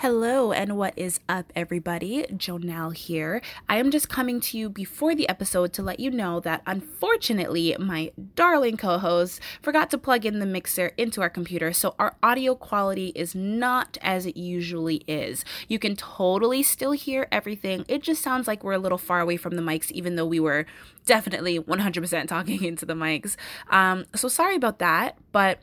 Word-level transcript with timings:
Hello, 0.00 0.52
and 0.52 0.76
what 0.76 0.94
is 0.96 1.18
up, 1.28 1.52
everybody? 1.56 2.22
Jonelle 2.30 2.94
here. 2.94 3.42
I 3.68 3.78
am 3.78 3.90
just 3.90 4.08
coming 4.08 4.38
to 4.42 4.56
you 4.56 4.70
before 4.70 5.12
the 5.12 5.28
episode 5.28 5.72
to 5.72 5.82
let 5.82 5.98
you 5.98 6.12
know 6.12 6.38
that 6.38 6.62
unfortunately, 6.68 7.74
my 7.80 8.12
darling 8.36 8.76
co 8.76 8.98
host 8.98 9.40
forgot 9.60 9.90
to 9.90 9.98
plug 9.98 10.24
in 10.24 10.38
the 10.38 10.46
mixer 10.46 10.92
into 10.96 11.20
our 11.20 11.28
computer, 11.28 11.72
so 11.72 11.96
our 11.98 12.14
audio 12.22 12.54
quality 12.54 13.08
is 13.16 13.34
not 13.34 13.98
as 14.00 14.24
it 14.24 14.36
usually 14.36 15.02
is. 15.08 15.44
You 15.66 15.80
can 15.80 15.96
totally 15.96 16.62
still 16.62 16.92
hear 16.92 17.26
everything, 17.32 17.84
it 17.88 18.04
just 18.04 18.22
sounds 18.22 18.46
like 18.46 18.62
we're 18.62 18.74
a 18.74 18.78
little 18.78 18.98
far 18.98 19.18
away 19.18 19.36
from 19.36 19.56
the 19.56 19.62
mics, 19.62 19.90
even 19.90 20.14
though 20.14 20.26
we 20.26 20.38
were 20.38 20.64
definitely 21.06 21.58
100% 21.58 22.28
talking 22.28 22.62
into 22.70 22.86
the 22.86 22.94
mics. 22.94 23.34
Um, 23.68 24.04
so 24.14 24.28
sorry 24.28 24.54
about 24.54 24.78
that, 24.78 25.18
but 25.32 25.58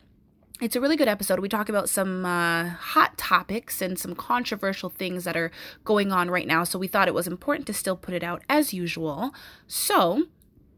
it's 0.61 0.75
a 0.75 0.81
really 0.81 0.95
good 0.95 1.07
episode. 1.07 1.39
We 1.39 1.49
talk 1.49 1.69
about 1.69 1.89
some 1.89 2.25
uh, 2.25 2.69
hot 2.69 3.17
topics 3.17 3.81
and 3.81 3.99
some 3.99 4.15
controversial 4.15 4.89
things 4.89 5.25
that 5.25 5.35
are 5.35 5.51
going 5.83 6.11
on 6.11 6.29
right 6.29 6.47
now. 6.47 6.63
So 6.63 6.79
we 6.79 6.87
thought 6.87 7.07
it 7.07 7.13
was 7.13 7.27
important 7.27 7.67
to 7.67 7.73
still 7.73 7.97
put 7.97 8.13
it 8.13 8.23
out 8.23 8.41
as 8.49 8.73
usual. 8.73 9.33
So 9.67 10.23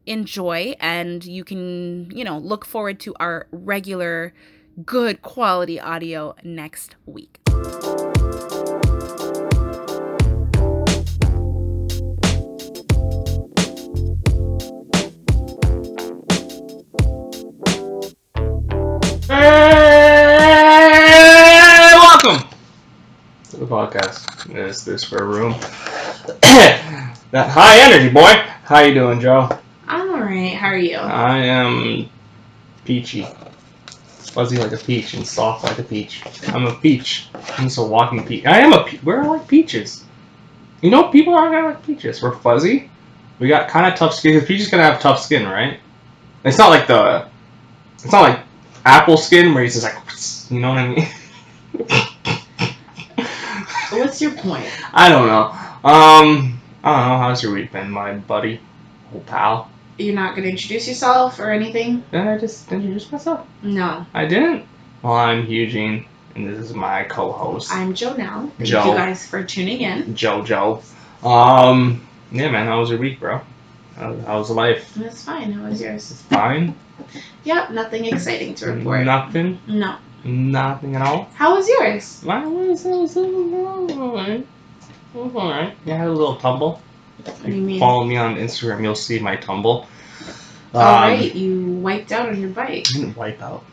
enjoy, 0.06 0.76
and 0.80 1.24
you 1.24 1.44
can, 1.44 2.10
you 2.12 2.24
know, 2.24 2.38
look 2.38 2.66
forward 2.66 3.00
to 3.02 3.14
our 3.20 3.48
regular 3.52 4.34
good 4.86 5.22
quality 5.22 5.80
audio 5.80 6.36
next 6.44 6.96
week. 7.06 7.40
Podcast. 23.68 24.56
Is 24.56 24.86
this 24.86 25.04
for 25.04 25.18
a 25.18 25.26
room? 25.26 25.52
that 26.42 27.50
high 27.50 27.80
energy 27.82 28.10
boy. 28.10 28.32
How 28.64 28.80
you 28.80 28.94
doing, 28.94 29.20
Joe? 29.20 29.50
I'm 29.88 30.10
alright. 30.10 30.54
How 30.54 30.68
are 30.68 30.78
you? 30.78 30.98
I 30.98 31.38
am 31.38 32.10
peachy, 32.86 33.28
fuzzy 33.86 34.58
like 34.58 34.72
a 34.72 34.78
peach 34.78 35.14
and 35.14 35.28
soft 35.28 35.64
like 35.64 35.78
a 35.80 35.84
peach. 35.84 36.24
I'm 36.48 36.66
a 36.66 36.76
peach. 36.76 37.28
I'm 37.58 37.66
just 37.66 37.78
a 37.78 37.84
walking 37.84 38.26
peach. 38.26 38.46
I 38.46 38.60
am 38.60 38.74
a. 38.74 38.86
Pe- 38.86 39.00
we're 39.04 39.24
like 39.24 39.48
peaches. 39.48 40.04
You 40.82 40.90
know, 40.90 41.10
people 41.10 41.36
aren't 41.36 41.54
gonna 41.54 41.68
like 41.68 41.86
peaches. 41.86 42.22
We're 42.22 42.36
fuzzy. 42.36 42.90
We 43.40 43.48
got 43.48 43.70
kind 43.70 43.92
of 43.92 44.00
tough 44.00 44.14
skin. 44.14 44.40
Cause 44.40 44.48
peaches 44.48 44.70
gonna 44.70 44.84
have 44.84 45.02
tough 45.02 45.22
skin, 45.22 45.46
right? 45.48 45.80
It's 46.44 46.58
not 46.58 46.70
like 46.70 46.88
the. 46.88 47.28
It's 47.96 48.12
not 48.12 48.22
like 48.22 48.40
apple 48.86 49.18
skin 49.18 49.54
where 49.54 49.64
he's 49.64 49.74
just 49.74 49.84
like, 49.86 50.52
you 50.52 50.60
know 50.62 50.70
what 50.70 50.78
I 50.78 50.88
mean? 50.88 51.08
What's 54.18 54.36
your 54.36 54.44
point? 54.44 54.66
I 54.96 55.10
don't 55.10 55.28
know. 55.28 55.44
Um, 55.88 56.60
I 56.84 56.92
don't 56.92 57.08
know. 57.08 57.18
How's 57.20 57.44
your 57.44 57.54
week 57.54 57.72
been, 57.72 57.92
my 57.92 58.16
buddy, 58.16 58.60
old 59.14 59.28
pal? 59.28 59.70
You're 60.00 60.16
not 60.16 60.32
going 60.32 60.46
to 60.46 60.50
introduce 60.50 60.88
yourself 60.88 61.40
or 61.40 61.52
anything? 61.52 62.04
Did 62.12 62.22
I 62.22 62.40
just 62.40 62.72
introduce 62.72 63.12
myself? 63.12 63.46
No. 63.62 64.08
I 64.16 64.26
didn't. 64.26 64.66
Well, 65.04 65.14
I'm 65.14 65.46
Eugene, 65.46 66.08
and 66.34 66.50
this 66.50 66.58
is 66.58 66.74
my 66.74 67.04
co-host, 67.04 67.72
I'm 67.72 67.94
Jonelle. 67.94 68.52
Thank 68.54 68.70
Joe. 68.70 68.86
you 68.86 68.98
guys 68.98 69.28
for 69.28 69.44
tuning 69.44 69.82
in. 69.82 70.16
JoJo. 70.16 70.82
Um, 71.24 72.04
yeah, 72.32 72.50
man. 72.50 72.66
How 72.66 72.80
was 72.80 72.90
your 72.90 72.98
week, 72.98 73.20
bro? 73.20 73.42
How, 73.98 74.40
was 74.40 74.50
life? 74.50 74.96
That's 74.96 75.24
fine. 75.24 75.52
How 75.52 75.70
was 75.70 75.80
yours? 75.80 76.10
It's 76.10 76.22
fine. 76.24 76.74
Yep, 77.44 77.70
nothing 77.72 78.06
exciting 78.06 78.56
to 78.56 78.74
report. 78.74 79.06
Nothing. 79.06 79.60
No. 79.68 79.98
Nothing 80.24 80.96
at 80.96 81.02
all. 81.02 81.30
How 81.36 81.56
was 81.56 81.68
yours? 81.70 82.24
Mine 82.24 82.54
was, 82.54 82.86
it 82.86 82.90
was, 82.90 83.16
it 83.16 83.22
was 83.22 83.92
alright. 83.98 84.40
It 84.40 85.18
was 85.18 85.36
alright. 85.36 85.76
Yeah, 85.86 85.96
I 85.96 85.98
had 85.98 86.08
a 86.08 86.12
little 86.12 86.36
tumble. 86.36 86.82
What 87.24 87.44
do 87.44 87.52
you 87.52 87.62
mean? 87.62 87.80
Follow 87.80 88.04
me 88.04 88.18
on 88.18 88.36
Instagram, 88.36 88.84
you'll 88.84 88.96
see 88.96 89.20
my 89.20 89.36
tumble. 89.36 89.88
Um, 90.74 90.82
Alright, 90.82 91.34
you 91.34 91.62
wiped 91.78 92.12
out 92.12 92.30
on 92.30 92.40
your 92.40 92.50
bike. 92.50 92.88
I 92.90 92.94
didn't 92.94 93.16
wipe 93.16 93.42
out. 93.42 93.64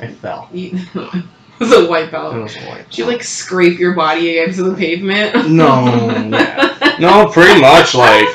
I 0.00 0.08
fell. 0.08 0.48
You, 0.52 0.78
it 0.94 1.24
was 1.58 1.72
a 1.72 1.82
It 1.82 2.42
was 2.42 2.56
a 2.56 2.68
wipe. 2.68 2.88
Did 2.90 2.98
you 2.98 3.06
like 3.06 3.22
scrape 3.22 3.78
your 3.78 3.94
body 3.94 4.38
against 4.38 4.58
the 4.62 4.74
pavement? 4.74 5.50
No, 5.50 5.84
yeah. 6.30 6.96
No, 7.00 7.28
pretty 7.28 7.60
much 7.60 7.94
like 7.94 8.28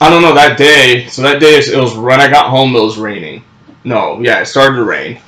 I 0.00 0.08
don't 0.08 0.22
know 0.22 0.34
that 0.34 0.56
day. 0.56 1.06
So 1.08 1.22
that 1.22 1.40
day 1.40 1.58
it 1.58 1.76
was 1.76 1.96
when 1.96 2.20
I 2.20 2.30
got 2.30 2.46
home. 2.48 2.74
It 2.74 2.80
was 2.80 2.96
raining. 2.96 3.44
No, 3.84 4.20
yeah, 4.20 4.40
it 4.40 4.46
started 4.46 4.76
to 4.76 4.84
rain. 4.84 5.20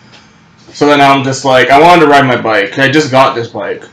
So 0.73 0.87
then 0.87 1.01
I'm 1.01 1.23
just 1.25 1.45
like 1.45 1.71
I 1.71 1.81
wanted 1.81 2.03
to 2.03 2.09
ride 2.09 2.27
my 2.27 2.41
bike. 2.41 2.79
I 2.79 2.91
just 2.91 3.11
got 3.11 3.35
this 3.35 3.49
bike, 3.49 3.85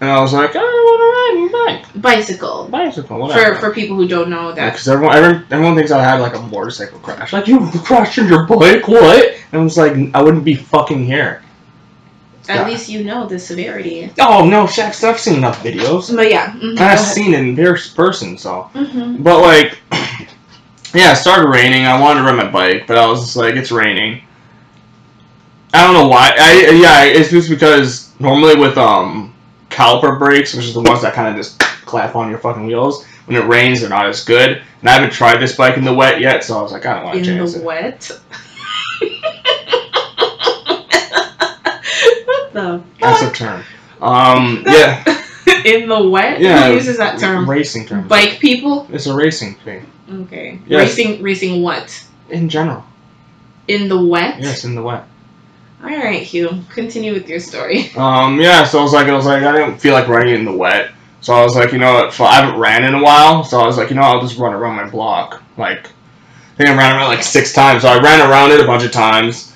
and 0.00 0.08
I 0.10 0.20
was 0.20 0.32
like 0.32 0.54
I 0.54 0.60
want 0.60 1.50
to 1.50 1.52
ride 1.52 1.76
my 1.76 1.82
bike, 1.92 2.02
Bicycle. 2.02 2.68
bicycle, 2.68 3.16
For 3.16 3.18
whatever. 3.18 3.56
for 3.56 3.72
people 3.74 3.96
who 3.96 4.06
don't 4.06 4.30
know 4.30 4.52
that. 4.52 4.72
because 4.72 4.86
everyone, 4.88 5.16
everyone, 5.16 5.46
everyone 5.50 5.74
thinks 5.74 5.90
I 5.90 6.02
had 6.02 6.20
like 6.20 6.36
a 6.36 6.40
motorcycle 6.42 6.98
crash. 7.00 7.32
Like 7.32 7.48
you 7.48 7.68
crashed 7.84 8.18
on 8.18 8.28
your 8.28 8.46
bike? 8.46 8.86
What? 8.86 9.34
And 9.52 9.60
I 9.60 9.64
was 9.64 9.76
like, 9.76 9.94
I 10.14 10.22
wouldn't 10.22 10.44
be 10.44 10.54
fucking 10.54 11.04
here. 11.04 11.42
At 12.48 12.56
Yeah. 12.60 12.68
least 12.68 12.88
you 12.88 13.02
know 13.02 13.26
the 13.26 13.40
severity. 13.40 14.12
Oh 14.20 14.46
no, 14.48 14.66
Shaq, 14.66 15.02
I've 15.02 15.18
seen 15.18 15.34
enough 15.38 15.62
videos. 15.64 16.14
But 16.14 16.30
yeah. 16.30 16.52
mhm, 16.52 16.78
I've 16.78 17.00
seen 17.00 17.34
it 17.34 17.40
in 17.40 17.56
person, 17.96 18.38
so. 18.38 18.70
Mhm. 18.74 19.24
But 19.24 19.40
like, 19.40 19.78
yeah, 20.94 21.12
it 21.12 21.16
started 21.16 21.48
raining. 21.48 21.84
I 21.86 22.00
wanted 22.00 22.20
to 22.20 22.26
ride 22.26 22.36
my 22.36 22.48
bike, 22.50 22.86
but 22.86 22.96
I 22.96 23.06
was 23.06 23.20
just 23.22 23.34
like, 23.36 23.56
it's 23.56 23.72
raining. 23.72 24.22
I 25.74 25.84
don't 25.84 25.94
know 25.94 26.08
why. 26.08 26.32
I 26.38 26.70
yeah, 26.70 27.04
it's 27.04 27.30
just 27.30 27.50
because 27.50 28.12
normally 28.20 28.56
with 28.56 28.78
um 28.78 29.34
caliper 29.70 30.18
brakes, 30.18 30.54
which 30.54 30.64
is 30.64 30.74
the 30.74 30.80
ones 30.80 31.02
that 31.02 31.14
kind 31.14 31.28
of 31.28 31.36
just 31.36 31.60
clap 31.84 32.16
on 32.16 32.30
your 32.30 32.38
fucking 32.38 32.66
wheels, 32.66 33.04
when 33.26 33.36
it 33.36 33.46
rains, 33.46 33.80
they're 33.80 33.90
not 33.90 34.06
as 34.06 34.24
good. 34.24 34.62
And 34.80 34.88
I 34.88 34.92
haven't 34.92 35.12
tried 35.12 35.38
this 35.38 35.56
bike 35.56 35.76
in 35.76 35.84
the 35.84 35.94
wet 35.94 36.20
yet, 36.20 36.44
so 36.44 36.58
I 36.58 36.62
was 36.62 36.72
like, 36.72 36.86
I 36.86 36.94
don't 36.94 37.04
want 37.04 37.24
to 37.24 37.30
In 37.30 37.44
the 37.44 37.60
wet. 37.62 38.10
what 42.24 42.52
the 42.52 42.82
That's 43.00 43.22
a 43.22 43.32
term. 43.32 43.64
Um, 44.00 44.62
yeah, 44.66 45.04
In 45.64 45.88
the 45.88 46.08
wet? 46.08 46.40
yeah. 46.40 46.68
Who 46.68 46.74
uses 46.74 46.98
that 46.98 47.18
term? 47.18 47.48
Racing 47.48 47.86
term. 47.86 48.08
Bike 48.08 48.38
people? 48.40 48.86
It's 48.90 49.06
a 49.06 49.14
racing 49.14 49.54
thing 49.56 49.86
Okay. 50.10 50.60
Yes. 50.66 50.96
Racing 50.96 51.22
racing 51.22 51.62
what? 51.62 52.04
in 52.28 52.48
general. 52.48 52.84
In 53.68 53.88
the 53.88 54.00
wet? 54.04 54.40
Yes, 54.40 54.64
in 54.64 54.74
the 54.74 54.82
wet. 54.82 55.04
Alright, 55.86 56.22
Hugh. 56.22 56.64
Continue 56.70 57.12
with 57.12 57.28
your 57.28 57.38
story. 57.38 57.90
Um, 57.96 58.40
yeah, 58.40 58.64
so 58.64 58.80
I 58.80 58.82
was 58.82 58.92
like, 58.92 59.06
I 59.06 59.14
was 59.14 59.26
like, 59.26 59.42
I 59.42 59.52
didn't 59.52 59.78
feel 59.78 59.92
like 59.94 60.08
running 60.08 60.34
in 60.34 60.44
the 60.44 60.52
wet. 60.52 60.90
So 61.20 61.32
I 61.32 61.42
was 61.42 61.56
like, 61.56 61.72
you 61.72 61.78
know 61.78 61.94
what, 61.94 62.20
I 62.20 62.40
haven't 62.40 62.58
ran 62.58 62.84
in 62.84 62.94
a 62.94 63.02
while, 63.02 63.42
so 63.42 63.60
I 63.60 63.66
was 63.66 63.78
like, 63.78 63.90
you 63.90 63.96
know, 63.96 64.02
I'll 64.02 64.20
just 64.20 64.38
run 64.38 64.52
around 64.52 64.76
my 64.76 64.88
block. 64.88 65.42
Like, 65.56 65.86
I 65.86 66.56
think 66.56 66.70
I 66.70 66.76
ran 66.76 66.96
around 66.96 67.08
like 67.08 67.22
six 67.22 67.52
times. 67.52 67.82
So 67.82 67.88
I 67.88 68.00
ran 68.00 68.28
around 68.28 68.50
it 68.52 68.60
a 68.60 68.66
bunch 68.66 68.84
of 68.84 68.92
times, 68.92 69.54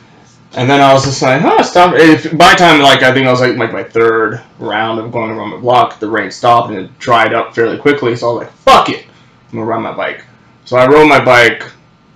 and 0.52 0.68
then 0.68 0.80
I 0.80 0.92
was 0.92 1.04
just 1.04 1.20
like, 1.22 1.40
huh, 1.40 1.62
stop. 1.62 1.94
If, 1.94 2.24
by 2.36 2.52
the 2.52 2.56
time, 2.56 2.80
like, 2.80 3.02
I 3.02 3.12
think 3.12 3.26
I 3.26 3.30
was 3.30 3.40
like, 3.40 3.56
like 3.56 3.72
my 3.72 3.84
third 3.84 4.40
round 4.58 5.00
of 5.00 5.12
going 5.12 5.30
around 5.30 5.50
my 5.50 5.58
block, 5.58 6.00
the 6.00 6.08
rain 6.08 6.30
stopped 6.30 6.70
and 6.70 6.78
it 6.78 6.98
dried 6.98 7.34
up 7.34 7.54
fairly 7.54 7.78
quickly. 7.78 8.16
So 8.16 8.30
I 8.30 8.32
was 8.32 8.42
like, 8.44 8.52
fuck 8.52 8.88
it, 8.88 9.04
I'm 9.50 9.58
gonna 9.58 9.64
ride 9.64 9.80
my 9.80 9.92
bike. 9.96 10.24
So 10.64 10.76
I 10.76 10.86
rode 10.86 11.08
my 11.08 11.22
bike 11.24 11.64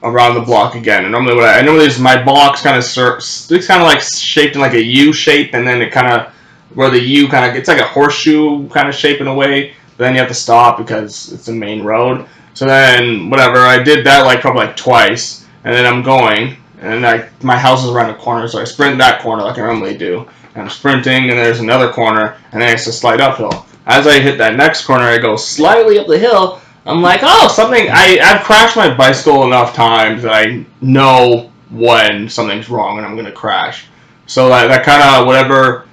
around 0.04 0.34
the 0.34 0.40
block 0.40 0.74
again. 0.74 1.04
And 1.04 1.12
normally, 1.12 1.34
what 1.34 1.44
I, 1.44 1.58
I 1.58 1.62
normally 1.62 1.88
my 2.00 2.22
block's 2.22 2.62
kind 2.62 2.76
of 2.76 2.84
it's 2.84 3.66
kind 3.66 3.82
of 3.82 3.88
like 3.88 4.02
shaped 4.02 4.54
in 4.54 4.60
like 4.60 4.74
a 4.74 4.82
U 4.82 5.12
shape, 5.12 5.54
and 5.54 5.66
then 5.66 5.82
it 5.82 5.90
kind 5.90 6.06
of 6.06 6.32
where 6.74 6.90
the 6.90 7.00
U 7.00 7.28
kind 7.28 7.50
of 7.50 7.56
it's 7.56 7.68
like 7.68 7.80
a 7.80 7.86
horseshoe 7.86 8.68
kind 8.68 8.88
of 8.88 8.94
shape 8.94 9.20
in 9.20 9.26
a 9.26 9.34
way. 9.34 9.74
But 9.96 10.04
then 10.04 10.14
you 10.14 10.20
have 10.20 10.28
to 10.28 10.34
stop 10.34 10.78
because 10.78 11.32
it's 11.32 11.46
the 11.46 11.52
main 11.52 11.82
road. 11.82 12.26
So 12.52 12.66
then 12.66 13.30
whatever 13.30 13.58
I 13.58 13.82
did 13.82 14.06
that 14.06 14.24
like 14.24 14.40
probably 14.40 14.66
like 14.66 14.76
twice, 14.76 15.46
and 15.64 15.74
then 15.74 15.86
I'm 15.86 16.02
going, 16.02 16.56
and 16.80 17.06
I 17.06 17.28
my 17.42 17.58
house 17.58 17.82
is 17.82 17.90
around 17.90 18.10
a 18.10 18.16
corner, 18.16 18.46
so 18.46 18.60
I 18.60 18.64
sprint 18.64 18.98
that 18.98 19.22
corner 19.22 19.42
like 19.42 19.58
I 19.58 19.66
normally 19.66 19.96
do. 19.96 20.28
And 20.54 20.62
I'm 20.62 20.70
sprinting, 20.70 21.30
and 21.30 21.38
there's 21.38 21.58
another 21.58 21.92
corner, 21.92 22.36
and 22.52 22.62
then 22.62 22.72
it's 22.72 22.86
a 22.86 22.92
slight 22.92 23.20
uphill. 23.20 23.66
As 23.86 24.06
I 24.06 24.20
hit 24.20 24.38
that 24.38 24.56
next 24.56 24.84
corner, 24.84 25.04
I 25.04 25.18
go 25.18 25.34
slightly 25.36 25.98
up 25.98 26.06
the 26.06 26.18
hill. 26.18 26.60
I'm 26.86 27.00
like, 27.00 27.20
oh, 27.22 27.48
something. 27.48 27.88
I 27.90 28.18
I've 28.22 28.44
crashed 28.44 28.76
my 28.76 28.92
bicycle 28.94 29.44
enough 29.44 29.74
times 29.74 30.22
that 30.22 30.32
I 30.32 30.64
know 30.80 31.50
when 31.70 32.28
something's 32.28 32.68
wrong 32.68 32.98
and 32.98 33.06
I'm 33.06 33.16
gonna 33.16 33.32
crash. 33.32 33.86
So 34.26 34.48
that, 34.48 34.68
that 34.68 34.84
kind 34.84 35.02
of 35.02 35.26
whatever 35.26 35.88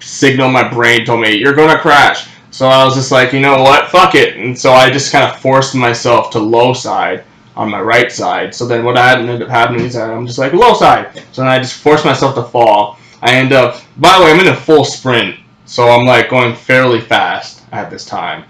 signal 0.00 0.50
my 0.50 0.68
brain 0.68 1.04
told 1.04 1.20
me 1.20 1.36
you're 1.36 1.54
gonna 1.54 1.78
crash. 1.78 2.28
So 2.50 2.68
I 2.68 2.84
was 2.84 2.94
just 2.94 3.10
like, 3.10 3.32
you 3.32 3.40
know 3.40 3.62
what, 3.62 3.90
fuck 3.90 4.14
it. 4.14 4.36
And 4.36 4.58
so 4.58 4.72
I 4.72 4.90
just 4.90 5.12
kind 5.12 5.30
of 5.30 5.40
forced 5.40 5.74
myself 5.74 6.30
to 6.30 6.38
low 6.38 6.72
side 6.72 7.24
on 7.56 7.70
my 7.70 7.80
right 7.80 8.10
side. 8.10 8.54
So 8.54 8.66
then 8.66 8.84
what 8.84 8.96
had 8.96 9.18
ended 9.18 9.42
up 9.42 9.48
happening 9.48 9.84
is 9.84 9.94
that 9.94 10.10
I'm 10.10 10.26
just 10.26 10.38
like 10.38 10.52
low 10.52 10.74
side. 10.74 11.16
So 11.32 11.42
then 11.42 11.50
I 11.50 11.58
just 11.58 11.74
forced 11.74 12.04
myself 12.04 12.34
to 12.36 12.44
fall. 12.44 12.98
I 13.22 13.34
end 13.34 13.52
up. 13.52 13.82
By 13.96 14.18
the 14.18 14.24
way, 14.24 14.32
I'm 14.32 14.40
in 14.40 14.48
a 14.48 14.56
full 14.56 14.84
sprint, 14.84 15.36
so 15.66 15.88
I'm 15.88 16.04
like 16.04 16.30
going 16.30 16.54
fairly 16.54 17.00
fast 17.00 17.62
at 17.72 17.90
this 17.90 18.04
time. 18.04 18.44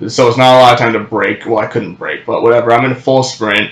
So 0.00 0.28
it's 0.28 0.36
not 0.36 0.56
a 0.56 0.60
lot 0.60 0.72
of 0.74 0.78
time 0.78 0.92
to 0.92 1.00
break. 1.00 1.46
Well, 1.46 1.58
I 1.58 1.66
couldn't 1.66 1.94
break, 1.94 2.26
but 2.26 2.42
whatever. 2.42 2.72
I'm 2.72 2.84
in 2.84 2.92
a 2.92 2.94
full 2.94 3.22
sprint, 3.22 3.70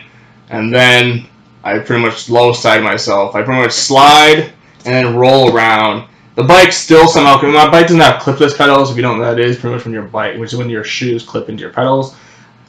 and 0.49 0.73
then 0.75 1.27
I 1.63 1.79
pretty 1.79 2.03
much 2.03 2.29
low 2.29 2.53
side 2.53 2.83
myself. 2.83 3.35
I 3.35 3.43
pretty 3.43 3.61
much 3.61 3.73
slide 3.73 4.53
and 4.85 4.95
then 4.95 5.17
roll 5.17 5.55
around, 5.55 6.09
The 6.35 6.43
bike 6.43 6.73
still 6.73 7.07
somehow. 7.07 7.41
My 7.43 7.71
bike 7.71 7.87
doesn't 7.87 8.01
have 8.01 8.21
clipless 8.21 8.57
pedals. 8.57 8.91
If 8.91 8.97
you 8.97 9.03
don't 9.03 9.19
know 9.19 9.25
what 9.25 9.37
that 9.37 9.41
is, 9.41 9.57
pretty 9.57 9.77
much 9.77 9.85
when 9.85 9.95
your 9.95 10.03
bike, 10.03 10.37
which 10.37 10.53
is 10.53 10.59
when 10.59 10.69
your 10.69 10.85
shoes 10.85 11.23
clip 11.23 11.49
into 11.49 11.61
your 11.61 11.73
pedals. 11.73 12.17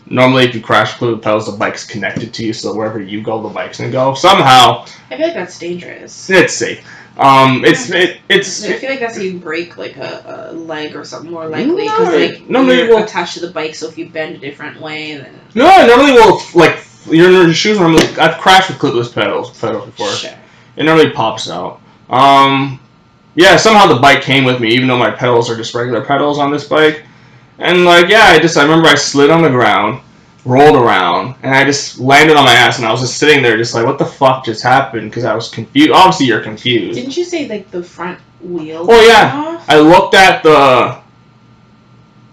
Normally, 0.08 0.44
if 0.44 0.54
you 0.54 0.62
crash 0.62 0.94
clip 0.94 1.22
pedals, 1.22 1.48
the 1.48 1.58
bike's 1.58 1.84
connected 1.84 2.32
to 2.36 2.46
you, 2.46 2.54
so 2.54 2.76
wherever 2.76 3.02
you 3.02 3.24
go, 3.24 3.42
the 3.42 3.50
bike's 3.50 3.80
gonna 3.80 3.92
go. 3.92 4.14
Somehow, 4.14 4.86
I 5.10 5.18
feel 5.18 5.26
like 5.26 5.34
that's 5.34 5.58
dangerous. 5.58 6.30
it's 6.30 6.54
safe. 6.54 6.88
Um, 7.18 7.64
it's 7.64 7.90
it, 7.92 8.20
it's 8.28 8.64
I 8.66 8.74
feel 8.74 8.90
like 8.90 9.00
that's 9.00 9.16
how 9.16 9.22
you 9.22 9.40
break 9.40 9.78
like 9.78 9.96
a, 9.98 10.50
a 10.52 10.54
leg 10.54 10.96
or 10.96 11.06
something 11.06 11.32
more 11.32 11.48
likely 11.48 11.68
No, 11.72 11.76
because 11.78 12.14
like 12.14 12.50
no, 12.50 12.64
no, 12.64 12.74
you're 12.74 12.88
you 12.88 12.94
won't. 12.94 13.06
attached 13.06 13.36
to 13.36 13.40
the 13.40 13.52
bike. 13.52 13.74
So 13.76 13.88
if 13.88 13.98
you 13.98 14.10
bend 14.10 14.36
a 14.36 14.38
different 14.40 14.82
way, 14.82 15.16
then 15.16 15.40
no. 15.54 15.86
Normally 15.88 16.12
will 16.12 16.42
like 16.54 16.86
your, 17.10 17.32
your 17.32 17.54
shoes 17.54 17.80
normally. 17.80 18.06
I've 18.18 18.40
crashed 18.42 18.70
with 18.70 18.80
clipless 18.80 19.14
pedals 19.14 19.58
pedals 19.58 19.86
before. 19.86 20.10
sure. 20.10 20.32
It 20.76 20.84
normally 20.84 21.12
pops 21.12 21.50
out. 21.50 21.80
Um, 22.10 22.80
yeah, 23.36 23.56
somehow 23.56 23.88
the 23.88 24.00
bike 24.00 24.22
came 24.22 24.44
with 24.44 24.60
me, 24.60 24.74
even 24.74 24.88
though 24.90 24.98
my 24.98 25.12
pedals 25.12 25.50
are 25.50 25.56
just 25.56 25.74
regular 25.74 26.04
pedals 26.04 26.38
on 26.38 26.52
this 26.52 26.68
bike. 26.68 27.04
And 27.60 27.86
like, 27.86 28.10
yeah, 28.10 28.24
I 28.26 28.40
just 28.40 28.58
I 28.58 28.64
remember 28.64 28.88
I 28.90 28.96
slid 28.96 29.30
on 29.30 29.42
the 29.42 29.50
ground, 29.50 30.02
rolled 30.46 30.76
around, 30.76 31.36
and 31.42 31.54
I 31.54 31.66
just 31.66 32.00
landed 32.00 32.38
on 32.38 32.46
my 32.46 32.54
ass, 32.54 32.78
and 32.78 32.86
I 32.86 32.92
was 32.92 33.02
just 33.02 33.18
sitting 33.18 33.42
there, 33.42 33.58
just 33.58 33.74
like, 33.74 33.86
what 33.86 33.98
the 33.98 34.06
fuck 34.06 34.46
just 34.46 34.62
happened? 34.62 35.10
Because 35.10 35.26
I 35.26 35.34
was 35.34 35.50
confused. 35.50 35.92
Obviously, 35.92 36.28
you're 36.28 36.42
confused. 36.42 37.00
Didn't 37.00 37.18
you 37.18 37.26
say 37.26 37.48
like 37.48 37.72
the 37.72 37.84
front 37.84 38.20
wheel? 38.42 38.86
Oh, 38.88 39.08
yeah. 39.08 39.32
off? 39.34 39.66
I 39.68 39.80
looked 39.80 40.14
at 40.14 40.44
the, 40.44 41.02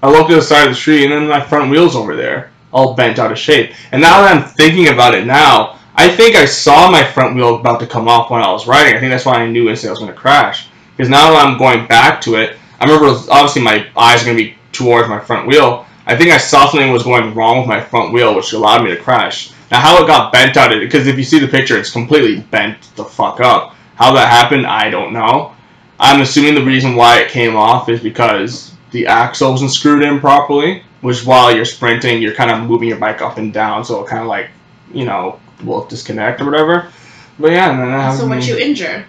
I 0.03 0.11
looked 0.11 0.31
at 0.31 0.37
the 0.37 0.43
side 0.43 0.65
of 0.65 0.71
the 0.71 0.75
street, 0.75 1.05
and 1.05 1.13
then 1.13 1.29
my 1.29 1.41
front 1.41 1.71
wheel's 1.71 1.97
over 1.97 2.15
there, 2.15 2.53
all 2.73 2.95
bent 2.95 3.19
out 3.19 3.33
of 3.33 3.39
shape. 3.39 3.73
And 3.93 4.03
now 4.03 4.23
that 4.23 4.37
I'm 4.37 4.45
thinking 4.45 4.89
about 4.89 5.15
it 5.15 5.27
now, 5.27 5.79
I 5.95 6.09
think 6.09 6.37
I 6.37 6.45
saw 6.45 6.91
my 6.91 7.05
front 7.05 7.35
wheel 7.35 7.57
about 7.57 7.81
to 7.81 7.87
come 7.87 8.09
off 8.09 8.31
when 8.31 8.43
I 8.43 8.51
was 8.51 8.67
riding. 8.67 8.95
I 8.95 9.01
think 9.01 9.11
that's 9.11 9.27
why 9.27 9.37
I 9.37 9.51
knew 9.51 9.69
instantly 9.69 9.91
I 9.91 9.93
was 9.93 9.99
going 10.01 10.13
to 10.13 10.19
crash. 10.19 10.69
Because 10.97 11.09
now 11.11 11.31
that 11.31 11.47
I'm 11.47 11.59
going 11.59 11.87
back 11.87 12.21
to 12.23 12.37
it, 12.37 12.57
I 12.81 12.85
remember 12.85 13.07
obviously 13.31 13.63
my 13.63 13.87
eyes 13.97 14.23
are 14.23 14.27
going 14.27 14.37
to 14.37 14.43
be 14.43 14.57
towards 14.73 15.09
my 15.09 15.21
front 15.21 15.47
wheel. 15.47 15.87
I 16.07 16.17
think 16.17 16.31
I 16.31 16.39
saw 16.39 16.69
something 16.69 16.93
was 16.93 17.05
going 17.05 17.35
wrong 17.35 17.59
with 17.59 17.69
my 17.69 17.81
front 17.81 18.13
wheel, 18.13 18.35
which 18.35 18.53
allowed 18.53 18.85
me 18.85 18.91
to 18.91 18.97
crash. 18.97 19.53
Now, 19.71 19.81
how 19.81 20.03
it 20.03 20.07
got 20.07 20.33
bent 20.33 20.57
out, 20.57 20.73
of 20.73 20.79
it 20.79 20.81
because 20.81 21.07
if 21.07 21.17
you 21.17 21.25
see 21.25 21.39
the 21.39 21.49
picture, 21.49 21.79
it's 21.79 21.91
completely 21.91 22.41
bent 22.51 22.95
the 22.97 23.05
fuck 23.05 23.41
up. 23.41 23.75
How 23.95 24.13
that 24.15 24.29
happened, 24.29 24.67
I 24.67 24.91
don't 24.91 25.13
know. 25.13 25.55
I'm 25.99 26.21
assuming 26.21 26.55
the 26.55 26.65
reason 26.65 26.97
why 26.97 27.21
it 27.21 27.31
came 27.31 27.57
off 27.57 27.89
is 27.89 28.01
because 28.01 28.75
the 28.91 29.07
axle 29.07 29.53
wasn't 29.53 29.71
screwed 29.71 30.03
in 30.03 30.21
properly, 30.21 30.83
which 31.01 31.25
while 31.25 31.55
you're 31.55 31.65
sprinting, 31.65 32.21
you're 32.21 32.35
kind 32.35 32.51
of 32.51 32.69
moving 32.69 32.89
your 32.89 32.99
bike 32.99 33.23
up 33.23 33.39
and 33.39 33.53
down, 33.53 33.85
so 33.85 34.05
it 34.05 34.09
kind 34.09 34.23
of 34.23 34.29
like, 34.29 34.51
you 34.93 35.05
know, 35.05 35.41
will 35.65 35.85
disconnect 35.87 36.41
or 36.41 36.47
whatever. 36.47 36.91
But 37.39 37.53
yeah, 37.53 37.71
and 37.71 37.81
then 37.81 37.89
that 37.93 38.19
So 38.19 38.27
what 38.27 38.47
you 38.47 38.59
injure? 38.59 39.07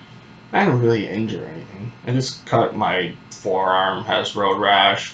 I 0.51 0.65
didn't 0.65 0.81
really 0.81 1.07
injure 1.07 1.45
anything. 1.45 1.91
I 2.05 2.11
just 2.11 2.45
cut 2.45 2.75
my 2.75 3.15
forearm, 3.31 4.03
has 4.05 4.35
road 4.35 4.59
rash. 4.59 5.13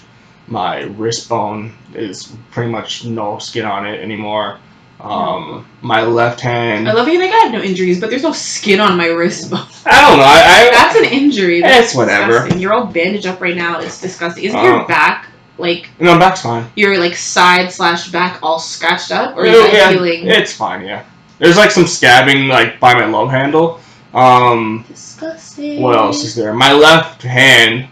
My 0.50 0.80
wrist 0.82 1.28
bone 1.28 1.72
is 1.94 2.32
pretty 2.50 2.70
much 2.70 3.04
no 3.04 3.38
skin 3.38 3.64
on 3.64 3.86
it 3.86 4.00
anymore. 4.00 4.58
Um, 5.00 5.66
my 5.80 6.02
left 6.02 6.40
hand. 6.40 6.86
I 6.88 6.92
love 6.92 7.08
you. 7.08 7.18
Like 7.18 7.30
I 7.30 7.36
have 7.36 7.52
no 7.52 7.62
injuries, 7.62 8.00
but 8.00 8.10
there's 8.10 8.22
no 8.24 8.32
skin 8.32 8.80
on 8.80 8.96
my 8.98 9.06
wrist. 9.06 9.50
bone. 9.50 9.60
I 9.86 10.00
don't 10.08 10.18
know. 10.18 10.24
I, 10.24 10.68
I 10.68 10.70
That's 10.72 10.96
an 10.96 11.04
injury. 11.06 11.62
That's 11.62 11.86
It's 11.86 11.94
whatever. 11.94 12.32
disgusting. 12.32 12.60
You're 12.60 12.72
all 12.74 12.84
bandaged 12.86 13.26
up 13.26 13.40
right 13.40 13.56
now. 13.56 13.80
It's 13.80 14.00
disgusting. 14.00 14.44
Isn't 14.44 14.58
Oh. 14.58 14.64
your 14.64 14.86
back 14.86 15.28
like 15.56 15.88
no, 16.00 16.14
my 16.14 16.18
back's 16.18 16.42
fine. 16.42 16.66
your 16.74 16.98
like 16.98 17.14
side 17.14 17.70
slash 17.70 18.08
back 18.10 18.40
all 18.42 18.58
scratched 18.58 19.10
up, 19.12 19.36
or 19.36 19.44
is 19.46 19.54
Yeah, 19.56 19.62
that 19.62 19.72
yeah, 19.72 19.90
healing? 19.92 20.26
It's 20.26 20.52
fine, 20.54 20.84
yeah. 20.84 21.04
There's 21.38 21.56
like 21.56 21.70
some 21.70 21.84
scabbing 21.84 22.48
like 22.48 22.80
by 22.80 22.92
my 22.94 23.06
love 23.06 23.30
handle. 23.30 23.80
Um, 24.12 24.84
Disgusting. 24.88 25.80
what 25.82 25.96
else 25.96 26.24
is 26.24 26.34
there? 26.34 26.52
My 26.52 26.72
left 26.72 27.22
hand, 27.22 27.88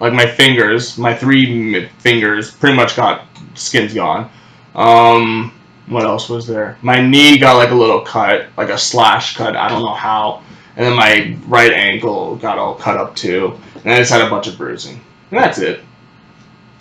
like 0.00 0.12
my 0.12 0.26
fingers, 0.26 0.98
my 0.98 1.14
three 1.14 1.86
fingers, 1.98 2.50
pretty 2.50 2.74
much 2.74 2.96
got 2.96 3.26
skin's 3.54 3.94
gone. 3.94 4.30
Um, 4.74 5.52
what 5.86 6.04
else 6.04 6.28
was 6.28 6.46
there? 6.46 6.78
My 6.82 7.00
knee 7.00 7.38
got 7.38 7.56
like 7.56 7.70
a 7.70 7.74
little 7.74 8.00
cut, 8.00 8.46
like 8.56 8.70
a 8.70 8.78
slash 8.78 9.36
cut. 9.36 9.56
I 9.56 9.68
don't 9.68 9.82
know 9.82 9.94
how. 9.94 10.42
And 10.76 10.86
then 10.86 10.96
my 10.96 11.36
right 11.46 11.72
ankle 11.72 12.36
got 12.36 12.58
all 12.58 12.74
cut 12.74 12.96
up 12.96 13.14
too. 13.14 13.58
And 13.84 13.92
I 13.92 13.98
just 13.98 14.10
had 14.10 14.22
a 14.22 14.30
bunch 14.30 14.46
of 14.46 14.56
bruising. 14.56 15.00
And 15.30 15.38
that's 15.38 15.58
it. 15.58 15.80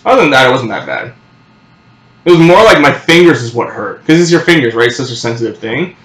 Other 0.05 0.21
than 0.21 0.31
that, 0.31 0.47
it 0.47 0.51
wasn't 0.51 0.69
that 0.69 0.85
bad. 0.85 1.13
It 2.25 2.31
was 2.31 2.39
more 2.39 2.63
like 2.63 2.81
my 2.81 2.93
fingers 2.93 3.41
is 3.41 3.53
what 3.53 3.69
hurt. 3.69 4.01
Because 4.01 4.21
it's 4.21 4.31
your 4.31 4.41
fingers, 4.41 4.73
right? 4.73 4.87
It's 4.87 4.97
such 4.97 5.11
a 5.11 5.15
sensitive 5.15 5.57
thing. 5.57 5.95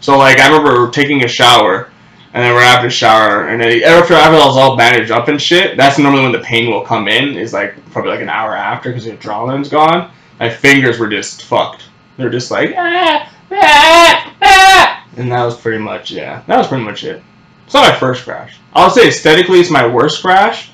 So, 0.00 0.18
like, 0.18 0.38
I 0.38 0.48
remember 0.48 0.90
taking 0.90 1.24
a 1.24 1.28
shower, 1.28 1.90
and 2.34 2.42
then 2.42 2.52
right 2.52 2.66
after 2.66 2.90
shower, 2.90 3.46
and 3.46 3.60
then 3.60 3.82
after, 3.84 4.14
I 4.14 4.28
was 4.28 4.56
all 4.56 4.76
bandaged 4.76 5.12
up 5.12 5.28
and 5.28 5.40
shit, 5.40 5.76
that's 5.76 5.98
normally 5.98 6.24
when 6.24 6.32
the 6.32 6.40
pain 6.40 6.68
will 6.68 6.80
come 6.80 7.06
in, 7.06 7.36
is 7.36 7.52
like 7.52 7.76
probably 7.92 8.10
like 8.10 8.22
an 8.22 8.28
hour 8.28 8.56
after 8.56 8.90
because 8.90 9.04
the 9.04 9.12
adrenaline's 9.12 9.68
gone. 9.68 10.10
My 10.40 10.50
fingers 10.50 10.98
were 10.98 11.06
just 11.06 11.44
fucked. 11.44 11.84
They're 12.16 12.30
just 12.30 12.50
like, 12.50 12.74
ah, 12.76 13.32
ah, 13.52 14.36
ah. 14.42 15.08
And 15.16 15.30
that 15.30 15.44
was 15.44 15.56
pretty 15.56 15.78
much, 15.78 16.10
yeah, 16.10 16.42
that 16.48 16.58
was 16.58 16.66
pretty 16.66 16.82
much 16.82 17.04
it. 17.04 17.22
It's 17.66 17.74
not 17.74 17.88
my 17.88 17.98
first 17.98 18.24
crash. 18.24 18.58
I'll 18.74 18.90
say 18.90 19.06
aesthetically, 19.06 19.60
it's 19.60 19.70
my 19.70 19.86
worst 19.86 20.20
crash. 20.20 20.70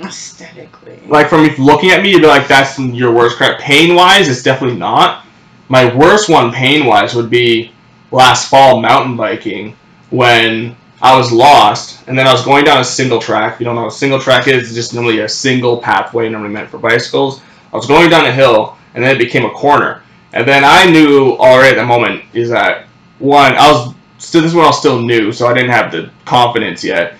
Aesthetically. 0.00 1.00
Like 1.08 1.28
from 1.28 1.46
looking 1.58 1.90
at 1.90 2.00
me, 2.02 2.12
you'd 2.12 2.22
be 2.22 2.26
like, 2.28 2.48
"That's 2.48 2.78
your 2.78 3.12
worst 3.12 3.36
crash." 3.36 3.60
Pain 3.60 3.94
wise, 3.94 4.28
it's 4.28 4.42
definitely 4.42 4.78
not. 4.78 5.26
My 5.68 5.94
worst 5.94 6.28
one, 6.28 6.52
pain 6.52 6.86
wise, 6.86 7.14
would 7.14 7.28
be 7.28 7.72
last 8.10 8.48
fall 8.48 8.80
mountain 8.80 9.16
biking 9.16 9.76
when 10.10 10.76
I 11.02 11.16
was 11.16 11.32
lost, 11.32 12.06
and 12.06 12.16
then 12.16 12.26
I 12.26 12.32
was 12.32 12.44
going 12.44 12.64
down 12.64 12.80
a 12.80 12.84
single 12.84 13.20
track. 13.20 13.54
If 13.54 13.60
you 13.60 13.64
don't 13.64 13.74
know 13.74 13.82
what 13.82 13.92
a 13.92 13.96
single 13.96 14.20
track 14.20 14.46
is, 14.48 14.68
it's 14.68 14.74
just 14.74 14.94
normally 14.94 15.18
a 15.20 15.28
single 15.28 15.78
pathway, 15.78 16.28
normally 16.28 16.52
meant 16.52 16.70
for 16.70 16.78
bicycles. 16.78 17.42
I 17.72 17.76
was 17.76 17.86
going 17.86 18.08
down 18.08 18.24
a 18.24 18.32
hill, 18.32 18.76
and 18.94 19.02
then 19.02 19.14
it 19.14 19.18
became 19.18 19.44
a 19.44 19.50
corner. 19.50 20.02
And 20.32 20.46
then 20.46 20.62
I 20.64 20.90
knew 20.90 21.32
already 21.32 21.76
at 21.76 21.80
the 21.80 21.86
moment 21.86 22.22
is 22.32 22.48
that 22.50 22.86
one, 23.18 23.54
I 23.54 23.70
was 23.70 23.94
still 24.18 24.40
this 24.42 24.52
is 24.52 24.54
when 24.54 24.64
I 24.64 24.68
was 24.68 24.78
still 24.78 25.02
new, 25.02 25.32
so 25.32 25.46
I 25.46 25.54
didn't 25.54 25.70
have 25.70 25.92
the 25.92 26.10
confidence 26.24 26.84
yet 26.84 27.18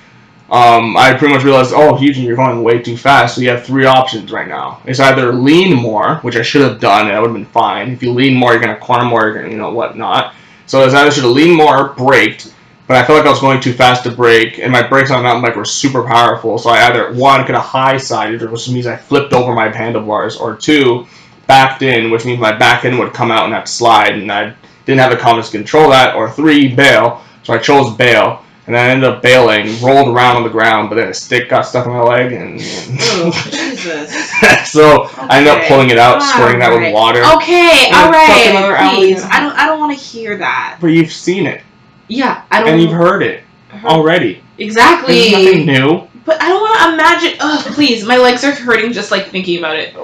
um, 0.52 0.98
I 0.98 1.14
pretty 1.14 1.32
much 1.32 1.44
realized, 1.44 1.72
oh, 1.74 1.98
Eugene, 1.98 2.26
you're 2.26 2.36
going 2.36 2.62
way 2.62 2.78
too 2.82 2.94
fast. 2.94 3.34
So 3.34 3.40
you 3.40 3.48
have 3.48 3.64
three 3.64 3.86
options 3.86 4.30
right 4.30 4.46
now. 4.46 4.82
It's 4.84 5.00
either 5.00 5.32
lean 5.32 5.74
more, 5.74 6.16
which 6.16 6.36
I 6.36 6.42
should 6.42 6.60
have 6.60 6.78
done, 6.78 7.06
and 7.06 7.10
that 7.16 7.22
would 7.22 7.28
have 7.28 7.34
been 7.34 7.46
fine. 7.46 7.90
If 7.90 8.02
you 8.02 8.12
lean 8.12 8.34
more, 8.34 8.52
you're 8.52 8.60
going 8.60 8.74
to 8.74 8.80
corner 8.80 9.06
more, 9.06 9.30
you 9.30 9.56
know, 9.56 9.72
whatnot. 9.72 10.34
So 10.66 10.84
it's 10.84 10.92
either 10.92 11.10
should 11.10 11.24
have 11.24 11.32
leaned 11.32 11.56
more, 11.56 11.94
braked, 11.94 12.52
but 12.92 13.02
I 13.02 13.06
felt 13.06 13.20
like 13.20 13.26
I 13.26 13.30
was 13.30 13.40
going 13.40 13.58
too 13.58 13.72
fast 13.72 14.04
to 14.04 14.10
brake, 14.10 14.58
and 14.58 14.70
my 14.70 14.86
brakes 14.86 15.10
on 15.10 15.20
a 15.20 15.22
mountain 15.22 15.40
bike 15.40 15.56
were 15.56 15.64
super 15.64 16.02
powerful. 16.02 16.58
So 16.58 16.68
I 16.68 16.86
either, 16.88 17.14
one, 17.14 17.42
could 17.46 17.54
have 17.54 17.64
high 17.64 17.96
sided, 17.96 18.42
which 18.50 18.68
means 18.68 18.86
I 18.86 18.96
flipped 18.96 19.32
over 19.32 19.54
my 19.54 19.74
handlebars, 19.74 20.36
or 20.36 20.54
two, 20.54 21.06
backed 21.46 21.80
in, 21.80 22.10
which 22.10 22.26
means 22.26 22.38
my 22.38 22.52
back 22.52 22.84
end 22.84 22.98
would 22.98 23.14
come 23.14 23.30
out 23.30 23.46
and 23.46 23.54
have 23.54 23.64
to 23.64 23.72
slide, 23.72 24.12
and 24.12 24.30
I 24.30 24.54
didn't 24.84 25.00
have 25.00 25.10
the 25.10 25.16
confidence 25.16 25.50
to 25.52 25.56
control 25.56 25.88
that, 25.88 26.16
or 26.16 26.30
three, 26.30 26.68
bail. 26.68 27.22
So 27.44 27.54
I 27.54 27.58
chose 27.58 27.96
bail. 27.96 28.44
And 28.66 28.76
I 28.76 28.90
ended 28.90 29.08
up 29.08 29.22
bailing, 29.22 29.82
rolled 29.82 30.14
around 30.14 30.36
on 30.36 30.42
the 30.42 30.50
ground, 30.50 30.90
but 30.90 30.96
then 30.96 31.08
a 31.08 31.14
stick 31.14 31.48
got 31.48 31.62
stuck 31.62 31.86
in 31.86 31.92
my 31.92 32.02
leg, 32.02 32.32
and, 32.32 32.60
Oh, 32.60 33.32
Jesus. 33.50 34.30
so 34.70 35.04
I 35.16 35.38
ended 35.38 35.54
up 35.54 35.64
pulling 35.66 35.88
it 35.88 35.98
out, 35.98 36.22
squirting 36.22 36.58
that 36.60 36.70
with 36.70 36.92
water. 36.92 37.20
Okay, 37.36 37.90
all 37.90 38.10
right. 38.10 38.94
Please, 38.94 39.24
a 39.24 39.34
I 39.34 39.40
don't. 39.40 39.56
I 39.56 39.66
don't 39.66 39.80
want 39.80 39.98
to 39.98 40.04
hear 40.04 40.36
that. 40.36 40.78
But 40.80 40.88
you've 40.88 41.10
seen 41.10 41.46
it, 41.46 41.62
Yeah, 42.08 42.42
I 42.50 42.60
don't. 42.60 42.68
and 42.70 42.82
you've 42.82 42.92
heard 42.92 43.22
it 43.22 43.42
already. 43.84 44.42
exactly. 44.58 45.30
There's 45.30 45.44
nothing 45.44 45.66
new. 45.66 46.08
But 46.24 46.40
I 46.40 46.48
don't 46.48 46.60
want 46.60 46.80
to 46.80 46.94
imagine. 46.94 47.38
Oh, 47.40 47.62
please, 47.74 48.04
my 48.04 48.16
legs 48.16 48.44
are 48.44 48.52
hurting 48.52 48.92
just 48.92 49.10
like 49.10 49.26
thinking 49.26 49.58
about 49.58 49.76
it. 49.76 49.94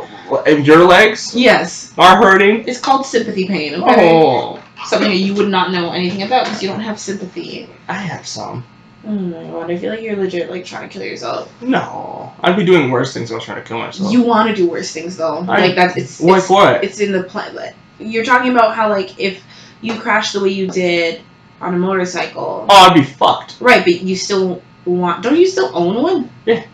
And 0.46 0.66
Your 0.66 0.84
legs 0.84 1.34
Yes, 1.34 1.92
are 1.96 2.16
hurting. 2.16 2.66
it's 2.66 2.80
called 2.80 3.06
sympathy 3.06 3.46
pain. 3.46 3.74
Okay, 3.74 4.10
Oh, 4.12 4.60
something 4.86 5.10
that 5.10 5.16
you 5.18 5.34
would 5.34 5.48
not 5.48 5.70
know 5.70 5.92
anything 5.92 6.22
about 6.22 6.44
because 6.46 6.60
you 6.62 6.68
don't 6.68 6.80
have 6.80 6.98
sympathy. 6.98 7.68
I 7.88 7.94
have 7.94 8.26
some. 8.26 8.64
Oh 9.06 9.10
my 9.12 9.44
god, 9.44 9.70
I 9.70 9.76
feel 9.78 9.90
like 9.90 10.02
you're 10.02 10.16
legit 10.16 10.50
like 10.50 10.64
trying 10.64 10.88
to 10.88 10.92
kill 10.92 11.04
yourself. 11.04 11.50
No, 11.62 12.32
I'd 12.40 12.56
be 12.56 12.64
doing 12.64 12.90
worse 12.90 13.14
things. 13.14 13.30
if 13.30 13.34
I 13.34 13.36
was 13.36 13.44
trying 13.44 13.62
to 13.62 13.68
kill 13.68 13.78
myself. 13.78 14.12
You 14.12 14.22
want 14.22 14.50
to 14.50 14.56
do 14.56 14.68
worse 14.68 14.90
things 14.92 15.16
though. 15.16 15.38
I- 15.48 15.60
like 15.68 15.76
that's 15.76 15.96
it's 15.96 16.20
Like 16.20 16.38
it's, 16.38 16.50
what? 16.50 16.82
it's 16.84 16.98
in 17.00 17.12
the 17.12 17.22
plan. 17.22 17.74
You're 18.00 18.24
talking 18.24 18.50
about 18.50 18.74
how 18.74 18.88
like 18.88 19.18
if 19.20 19.40
you 19.82 19.94
crashed 19.94 20.32
the 20.32 20.40
way 20.40 20.48
you 20.50 20.66
did 20.66 21.20
on 21.60 21.74
a 21.74 21.78
motorcycle, 21.78 22.66
Oh, 22.68 22.88
I'd 22.90 22.94
be 22.94 23.02
fucked. 23.02 23.56
right? 23.60 23.84
But 23.84 24.00
you 24.02 24.16
still 24.16 24.62
want? 24.84 25.22
Don't 25.22 25.36
you 25.36 25.46
still 25.46 25.70
own 25.74 26.02
one? 26.02 26.30
Yeah. 26.46 26.64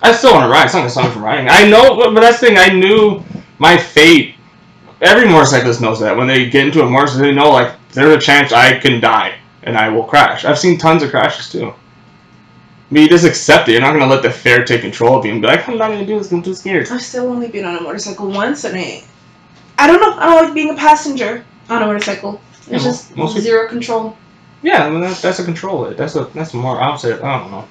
I 0.00 0.12
still 0.12 0.32
want 0.32 0.44
to 0.44 0.48
ride. 0.48 0.64
It's 0.66 0.74
not 0.74 0.80
gonna 0.80 0.90
stop 0.90 1.06
me 1.06 1.10
from 1.12 1.24
riding. 1.24 1.48
I 1.50 1.68
know, 1.68 1.96
but, 1.96 2.14
but 2.14 2.20
that's 2.20 2.40
the 2.40 2.46
thing. 2.48 2.56
I 2.58 2.68
knew 2.68 3.22
my 3.58 3.76
fate. 3.76 4.36
Every 5.00 5.28
motorcyclist 5.28 5.80
knows 5.80 6.00
that 6.00 6.16
when 6.16 6.26
they 6.26 6.48
get 6.50 6.66
into 6.66 6.82
a 6.82 6.88
motorcycle, 6.90 7.22
they 7.22 7.32
know 7.34 7.50
like 7.50 7.74
there's 7.92 8.16
a 8.16 8.20
chance 8.20 8.52
I 8.52 8.78
can 8.78 9.00
die 9.00 9.34
and 9.64 9.76
I 9.76 9.88
will 9.88 10.04
crash. 10.04 10.44
I've 10.44 10.58
seen 10.58 10.78
tons 10.78 11.02
of 11.02 11.10
crashes 11.10 11.50
too. 11.50 11.68
I 11.70 12.94
mean, 12.94 13.02
you 13.04 13.08
just 13.08 13.24
accept 13.26 13.68
it. 13.68 13.72
You're 13.72 13.80
not 13.80 13.92
gonna 13.92 14.06
let 14.06 14.22
the 14.22 14.30
fear 14.30 14.64
take 14.64 14.80
control 14.82 15.18
of 15.18 15.24
you 15.26 15.32
and 15.32 15.42
be 15.42 15.48
like, 15.48 15.68
I'm 15.68 15.76
not 15.78 15.90
gonna 15.90 16.06
do 16.06 16.16
this. 16.18 16.30
I'm 16.32 16.42
too 16.42 16.54
scared. 16.54 16.88
I've 16.90 17.02
still 17.02 17.26
only 17.28 17.48
been 17.48 17.64
on 17.64 17.76
a 17.76 17.80
motorcycle 17.82 18.28
once, 18.30 18.64
and 18.64 18.76
I, 18.78 19.02
I 19.78 19.86
don't 19.86 20.00
know. 20.00 20.12
I 20.12 20.26
don't 20.26 20.44
like 20.44 20.54
being 20.54 20.70
a 20.70 20.74
passenger 20.76 21.44
on 21.68 21.82
a 21.82 21.86
motorcycle. 21.86 22.40
It's 22.70 22.84
Yeah, 22.84 22.90
just 22.90 23.16
most 23.16 23.30
people- 23.34 23.42
zero 23.42 23.68
control. 23.68 24.16
Yeah, 24.62 24.84
I 24.86 24.90
mean 24.90 25.00
that, 25.02 25.16
that's 25.18 25.38
a 25.38 25.44
control. 25.44 25.84
That's 25.96 26.16
a 26.16 26.24
that's 26.34 26.52
more 26.52 26.80
opposite. 26.80 27.22
I 27.22 27.38
don't 27.38 27.50
know. 27.50 27.64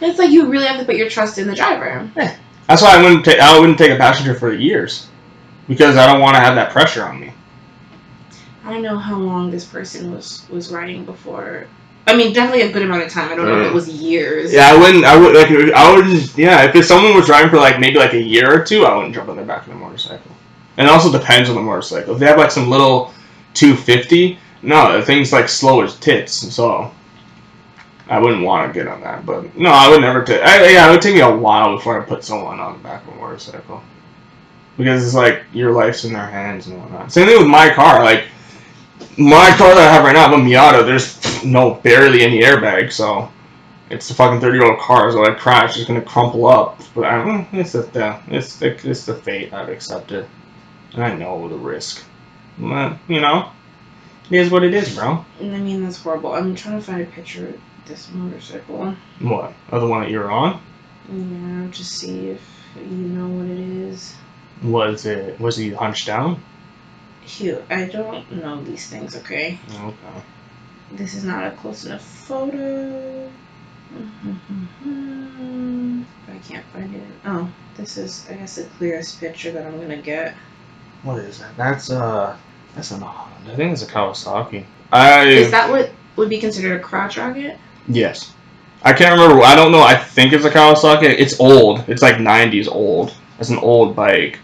It's 0.00 0.18
like 0.18 0.30
you 0.30 0.46
really 0.46 0.66
have 0.66 0.78
to 0.78 0.84
put 0.86 0.94
your 0.96 1.08
trust 1.10 1.38
in 1.38 1.48
the 1.48 1.54
driver. 1.54 2.08
Yeah. 2.16 2.36
That's 2.68 2.82
why 2.82 2.96
I 2.96 3.02
wouldn't 3.02 3.24
take 3.24 3.40
I 3.40 3.58
wouldn't 3.58 3.78
take 3.78 3.90
a 3.90 3.96
passenger 3.96 4.34
for 4.34 4.52
years, 4.52 5.08
because 5.66 5.96
I 5.96 6.06
don't 6.06 6.20
want 6.20 6.36
to 6.36 6.40
have 6.40 6.54
that 6.54 6.70
pressure 6.70 7.02
on 7.04 7.18
me. 7.20 7.32
I 8.64 8.72
don't 8.72 8.82
know 8.82 8.98
how 8.98 9.16
long 9.16 9.50
this 9.50 9.64
person 9.64 10.12
was 10.14 10.44
was 10.50 10.70
riding 10.72 11.04
before. 11.04 11.66
I 12.06 12.16
mean, 12.16 12.32
definitely 12.32 12.62
a 12.62 12.72
good 12.72 12.82
amount 12.82 13.02
of 13.02 13.10
time. 13.10 13.30
I 13.32 13.34
don't 13.34 13.46
know 13.48 13.60
if 13.60 13.66
Mm. 13.66 13.70
it 13.70 13.74
was 13.74 13.88
years. 13.88 14.52
Yeah, 14.52 14.70
I 14.72 14.76
wouldn't. 14.76 15.04
I 15.04 15.16
would 15.16 15.34
like. 15.34 15.50
I 15.74 15.92
wouldn't. 15.94 16.36
Yeah, 16.38 16.70
if 16.74 16.84
someone 16.86 17.14
was 17.14 17.26
driving 17.26 17.50
for 17.50 17.56
like 17.58 17.80
maybe 17.80 17.98
like 17.98 18.12
a 18.14 18.22
year 18.22 18.48
or 18.60 18.64
two, 18.64 18.86
I 18.86 18.94
wouldn't 18.96 19.14
jump 19.14 19.28
on 19.28 19.36
their 19.36 19.44
back 19.44 19.62
of 19.66 19.72
the 19.72 19.74
motorcycle. 19.78 20.30
And 20.76 20.86
it 20.86 20.90
also 20.90 21.10
depends 21.10 21.48
on 21.50 21.56
the 21.56 21.62
motorcycle. 21.62 22.14
If 22.14 22.20
they 22.20 22.26
have 22.26 22.38
like 22.38 22.50
some 22.52 22.70
little 22.70 23.12
250, 23.58 24.38
no, 24.62 24.98
the 24.98 25.04
thing's 25.04 25.32
like 25.32 25.48
slow 25.48 25.82
as 25.82 25.96
tits. 25.96 26.32
So 26.54 26.90
I 28.08 28.18
wouldn't 28.18 28.44
want 28.44 28.72
to 28.72 28.78
get 28.78 28.88
on 28.88 29.00
that. 29.02 29.26
But 29.26 29.56
no, 29.56 29.70
I 29.70 29.88
would 29.90 30.00
never 30.00 30.24
take. 30.24 30.40
Yeah, 30.40 30.88
it 30.88 30.92
would 30.92 31.02
take 31.02 31.14
me 31.14 31.20
a 31.20 31.36
while 31.36 31.76
before 31.76 32.00
I 32.00 32.04
put 32.04 32.24
someone 32.24 32.60
on 32.60 32.74
the 32.74 32.78
back 32.78 33.06
of 33.06 33.14
a 33.14 33.16
motorcycle 33.16 33.82
because 34.76 35.04
it's 35.04 35.14
like 35.14 35.42
your 35.52 35.72
life's 35.72 36.04
in 36.04 36.12
their 36.12 36.26
hands 36.26 36.68
and 36.68 36.80
whatnot. 36.80 37.12
Same 37.12 37.26
thing 37.26 37.38
with 37.38 37.48
my 37.48 37.72
car. 37.74 38.02
Like 38.02 38.24
my 39.18 39.50
car 39.56 39.74
that 39.74 39.88
I 39.88 39.92
have 39.92 40.04
right 40.04 40.12
now, 40.14 40.32
a 40.32 40.38
Miata. 40.38 40.86
There's 40.86 41.44
no 41.44 41.74
barely 41.74 42.22
any 42.22 42.40
airbag, 42.40 42.92
so 42.92 43.30
it's 43.90 44.10
a 44.10 44.14
fucking 44.14 44.40
thirty 44.40 44.58
year 44.58 44.70
old 44.70 44.80
car. 44.80 45.10
So 45.12 45.24
I 45.24 45.34
crash, 45.34 45.76
it's 45.76 45.86
gonna 45.86 46.00
crumple 46.00 46.46
up. 46.46 46.80
But 46.94 47.04
I 47.04 47.24
don't. 47.24 47.46
It's 47.52 47.72
the 47.72 47.82
the 47.82 48.18
it's 48.28 48.56
the 48.58 48.88
it's 48.88 49.04
the 49.04 49.14
fate 49.14 49.52
I've 49.52 49.68
accepted, 49.68 50.26
and 50.94 51.04
I 51.04 51.14
know 51.14 51.48
the 51.48 51.56
risk. 51.56 52.04
But 52.58 52.98
you 53.08 53.20
know, 53.20 53.52
it 54.30 54.40
is 54.40 54.50
what 54.50 54.64
it 54.64 54.74
is, 54.74 54.94
bro. 54.94 55.24
I 55.40 55.42
mean, 55.42 55.84
that's 55.84 56.02
horrible. 56.02 56.34
I'm 56.34 56.54
trying 56.54 56.78
to 56.78 56.84
find 56.84 57.02
a 57.02 57.06
picture 57.06 57.48
of 57.48 57.60
this 57.86 58.10
motorcycle. 58.12 58.94
What? 59.20 59.52
Oh, 59.72 59.80
the 59.80 59.86
one 59.86 60.02
that 60.02 60.10
you're 60.10 60.30
on? 60.30 60.60
Yeah, 61.10 61.68
just 61.70 61.98
see 61.98 62.30
if 62.30 62.42
you 62.76 62.82
know 62.82 63.28
what 63.28 63.46
it 63.46 63.58
is. 63.58 64.14
Was 64.62 65.06
it? 65.06 65.40
Was 65.40 65.56
he 65.56 65.70
hunched 65.70 66.06
down? 66.06 66.42
Hugh, 67.22 67.62
I 67.70 67.84
don't 67.84 68.30
know 68.32 68.62
these 68.64 68.88
things, 68.88 69.16
okay? 69.16 69.58
Okay. 69.70 70.22
This 70.92 71.14
is 71.14 71.24
not 71.24 71.46
a 71.46 71.50
close 71.52 71.84
enough 71.84 72.02
photo. 72.02 73.30
I 76.28 76.38
can't 76.46 76.64
find 76.72 76.94
it. 76.94 77.02
Oh, 77.24 77.50
this 77.76 77.96
is, 77.96 78.26
I 78.28 78.34
guess, 78.34 78.56
the 78.56 78.64
clearest 78.64 79.20
picture 79.20 79.52
that 79.52 79.66
I'm 79.66 79.80
gonna 79.80 80.02
get. 80.02 80.34
What 81.02 81.18
is 81.18 81.38
that? 81.38 81.56
That's 81.56 81.90
uh, 81.90 82.36
that's 82.78 82.92
an 82.92 83.00
Honda. 83.00 83.52
I 83.52 83.56
think 83.56 83.72
it's 83.72 83.82
a 83.82 83.86
Kawasaki. 83.86 84.64
I 84.92 85.24
Is 85.24 85.50
that 85.50 85.68
what 85.68 85.90
would 86.14 86.28
be 86.28 86.38
considered 86.38 86.80
a 86.80 86.82
crotch 86.82 87.18
rocket? 87.18 87.58
Yes. 87.88 88.32
I 88.84 88.92
can't 88.92 89.20
remember. 89.20 89.42
I 89.42 89.56
don't 89.56 89.72
know. 89.72 89.82
I 89.82 89.96
think 89.96 90.32
it's 90.32 90.44
a 90.44 90.50
Kawasaki. 90.50 91.02
It's 91.02 91.40
old. 91.40 91.84
It's 91.88 92.02
like 92.02 92.16
90s 92.16 92.68
old. 92.70 93.12
It's 93.40 93.50
an 93.50 93.58
old 93.58 93.96
bike. 93.96 94.38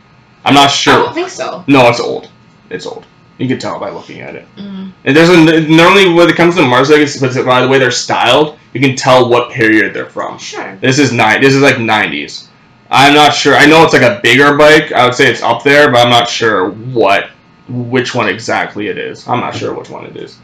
I'm 0.45 0.55
not 0.55 0.73
sure. 0.73 0.95
I 0.95 0.97
don't 0.97 1.15
think 1.15 1.29
so. 1.29 1.63
No, 1.69 1.89
it's 1.89 2.01
old. 2.01 2.29
It's 2.71 2.87
old. 2.87 3.07
You 3.39 3.47
can 3.47 3.61
tell 3.61 3.79
by 3.79 3.91
looking 3.91 4.21
at 4.21 4.35
it. 4.35 4.49
Mm. 4.57 4.93
And 5.05 5.17
there's 5.17 5.29
a, 5.29 5.69
normally 5.69 6.13
when 6.13 6.29
it 6.29 6.35
comes 6.35 6.57
to 6.57 6.67
motorcycles, 6.67 7.15
because 7.15 7.37
by 7.45 7.63
the 7.63 7.69
way 7.69 7.79
they're 7.79 7.93
styled, 7.93 8.59
you 8.73 8.81
can 8.81 8.97
tell 8.97 9.29
what 9.29 9.53
period 9.53 9.95
they're 9.95 10.11
from. 10.11 10.39
Sure. 10.39 10.77
This 10.81 10.99
is 10.99 11.13
nine. 11.13 11.41
This 11.41 11.55
is 11.55 11.63
like 11.63 11.77
90s. 11.77 12.49
I'm 12.91 13.15
not 13.15 13.33
sure. 13.33 13.55
I 13.55 13.67
know 13.67 13.85
it's 13.85 13.93
like 13.93 14.03
a 14.03 14.21
bigger 14.23 14.57
bike. 14.57 14.91
I 14.91 15.05
would 15.05 15.15
say 15.15 15.31
it's 15.31 15.43
up 15.43 15.63
there, 15.63 15.91
but 15.93 16.05
I'm 16.05 16.11
not 16.11 16.29
sure 16.29 16.71
what, 16.71 17.31
which 17.69 18.15
one 18.15 18.29
exactly 18.29 18.89
it 18.89 18.99
is. 18.99 19.27
I'm 19.27 19.41
not 19.41 19.55
sure 19.55 19.75
which 19.75 19.91
one 19.91 20.07
it 20.07 20.17
is, 20.17 20.39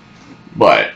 but 0.57 0.93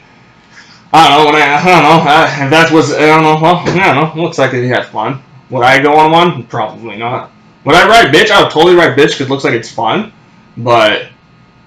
I 0.93 1.09
don't 1.09 1.19
know. 1.19 1.33
When 1.33 1.43
I, 1.43 1.57
I 1.57 1.65
don't 1.65 1.83
know 1.83 2.45
if 2.45 2.51
that 2.51 2.73
was. 2.73 2.93
I 2.93 3.07
don't 3.07 3.23
know. 3.23 3.41
Well, 3.41 3.57
I 3.57 3.95
don't 3.95 4.17
know. 4.17 4.23
Looks 4.23 4.39
like 4.39 4.53
he 4.53 4.69
had 4.69 4.87
fun. 4.87 5.23
Would 5.51 5.65
I 5.65 5.83
go 5.83 5.97
on 5.97 6.13
one? 6.13 6.47
Probably 6.47 6.97
not. 6.97 7.33
Would 7.65 7.75
I 7.75 7.89
ride 7.89 8.15
bitch? 8.15 8.31
I 8.31 8.43
would 8.43 8.53
totally 8.53 8.77
ride 8.77 8.97
bitch 8.97 9.09
because 9.09 9.23
it 9.23 9.29
looks 9.29 9.45
like 9.45 9.55
it's 9.55 9.73
fun. 9.73 10.13
But 10.57 11.09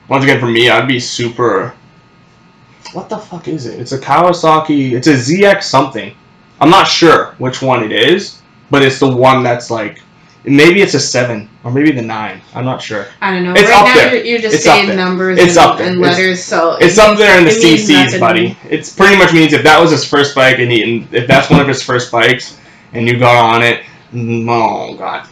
once 0.08 0.24
again, 0.24 0.40
for 0.40 0.48
me, 0.48 0.70
I'd 0.70 0.88
be 0.88 1.00
super. 1.00 1.74
What 2.94 3.10
the 3.10 3.18
fuck 3.18 3.50
is 3.50 3.66
it? 3.66 3.82
It's 3.82 3.92
a 3.92 4.00
Kawasaki. 4.00 4.94
It's 4.94 5.08
a 5.08 5.14
ZX 5.14 5.64
something. 5.64 6.16
I'm 6.62 6.70
not 6.70 6.88
sure 6.88 7.36
which 7.38 7.62
one 7.62 7.84
it 7.84 7.92
is, 7.92 8.42
but 8.72 8.82
it's 8.82 9.00
the 9.00 9.14
one 9.14 9.44
that's 9.44 9.70
like. 9.70 10.02
Maybe 10.46 10.82
it's 10.82 10.94
a 10.94 11.00
seven 11.02 11.50
or 11.67 11.71
maybe 11.71 11.91
the 11.91 12.01
nine. 12.01 12.39
I'm 12.55 12.63
not 12.63 12.81
sure. 12.81 13.07
I 13.21 13.33
don't 13.33 13.43
know. 13.43 13.51
It's 13.51 13.63
right 13.69 13.74
up 13.81 13.88
now, 13.88 13.93
there. 13.95 14.15
You're, 14.15 14.25
you're 14.25 14.39
just 14.39 14.55
It's 14.55 14.63
saying 14.63 14.95
numbers 14.95 15.38
It's 15.38 15.57
and, 15.57 15.67
up 15.67 15.77
there. 15.77 15.88
and 15.88 15.97
It's- 16.00 16.17
letters, 16.17 16.41
so 16.41 16.77
It's 16.79 16.97
it 16.97 17.03
up 17.03 17.17
there 17.17 17.38
in 17.38 17.43
the 17.43 17.51
CCs, 17.51 18.17
buddy. 18.21 18.57
It's 18.69 18.89
pretty 18.95 19.17
much 19.17 19.33
means 19.33 19.51
if 19.51 19.63
that 19.63 19.77
was 19.77 19.91
his 19.91 20.05
first 20.05 20.33
bike 20.33 20.59
and, 20.59 20.71
he, 20.71 20.81
and 20.83 21.13
if 21.13 21.27
that's 21.27 21.50
one 21.50 21.59
of 21.59 21.67
his 21.67 21.83
first 21.83 22.09
bikes 22.09 22.57
and 22.93 23.05
you 23.05 23.19
got 23.19 23.36
on 23.36 23.63
it, 23.63 23.83
mm, 24.13 24.47
oh 24.50 24.95
god. 24.95 25.27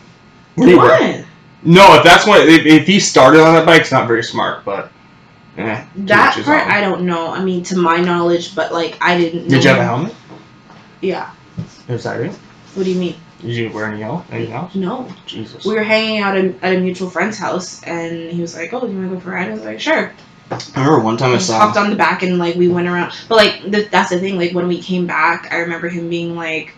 What? 0.56 1.26
No, 1.64 1.96
if 1.96 2.04
that's 2.04 2.28
what 2.28 2.48
if, 2.50 2.66
if 2.66 2.86
he 2.86 3.00
started 3.00 3.40
on 3.42 3.54
that 3.56 3.66
bike, 3.66 3.82
it's 3.82 3.92
not 3.94 4.06
very 4.06 4.24
smart. 4.24 4.66
But 4.66 4.92
eh, 5.58 5.86
That 5.96 6.42
part. 6.44 6.68
I 6.68 6.82
don't 6.82 7.06
know. 7.06 7.32
I 7.32 7.42
mean, 7.42 7.64
to 7.64 7.78
my 7.78 7.98
knowledge, 8.02 8.56
but 8.56 8.74
like 8.74 8.98
I 9.00 9.18
didn't. 9.18 9.48
Did 9.48 9.64
you 9.64 9.70
have 9.70 9.80
a 9.80 9.84
helmet? 9.84 10.14
Yeah. 11.00 11.32
Is 11.88 12.04
that 12.04 12.20
it? 12.20 12.34
What 12.74 12.84
do 12.84 12.92
you 12.92 13.00
mean? 13.00 13.16
Did 13.42 13.52
you 13.52 13.70
wear 13.70 13.86
any 13.86 14.02
else? 14.04 14.26
Anything 14.32 14.54
else? 14.54 14.76
No. 14.76 15.08
Jesus. 15.26 15.66
We 15.66 15.76
were 15.76 15.84
hanging 15.84 16.20
out 16.20 16.38
at, 16.38 16.64
at 16.64 16.76
a 16.78 16.80
mutual 16.80 17.10
friend's 17.10 17.38
house, 17.38 17.84
and 17.84 18.32
he 18.32 18.42
was 18.42 18.56
like, 18.56 18.74
"Oh, 18.74 18.82
do 18.82 18.92
you 18.92 18.98
want 18.98 19.10
to 19.10 19.16
go 19.16 19.22
for 19.22 19.32
a 19.32 19.36
ride?" 19.36 19.50
I 19.50 19.54
was 19.54 19.64
like, 19.64 19.80
"Sure." 19.82 20.12
I 20.52 20.58
remember 20.76 21.00
one 21.00 21.18
time 21.18 21.32
I 21.32 21.36
I 21.36 21.40
saw. 21.40 21.60
hopped 21.60 21.78
on 21.78 21.90
the 21.90 21.96
back 21.96 22.22
and 22.24 22.38
like 22.38 22.56
we 22.56 22.68
went 22.68 22.88
around. 22.88 23.14
But 23.28 23.36
like 23.36 23.72
th- 23.72 23.90
that's 23.90 24.10
the 24.12 24.20
thing. 24.20 24.38
Like 24.38 24.54
when 24.54 24.68
we 24.68 24.82
came 24.82 25.06
back, 25.08 25.50
I 25.52 25.58
remember 25.58 25.90
him 25.90 26.10
being 26.10 26.36
like, 26.36 26.74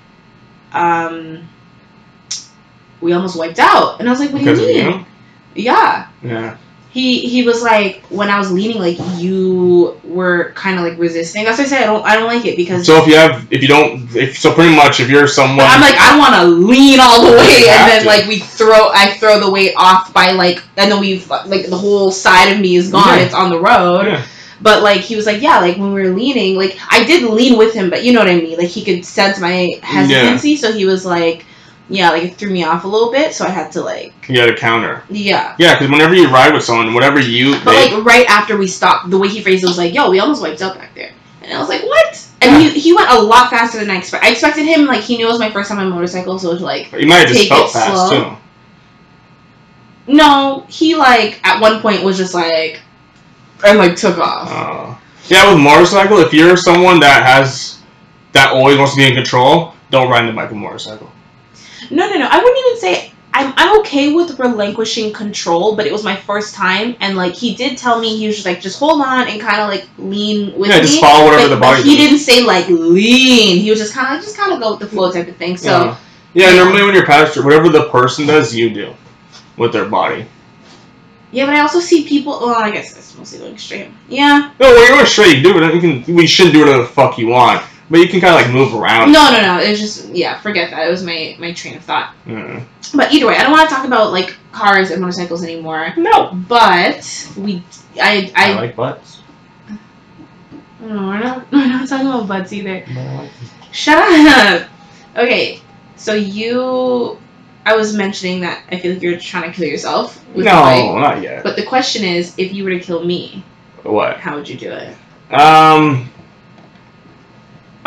um, 0.74 1.48
"We 3.02 3.14
almost 3.14 3.38
wiped 3.38 3.60
out," 3.60 4.00
and 4.00 4.08
I 4.08 4.12
was 4.12 4.20
like, 4.20 4.32
"What 4.32 4.40
because 4.40 4.60
do 4.60 4.66
you 4.66 4.84
mean?" 4.84 5.00
you. 5.56 5.64
Yeah. 5.64 6.08
Yeah. 6.24 6.58
He 6.98 7.20
he 7.30 7.44
was 7.44 7.62
like 7.62 8.02
when 8.10 8.28
I 8.32 8.40
was 8.40 8.52
leaning, 8.52 8.80
like 8.80 8.98
you 9.20 10.02
were 10.04 10.52
kind 10.56 10.80
of 10.80 10.84
like 10.84 10.98
resisting. 10.98 11.44
That's 11.44 11.60
why 11.60 11.66
I 11.66 11.68
said 11.68 11.84
I 11.84 11.86
don't 11.86 12.04
I 12.04 12.16
don't 12.16 12.26
like 12.26 12.44
it 12.46 12.58
because 12.58 12.88
So 12.88 12.98
if 12.98 13.08
you 13.08 13.16
have, 13.16 13.48
if 13.52 13.62
you 13.62 13.68
don't, 13.68 14.16
if 14.16 14.40
so, 14.40 14.52
pretty 14.52 14.76
much, 14.76 15.00
if 15.00 15.08
you're 15.08 15.28
someone. 15.28 15.68
I'm 15.70 15.80
like 15.80 15.94
I 15.94 16.18
want 16.18 16.34
to 16.34 16.46
lean 16.46 17.00
all 17.00 17.24
the 17.24 17.38
way, 17.38 17.70
and 17.70 17.88
then 17.88 18.02
to. 18.02 18.08
like 18.08 18.26
we 18.26 18.40
throw 18.40 18.90
I 18.92 19.14
throw 19.20 19.40
the 19.40 19.52
weight 19.52 19.76
off 19.78 20.12
by 20.12 20.32
like 20.32 20.64
and 20.76 20.92
then 20.92 21.00
we 21.00 21.24
like 21.46 21.68
the 21.68 21.78
whole 21.78 22.10
side 22.10 22.52
of 22.52 22.60
me 22.60 22.78
is 22.78 22.90
gone. 22.90 23.20
Yeah. 23.20 23.26
It's 23.26 23.36
on 23.36 23.52
the 23.52 23.60
road. 23.60 24.08
Yeah. 24.08 24.26
But 24.60 24.82
like 24.82 25.02
he 25.02 25.16
was 25.16 25.28
like, 25.28 25.40
yeah, 25.40 25.60
like 25.60 25.78
when 25.78 25.94
we 25.94 26.02
were 26.02 26.16
leaning, 26.16 26.56
like 26.56 26.80
I 26.90 27.04
did 27.04 27.30
lean 27.30 27.60
with 27.60 27.76
him, 27.76 27.92
but 27.92 28.04
you 28.04 28.12
know 28.12 28.22
what 28.22 28.30
I 28.30 28.42
mean. 28.42 28.58
Like 28.58 28.70
he 28.70 28.84
could 28.84 29.06
sense 29.06 29.40
my 29.40 29.70
hesitancy, 29.84 30.56
so 30.56 30.72
he 30.72 30.86
was 30.86 31.06
like, 31.06 31.46
yeah, 31.90 32.10
like 32.12 32.24
it 32.24 32.36
threw 32.36 32.50
me 32.50 32.64
off 32.64 32.84
a 32.84 32.88
little 32.88 33.12
bit. 33.12 33.34
So 33.34 33.46
I 33.46 33.50
had 33.50 33.72
to 33.74 33.82
like, 33.82 34.14
You 34.30 34.40
had 34.40 34.50
a 34.50 34.56
counter. 34.58 35.04
yeah. 35.10 35.56
Yeah, 35.58 35.76
because 35.76 35.90
whenever 35.90 36.14
you 36.16 36.28
ride 36.30 36.54
with 36.54 36.64
someone, 36.64 36.94
whatever 36.94 37.20
you. 37.20 37.54
But 37.64 37.72
they- 37.72 37.94
like 37.96 38.06
right 38.06 38.26
after 38.30 38.58
we 38.58 38.68
stopped, 38.68 39.10
the 39.10 39.18
way 39.18 39.28
he 39.30 39.42
phrased 39.42 39.64
it 39.64 39.68
was 39.68 39.78
like, 39.78 39.94
yo, 39.94 40.10
we 40.10 40.20
almost 40.20 40.42
wiped 40.42 40.62
out 40.62 40.76
back 40.78 40.94
there, 40.96 41.12
and 41.44 41.54
I 41.54 41.60
was 41.60 41.70
like, 41.70 41.84
what? 41.84 42.24
And 42.42 42.62
he 42.62 42.70
he 42.80 42.94
went 42.94 43.10
a 43.10 43.20
lot 43.20 43.50
faster 43.50 43.80
than 43.80 43.90
I 43.90 43.98
expected. 43.98 44.28
I 44.28 44.32
expected 44.32 44.66
him 44.66 44.86
like 44.86 45.02
he 45.02 45.18
knew 45.18 45.28
it 45.28 45.32
was 45.32 45.40
my 45.40 45.50
first 45.52 45.70
time 45.70 45.80
on 45.80 45.88
a 45.88 45.90
motorcycle, 45.90 46.38
so 46.38 46.50
it 46.52 46.54
was 46.54 46.62
like, 46.62 46.92
you 46.92 47.08
might 47.08 47.20
have 47.20 47.30
just 47.30 47.48
felt 47.50 47.72
fast 47.72 48.10
slow. 48.10 48.30
too. 48.32 48.38
no, 50.08 50.66
he 50.70 50.96
like 50.96 51.40
at 51.44 51.62
one 51.62 51.82
point 51.82 52.04
was 52.04 52.18
just 52.18 52.34
like, 52.34 52.82
and 53.66 53.78
like 53.80 53.96
took 53.96 54.18
off. 54.18 54.50
Uh, 54.52 54.96
yeah, 55.28 55.52
with 55.54 55.62
motorcycle, 55.62 56.20
if 56.20 56.34
you're 56.34 56.56
someone 56.58 57.00
that 57.02 57.24
has 57.26 57.82
that 58.34 58.52
always 58.54 58.78
wants 58.78 58.94
to 58.94 58.98
be 59.00 59.08
in 59.08 59.16
control, 59.16 59.74
don't 59.90 60.10
ride 60.10 60.28
the 60.28 60.34
bike 60.34 60.50
with 60.50 60.60
motorcycle. 60.60 61.12
No, 61.90 62.10
no, 62.10 62.18
no. 62.18 62.28
I 62.30 62.38
wouldn't 62.38 62.60
even 62.68 62.80
say 62.80 63.14
I'm 63.38 63.54
I'm 63.56 63.80
okay 63.82 64.14
with 64.14 64.40
relinquishing 64.40 65.14
control, 65.14 65.76
but 65.76 65.86
it 65.86 65.92
was 65.92 66.04
my 66.04 66.16
first 66.16 66.56
time, 66.56 66.96
and 67.00 67.16
like 67.16 67.36
he 67.36 67.54
did 67.54 67.78
tell 67.78 68.00
me 68.00 68.18
he 68.18 68.26
was 68.26 68.36
just 68.36 68.48
like 68.48 68.62
just 68.62 68.80
hold 68.80 69.00
on 69.02 69.28
and 69.28 69.40
kind 69.40 69.62
of 69.62 69.70
like 69.70 69.88
lean 70.00 70.58
with 70.58 70.72
yeah, 70.72 70.78
me. 70.78 70.82
just 70.82 71.00
follow 71.00 71.26
whatever 71.26 71.50
but, 71.50 71.56
the 71.56 71.62
body 71.62 71.84
he 71.84 71.96
does. 71.96 72.06
didn't 72.06 72.20
say 72.20 72.44
like 72.44 72.68
lean. 72.68 73.60
He 73.60 73.70
was 73.70 73.78
just 73.78 73.94
kind 73.94 74.18
of 74.18 74.24
just 74.24 74.36
kind 74.36 74.54
of 74.54 74.60
go 74.60 74.72
with 74.72 74.80
the 74.80 74.88
flow 74.88 75.12
type 75.12 75.28
of 75.28 75.36
thing. 75.38 75.56
So 75.56 75.70
yeah. 75.70 75.98
yeah, 76.34 76.56
normally 76.56 76.84
when 76.84 76.96
you're 76.96 77.06
pastor, 77.06 77.44
whatever 77.44 77.70
the 77.70 77.90
person 77.90 78.26
does, 78.26 78.56
you 78.56 78.72
do 78.72 78.96
with 79.56 79.72
their 79.72 79.86
body. 79.86 80.26
yeah, 81.32 81.46
but 81.46 81.54
I 81.54 81.60
also 81.60 81.80
see 81.80 82.08
people. 82.08 82.40
Well, 82.42 82.56
I 82.56 82.72
guess 82.72 82.94
that's 82.94 83.16
mostly 83.16 83.38
going 83.38 83.58
straight. 83.60 83.92
Yeah. 84.10 84.52
No, 84.60 84.68
when 84.68 84.80
you're 84.80 84.96
going 84.96 85.06
straight, 85.06 85.38
you 85.38 85.44
do 85.44 85.62
it. 85.62 85.76
You 85.76 85.82
can. 85.82 86.16
We 86.16 86.26
shouldn't 86.26 86.56
do 86.56 86.62
whatever 86.62 86.84
the 86.84 86.90
fuck 86.90 87.20
you 87.20 87.28
want, 87.28 87.64
but 87.90 88.00
you 88.00 88.08
can 88.08 88.20
kind 88.22 88.36
of 88.36 88.42
like 88.42 88.54
move 88.54 88.74
around. 88.74 89.12
No, 89.12 89.32
no, 89.32 89.42
no. 89.42 89.60
It 89.62 89.70
was 89.70 89.80
just 89.80 90.10
yeah. 90.10 90.40
Forget 90.42 90.72
that. 90.72 90.88
It 90.88 90.92
was 90.92 91.04
my 91.04 91.36
my 91.40 91.54
train 91.54 91.76
of 91.78 91.84
thought. 91.84 92.14
Mm. 92.26 92.64
But 92.94 93.12
either 93.12 93.28
way, 93.28 93.36
I 93.36 93.44
don't 93.44 93.52
want 93.52 93.70
to 93.70 93.76
talk 93.76 93.86
about 93.86 94.12
like 94.12 94.36
cars 94.52 94.92
and 94.92 95.02
motorcycles 95.02 95.44
anymore. 95.44 95.94
No. 95.98 96.32
But 96.48 97.30
we, 97.38 97.64
I, 98.02 98.32
I 98.36 98.52
I, 98.52 98.56
like 98.56 98.76
butts. 98.76 99.20
no, 100.80 100.88
we're 101.08 101.20
not, 101.20 101.46
we're 101.52 101.68
not 101.68 101.88
talking 101.88 102.08
about 102.08 102.28
butts 102.28 102.54
either. 102.54 102.84
But 102.88 102.98
I 102.98 103.22
like 103.24 103.32
Shut 103.72 103.98
up. 103.98 104.70
Okay, 105.16 105.60
so 105.96 106.14
you, 106.14 107.18
I 107.66 107.76
was 107.76 107.94
mentioning 107.96 108.42
that 108.42 108.64
I 108.72 108.80
feel 108.80 108.94
like 108.94 109.02
you're 109.02 109.20
trying 109.20 109.52
to 109.52 109.56
kill 109.56 109.68
yourself 109.68 110.24
with 110.34 110.46
no, 110.46 110.52
bike. 110.52 110.96
not 111.02 111.22
yet. 111.22 111.44
But 111.44 111.56
the 111.56 111.66
question 111.66 112.04
is, 112.04 112.34
if 112.38 112.54
you 112.54 112.64
were 112.64 112.70
to 112.72 112.80
kill 112.80 113.04
me, 113.04 113.44
What? 113.84 114.18
how 114.18 114.36
would 114.36 114.48
you 114.48 114.58
do 114.58 114.72
it? 114.72 114.96
Um. 115.34 116.10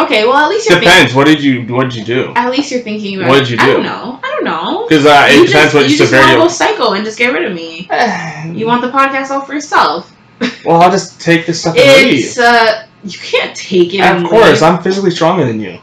Okay, 0.05 0.25
well 0.27 0.37
at 0.37 0.49
least 0.49 0.69
you're 0.69 0.81
Depends. 0.81 1.15
What 1.15 1.27
did 1.27 1.43
you 1.43 1.63
What 1.75 1.85
did 1.85 1.95
you 1.97 2.05
do? 2.05 2.33
At 2.35 2.51
least 2.51 2.71
you're 2.71 2.81
thinking 2.81 3.19
about. 3.19 3.29
What 3.29 3.39
did 3.41 3.51
you 3.51 3.57
do? 3.57 3.63
I 3.63 3.67
do? 3.67 3.73
don't 3.75 3.83
know. 3.83 4.21
I 4.23 4.29
don't 4.29 4.45
know. 4.45 4.87
Because 4.89 5.07
uh, 5.07 5.27
it 5.29 5.35
you 5.37 5.47
depends 5.47 5.73
just, 5.73 5.75
what 5.75 5.91
you 5.91 5.97
just 5.99 6.13
want 6.13 6.31
to 6.31 6.37
go 6.37 6.49
psycho 6.49 6.93
and 6.93 7.05
just 7.05 7.19
get 7.19 7.33
rid 7.33 7.45
of 7.45 7.53
me. 7.55 7.89
You 8.59 8.67
want 8.67 8.81
the 8.83 8.91
podcast 8.91 9.31
all 9.31 9.43
for 9.43 9.53
yourself. 9.53 10.13
well, 10.65 10.81
I'll 10.81 10.91
just 10.91 11.21
take 11.21 11.47
this 11.47 11.61
stuff 11.61 11.77
and 11.77 12.09
It's 12.09 12.37
leave. 12.37 12.45
uh, 12.47 12.87
you 13.05 13.19
can't 13.19 13.55
take 13.55 13.93
it. 13.95 14.01
Of 14.01 14.29
course. 14.29 14.63
I'm 14.63 14.83
physically 14.83 15.11
stronger 15.11 15.45
than 15.45 15.61
you. 15.61 15.79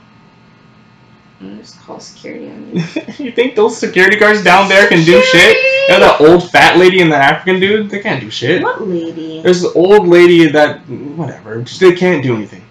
I'm 1.39 1.59
just 1.59 1.79
call 1.81 1.99
security 1.99 2.49
on 2.49 2.75
you. 2.75 2.83
you 3.25 3.31
think 3.31 3.55
those 3.55 3.77
security 3.77 4.17
guards 4.17 4.43
down 4.43 4.67
there 4.67 4.87
can 4.87 5.05
do 5.05 5.21
shit? 5.21 5.57
And 5.89 6.01
the 6.01 6.17
old 6.17 6.49
fat 6.49 6.77
lady 6.77 7.01
and 7.01 7.11
the 7.11 7.15
African 7.15 7.59
dude, 7.59 7.89
they 7.91 7.99
can't 7.99 8.19
do 8.19 8.31
shit. 8.31 8.63
What 8.63 8.81
lady? 8.81 9.41
There's 9.41 9.61
the 9.61 9.71
old 9.73 10.07
lady 10.07 10.47
that 10.47 10.79
whatever, 10.89 11.61
just, 11.61 11.79
they 11.79 11.93
can't 11.95 12.23
do 12.23 12.35
anything. 12.35 12.63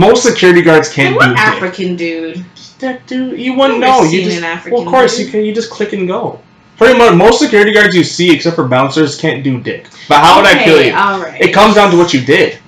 Most 0.00 0.22
security 0.22 0.62
guards 0.62 0.90
can't 0.90 1.14
what 1.14 1.24
do 1.24 1.30
anything. 1.32 1.46
African 1.46 1.96
dude? 1.96 2.44
That 2.78 3.06
dude, 3.06 3.38
you 3.38 3.52
wouldn't 3.54 3.80
know. 3.80 4.02
You 4.02 4.24
just 4.24 4.38
an 4.38 4.44
African 4.44 4.72
well, 4.72 4.82
of 4.82 4.88
course 4.88 5.18
dude. 5.18 5.26
you 5.26 5.32
can. 5.32 5.44
You 5.44 5.54
just 5.54 5.70
click 5.70 5.92
and 5.92 6.08
go. 6.08 6.40
Pretty 6.78 6.98
much, 6.98 7.14
most 7.14 7.38
security 7.38 7.74
guards 7.74 7.94
you 7.94 8.02
see, 8.02 8.34
except 8.34 8.56
for 8.56 8.66
bouncers, 8.66 9.20
can't 9.20 9.44
do 9.44 9.60
dick. 9.60 9.88
But 10.08 10.20
how 10.20 10.38
would 10.38 10.46
I 10.46 10.64
kill 10.64 10.82
you? 10.82 10.94
All 10.94 11.20
right. 11.20 11.38
It 11.38 11.52
comes 11.52 11.74
down 11.74 11.90
to 11.90 11.98
what 11.98 12.14
you 12.14 12.22
did. 12.22 12.58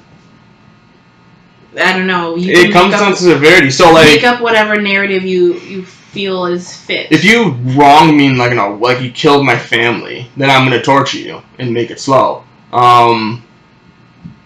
I 1.81 1.97
don't 1.97 2.07
know. 2.07 2.37
You 2.37 2.53
It 2.53 2.71
comes 2.71 2.91
make 2.91 3.01
down 3.01 3.13
to 3.13 3.17
severity. 3.17 3.71
So 3.71 3.91
like, 3.91 4.05
make 4.05 4.23
like, 4.23 4.35
up 4.35 4.43
whatever 4.43 4.79
narrative 4.79 5.23
you 5.23 5.55
you 5.55 5.87
feel 5.87 6.45
is 6.45 6.77
fit. 6.77 7.11
if 7.11 7.25
you 7.25 7.53
wrong 7.75 8.15
me, 8.15 8.35
like 8.35 8.51
you 8.51 8.57
know, 8.57 8.75
like 8.75 9.01
you 9.01 9.11
killed 9.11 9.47
my 9.47 9.57
family, 9.57 10.29
then 10.37 10.51
I'm 10.51 10.69
gonna 10.69 10.83
torture 10.83 11.17
you 11.17 11.41
and 11.59 11.73
make 11.73 11.91
it 11.91 11.99
slow. 11.99 12.45
Um, 12.75 13.43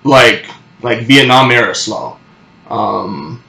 like 0.05 0.47
like 0.83 1.01
Vietnam 1.01 1.51
era 1.51 1.75
slow. 1.75 2.19
Um, 2.69 3.43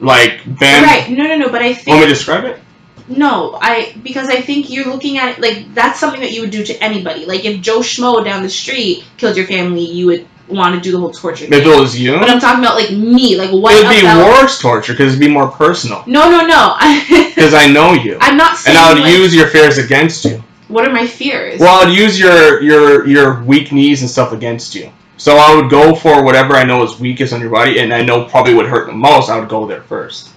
like 0.00 0.42
Ben. 0.58 0.82
right? 0.84 1.10
No, 1.10 1.24
no, 1.24 1.36
no. 1.36 1.48
But 1.50 1.62
I 1.62 1.74
think. 1.74 1.88
Want 1.88 2.00
me 2.00 2.06
to 2.06 2.12
describe 2.12 2.44
it? 2.44 2.60
no. 3.08 3.58
I 3.60 3.94
because 4.02 4.28
I 4.28 4.40
think 4.40 4.70
you're 4.70 4.86
looking 4.86 5.18
at 5.18 5.36
it 5.36 5.40
like 5.40 5.74
that's 5.74 6.00
something 6.00 6.20
that 6.20 6.32
you 6.32 6.40
would 6.42 6.50
do 6.50 6.64
to 6.64 6.82
anybody. 6.82 7.26
Like 7.26 7.44
if 7.44 7.60
Joe 7.60 7.80
Schmo 7.80 8.24
down 8.24 8.42
the 8.42 8.48
street 8.50 9.04
killed 9.18 9.36
your 9.36 9.46
family, 9.46 9.84
you 9.84 10.06
would 10.06 10.26
want 10.48 10.74
to 10.74 10.80
do 10.80 10.92
the 10.92 10.98
whole 10.98 11.10
torture. 11.10 11.44
If 11.44 11.50
thing. 11.50 11.62
it 11.62 11.80
was 11.80 11.98
you, 11.98 12.18
But 12.18 12.28
I'm 12.30 12.40
talking 12.40 12.62
about 12.62 12.76
like 12.76 12.90
me. 12.90 13.36
Like 13.36 13.50
what? 13.50 13.72
it 13.74 13.84
would 13.86 14.00
be 14.00 14.04
worse 14.04 14.58
torture 14.60 14.92
because 14.92 15.14
it'd 15.14 15.20
be 15.20 15.28
more 15.32 15.48
personal. 15.48 16.02
No, 16.06 16.30
no, 16.30 16.46
no. 16.46 16.76
Because 17.34 17.52
I 17.54 17.66
know 17.66 17.92
you. 17.92 18.16
I'm 18.20 18.36
not 18.36 18.56
saying. 18.56 18.76
and 18.76 18.84
I 18.86 18.92
would 18.94 19.02
like, 19.02 19.12
use 19.12 19.34
your 19.34 19.48
fears 19.48 19.76
against 19.78 20.24
you. 20.24 20.42
What 20.68 20.86
are 20.88 20.92
my 20.92 21.06
fears? 21.06 21.60
Well, 21.60 21.86
I'd 21.86 21.92
use 21.94 22.18
your 22.18 22.62
your 22.62 23.06
your 23.06 23.42
weak 23.44 23.70
knees 23.72 24.00
and 24.02 24.10
stuff 24.10 24.32
against 24.32 24.74
you. 24.74 24.90
So 25.16 25.36
I 25.36 25.54
would 25.54 25.70
go 25.70 25.94
for 25.94 26.24
whatever 26.24 26.54
I 26.54 26.64
know 26.64 26.82
is 26.82 26.98
weakest 26.98 27.32
on 27.32 27.40
your 27.40 27.50
body, 27.50 27.78
and 27.78 27.94
I 27.94 28.02
know 28.02 28.24
probably 28.24 28.54
would 28.54 28.66
hurt 28.66 28.86
the 28.86 28.92
most. 28.92 29.30
I 29.30 29.38
would 29.38 29.48
go 29.48 29.66
there 29.66 29.82
first. 29.82 30.30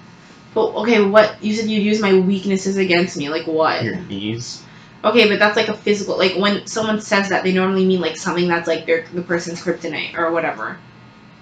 But, 0.53 0.73
okay, 0.75 1.03
what 1.03 1.43
you 1.43 1.53
said 1.53 1.69
you'd 1.69 1.83
use 1.83 1.99
my 1.99 2.13
weaknesses 2.19 2.77
against 2.77 3.17
me, 3.17 3.29
like 3.29 3.47
what? 3.47 3.83
Your 3.83 3.95
knees. 3.95 4.63
Okay, 5.03 5.29
but 5.29 5.39
that's 5.39 5.55
like 5.55 5.67
a 5.67 5.73
physical. 5.73 6.17
Like 6.17 6.35
when 6.35 6.65
someone 6.67 7.01
says 7.01 7.29
that, 7.29 7.43
they 7.43 7.53
normally 7.53 7.85
mean 7.85 8.01
like 8.01 8.17
something 8.17 8.47
that's 8.47 8.67
like 8.67 8.85
their 8.85 9.05
the 9.13 9.21
person's 9.21 9.61
kryptonite 9.61 10.17
or 10.17 10.31
whatever. 10.31 10.77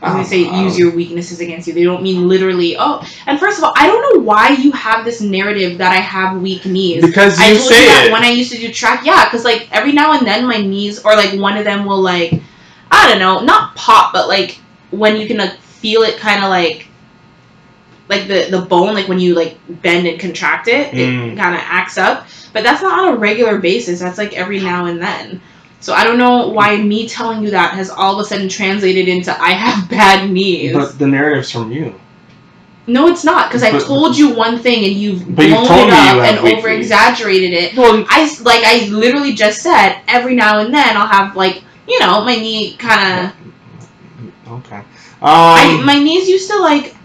When 0.01 0.17
they 0.17 0.23
say 0.23 0.47
Um, 0.47 0.65
use 0.65 0.77
your 0.77 0.91
weaknesses 0.91 1.39
against 1.39 1.67
you, 1.67 1.73
they 1.73 1.83
don't 1.83 2.03
mean 2.03 2.27
literally. 2.27 2.75
Oh, 2.77 3.01
and 3.25 3.39
first 3.39 3.57
of 3.57 3.63
all, 3.63 3.73
I 3.75 3.87
don't 3.87 4.01
know 4.01 4.21
why 4.23 4.49
you 4.49 4.71
have 4.73 5.05
this 5.05 5.21
narrative 5.21 5.77
that 5.77 5.93
I 5.93 6.01
have 6.01 6.41
weak 6.41 6.65
knees. 6.65 7.03
Because 7.03 7.39
I 7.39 7.51
you 7.51 7.55
told 7.57 7.69
say 7.69 7.81
you 7.81 7.87
that 7.87 8.07
it. 8.07 8.11
when 8.11 8.23
I 8.23 8.29
used 8.29 8.51
to 8.51 8.57
do 8.57 8.71
track, 8.71 9.05
yeah, 9.05 9.23
because 9.25 9.45
like 9.45 9.69
every 9.71 9.93
now 9.93 10.11
and 10.11 10.27
then 10.27 10.45
my 10.45 10.57
knees 10.57 11.03
or 11.03 11.15
like 11.15 11.39
one 11.39 11.57
of 11.57 11.63
them 11.63 11.85
will 11.85 12.01
like, 12.01 12.41
I 12.95 13.09
don't 13.09 13.19
know, 13.19 13.41
not 13.41 13.75
pop, 13.75 14.13
but 14.13 14.27
like 14.27 14.59
when 14.91 15.17
you 15.17 15.27
can 15.27 15.37
like 15.37 15.57
feel 15.59 16.01
it 16.03 16.17
kind 16.17 16.43
of 16.43 16.49
like, 16.49 16.87
like 18.07 18.27
the 18.27 18.47
the 18.51 18.61
bone, 18.61 18.93
like 18.93 19.07
when 19.07 19.19
you 19.19 19.33
like 19.35 19.57
bend 19.81 20.07
and 20.07 20.19
contract 20.19 20.67
it, 20.67 20.93
it 20.93 21.09
Mm. 21.09 21.37
kind 21.37 21.55
of 21.55 21.61
acts 21.63 21.97
up. 21.97 22.27
But 22.53 22.63
that's 22.63 22.81
not 22.81 22.99
on 23.07 23.13
a 23.15 23.17
regular 23.17 23.57
basis. 23.57 23.99
That's 23.99 24.17
like 24.17 24.33
every 24.33 24.59
now 24.59 24.85
and 24.85 25.01
then. 25.01 25.41
So 25.81 25.93
I 25.93 26.03
don't 26.03 26.17
know 26.17 26.47
why 26.47 26.77
me 26.77 27.07
telling 27.07 27.43
you 27.43 27.51
that 27.51 27.73
has 27.73 27.89
all 27.89 28.13
of 28.19 28.25
a 28.25 28.27
sudden 28.27 28.47
translated 28.49 29.07
into 29.07 29.31
I 29.39 29.51
have 29.51 29.89
bad 29.99 30.29
knees. 30.29 30.73
But 30.73 30.97
the 30.97 31.07
narrative's 31.07 31.51
from 31.51 31.71
you. 31.71 31.93
no, 32.87 33.07
it's 33.07 33.23
not 33.23 33.49
because 33.49 33.63
I 33.63 33.77
told 33.79 34.15
you 34.17 34.33
one 34.35 34.59
thing 34.59 34.85
and 34.85 34.93
you've 34.93 35.25
blown 35.35 35.65
told 35.67 35.87
it 35.89 35.93
up 35.93 36.17
and 36.17 36.37
over 36.57 36.69
exaggerated 36.69 37.51
it. 37.53 37.75
Well, 37.75 38.05
I 38.07 38.21
like 38.43 38.63
I 38.63 38.87
literally 38.89 39.33
just 39.33 39.61
said 39.61 39.99
every 40.07 40.35
now 40.35 40.59
and 40.59 40.73
then 40.73 40.95
I'll 40.95 41.07
have 41.07 41.35
like 41.35 41.63
you 41.87 41.99
know 41.99 42.23
my 42.23 42.35
knee 42.35 42.75
kind 42.77 43.29
of 43.29 43.33
okay. 44.47 44.83
I 45.21 45.79
Um, 45.79 45.85
my 45.85 45.97
knees 45.99 46.27
used 46.29 46.49
to 46.51 46.57
like 46.59 46.95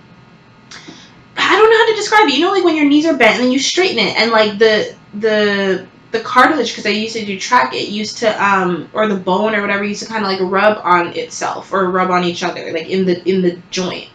I 1.37 1.57
don't 1.57 1.71
know 1.71 1.79
how 1.79 1.87
to 1.91 1.97
describe 1.97 2.29
it. 2.29 2.35
You 2.35 2.45
know 2.45 2.53
like 2.53 2.65
when 2.65 2.77
your 2.77 2.87
knees 2.87 3.07
are 3.07 3.17
bent 3.17 3.37
and 3.37 3.45
then 3.45 3.53
you 3.53 3.59
straighten 3.59 3.99
it 3.99 4.17
and 4.17 4.31
like 4.31 4.59
the 4.59 4.95
the 5.15 5.87
the 6.13 6.21
cartilage 6.21 6.71
because 6.71 6.87
I 6.87 6.91
used 6.91 7.17
to 7.17 7.25
do 7.25 7.39
track 7.39 7.75
it 7.75 7.89
used 7.89 8.19
to 8.19 8.45
um 8.45 8.89
or 8.93 9.07
the 9.09 9.17
bone 9.17 9.55
or 9.55 9.61
whatever 9.63 9.85
used 9.85 10.03
to 10.03 10.09
kind 10.09 10.25
of 10.25 10.31
like 10.31 10.41
rub 10.41 10.79
on 10.85 11.09
itself 11.17 11.73
or 11.73 11.91
rub 11.91 12.11
on 12.11 12.25
each 12.25 12.43
other 12.43 12.73
like 12.73 12.89
in 12.89 13.05
the 13.07 13.27
in 13.29 13.43
the 13.43 13.61
joint. 13.71 14.09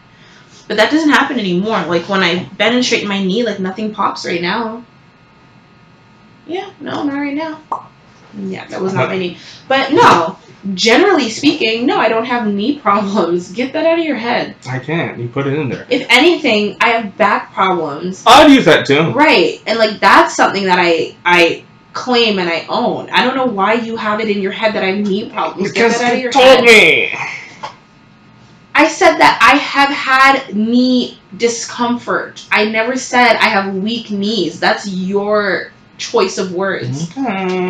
But 0.67 0.77
that 0.77 0.91
doesn't 0.91 1.09
happen 1.09 1.39
anymore. 1.39 1.83
Like 1.85 2.09
when 2.09 2.23
I 2.23 2.45
bend 2.57 2.75
and 2.75 2.85
straighten 2.85 3.09
my 3.09 3.23
knee, 3.23 3.43
like 3.43 3.59
nothing 3.59 3.93
pops 3.93 4.25
right 4.25 4.41
now. 4.41 4.83
Yeah, 6.47 6.71
no, 6.79 7.03
not 7.03 7.13
right 7.15 7.35
now. 7.35 7.61
Yeah, 8.37 8.65
that 8.67 8.81
was 8.81 8.93
not 8.93 9.09
my 9.09 9.17
knee. 9.17 9.37
But 9.67 9.91
no, 9.93 10.37
generally 10.73 11.29
speaking, 11.29 11.85
no, 11.85 11.97
I 11.97 12.09
don't 12.09 12.25
have 12.25 12.47
knee 12.47 12.79
problems. 12.81 13.51
Get 13.51 13.73
that 13.73 13.85
out 13.85 13.99
of 13.99 14.05
your 14.05 14.15
head. 14.17 14.55
I 14.69 14.79
can't. 14.79 15.17
You 15.19 15.27
put 15.29 15.47
it 15.47 15.53
in 15.53 15.69
there. 15.69 15.85
If 15.89 16.05
anything, 16.09 16.77
I 16.81 16.89
have 16.89 17.17
back 17.17 17.53
problems. 17.53 18.23
I'd 18.27 18.51
use 18.51 18.65
that 18.65 18.85
too. 18.85 19.11
Right. 19.11 19.61
And 19.67 19.79
like 19.79 19.99
that's 19.99 20.35
something 20.35 20.65
that 20.65 20.79
I 20.79 21.15
I 21.25 21.63
claim 21.93 22.39
and 22.39 22.49
I 22.49 22.65
own. 22.67 23.09
I 23.09 23.23
don't 23.23 23.35
know 23.35 23.45
why 23.45 23.73
you 23.75 23.95
have 23.95 24.19
it 24.19 24.29
in 24.29 24.41
your 24.41 24.51
head 24.51 24.73
that 24.75 24.83
I 24.83 24.87
have 24.87 25.05
knee 25.07 25.29
problems. 25.29 25.71
Get 25.71 25.87
Because 25.93 25.99
that 25.99 26.07
out 26.07 26.13
of 26.13 26.17
you 26.17 26.23
your 26.23 26.31
told 26.31 26.45
head. 26.45 26.63
me. 26.65 27.13
I 28.77 28.87
said 28.89 29.17
that 29.17 29.39
I 29.41 29.57
have 29.57 29.89
had 29.89 30.53
knee 30.55 31.19
discomfort. 31.37 32.45
I 32.51 32.65
never 32.65 32.97
said 32.97 33.37
I 33.37 33.45
have 33.47 33.73
weak 33.75 34.11
knees. 34.11 34.59
That's 34.59 34.87
your 34.87 35.71
choice 35.97 36.37
of 36.37 36.51
words 36.53 37.09
Okay. 37.11 37.21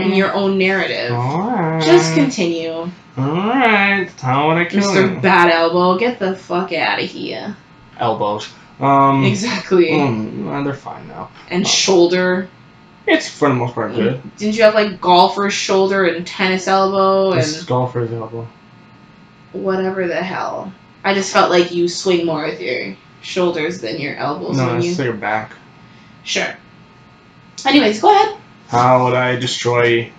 and 0.04 0.16
your 0.16 0.34
own 0.34 0.58
narrative. 0.58 1.12
Alright. 1.12 1.84
Just 1.84 2.14
continue. 2.16 2.90
Alright. 3.18 4.12
How 4.22 4.48
would 4.50 4.58
I 4.58 4.66
kill 4.66 4.84
Mr. 4.84 5.16
you? 5.16 5.20
Bad 5.22 5.52
Elbow, 5.52 5.98
get 5.98 6.20
the 6.20 6.36
fuck 6.36 6.72
out 6.74 7.00
of 7.02 7.10
here. 7.10 7.56
Elbows. 8.00 8.48
Um. 8.80 9.24
Exactly. 9.24 9.90
mm, 9.92 10.64
they're 10.66 10.74
fine 10.74 11.08
now. 11.08 11.30
And 11.50 11.66
shoulder. 11.68 12.50
It's 13.08 13.30
for 13.30 13.48
the 13.50 13.56
most 13.56 13.76
part 13.76 13.94
good. 13.94 14.22
Didn't 14.38 14.56
you 14.58 14.64
have 14.64 14.74
like 14.74 15.00
golfer's 15.00 15.54
shoulder 15.54 16.06
and 16.06 16.26
tennis 16.26 16.68
elbow 16.68 17.32
and 17.32 17.40
This 17.42 17.64
golfer's 17.64 18.12
elbow. 18.12 18.48
whatever 19.54 20.08
the 20.08 20.16
hell? 20.22 20.74
I 21.04 21.14
just 21.14 21.32
felt 21.32 21.52
like 21.52 21.72
you 21.72 21.88
swing 21.88 22.26
more 22.26 22.44
with 22.46 22.60
your 22.60 22.98
shoulders 23.22 23.80
than 23.82 24.00
your 24.02 24.16
elbows 24.16 24.58
No, 24.58 24.68
when 24.68 24.82
you. 24.82 24.90
it's 24.90 25.00
your 25.00 25.14
back. 25.14 25.54
Sure. 26.24 26.58
Anyways, 27.66 28.02
go 28.02 28.12
ahead. 28.12 28.38
How 28.68 29.06
would 29.06 29.14
I 29.14 29.36
destroy? 29.36 30.12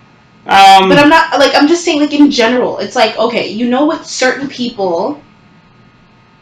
Um. 0.45 0.89
But 0.89 0.97
I'm 0.97 1.09
not 1.09 1.37
like 1.39 1.53
I'm 1.55 1.67
just 1.67 1.83
saying 1.83 1.99
like 1.99 2.13
in 2.13 2.31
general. 2.31 2.79
It's 2.79 2.95
like 2.95 3.17
okay, 3.17 3.49
you 3.49 3.69
know 3.69 3.87
with 3.87 4.05
certain 4.05 4.47
people 4.47 5.21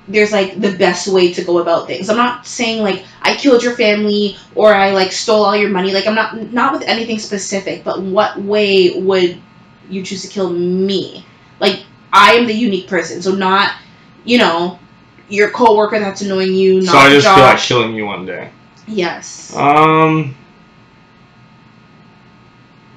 there's 0.08 0.32
like 0.32 0.60
the 0.60 0.76
best 0.78 1.08
way 1.08 1.34
to 1.34 1.44
go 1.44 1.60
about 1.60 1.88
things. 1.88 2.10
I'm 2.10 2.18
not 2.18 2.46
saying 2.46 2.84
like 2.84 3.04
I 3.22 3.36
killed 3.36 3.64
your 3.64 3.76
family 3.76 4.38
or 4.54 4.74
I 4.74 4.92
like 4.92 5.12
stole 5.12 5.44
all 5.44 5.56
your 5.56 5.70
money. 5.70 5.94
Like 5.94 6.08
I'm 6.08 6.16
not 6.16 6.54
not 6.54 6.74
with 6.74 6.84
anything 6.84 7.20
specific, 7.20 7.84
but 7.84 8.02
what 8.02 8.40
way 8.40 9.00
would 9.00 9.42
you 9.90 10.04
choose 10.04 10.22
to 10.24 10.28
kill 10.28 10.50
me? 10.50 11.26
Like 11.60 11.84
I 12.14 12.34
am 12.34 12.46
the 12.46 12.54
unique 12.54 12.88
person. 12.88 13.22
So 13.22 13.34
not, 13.34 13.76
you 14.24 14.38
know, 14.38 14.80
your 15.28 15.50
coworker 15.50 16.00
that's 16.00 16.22
annoying 16.22 16.54
you, 16.54 16.82
not 16.82 16.92
so 16.92 16.98
I 16.98 17.10
just 17.10 17.28
feel 17.28 17.38
like 17.38 17.60
killing 17.60 17.96
you 17.96 18.06
one 18.06 18.26
day. 18.26 18.52
yes. 18.88 19.56
Um. 19.56 20.36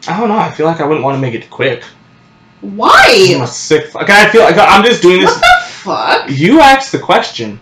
I 0.09 0.19
don't 0.19 0.29
know. 0.29 0.39
I 0.39 0.51
feel 0.51 0.67
like 0.67 0.81
I 0.81 0.87
wouldn't 0.87 1.05
want 1.05 1.17
to 1.17 1.21
make 1.21 1.35
it 1.35 1.51
quick. 1.51 1.83
Why? 2.61 3.33
I'm 3.35 3.43
a 3.43 3.47
sick. 3.47 3.87
Fuck. 3.89 4.09
I 4.11 4.29
feel 4.31 4.43
like 4.43 4.57
I'm 4.59 4.85
just 4.85 5.03
doing 5.03 5.21
this. 5.21 5.31
What 5.31 5.41
the 5.41 5.73
fuck? 5.73 6.31
You 6.31 6.61
asked 6.61 6.93
the 6.93 6.99
question. 6.99 7.61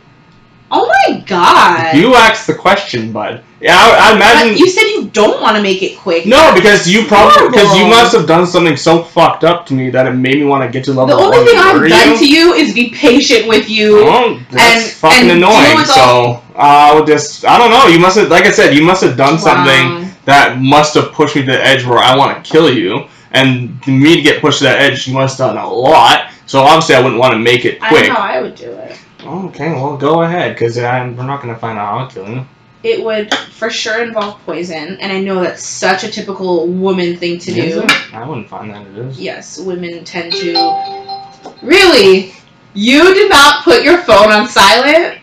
Oh 0.71 0.91
my 1.09 1.21
god. 1.21 1.97
You 1.97 2.15
asked 2.15 2.47
the 2.49 2.55
question, 2.55 3.13
bud. 3.13 3.45
Yeah, 3.61 3.77
I, 3.77 4.11
I 4.13 4.17
imagine. 4.17 4.53
But 4.53 4.59
you 4.59 4.69
said 4.69 4.83
you 4.83 5.09
don't 5.11 5.41
want 5.41 5.57
to 5.57 5.63
make 5.63 5.83
it 5.83 5.97
quick. 5.97 6.27
no, 6.27 6.53
because 6.55 6.89
you 6.89 7.05
probably 7.07 7.49
because 7.49 7.77
you 7.79 7.87
must 7.87 8.15
have 8.15 8.27
done 8.27 8.47
something 8.47 8.77
so 8.77 9.03
fucked 9.03 9.45
up 9.45 9.65
to 9.67 9.75
me 9.75 9.91
that 9.91 10.07
it 10.07 10.13
made 10.13 10.37
me 10.37 10.45
want 10.45 10.65
to 10.65 10.69
get 10.71 10.85
to 10.87 10.93
the 10.93 11.05
level. 11.05 11.17
The 11.17 11.23
only 11.37 11.51
thing 11.51 11.59
I've 11.59 11.89
done 11.89 12.13
you. 12.13 12.19
to 12.19 12.29
you 12.29 12.53
is 12.55 12.75
be 12.75 12.91
patient 12.91 13.47
with 13.49 13.69
you. 13.71 14.01
Oh, 14.01 14.05
well, 14.05 14.41
that's 14.51 14.89
and- 14.89 14.93
fucking 14.93 15.31
and 15.31 15.39
annoying. 15.39 15.85
So 15.85 16.01
all- 16.01 16.45
I 16.57 16.95
would 16.95 17.07
just 17.07 17.45
I 17.45 17.59
don't 17.59 17.71
know. 17.71 17.87
You 17.87 18.01
must 18.01 18.19
have, 18.19 18.29
like 18.29 18.45
I 18.45 18.51
said, 18.51 18.75
you 18.75 18.83
must 18.83 19.03
have 19.05 19.17
done 19.17 19.39
something 19.39 20.03
Wow. 20.03 20.06
That 20.27 20.61
must 20.61 20.95
have 20.95 21.13
pushed 21.13 21.35
me 21.35 21.43
to 21.43 21.53
the 21.53 21.65
edge 21.65 21.85
where 21.85 21.99
I 21.99 22.15
want 22.17 22.45
to 22.45 22.53
kill 22.53 22.73
you. 22.73 23.09
And 23.33 23.85
me 23.87 24.17
to 24.17 24.23
get 24.23 24.41
pushed 24.41 24.59
to 24.59 24.65
that 24.65 24.81
edge, 24.81 25.09
you 25.09 25.15
must 25.15 25.39
have 25.39 25.55
done 25.55 25.65
a 25.65 25.69
lot. 25.69 26.31
So 26.47 26.61
obviously, 26.61 26.95
I 26.95 27.03
wouldn't 27.03 27.21
want 27.21 27.33
to 27.33 27.39
make 27.39 27.65
it 27.65 27.81
quick. 27.81 28.05
I 28.05 28.09
know 28.09 28.15
how 28.15 28.23
I 28.23 28.41
would 28.41 28.55
do 28.55 28.71
it. 28.71 28.99
Okay, 29.23 29.73
well, 29.73 29.97
go 29.97 30.23
ahead, 30.23 30.55
because 30.55 30.77
we're 30.77 31.27
not 31.27 31.43
going 31.43 31.53
to 31.53 31.61
find 31.61 31.79
out 31.79 31.99
how 31.99 32.07
to 32.07 32.15
kill 32.15 32.29
you. 32.29 32.47
It 32.83 33.05
would 33.05 33.35
for 33.35 33.69
sure 33.69 34.05
involve 34.05 34.41
poison, 34.47 34.97
and 35.01 35.11
I 35.13 35.21
know 35.21 35.43
that's 35.43 35.65
such 35.65 36.05
a 36.05 36.09
typical 36.09 36.69
woman 36.69 37.17
thing 37.17 37.39
to 37.41 37.51
Is 37.51 37.75
do. 37.75 37.83
it? 37.83 38.15
I 38.15 38.27
wouldn't 38.27 38.49
find 38.49 38.71
that 38.71 38.87
it 38.87 38.97
is. 38.97 39.21
Yes, 39.21 39.59
women 39.59 40.05
tend 40.05 40.33
to. 40.35 41.53
Really? 41.63 42.33
You 42.75 43.13
did 43.13 43.29
not 43.29 43.65
put 43.65 43.83
your 43.83 43.99
phone 44.03 44.31
on 44.31 44.47
silent? 44.47 45.19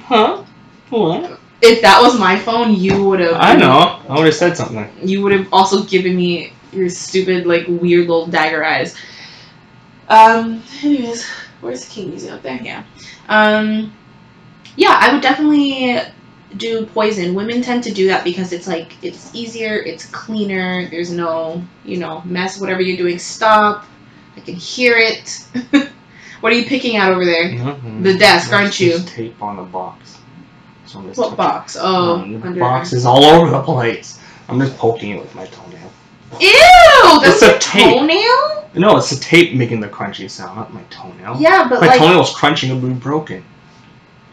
Huh? 0.00 0.44
What? 0.90 1.39
If 1.62 1.82
that 1.82 2.00
was 2.00 2.18
my 2.18 2.38
phone, 2.38 2.74
you 2.74 3.04
would 3.04 3.20
have. 3.20 3.34
I 3.34 3.54
know. 3.54 4.00
I 4.08 4.14
would 4.16 4.26
have 4.26 4.34
said 4.34 4.56
something. 4.56 4.88
You 5.02 5.22
would 5.22 5.32
have 5.32 5.52
also 5.52 5.84
given 5.84 6.16
me 6.16 6.52
your 6.72 6.88
stupid, 6.88 7.46
like, 7.46 7.66
weird 7.68 8.08
little 8.08 8.26
dagger 8.26 8.64
eyes. 8.64 8.96
Um, 10.08 10.62
anyways, 10.82 11.28
where's 11.60 11.84
the 11.84 11.90
king 11.90 12.10
museum? 12.10 12.34
Up 12.34 12.42
there, 12.42 12.60
yeah. 12.62 12.84
Um, 13.28 13.92
yeah, 14.76 14.96
I 15.00 15.12
would 15.12 15.22
definitely 15.22 16.00
do 16.56 16.86
poison. 16.86 17.34
Women 17.34 17.62
tend 17.62 17.84
to 17.84 17.92
do 17.92 18.08
that 18.08 18.24
because 18.24 18.52
it's 18.52 18.66
like, 18.66 18.92
it's 19.04 19.34
easier, 19.34 19.76
it's 19.76 20.06
cleaner, 20.06 20.88
there's 20.90 21.10
no, 21.12 21.62
you 21.84 21.98
know, 21.98 22.22
mess, 22.24 22.60
whatever 22.60 22.80
you're 22.80 22.96
doing, 22.96 23.18
stop. 23.18 23.84
I 24.36 24.40
can 24.40 24.54
hear 24.54 24.96
it. 24.96 25.46
what 26.40 26.52
are 26.52 26.56
you 26.56 26.64
picking 26.64 26.96
at 26.96 27.12
over 27.12 27.24
there? 27.24 27.50
The 28.02 28.16
desk, 28.18 28.52
aren't 28.52 28.80
you? 28.80 28.98
tape 29.00 29.42
on 29.42 29.56
the 29.56 29.62
box. 29.62 30.19
So 30.90 30.98
I'm 30.98 31.06
just 31.06 31.20
What 31.20 31.36
box? 31.36 31.76
Oh, 31.80 32.14
Um, 32.16 32.42
under. 32.44 32.58
box 32.58 32.92
is 32.92 33.06
all 33.06 33.24
over 33.24 33.48
the 33.48 33.62
place. 33.62 34.18
I'm 34.48 34.58
just 34.58 34.76
poking 34.76 35.12
it 35.12 35.20
with 35.20 35.32
my 35.36 35.46
toenail. 35.46 35.92
Ew! 36.40 37.20
That's 37.22 37.40
It's 37.40 37.42
a 37.42 37.58
tape. 37.60 37.96
toenail? 37.98 38.68
No, 38.74 38.96
it's 38.96 39.10
the 39.10 39.20
tape 39.20 39.54
making 39.54 39.78
the 39.80 39.86
crunchy 39.88 40.28
sound, 40.28 40.56
not 40.56 40.74
my 40.74 40.82
toenail. 40.90 41.36
Yeah, 41.38 41.68
but 41.68 41.80
my 41.80 41.86
like. 41.88 41.98
toenail's 42.00 42.34
crunching 42.34 42.72
and 42.72 42.82
be 42.82 42.88
broken. 42.88 43.44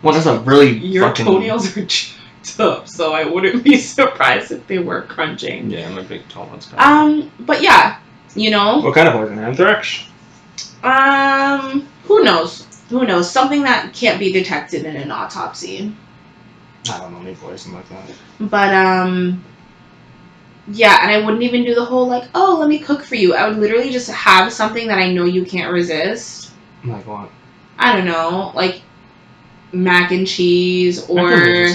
Well, 0.01 0.15
that's 0.15 0.25
a 0.25 0.39
really 0.39 0.77
Your 0.79 1.03
fucking... 1.09 1.25
toenails 1.27 1.77
are 1.77 1.85
jacked 1.85 2.59
up, 2.59 2.87
so 2.87 3.13
I 3.13 3.25
wouldn't 3.25 3.63
be 3.63 3.77
surprised 3.95 4.51
if 4.51 4.65
they 4.65 4.79
were 4.79 5.03
crunching. 5.03 5.69
Yeah, 5.69 5.89
my 5.89 6.01
big 6.01 6.27
toenail's 6.29 6.67
Um, 6.75 7.31
but 7.41 7.61
yeah, 7.61 7.97
you 8.35 8.49
know, 8.49 8.79
What 8.79 8.95
kind 8.95 9.07
of 9.07 9.13
poison? 9.13 9.37
Anthrax? 9.37 10.05
um, 10.83 11.87
who 12.05 12.23
knows? 12.23 12.65
Who 12.89 13.05
knows? 13.05 13.29
Something 13.29 13.61
that 13.63 13.93
can't 13.93 14.17
be 14.19 14.31
detected 14.31 14.85
in 14.85 14.95
an 14.95 15.11
autopsy. 15.11 15.95
I 16.89 16.99
don't 16.99 17.13
know 17.13 17.21
any 17.21 17.35
poison 17.35 17.73
like 17.73 17.87
that. 17.89 18.03
But 18.39 18.73
um, 18.73 19.43
yeah, 20.67 20.99
and 21.01 21.11
I 21.11 21.25
wouldn't 21.25 21.43
even 21.43 21.63
do 21.63 21.75
the 21.75 21.85
whole 21.85 22.07
like, 22.07 22.29
oh, 22.35 22.57
let 22.59 22.69
me 22.69 22.79
cook 22.79 23.03
for 23.03 23.15
you. 23.15 23.33
I 23.33 23.47
would 23.47 23.57
literally 23.57 23.89
just 23.89 24.09
have 24.11 24.51
something 24.51 24.87
that 24.87 24.97
I 24.97 25.11
know 25.11 25.25
you 25.25 25.45
can't 25.45 25.71
resist. 25.71 26.51
Like 26.83 27.05
what? 27.07 27.29
I 27.77 27.95
don't 27.95 28.05
know, 28.05 28.51
like 28.55 28.81
mac 29.71 30.11
and 30.11 30.27
cheese 30.27 31.07
or 31.09 31.67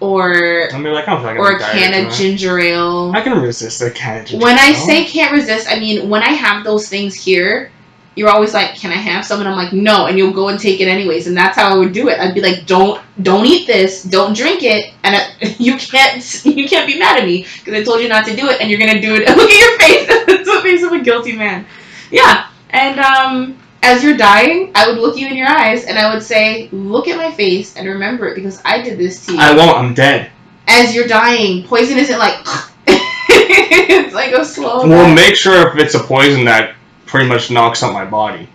or 0.00 0.68
I 0.72 0.78
mean, 0.78 0.92
like, 0.92 1.06
not 1.06 1.36
or 1.36 1.52
a 1.52 1.58
can 1.58 2.06
of 2.06 2.12
ginger 2.12 2.58
ale. 2.58 3.12
I 3.14 3.20
can 3.20 3.40
resist 3.40 3.80
a 3.82 3.90
can 3.90 4.20
of 4.20 4.26
ginger 4.26 4.44
ale. 4.44 4.50
When 4.50 4.58
I 4.58 4.72
say 4.72 5.04
can't 5.04 5.32
resist, 5.32 5.68
I 5.68 5.78
mean 5.78 6.08
when 6.08 6.22
I 6.22 6.30
have 6.30 6.64
those 6.64 6.88
things 6.88 7.14
here, 7.14 7.71
you're 8.14 8.28
always 8.28 8.52
like, 8.52 8.76
"Can 8.76 8.90
I 8.90 8.96
have 8.96 9.24
some?" 9.24 9.40
And 9.40 9.48
I'm 9.48 9.56
like, 9.56 9.72
"No," 9.72 10.06
and 10.06 10.18
you'll 10.18 10.32
go 10.32 10.48
and 10.48 10.58
take 10.58 10.80
it 10.80 10.88
anyways. 10.88 11.26
And 11.26 11.36
that's 11.36 11.56
how 11.56 11.74
I 11.74 11.78
would 11.78 11.92
do 11.92 12.08
it. 12.08 12.18
I'd 12.18 12.34
be 12.34 12.40
like, 12.40 12.66
"Don't, 12.66 13.00
don't 13.22 13.46
eat 13.46 13.66
this. 13.66 14.02
Don't 14.02 14.36
drink 14.36 14.62
it." 14.62 14.92
And 15.02 15.16
I, 15.16 15.54
you 15.58 15.76
can't, 15.76 16.44
you 16.44 16.68
can't 16.68 16.86
be 16.86 16.98
mad 16.98 17.18
at 17.18 17.24
me 17.24 17.46
because 17.58 17.74
I 17.74 17.82
told 17.82 18.00
you 18.00 18.08
not 18.08 18.26
to 18.26 18.36
do 18.36 18.48
it, 18.48 18.60
and 18.60 18.70
you're 18.70 18.78
gonna 18.78 19.00
do 19.00 19.14
it. 19.14 19.28
Look 19.36 19.50
at 19.50 19.58
your 19.58 19.78
face. 19.78 20.06
it's 20.28 20.54
the 20.54 20.60
face 20.62 20.82
of 20.82 20.92
a 20.92 21.00
guilty 21.00 21.36
man. 21.36 21.66
Yeah. 22.10 22.48
And 22.70 23.00
um, 23.00 23.58
as 23.82 24.02
you're 24.02 24.16
dying, 24.16 24.72
I 24.74 24.88
would 24.88 24.98
look 24.98 25.18
you 25.18 25.26
in 25.26 25.36
your 25.36 25.48
eyes, 25.48 25.84
and 25.84 25.98
I 25.98 26.12
would 26.12 26.22
say, 26.22 26.68
"Look 26.72 27.08
at 27.08 27.16
my 27.16 27.30
face 27.32 27.76
and 27.76 27.88
remember 27.88 28.28
it 28.28 28.34
because 28.34 28.62
I 28.64 28.82
did 28.82 28.98
this 28.98 29.26
to 29.26 29.32
you." 29.32 29.38
I 29.38 29.54
won't. 29.54 29.76
I'm 29.76 29.94
dead. 29.94 30.30
as 30.68 30.94
you're 30.94 31.08
dying, 31.08 31.66
poison 31.66 31.98
isn't 31.98 32.18
like. 32.18 32.38
it's 32.86 34.14
like 34.14 34.32
a 34.32 34.44
slow. 34.44 34.86
Well, 34.86 35.14
make 35.14 35.34
sure 35.34 35.68
if 35.68 35.76
it's 35.76 35.94
a 35.94 36.00
poison 36.00 36.44
that 36.44 36.76
pretty 37.12 37.28
much 37.28 37.50
knocks 37.50 37.82
out 37.82 37.92
my 37.92 38.04
body. 38.06 38.48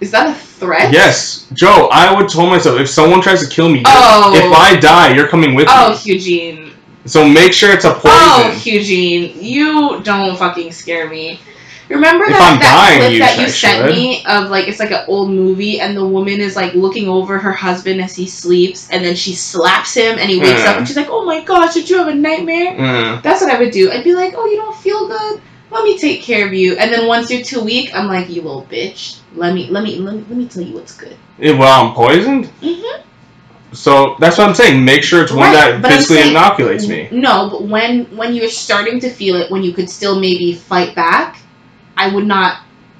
Is 0.00 0.10
that 0.10 0.28
a 0.28 0.34
threat? 0.34 0.92
Yes, 0.92 1.46
Joe. 1.54 1.88
I 1.90 2.12
would 2.14 2.28
tell 2.28 2.46
myself 2.46 2.78
if 2.78 2.88
someone 2.90 3.22
tries 3.22 3.40
to 3.42 3.52
kill 3.52 3.68
me, 3.70 3.82
Oh. 3.86 4.32
if 4.36 4.52
I 4.52 4.76
die, 4.78 5.14
you're 5.14 5.28
coming 5.28 5.54
with 5.54 5.66
Oh, 5.70 5.90
me. 5.90 5.94
Oh, 5.96 6.00
Eugene. 6.04 6.72
So 7.06 7.26
make 7.26 7.52
sure 7.52 7.72
it's 7.72 7.84
a 7.86 7.92
poison. 7.94 8.10
Oh, 8.12 8.60
Eugene. 8.64 9.32
You 9.40 10.00
don't 10.02 10.36
fucking 10.36 10.72
scare 10.72 11.08
me. 11.08 11.40
Remember 11.88 12.24
If 12.24 12.30
that, 12.32 12.52
I'm 12.52 12.58
that 12.60 12.88
dying, 12.88 12.98
clip 13.00 13.12
you 13.12 13.18
that 13.20 13.38
you 13.38 13.48
sent 13.48 13.78
should. 13.86 13.94
me 13.94 14.24
of 14.26 14.50
like 14.50 14.66
it's 14.68 14.78
like 14.78 14.92
an 14.92 15.04
old 15.08 15.30
movie 15.30 15.78
and 15.80 15.94
the 15.96 16.04
woman 16.06 16.40
is 16.40 16.56
like 16.56 16.72
looking 16.74 17.06
over 17.08 17.38
her 17.38 17.52
husband 17.52 18.00
as 18.00 18.14
he 18.16 18.26
sleeps 18.26 18.88
and 18.90 19.04
then 19.04 19.14
she 19.14 19.34
slaps 19.34 19.92
him 19.94 20.18
and 20.18 20.30
he 20.30 20.38
wakes 20.38 20.60
Yeah. 20.62 20.70
up 20.70 20.76
and 20.78 20.86
she's 20.88 20.96
like, 20.96 21.10
Oh 21.10 21.24
my 21.26 21.42
gosh, 21.44 21.74
did 21.74 21.90
you 21.90 21.98
have 21.98 22.08
a 22.08 22.14
nightmare? 22.14 22.72
Mm. 22.74 23.22
That's 23.22 23.42
what 23.42 23.50
I 23.52 23.58
would 23.58 23.72
do. 23.72 23.90
I'd 23.92 24.04
be 24.04 24.14
like, 24.14 24.32
Oh, 24.36 24.46
you 24.46 24.56
don't 24.56 24.76
feel 24.76 25.06
good? 25.08 25.42
Take 26.02 26.22
care 26.22 26.44
of 26.48 26.52
you. 26.52 26.76
And 26.80 26.92
then 26.92 27.06
once 27.06 27.30
you're 27.30 27.44
too 27.52 27.62
weak, 27.62 27.94
I'm 27.94 28.08
like, 28.08 28.28
You 28.28 28.42
little 28.42 28.66
bitch. 28.68 29.20
Let 29.36 29.54
me 29.54 29.70
let 29.70 29.84
me 29.84 29.92
let 30.06 30.14
me, 30.16 30.24
let 30.28 30.36
me 30.36 30.46
tell 30.48 30.64
you 30.68 30.74
what's 30.74 30.96
good. 30.96 31.16
Eh, 31.40 31.56
Well, 31.56 31.70
I'm 31.80 31.94
poisoned. 31.94 32.46
Mm-hmm. 32.60 33.02
So 33.72 34.16
that's 34.18 34.36
what 34.36 34.48
I'm 34.48 34.54
saying. 34.62 34.84
Make 34.84 35.02
sure 35.04 35.22
it's 35.22 35.30
one 35.32 35.52
Right, 35.52 35.80
that 35.80 35.90
physically 35.90 36.16
saying- 36.16 36.30
inoculates 36.32 36.88
me. 36.88 37.08
No, 37.12 37.48
but 37.52 37.62
when 37.74 37.92
when 38.16 38.34
you're 38.34 38.50
starting 38.50 38.98
to 39.04 39.10
feel 39.10 39.36
it, 39.36 39.48
when 39.52 39.62
you 39.62 39.72
could 39.72 39.88
still 39.88 40.18
maybe 40.18 40.54
fight 40.54 40.96
back, 40.96 41.38
I 41.96 42.12
would 42.12 42.26
not 42.26 42.50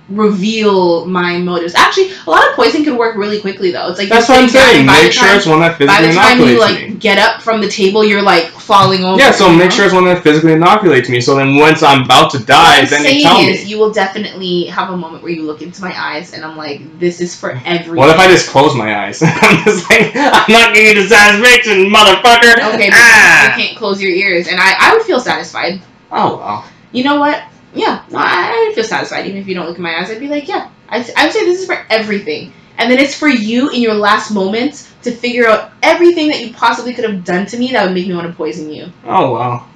reveal 0.09 1.07
my 1.07 1.39
motives. 1.39 1.75
Actually, 1.75 2.11
a 2.27 2.31
lot 2.31 2.47
of 2.49 2.55
poison 2.55 2.85
can 2.85 2.97
work 2.97 3.17
really 3.17 3.41
quickly 3.41 3.71
though. 3.71 3.89
It's 3.89 3.99
like 3.99 4.09
That's 4.09 4.29
what 4.29 4.39
I'm 4.43 4.49
saying. 4.49 4.87
Make 4.87 5.07
the 5.07 5.13
sure 5.13 5.35
it's 5.37 5.47
one 5.47 5.61
that 5.61 5.79
by 5.79 5.87
physically 5.87 6.09
the 6.09 6.13
time 6.15 6.39
you 6.39 6.45
inoculates 6.47 6.61
like 6.83 6.89
me. 6.91 6.95
get 6.97 7.19
up 7.19 7.41
from 7.43 7.61
the 7.61 7.69
table, 7.69 8.05
you're 8.05 8.23
like 8.23 8.47
falling 8.47 9.05
over. 9.05 9.19
Yeah, 9.21 9.31
so 9.31 9.49
make 9.49 9.59
know? 9.65 9.71
sure 9.71 9.85
it's 9.87 9.95
one 9.95 10.05
that 10.07 10.23
physically 10.23 10.53
inoculates 10.53 11.09
me. 11.09 11.21
So 11.21 11.35
then, 11.37 11.57
once 11.57 11.83
I'm 11.83 12.03
about 12.05 12.31
to 12.33 12.39
die, 12.45 12.81
What 12.83 12.91
then 12.91 13.05
you 13.15 13.23
tell 13.23 13.39
is, 13.41 13.65
me. 13.65 13.71
you 13.71 13.79
will 13.79 13.93
definitely 13.93 14.65
have 14.67 14.91
a 14.91 14.97
moment 14.97 15.23
where 15.23 15.33
you 15.33 15.43
look 15.45 15.63
into 15.63 15.81
my 15.83 15.95
eyes, 15.99 16.33
and 16.35 16.45
I'm 16.45 16.57
like, 16.57 16.99
"This 16.99 17.21
is 17.21 17.35
for 17.39 17.61
everyone." 17.65 17.99
What 18.07 18.11
if 18.15 18.19
I 18.21 18.29
just 18.29 18.49
close 18.51 18.75
my 18.77 18.95
eyes? 19.07 19.23
I'm 19.25 19.65
just 19.65 19.89
like, 19.91 20.13
I'm 20.15 20.53
not 20.53 20.75
giving 20.75 20.97
you 20.97 21.03
the 21.03 21.09
satisfaction, 21.09 21.91
motherfucker. 21.91 22.75
Okay, 22.75 22.91
but 22.91 22.99
Ah! 22.99 23.57
you 23.57 23.65
can't 23.65 23.79
close 23.79 24.01
your 24.03 24.13
ears, 24.13 24.47
and 24.49 24.59
I 24.61 24.75
I 24.79 24.95
would 24.95 25.03
feel 25.07 25.21
satisfied. 25.21 25.81
Oh 26.11 26.37
well. 26.37 26.65
you 26.93 27.05
know 27.05 27.19
what? 27.19 27.43
Yeah, 27.75 28.05
no, 28.11 28.19
I, 28.19 28.73
feel 28.75 28.85
satisfied 28.85 29.27
even 29.27 29.41
if 29.41 29.49
you 29.49 29.55
don't 29.55 29.67
look 29.67 29.77
in 29.77 29.83
my 29.83 29.99
eyes. 29.99 30.11
I'd 30.11 30.21
be 30.21 30.29
like, 30.29 30.47
yeah, 30.47 30.71
I'd, 30.89 31.07
say 31.07 31.45
this 31.45 31.61
is 31.61 31.67
for 31.67 31.87
everything. 31.89 32.53
And 32.79 32.91
then 32.91 32.99
it's 32.99 33.15
for 33.15 33.29
you 33.29 33.71
in 33.71 33.81
your 33.81 33.95
last 33.95 34.31
moments 34.31 34.93
to 35.03 35.13
figure 35.13 35.47
out 35.47 35.73
everything 35.83 36.29
that 36.29 36.41
you 36.45 36.53
possibly 36.53 36.93
could 36.93 37.09
have 37.09 37.25
done 37.25 37.47
to 37.47 37.59
me 37.59 37.73
that 37.73 37.85
would 37.85 37.95
make 37.95 38.07
me 38.07 38.15
want 38.15 38.27
to 38.27 38.35
poison 38.35 38.71
you. 38.71 38.93
Oh 39.05 39.33
wow. 39.33 39.69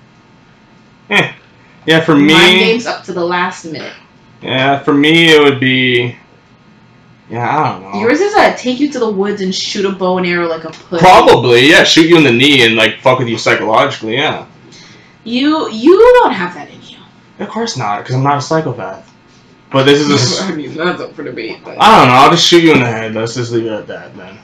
Yeah. 1.08 1.34
Yeah, 1.86 2.00
for 2.00 2.14
Mind 2.16 2.28
me. 2.28 2.58
games 2.58 2.86
up 2.86 3.04
to 3.04 3.12
the 3.12 3.24
last 3.24 3.64
minute. 3.64 3.92
Yeah, 4.42 4.80
for 4.80 4.92
me 4.92 5.34
it 5.34 5.40
would 5.40 5.60
be. 5.60 6.16
Yeah, 7.30 7.58
I 7.58 7.72
don't 7.72 7.82
know. 7.82 8.00
Yours 8.00 8.20
is 8.20 8.34
a 8.34 8.56
take 8.56 8.78
you 8.78 8.90
to 8.92 8.98
the 8.98 9.10
woods 9.10 9.40
and 9.40 9.54
shoot 9.54 9.84
a 9.84 9.92
bow 9.92 10.18
and 10.18 10.26
arrow 10.26 10.48
like 10.48 10.64
a 10.64 10.70
pussy. 10.70 11.02
Probably, 11.02 11.68
yeah. 11.68 11.84
Shoot 11.84 12.08
you 12.08 12.16
in 12.18 12.24
the 12.24 12.32
knee 12.32 12.66
and 12.66 12.76
like 12.76 13.00
fuck 13.00 13.18
with 13.18 13.28
you 13.28 13.38
psychologically, 13.38 14.16
yeah. 14.16 14.46
You 15.24 15.70
you 15.70 15.98
don't 16.22 16.32
have 16.32 16.54
that. 16.54 16.75
Of 17.38 17.48
course 17.48 17.76
not, 17.76 17.98
because 18.02 18.14
I'm 18.14 18.22
not 18.22 18.38
a 18.38 18.42
psychopath. 18.42 19.12
But 19.70 19.84
this 19.84 20.00
is 20.00 20.10
a. 20.10 20.14
s- 20.14 20.40
I 20.50 20.54
mean, 20.54 20.74
that's 20.74 21.00
up 21.00 21.12
for 21.14 21.22
debate. 21.24 21.58
But. 21.64 21.76
I 21.80 21.98
don't 21.98 22.08
know. 22.08 22.14
I'll 22.14 22.30
just 22.30 22.46
shoot 22.46 22.62
you 22.62 22.72
in 22.72 22.80
the 22.80 22.86
head. 22.86 23.14
Let's 23.14 23.34
just 23.34 23.52
leave 23.52 23.66
it 23.66 23.72
at 23.72 23.86
that 23.88 24.16
then. 24.16 24.38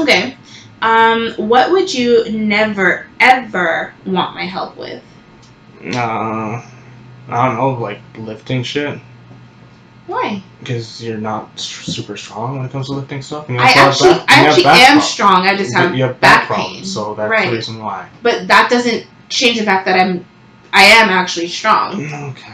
Okay. 0.00 0.36
Um, 0.82 1.32
what 1.36 1.70
would 1.72 1.92
you 1.92 2.30
never 2.30 3.06
ever 3.18 3.94
want 4.04 4.34
my 4.34 4.44
help 4.44 4.76
with? 4.76 5.02
Uh, 5.82 6.62
I 7.28 7.46
don't 7.46 7.56
know, 7.56 7.70
like 7.80 8.00
lifting 8.18 8.62
shit. 8.62 8.98
Why? 10.06 10.42
Because 10.60 11.02
you're 11.02 11.18
not 11.18 11.58
super 11.58 12.16
strong 12.16 12.56
when 12.56 12.66
it 12.66 12.72
comes 12.72 12.86
to 12.86 12.92
lifting 12.92 13.22
stuff. 13.22 13.46
I 13.50 13.72
actually, 13.72 14.10
back- 14.10 14.30
I 14.30 14.46
actually 14.46 14.64
am 14.66 14.76
problems. 14.86 15.04
strong. 15.04 15.46
I 15.46 15.56
just 15.56 15.74
have, 15.74 15.94
you 15.96 16.04
have 16.04 16.20
back, 16.20 16.48
back 16.48 16.56
pain. 16.56 16.64
problems, 16.66 16.92
so 16.94 17.14
that's 17.14 17.30
right. 17.30 17.50
the 17.50 17.56
reason 17.56 17.78
why. 17.82 18.08
But 18.22 18.46
that 18.48 18.70
doesn't 18.70 19.06
change 19.28 19.58
the 19.58 19.64
fact 19.64 19.86
that 19.86 19.98
I'm, 19.98 20.24
I 20.72 20.84
am 20.84 21.08
actually 21.08 21.48
strong. 21.48 22.04
Okay. 22.04 22.52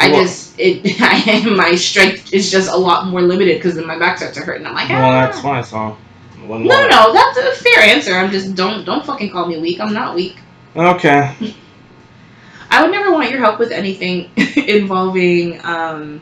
I 0.00 0.10
Well- 0.10 0.22
just, 0.22 0.58
it, 0.58 1.00
I 1.00 1.14
am. 1.30 1.56
My 1.56 1.74
strength 1.76 2.32
is 2.34 2.50
just 2.50 2.70
a 2.70 2.76
lot 2.76 3.06
more 3.06 3.22
limited 3.22 3.56
because 3.56 3.74
then 3.76 3.86
my 3.86 3.98
back 3.98 4.18
starts 4.18 4.36
to 4.36 4.42
hurt, 4.42 4.58
and 4.58 4.66
I'm 4.68 4.74
like, 4.74 4.88
Well, 4.88 5.02
ah. 5.02 5.20
that's 5.26 5.40
fine. 5.40 5.64
So. 5.64 5.96
No, 6.42 6.58
no, 6.58 6.88
no, 6.88 7.12
that's 7.12 7.38
a 7.38 7.62
fair 7.62 7.80
answer. 7.84 8.12
I'm 8.14 8.30
just 8.30 8.54
don't, 8.54 8.84
don't 8.84 9.04
fucking 9.04 9.30
call 9.30 9.46
me 9.46 9.58
weak. 9.58 9.78
I'm 9.78 9.92
not 9.92 10.14
weak. 10.14 10.36
Okay. 10.74 11.34
I 12.70 12.82
would 12.82 12.90
never 12.92 13.12
want 13.12 13.30
your 13.30 13.40
help 13.40 13.58
with 13.58 13.72
anything 13.72 14.30
involving, 14.56 15.60
um, 15.64 16.20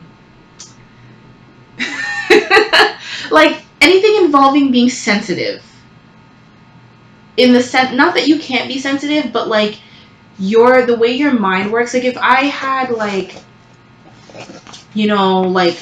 like 3.31 3.63
anything 3.81 4.23
involving 4.23 4.71
being 4.71 4.89
sensitive. 4.89 5.63
In 7.37 7.53
the 7.53 7.63
sense, 7.63 7.95
not 7.95 8.15
that 8.15 8.27
you 8.27 8.39
can't 8.39 8.67
be 8.67 8.79
sensitive, 8.79 9.31
but 9.31 9.47
like 9.47 9.79
your 10.39 10.85
the 10.85 10.95
way 10.95 11.11
your 11.11 11.33
mind 11.33 11.71
works. 11.71 11.93
Like 11.93 12.03
if 12.05 12.17
I 12.17 12.45
had 12.45 12.89
like, 12.91 13.35
you 14.93 15.07
know, 15.07 15.41
like 15.41 15.77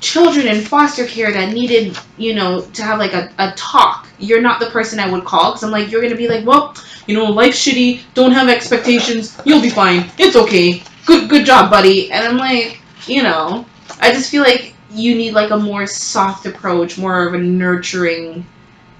children 0.00 0.46
in 0.46 0.60
foster 0.60 1.06
care 1.06 1.32
that 1.32 1.52
needed, 1.52 1.98
you 2.16 2.34
know, 2.34 2.60
to 2.60 2.82
have 2.82 2.98
like 2.98 3.12
a, 3.12 3.32
a 3.38 3.52
talk, 3.56 4.08
you're 4.18 4.40
not 4.40 4.60
the 4.60 4.66
person 4.66 5.00
I 5.00 5.10
would 5.10 5.24
call 5.24 5.52
because 5.52 5.64
I'm 5.64 5.70
like, 5.70 5.90
you're 5.90 6.02
gonna 6.02 6.16
be 6.16 6.28
like, 6.28 6.46
well, 6.46 6.74
you 7.06 7.14
know, 7.14 7.24
life's 7.24 7.58
shitty, 7.58 8.02
don't 8.14 8.32
have 8.32 8.48
expectations, 8.48 9.38
you'll 9.44 9.62
be 9.62 9.70
fine, 9.70 10.10
it's 10.18 10.36
okay, 10.36 10.82
good 11.06 11.28
good 11.28 11.44
job, 11.44 11.70
buddy. 11.70 12.10
And 12.12 12.24
I'm 12.26 12.36
like, 12.36 12.80
you 13.06 13.22
know, 13.22 13.66
I 14.00 14.12
just 14.12 14.30
feel 14.30 14.42
like 14.42 14.75
you 14.96 15.14
need 15.14 15.32
like 15.34 15.50
a 15.50 15.56
more 15.56 15.86
soft 15.86 16.46
approach, 16.46 16.98
more 16.98 17.26
of 17.26 17.34
a 17.34 17.38
nurturing 17.38 18.46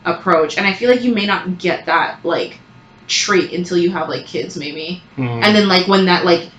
approach, 0.04 0.56
and 0.58 0.66
I 0.66 0.72
feel 0.72 0.90
like 0.90 1.02
you 1.02 1.14
may 1.14 1.26
not 1.26 1.58
get 1.58 1.86
that 1.86 2.24
like 2.24 2.58
trait 3.08 3.52
until 3.52 3.78
you 3.78 3.90
have 3.90 4.08
like 4.08 4.26
kids, 4.26 4.56
maybe, 4.56 5.02
Mm. 5.16 5.42
and 5.42 5.54
then 5.56 5.68
like 5.68 5.86
when 5.88 6.06
that 6.06 6.24
like 6.24 6.50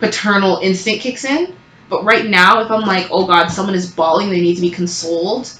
paternal 0.00 0.58
instinct 0.58 1.02
kicks 1.02 1.24
in. 1.24 1.54
But 1.88 2.04
right 2.04 2.26
now, 2.26 2.60
if 2.60 2.70
I'm 2.70 2.82
like, 2.82 3.08
oh 3.10 3.26
god, 3.26 3.48
someone 3.48 3.74
is 3.74 3.90
bawling, 3.90 4.30
they 4.30 4.40
need 4.40 4.56
to 4.56 4.60
be 4.60 4.70
consoled. 4.70 5.50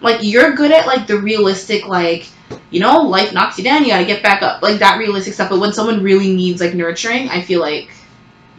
Like 0.00 0.18
you're 0.22 0.54
good 0.54 0.72
at 0.72 0.86
like 0.86 1.06
the 1.06 1.18
realistic, 1.18 1.86
like 1.86 2.28
you 2.70 2.80
know, 2.80 3.00
life 3.02 3.32
knocks 3.32 3.58
you 3.58 3.64
down, 3.64 3.82
you 3.82 3.88
gotta 3.90 4.04
get 4.04 4.22
back 4.22 4.42
up, 4.42 4.62
like 4.62 4.78
that 4.78 4.98
realistic 4.98 5.34
stuff. 5.34 5.50
But 5.50 5.60
when 5.60 5.72
someone 5.72 6.02
really 6.02 6.34
needs 6.34 6.60
like 6.60 6.74
nurturing, 6.74 7.28
I 7.28 7.40
feel 7.42 7.60
like 7.60 7.90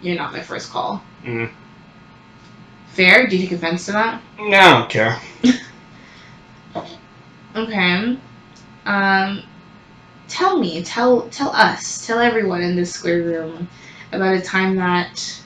you're 0.01 0.15
not 0.15 0.33
my 0.33 0.41
first 0.41 0.69
call. 0.69 1.01
Mm. 1.23 1.49
Fair? 2.97 3.27
Do 3.27 3.37
you 3.37 3.43
take 3.47 3.51
offense 3.55 3.85
to 3.85 3.91
that? 3.91 4.21
No, 4.39 4.57
I 4.57 4.79
don't 4.79 4.89
care. 4.89 5.19
Okay. 7.55 8.17
Um, 8.85 9.43
tell 10.27 10.59
me, 10.59 10.83
tell 10.83 11.27
tell 11.29 11.49
us, 11.49 12.05
tell 12.05 12.19
everyone 12.19 12.61
in 12.61 12.75
this 12.75 12.93
square 12.93 13.23
room 13.23 13.67
about 14.11 14.35
a 14.35 14.41
time 14.41 14.75
that 14.75 15.41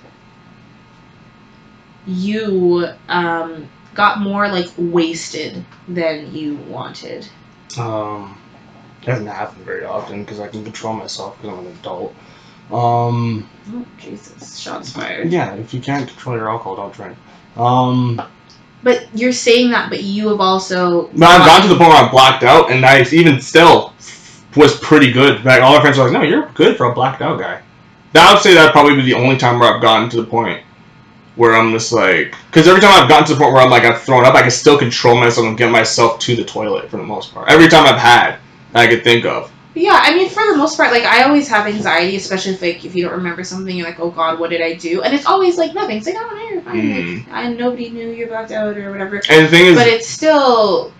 you 2.05 2.85
um 3.07 3.69
got 3.93 4.19
more 4.19 4.49
like 4.49 4.67
wasted 4.77 5.63
than 5.87 6.33
you 6.35 6.55
wanted. 6.55 7.29
Um, 7.77 8.37
it 9.01 9.05
doesn't 9.05 9.27
happen 9.27 9.63
very 9.63 9.85
often 9.85 10.23
because 10.23 10.41
I 10.41 10.49
can 10.49 10.65
control 10.65 10.93
myself 10.95 11.37
because 11.41 11.57
I'm 11.57 11.65
an 11.65 11.71
adult. 11.79 12.13
Um, 12.71 13.47
Oh 13.69 13.85
Jesus! 13.97 14.57
Shots 14.59 14.91
fired. 14.91 15.31
yeah, 15.31 15.53
if 15.53 15.73
you 15.73 15.79
can't 15.79 16.09
control 16.09 16.35
your 16.35 16.49
alcohol, 16.49 16.75
don't 16.75 16.93
drink. 16.93 17.17
Um, 17.57 18.21
But 18.83 19.07
you're 19.13 19.33
saying 19.33 19.71
that, 19.71 19.89
but 19.89 20.03
you 20.03 20.29
have 20.29 20.39
also. 20.39 21.09
but 21.13 21.27
I've 21.27 21.45
gotten 21.45 21.67
to 21.67 21.73
the 21.73 21.77
point 21.77 21.89
where 21.91 22.03
I'm 22.03 22.11
blacked 22.11 22.43
out, 22.43 22.71
and 22.71 22.85
I 22.85 23.01
even 23.11 23.41
still 23.41 23.93
was 24.55 24.77
pretty 24.79 25.11
good. 25.11 25.45
Like 25.45 25.61
all 25.61 25.75
my 25.75 25.81
friends 25.81 25.97
were 25.97 26.05
like, 26.05 26.13
"No, 26.13 26.23
you're 26.23 26.49
good 26.55 26.77
for 26.77 26.87
a 26.87 26.93
blacked 26.93 27.21
out 27.21 27.39
guy." 27.39 27.61
That 28.13 28.33
would 28.33 28.41
say 28.41 28.53
that 28.55 28.71
probably 28.73 28.95
be 28.95 29.03
the 29.03 29.13
only 29.13 29.37
time 29.37 29.59
where 29.59 29.73
I've 29.73 29.81
gotten 29.81 30.09
to 30.09 30.17
the 30.17 30.27
point 30.27 30.61
where 31.35 31.55
I'm 31.55 31.71
just 31.71 31.93
like, 31.93 32.35
because 32.47 32.67
every 32.67 32.81
time 32.81 32.91
I've 33.01 33.07
gotten 33.07 33.25
to 33.27 33.33
the 33.33 33.39
point 33.39 33.53
where 33.53 33.61
I'm 33.61 33.69
like 33.69 33.83
I've 33.83 34.01
thrown 34.01 34.25
up, 34.25 34.35
I 34.35 34.41
can 34.41 34.51
still 34.51 34.77
control 34.77 35.15
myself 35.15 35.47
and 35.47 35.57
get 35.57 35.71
myself 35.71 36.19
to 36.19 36.35
the 36.35 36.43
toilet 36.43 36.89
for 36.89 36.97
the 36.97 37.03
most 37.03 37.33
part. 37.33 37.49
Every 37.49 37.67
time 37.69 37.85
I've 37.85 37.99
had, 37.99 38.37
that 38.73 38.81
I 38.81 38.87
could 38.87 39.03
think 39.03 39.25
of. 39.25 39.51
Yeah, 39.73 39.97
I 40.01 40.13
mean, 40.13 40.29
for 40.29 40.43
the 40.51 40.57
most 40.57 40.75
part, 40.75 40.91
like 40.91 41.03
I 41.03 41.23
always 41.23 41.47
have 41.47 41.65
anxiety, 41.65 42.17
especially 42.17 42.53
if 42.53 42.61
like 42.61 42.83
if 42.83 42.93
you 42.93 43.03
don't 43.05 43.13
remember 43.13 43.43
something, 43.43 43.75
you're 43.75 43.87
like, 43.87 44.01
oh 44.01 44.11
God, 44.11 44.37
what 44.37 44.49
did 44.49 44.61
I 44.61 44.73
do? 44.73 45.01
And 45.01 45.13
it's 45.13 45.25
always 45.25 45.57
like 45.57 45.73
nothing. 45.73 45.97
It's 45.97 46.05
like, 46.05 46.15
oh 46.17 46.29
no, 46.29 46.49
you're 46.49 46.61
fine. 46.61 46.81
Mm. 46.81 47.17
Like, 47.27 47.33
I 47.33 47.53
nobody 47.53 47.89
knew 47.89 48.09
you're 48.09 48.27
blacked 48.27 48.51
out 48.51 48.77
or 48.77 48.91
whatever. 48.91 49.21
And 49.29 49.45
the 49.45 49.49
thing 49.49 49.67
is, 49.67 49.77
But 49.77 49.87
it's 49.87 50.07
still, 50.07 50.91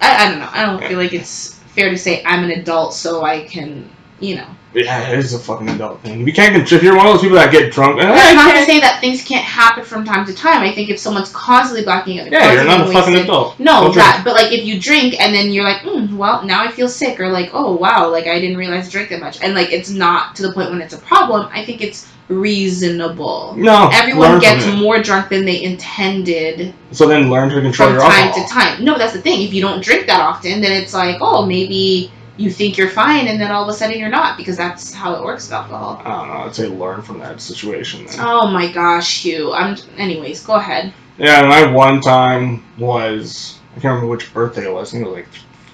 I, 0.00 0.26
I 0.26 0.30
don't 0.30 0.40
know. 0.40 0.48
I 0.52 0.66
don't 0.66 0.82
feel 0.88 0.98
like 0.98 1.12
it's 1.12 1.54
fair 1.74 1.90
to 1.90 1.96
say 1.96 2.24
I'm 2.24 2.42
an 2.42 2.50
adult, 2.50 2.92
so 2.92 3.22
I 3.22 3.44
can, 3.44 3.88
you 4.18 4.36
know. 4.36 4.48
Yeah, 4.74 5.10
it 5.10 5.18
is 5.18 5.32
a 5.34 5.38
fucking 5.38 5.68
adult 5.68 6.00
thing. 6.02 6.26
You 6.26 6.32
can't, 6.32 6.54
contr- 6.54 6.76
if 6.76 6.82
you're 6.82 6.96
one 6.96 7.06
of 7.06 7.12
those 7.14 7.22
people 7.22 7.36
that 7.36 7.50
get 7.50 7.72
drunk, 7.72 8.00
I'm 8.00 8.36
not 8.36 8.52
to 8.54 8.64
say 8.64 8.80
that 8.80 9.00
things 9.00 9.22
can't 9.24 9.44
happen 9.44 9.84
from 9.84 10.04
time 10.04 10.26
to 10.26 10.34
time. 10.34 10.62
I 10.62 10.72
think 10.74 10.90
if 10.90 10.98
someone's 10.98 11.32
constantly 11.32 11.84
blacking 11.84 12.20
out, 12.20 12.30
yeah, 12.30 12.52
you're 12.52 12.64
not 12.64 12.88
a 12.88 12.92
fucking 12.92 13.14
adult. 13.14 13.58
No, 13.58 13.82
Don't 13.84 13.94
that. 13.96 14.22
But 14.24 14.34
like, 14.34 14.52
if 14.52 14.64
you 14.64 14.80
drink 14.80 15.18
and 15.20 15.34
then 15.34 15.50
you're 15.52 15.64
like, 15.64 15.78
mm, 15.82 16.14
well, 16.16 16.44
now 16.44 16.62
I 16.62 16.70
feel 16.70 16.88
sick, 16.88 17.18
or 17.18 17.28
like, 17.28 17.50
oh 17.52 17.74
wow, 17.76 18.08
like 18.10 18.26
I 18.26 18.40
didn't 18.40 18.56
realize 18.58 18.88
I 18.88 18.90
drank 18.90 19.08
that 19.10 19.20
much, 19.20 19.42
and 19.42 19.54
like 19.54 19.72
it's 19.72 19.90
not 19.90 20.36
to 20.36 20.42
the 20.42 20.52
point 20.52 20.70
when 20.70 20.80
it's 20.82 20.94
a 20.94 20.98
problem. 20.98 21.48
I 21.52 21.64
think 21.64 21.80
it's 21.80 22.06
reasonable. 22.28 23.54
No, 23.56 23.88
Everyone 23.92 24.38
gets 24.38 24.66
more 24.66 25.00
drunk 25.02 25.30
than 25.30 25.44
they 25.44 25.62
intended 25.62 26.74
So 26.92 27.08
then 27.08 27.30
learn 27.30 27.48
to 27.50 27.60
control 27.60 27.88
from 27.88 27.94
your 27.98 28.02
time 28.02 28.28
alcohol. 28.28 28.46
to 28.46 28.52
time. 28.52 28.84
No, 28.84 28.98
that's 28.98 29.12
the 29.14 29.20
thing. 29.22 29.42
If 29.42 29.54
you 29.54 29.62
don't 29.62 29.82
drink 29.82 30.06
that 30.06 30.20
often, 30.20 30.60
then 30.60 30.72
it's 30.72 30.92
like, 30.94 31.16
oh, 31.20 31.46
maybe 31.46 32.10
you 32.38 32.50
think 32.50 32.78
you're 32.78 32.88
fine, 32.88 33.28
and 33.28 33.40
then 33.40 33.50
all 33.50 33.62
of 33.62 33.68
a 33.68 33.72
sudden 33.72 33.98
you're 33.98 34.08
not, 34.08 34.36
because 34.36 34.56
that's 34.56 34.94
how 34.94 35.14
it 35.14 35.24
works 35.24 35.46
with 35.46 35.54
alcohol. 35.54 36.00
I 36.04 36.18
don't 36.18 36.28
know. 36.28 36.34
I'd 36.44 36.54
say 36.54 36.68
learn 36.68 37.02
from 37.02 37.18
that 37.18 37.40
situation. 37.40 38.06
Then. 38.06 38.16
Oh 38.20 38.46
my 38.46 38.70
gosh, 38.72 39.22
Hugh. 39.22 39.52
I'm. 39.52 39.76
Anyways, 39.96 40.44
go 40.44 40.54
ahead. 40.54 40.94
Yeah, 41.18 41.42
my 41.46 41.70
one 41.70 42.00
time 42.00 42.64
was 42.78 43.58
I 43.72 43.80
can't 43.80 43.94
remember 43.94 44.06
which 44.06 44.32
birthday 44.32 44.66
it 44.66 44.72
was. 44.72 44.90
I 44.90 44.92
think 44.92 45.06
it 45.06 45.10
was 45.10 45.16
like 45.16 45.28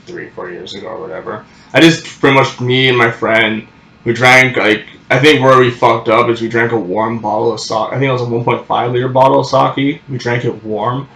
three, 0.07 0.31
four 0.31 0.51
years 0.51 0.75
ago 0.75 0.89
or 0.89 1.01
whatever. 1.01 1.45
I 1.73 1.81
just 1.81 2.05
pretty 2.21 2.35
much 2.37 2.61
me 2.61 2.89
and 2.89 2.99
my 2.99 3.11
friend 3.11 3.67
we 4.05 4.13
drank 4.13 4.57
like 4.57 4.87
I 5.11 5.19
think 5.19 5.43
where 5.43 5.59
we 5.59 5.71
fucked 5.71 6.09
up 6.09 6.29
is 6.29 6.41
we 6.41 6.49
drank 6.49 6.73
a 6.73 6.79
warm 6.79 7.21
bottle 7.21 7.53
of 7.53 7.61
sake. 7.61 7.93
I 7.93 7.99
think 7.99 8.05
it 8.05 8.13
was 8.13 8.23
a 8.23 8.27
1.5 8.27 8.93
liter 8.93 9.09
bottle 9.09 9.41
of 9.41 9.47
sake. 9.47 10.03
We 10.09 10.19
drank 10.19 10.45
it 10.45 10.65
warm, 10.65 11.09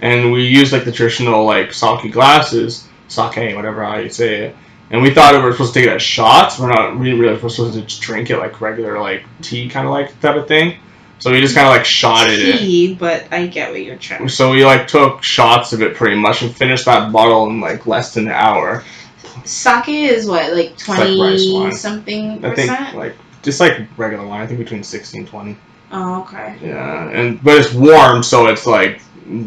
and 0.00 0.32
we 0.32 0.46
used 0.46 0.72
like 0.72 0.84
the 0.84 0.92
traditional 0.92 1.44
like 1.44 1.72
sake 1.72 2.12
glasses, 2.12 2.88
sake, 3.08 3.54
whatever 3.54 3.84
how 3.84 3.98
you 3.98 4.10
say 4.10 4.46
it. 4.46 4.56
And 4.90 5.02
we 5.02 5.10
thought 5.12 5.34
we 5.34 5.40
were 5.40 5.52
supposed 5.52 5.74
to 5.74 5.80
take 5.80 5.88
it 5.88 5.94
as 5.94 6.02
shots. 6.02 6.58
We're 6.58 6.68
not. 6.68 6.98
We 6.98 7.12
really 7.12 7.32
were 7.40 7.48
supposed 7.48 7.74
to 7.74 7.82
just 7.82 8.00
drink 8.00 8.30
it 8.30 8.38
like 8.38 8.60
regular 8.60 9.00
like 9.00 9.24
tea 9.42 9.68
kind 9.68 9.86
of 9.86 9.92
like 9.92 10.20
type 10.20 10.36
of 10.36 10.46
thing. 10.46 10.76
So 11.18 11.32
we 11.32 11.40
just 11.40 11.54
kind 11.54 11.66
of 11.66 11.72
like 11.72 11.84
shotted 11.84 12.38
it. 12.38 12.58
Tea, 12.58 12.94
but 12.94 13.32
I 13.32 13.46
get 13.46 13.70
what 13.70 13.82
you're 13.82 13.96
trying. 13.96 14.28
So 14.28 14.52
we 14.52 14.64
like 14.64 14.86
took 14.86 15.22
shots 15.22 15.72
of 15.72 15.82
it 15.82 15.96
pretty 15.96 16.16
much 16.16 16.42
and 16.42 16.54
finished 16.54 16.84
that 16.84 17.10
bottle 17.10 17.48
in 17.48 17.60
like 17.60 17.86
less 17.86 18.14
than 18.14 18.26
an 18.26 18.32
hour. 18.32 18.84
Sake 19.44 19.88
is 19.88 20.26
what, 20.26 20.52
like 20.52 20.70
like 20.70 20.78
twenty 20.78 21.52
wine. 21.52 21.72
something 21.72 22.44
I 22.44 22.54
think 22.54 22.94
like 22.94 23.14
just 23.42 23.60
like 23.60 23.86
regular 23.96 24.26
wine. 24.26 24.40
I 24.42 24.46
think 24.46 24.58
between 24.58 24.82
60 24.82 25.18
and 25.18 25.28
20. 25.28 25.56
oh, 25.92 26.22
okay. 26.22 26.56
Yeah, 26.60 27.08
and 27.10 27.42
but 27.42 27.58
it's 27.58 27.72
warm, 27.72 28.22
so 28.22 28.46
it's 28.48 28.66
like 28.66 29.00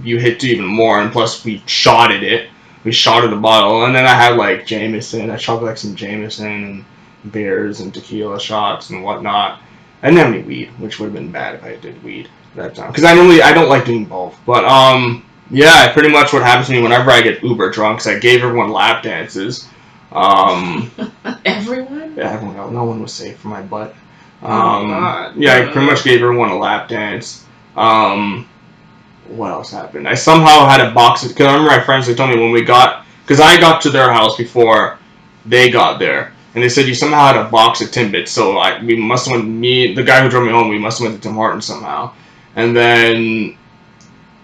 you 0.03 0.17
hit 0.17 0.43
even 0.43 0.65
more. 0.65 1.01
And 1.01 1.11
plus 1.11 1.45
we 1.45 1.61
shotted 1.65 2.23
it. 2.23 2.49
We 2.89 2.93
shot 2.93 3.23
at 3.23 3.29
the 3.29 3.35
bottle, 3.35 3.85
and 3.85 3.93
then 3.93 4.07
I 4.07 4.15
had 4.15 4.35
like 4.35 4.65
Jameson. 4.65 5.29
I 5.29 5.37
shot 5.37 5.61
like 5.61 5.77
some 5.77 5.93
Jameson 5.93 6.83
and 7.23 7.31
beers 7.31 7.81
and 7.81 7.93
tequila 7.93 8.39
shots 8.39 8.89
and 8.89 9.03
whatnot. 9.03 9.61
I 10.01 10.07
didn't 10.07 10.25
have 10.25 10.33
any 10.33 10.41
weed, 10.41 10.69
which 10.79 10.97
would 10.99 11.05
have 11.05 11.13
been 11.13 11.31
bad 11.31 11.53
if 11.53 11.63
I 11.63 11.75
did 11.75 12.01
weed 12.03 12.29
that 12.55 12.73
time. 12.73 12.87
Because 12.89 13.03
I 13.03 13.13
normally 13.13 13.43
I 13.43 13.53
don't 13.53 13.69
like 13.69 13.85
doing 13.85 14.05
both. 14.05 14.39
But 14.43 14.65
um, 14.65 15.23
yeah, 15.51 15.93
pretty 15.93 16.09
much 16.09 16.33
what 16.33 16.41
happens 16.41 16.65
to 16.65 16.73
me 16.73 16.81
whenever 16.81 17.11
I 17.11 17.21
get 17.21 17.43
uber 17.43 17.69
drunk. 17.69 17.99
is 17.99 18.07
I 18.07 18.17
gave 18.17 18.41
everyone 18.43 18.71
lap 18.71 19.03
dances. 19.03 19.67
Um, 20.11 20.89
Everyone. 21.45 22.15
yeah, 22.17 22.31
everyone 22.31 22.73
no 22.73 22.85
one 22.85 23.03
was 23.03 23.13
safe 23.13 23.37
for 23.37 23.49
my 23.49 23.61
butt. 23.61 23.93
Oh, 24.41 24.49
Um, 24.51 24.87
God. 24.89 25.35
yeah, 25.37 25.57
I 25.57 25.71
pretty 25.71 25.85
much 25.85 26.03
gave 26.03 26.23
everyone 26.23 26.49
a 26.49 26.57
lap 26.57 26.89
dance. 26.89 27.45
Um, 27.77 28.48
what 29.29 29.51
else 29.51 29.71
happened? 29.71 30.07
I 30.07 30.15
somehow 30.15 30.67
had 30.67 30.81
a 30.81 30.91
box 30.91 31.27
because 31.27 31.45
I 31.45 31.53
remember 31.53 31.77
my 31.77 31.83
friends 31.83 32.07
they 32.07 32.15
told 32.15 32.31
me 32.31 32.37
when 32.37 32.51
we 32.51 32.61
got 32.61 33.05
because 33.23 33.39
I 33.39 33.59
got 33.59 33.81
to 33.83 33.89
their 33.89 34.11
house 34.11 34.37
before 34.37 34.97
they 35.45 35.69
got 35.69 35.99
there, 35.99 36.33
and 36.55 36.63
they 36.63 36.69
said 36.69 36.87
you 36.87 36.95
somehow 36.95 37.27
had 37.27 37.37
a 37.37 37.49
box 37.49 37.81
of 37.81 37.89
Timbits. 37.89 38.29
So 38.29 38.57
I 38.57 38.81
we 38.83 38.95
must 38.95 39.27
have 39.27 39.37
went 39.37 39.47
me 39.47 39.93
the 39.93 40.03
guy 40.03 40.21
who 40.21 40.29
drove 40.29 40.45
me 40.45 40.51
home. 40.51 40.69
We 40.69 40.79
must 40.79 40.99
have 40.99 41.09
went 41.09 41.21
to 41.21 41.27
Tim 41.27 41.35
Hortons 41.35 41.65
somehow, 41.65 42.13
and 42.55 42.75
then 42.75 43.57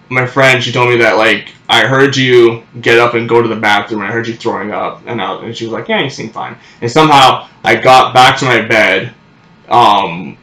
my 0.08 0.26
friend 0.26 0.62
she 0.62 0.72
told 0.72 0.88
me 0.88 0.96
that 0.98 1.16
like 1.16 1.52
I 1.68 1.86
heard 1.86 2.16
you 2.16 2.62
get 2.80 2.98
up 2.98 3.14
and 3.14 3.28
go 3.28 3.42
to 3.42 3.48
the 3.48 3.56
bathroom. 3.56 4.02
and 4.02 4.08
I 4.08 4.12
heard 4.12 4.28
you 4.28 4.34
throwing 4.34 4.70
up, 4.70 5.02
and 5.06 5.20
I, 5.20 5.44
and 5.44 5.56
she 5.56 5.64
was 5.64 5.72
like, 5.72 5.88
yeah, 5.88 6.00
you 6.00 6.10
seem 6.10 6.30
fine. 6.30 6.56
And 6.80 6.90
somehow 6.90 7.48
I 7.64 7.74
got 7.74 8.14
back 8.14 8.38
to 8.38 8.44
my 8.44 8.62
bed, 8.62 9.12
um, 9.68 10.38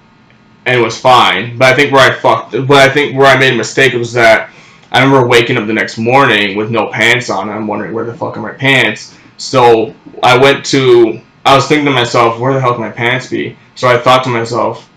and 0.66 0.80
it 0.80 0.84
was 0.84 1.00
fine. 1.00 1.58
But 1.58 1.74
I 1.74 1.76
think 1.76 1.92
where 1.92 2.10
I 2.10 2.14
fucked, 2.14 2.52
but 2.52 2.78
I 2.78 2.90
think 2.90 3.18
where 3.18 3.28
I 3.28 3.38
made 3.38 3.54
a 3.54 3.58
mistake 3.58 3.94
was 3.94 4.14
that 4.14 4.50
I 4.92 5.04
remember 5.04 5.28
waking 5.28 5.58
up 5.58 5.68
the 5.68 5.74
next 5.74 5.98
morning 5.98 6.56
with 6.56 6.70
no 6.70 6.88
pants 6.88 7.30
on. 7.30 7.50
And 7.50 7.58
I'm 7.58 7.68
wondering 7.68 7.94
where 7.94 8.06
the 8.06 8.14
fuck 8.14 8.38
are 8.38 8.42
my 8.42 8.52
pants. 8.52 9.18
So 9.38 9.94
I 10.22 10.38
went 10.38 10.66
to. 10.68 11.20
I 11.46 11.56
was 11.56 11.68
thinking 11.68 11.86
to 11.86 11.92
myself, 11.92 12.40
where 12.40 12.54
the 12.54 12.62
hell 12.62 12.74
can 12.74 12.82
my 12.82 12.92
pants 12.92 13.30
be? 13.30 13.58
So 13.76 13.88
I 13.88 13.98
thought 13.98 14.24
to 14.24 14.30
myself, 14.30 14.90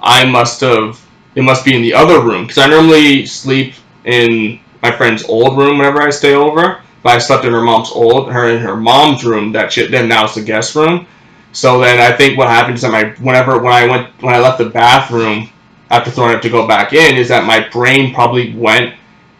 I 0.00 0.24
must 0.24 0.60
have. 0.60 1.04
It 1.34 1.42
must 1.42 1.64
be 1.64 1.74
in 1.74 1.82
the 1.82 1.94
other 1.94 2.20
room 2.20 2.46
because 2.46 2.58
I 2.58 2.68
normally 2.68 3.24
sleep 3.24 3.74
in 4.04 4.60
my 4.82 4.90
friend's 4.90 5.24
old 5.24 5.56
room 5.56 5.78
whenever 5.78 6.02
I 6.02 6.10
stay 6.10 6.34
over. 6.34 6.82
But 7.02 7.14
I 7.14 7.18
slept 7.18 7.46
in 7.46 7.52
her 7.52 7.62
mom's 7.62 7.90
old, 7.90 8.30
her 8.30 8.48
in 8.48 8.58
her 8.58 8.76
mom's 8.76 9.24
room. 9.24 9.52
That 9.52 9.72
shit. 9.72 9.90
Then 9.90 10.08
now 10.08 10.24
it's 10.24 10.34
the 10.34 10.42
guest 10.42 10.74
room. 10.74 11.06
So 11.52 11.80
then 11.80 11.98
I 12.00 12.16
think 12.16 12.38
what 12.38 12.48
happened 12.48 12.76
is 12.76 12.82
that 12.82 12.92
my 12.92 13.10
whenever 13.24 13.58
when 13.58 13.72
I 13.72 13.86
went 13.86 14.22
when 14.22 14.34
I 14.34 14.38
left 14.38 14.58
the 14.58 14.70
bathroom 14.70 15.48
after 15.90 16.10
throwing 16.10 16.34
up 16.34 16.42
to 16.42 16.48
go 16.48 16.66
back 16.66 16.92
in 16.92 17.16
is 17.16 17.28
that 17.28 17.44
my 17.44 17.68
brain 17.68 18.14
probably 18.14 18.54
went 18.54 18.94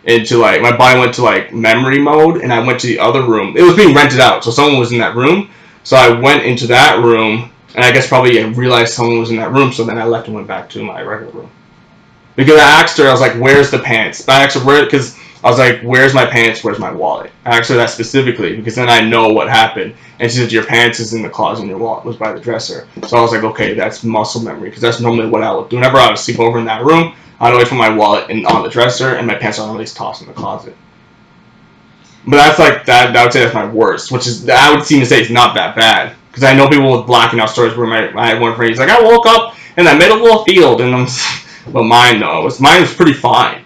into 0.05 0.38
like 0.38 0.61
my 0.61 0.77
body 0.77 0.99
went 0.99 1.14
to 1.14 1.23
like 1.23 1.53
memory 1.53 1.99
mode 1.99 2.38
and 2.38 2.53
I 2.53 2.64
went 2.66 2.81
to 2.81 2.87
the 2.88 2.99
other 2.99 3.23
room. 3.23 3.57
It 3.57 3.62
was 3.62 3.77
being 3.77 3.94
rented 3.94 4.20
out, 4.20 4.42
so 4.42 4.51
someone 4.51 4.79
was 4.79 4.92
in 4.92 4.99
that 4.99 5.14
room. 5.14 5.51
So 5.85 5.96
I 5.96 6.11
went 6.20 6.44
into 6.44 6.66
that 6.68 7.03
room 7.03 7.51
and 7.75 7.85
I 7.85 7.92
guess 7.92 8.09
probably 8.09 8.42
realized 8.44 8.94
someone 8.94 9.20
was 9.20 9.31
in 9.31 9.37
that 9.37 9.53
room. 9.53 9.73
So 9.73 9.85
then 9.85 9.99
I 9.99 10.05
left 10.05 10.27
and 10.27 10.35
went 10.35 10.49
back 10.49 10.68
to 10.70 10.83
my 10.83 11.03
regular 11.03 11.33
room. 11.33 11.51
Because 12.35 12.59
I 12.59 12.83
asked 12.83 12.96
her, 12.99 13.07
I 13.07 13.12
was 13.12 13.20
like, 13.20 13.35
"Where's 13.35 13.70
the 13.70 13.79
pants?" 13.79 14.23
But 14.23 14.37
I 14.37 14.44
asked 14.44 14.57
her 14.57 14.64
where, 14.64 14.85
because 14.85 15.16
I 15.42 15.48
was 15.48 15.59
like, 15.59 15.81
"Where's 15.83 16.14
my 16.14 16.26
pants? 16.26 16.62
Where's 16.62 16.79
my 16.79 16.92
wallet?" 16.92 17.31
I 17.44 17.59
asked 17.59 17.70
her 17.70 17.76
that 17.76 17.90
specifically 17.90 18.57
because 18.57 18.74
then 18.74 18.88
I 18.88 19.00
know 19.00 19.29
what 19.29 19.48
happened. 19.48 19.94
And 20.18 20.31
she 20.31 20.38
said, 20.38 20.53
"Your 20.53 20.64
pants 20.64 21.00
is 21.00 21.14
in 21.14 21.22
the 21.22 21.29
closet, 21.29 21.62
and 21.62 21.70
your 21.70 21.79
wallet 21.79 22.05
was 22.05 22.16
by 22.16 22.33
the 22.33 22.40
dresser." 22.40 22.87
So 23.07 23.16
I 23.16 23.20
was 23.20 23.33
like, 23.33 23.44
"Okay, 23.44 23.74
that's 23.74 24.05
muscle 24.05 24.42
memory 24.42 24.68
because 24.68 24.83
that's 24.83 25.00
normally 25.00 25.26
what 25.29 25.42
I 25.42 25.53
would 25.53 25.68
do. 25.68 25.76
Whenever 25.76 25.98
I 25.98 26.09
would 26.09 26.18
sleep 26.18 26.40
over 26.40 26.59
in 26.59 26.66
that 26.66 26.85
room, 26.85 27.14
I'd 27.40 27.53
always 27.53 27.68
put 27.68 27.76
my 27.76 27.90
wallet 27.90 28.29
in 28.31 28.44
on 28.46 28.62
the 28.62 28.68
dresser, 28.68 29.14
and 29.14 29.26
my 29.26 29.35
pants 29.35 29.59
are 29.59 29.68
always 29.68 29.94
tossed 29.94 30.20
in 30.22 30.29
the 30.29 30.35
closet." 30.35 30.76
But 32.26 32.37
that's 32.37 32.59
like 32.59 32.85
that. 32.87 33.16
I 33.16 33.24
would 33.24 33.33
say 33.33 33.40
that's 33.40 33.55
my 33.55 33.66
worst, 33.66 34.12
which 34.12 34.26
is 34.26 34.48
I 34.48 34.74
would 34.74 34.85
seem 34.85 35.00
to 35.00 35.07
say 35.07 35.20
it's 35.20 35.31
not 35.31 35.55
that 35.55 35.74
bad 35.74 36.14
because 36.31 36.44
I 36.44 36.55
know 36.55 36.68
people 36.68 36.92
with 36.96 37.07
blacking 37.07 37.40
out 37.40 37.50
stories 37.50 37.76
where 37.76 37.87
my 37.87 38.26
had 38.26 38.40
one 38.40 38.55
friend 38.55 38.70
he's 38.70 38.79
like 38.79 38.88
I 38.88 39.03
woke 39.03 39.26
up 39.26 39.57
in 39.76 39.85
the 39.85 39.94
middle 39.94 40.26
of 40.26 40.40
a 40.40 40.44
field 40.44 40.81
and 40.81 40.94
I'm, 40.94 41.07
but 41.72 41.85
mine 41.85 42.20
though 42.20 42.44
was 42.44 42.61
mine 42.61 42.83
was 42.83 42.94
pretty 42.94 43.14
fine. 43.14 43.60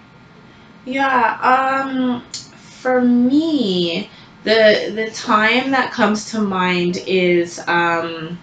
Yeah, 0.85 1.39
um 1.43 2.23
for 2.31 3.01
me, 3.01 4.11
the 4.45 4.93
the 4.95 5.11
time 5.11 5.71
that 5.73 5.93
comes 5.93 6.31
to 6.33 6.41
mind 6.41 6.99
is 7.07 7.59
um 7.67 8.39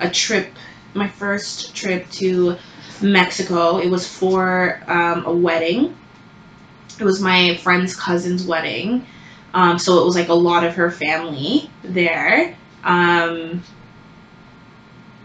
a 0.00 0.10
trip 0.10 0.56
my 0.94 1.08
first 1.08 1.74
trip 1.74 2.10
to 2.10 2.56
Mexico. 3.02 3.78
It 3.78 3.88
was 3.90 4.06
for 4.08 4.82
um, 4.88 5.24
a 5.26 5.32
wedding. 5.32 5.96
It 6.98 7.04
was 7.04 7.20
my 7.20 7.56
friend's 7.56 7.96
cousin's 7.96 8.44
wedding. 8.44 9.06
Um, 9.54 9.78
so 9.78 10.00
it 10.02 10.04
was 10.04 10.14
like 10.16 10.28
a 10.28 10.34
lot 10.34 10.64
of 10.64 10.74
her 10.76 10.90
family 10.90 11.70
there. 11.82 12.56
Um, 12.84 13.62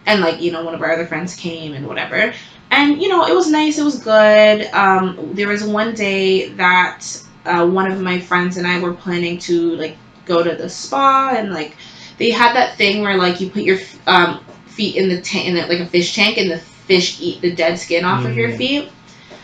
and 0.05 0.21
like, 0.21 0.41
you 0.41 0.51
know, 0.51 0.63
one 0.63 0.75
of 0.75 0.81
our 0.81 0.91
other 0.91 1.05
friends 1.05 1.35
came 1.35 1.73
and 1.73 1.87
whatever. 1.87 2.33
And, 2.71 3.01
you 3.01 3.07
know, 3.09 3.25
it 3.25 3.33
was 3.33 3.49
nice, 3.49 3.77
it 3.77 3.83
was 3.83 3.99
good. 3.99 4.67
Um, 4.73 5.31
there 5.33 5.47
was 5.47 5.63
one 5.63 5.93
day 5.93 6.49
that 6.53 7.05
uh, 7.45 7.65
one 7.67 7.89
of 7.91 8.01
my 8.01 8.19
friends 8.19 8.57
and 8.57 8.67
I 8.67 8.79
were 8.79 8.93
planning 8.93 9.37
to 9.39 9.75
like 9.75 9.97
go 10.25 10.43
to 10.43 10.55
the 10.55 10.69
spa 10.69 11.33
and 11.37 11.51
like 11.53 11.77
they 12.17 12.31
had 12.31 12.53
that 12.55 12.75
thing 12.77 13.01
where 13.01 13.17
like 13.17 13.39
you 13.39 13.49
put 13.49 13.63
your 13.63 13.77
um, 14.07 14.43
feet 14.65 14.95
in 14.95 15.09
the 15.09 15.21
tank 15.21 15.47
in 15.47 15.55
the, 15.55 15.61
like 15.67 15.79
a 15.79 15.85
fish 15.85 16.15
tank 16.15 16.37
and 16.37 16.49
the 16.51 16.57
fish 16.59 17.21
eat 17.21 17.41
the 17.41 17.55
dead 17.55 17.77
skin 17.79 18.03
off 18.05 18.25
of 18.25 18.35
your 18.35 18.49
Mm. 18.49 18.57
feet. 18.57 18.91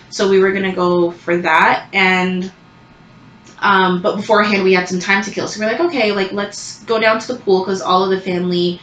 So 0.09 0.29
we 0.29 0.39
were 0.39 0.51
gonna 0.51 0.73
go 0.75 1.11
for 1.11 1.37
that 1.37 1.87
and 1.93 2.51
um, 3.59 4.01
but 4.01 4.15
beforehand 4.17 4.63
we 4.63 4.73
had 4.73 4.87
some 4.87 4.99
time 4.99 5.23
to 5.23 5.31
kill. 5.31 5.47
So 5.47 5.59
we 5.59 5.65
are 5.65 5.71
like, 5.71 5.81
okay, 5.81 6.11
like 6.11 6.31
let's 6.31 6.83
go 6.85 6.99
down 6.99 7.19
to 7.19 7.33
the 7.33 7.39
pool 7.39 7.61
because 7.63 7.81
all 7.81 8.03
of 8.03 8.09
the 8.09 8.19
family, 8.21 8.81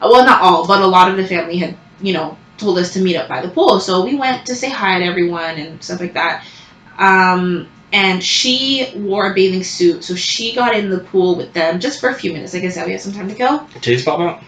well 0.00 0.24
not 0.24 0.42
all, 0.42 0.66
but 0.66 0.82
a 0.82 0.86
lot 0.86 1.10
of 1.10 1.16
the 1.16 1.26
family 1.26 1.58
had 1.58 1.76
you 2.00 2.12
know 2.12 2.36
told 2.58 2.78
us 2.78 2.92
to 2.94 3.00
meet 3.00 3.16
up 3.16 3.28
by 3.28 3.42
the 3.42 3.48
pool. 3.48 3.80
So 3.80 4.04
we 4.04 4.14
went 4.14 4.46
to 4.46 4.54
say 4.54 4.70
hi 4.70 4.98
to 4.98 5.04
everyone 5.04 5.56
and 5.56 5.82
stuff 5.82 6.00
like 6.00 6.14
that. 6.14 6.44
Um, 6.98 7.68
and 7.92 8.22
she 8.22 8.92
wore 8.96 9.30
a 9.30 9.34
bathing 9.34 9.62
suit, 9.62 10.04
so 10.04 10.14
she 10.14 10.54
got 10.54 10.74
in 10.74 10.90
the 10.90 11.00
pool 11.00 11.36
with 11.36 11.52
them 11.52 11.78
just 11.78 12.00
for 12.00 12.08
a 12.08 12.14
few 12.14 12.32
minutes. 12.32 12.52
Like 12.52 12.64
I 12.64 12.68
said, 12.68 12.86
we 12.86 12.92
had 12.92 13.00
some 13.00 13.12
time 13.12 13.28
to 13.28 13.34
kill. 13.34 13.60
Titties 13.74 14.04
pop 14.04 14.20
out. 14.20 14.42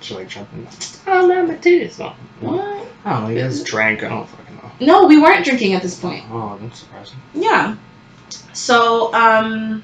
She 0.00 0.14
like 0.14 0.28
jumping. 0.28 0.66
Oh 1.06 1.26
man, 1.26 1.48
my 1.48 1.54
titties. 1.54 1.98
No. 1.98 2.14
What? 2.40 2.86
I 3.04 3.10
don't 3.12 3.22
know. 3.24 3.28
You 3.30 3.40
guys 3.40 3.62
drank. 3.62 4.02
I 4.02 4.08
don't 4.08 4.28
fucking 4.28 4.56
know. 4.56 4.70
No, 4.80 5.06
we 5.06 5.20
weren't 5.20 5.44
drinking 5.44 5.72
at 5.72 5.82
this 5.82 5.98
point. 5.98 6.24
Oh, 6.30 6.58
that's 6.60 6.80
surprising. 6.80 7.18
Yeah. 7.32 7.76
So, 8.52 9.12
um, 9.14 9.82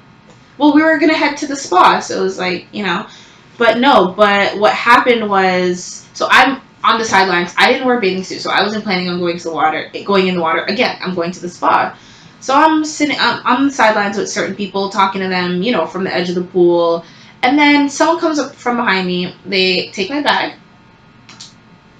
well, 0.57 0.73
we 0.73 0.83
were 0.83 0.99
gonna 0.99 1.15
head 1.15 1.37
to 1.37 1.47
the 1.47 1.55
spa, 1.55 1.99
so 1.99 2.19
it 2.19 2.23
was 2.23 2.37
like, 2.37 2.67
you 2.71 2.83
know, 2.83 3.07
but 3.57 3.79
no, 3.79 4.13
but 4.13 4.57
what 4.57 4.73
happened 4.73 5.27
was, 5.27 6.07
so 6.13 6.27
I'm 6.29 6.61
on 6.83 6.99
the 6.99 7.05
sidelines. 7.05 7.53
I 7.57 7.71
didn't 7.71 7.87
wear 7.87 7.97
a 7.97 8.01
bathing 8.01 8.23
suit, 8.23 8.41
so 8.41 8.49
I 8.49 8.63
wasn't 8.63 8.83
planning 8.83 9.09
on 9.09 9.19
going 9.19 9.37
to 9.37 9.43
the 9.43 9.53
water, 9.53 9.91
going 10.05 10.27
in 10.27 10.35
the 10.35 10.41
water 10.41 10.63
again. 10.63 10.97
I'm 11.01 11.15
going 11.15 11.31
to 11.31 11.39
the 11.39 11.49
spa, 11.49 11.97
so 12.39 12.55
I'm 12.55 12.83
sitting, 12.83 13.17
I'm 13.19 13.45
on 13.45 13.67
the 13.67 13.73
sidelines 13.73 14.17
with 14.17 14.29
certain 14.29 14.55
people, 14.55 14.89
talking 14.89 15.21
to 15.21 15.27
them, 15.27 15.61
you 15.61 15.71
know, 15.71 15.85
from 15.85 16.03
the 16.03 16.13
edge 16.13 16.29
of 16.29 16.35
the 16.35 16.43
pool, 16.43 17.05
and 17.43 17.57
then 17.57 17.89
someone 17.89 18.19
comes 18.19 18.39
up 18.39 18.55
from 18.55 18.77
behind 18.77 19.05
me. 19.05 19.35
They 19.45 19.89
take 19.91 20.09
my 20.09 20.21
bag, 20.21 20.57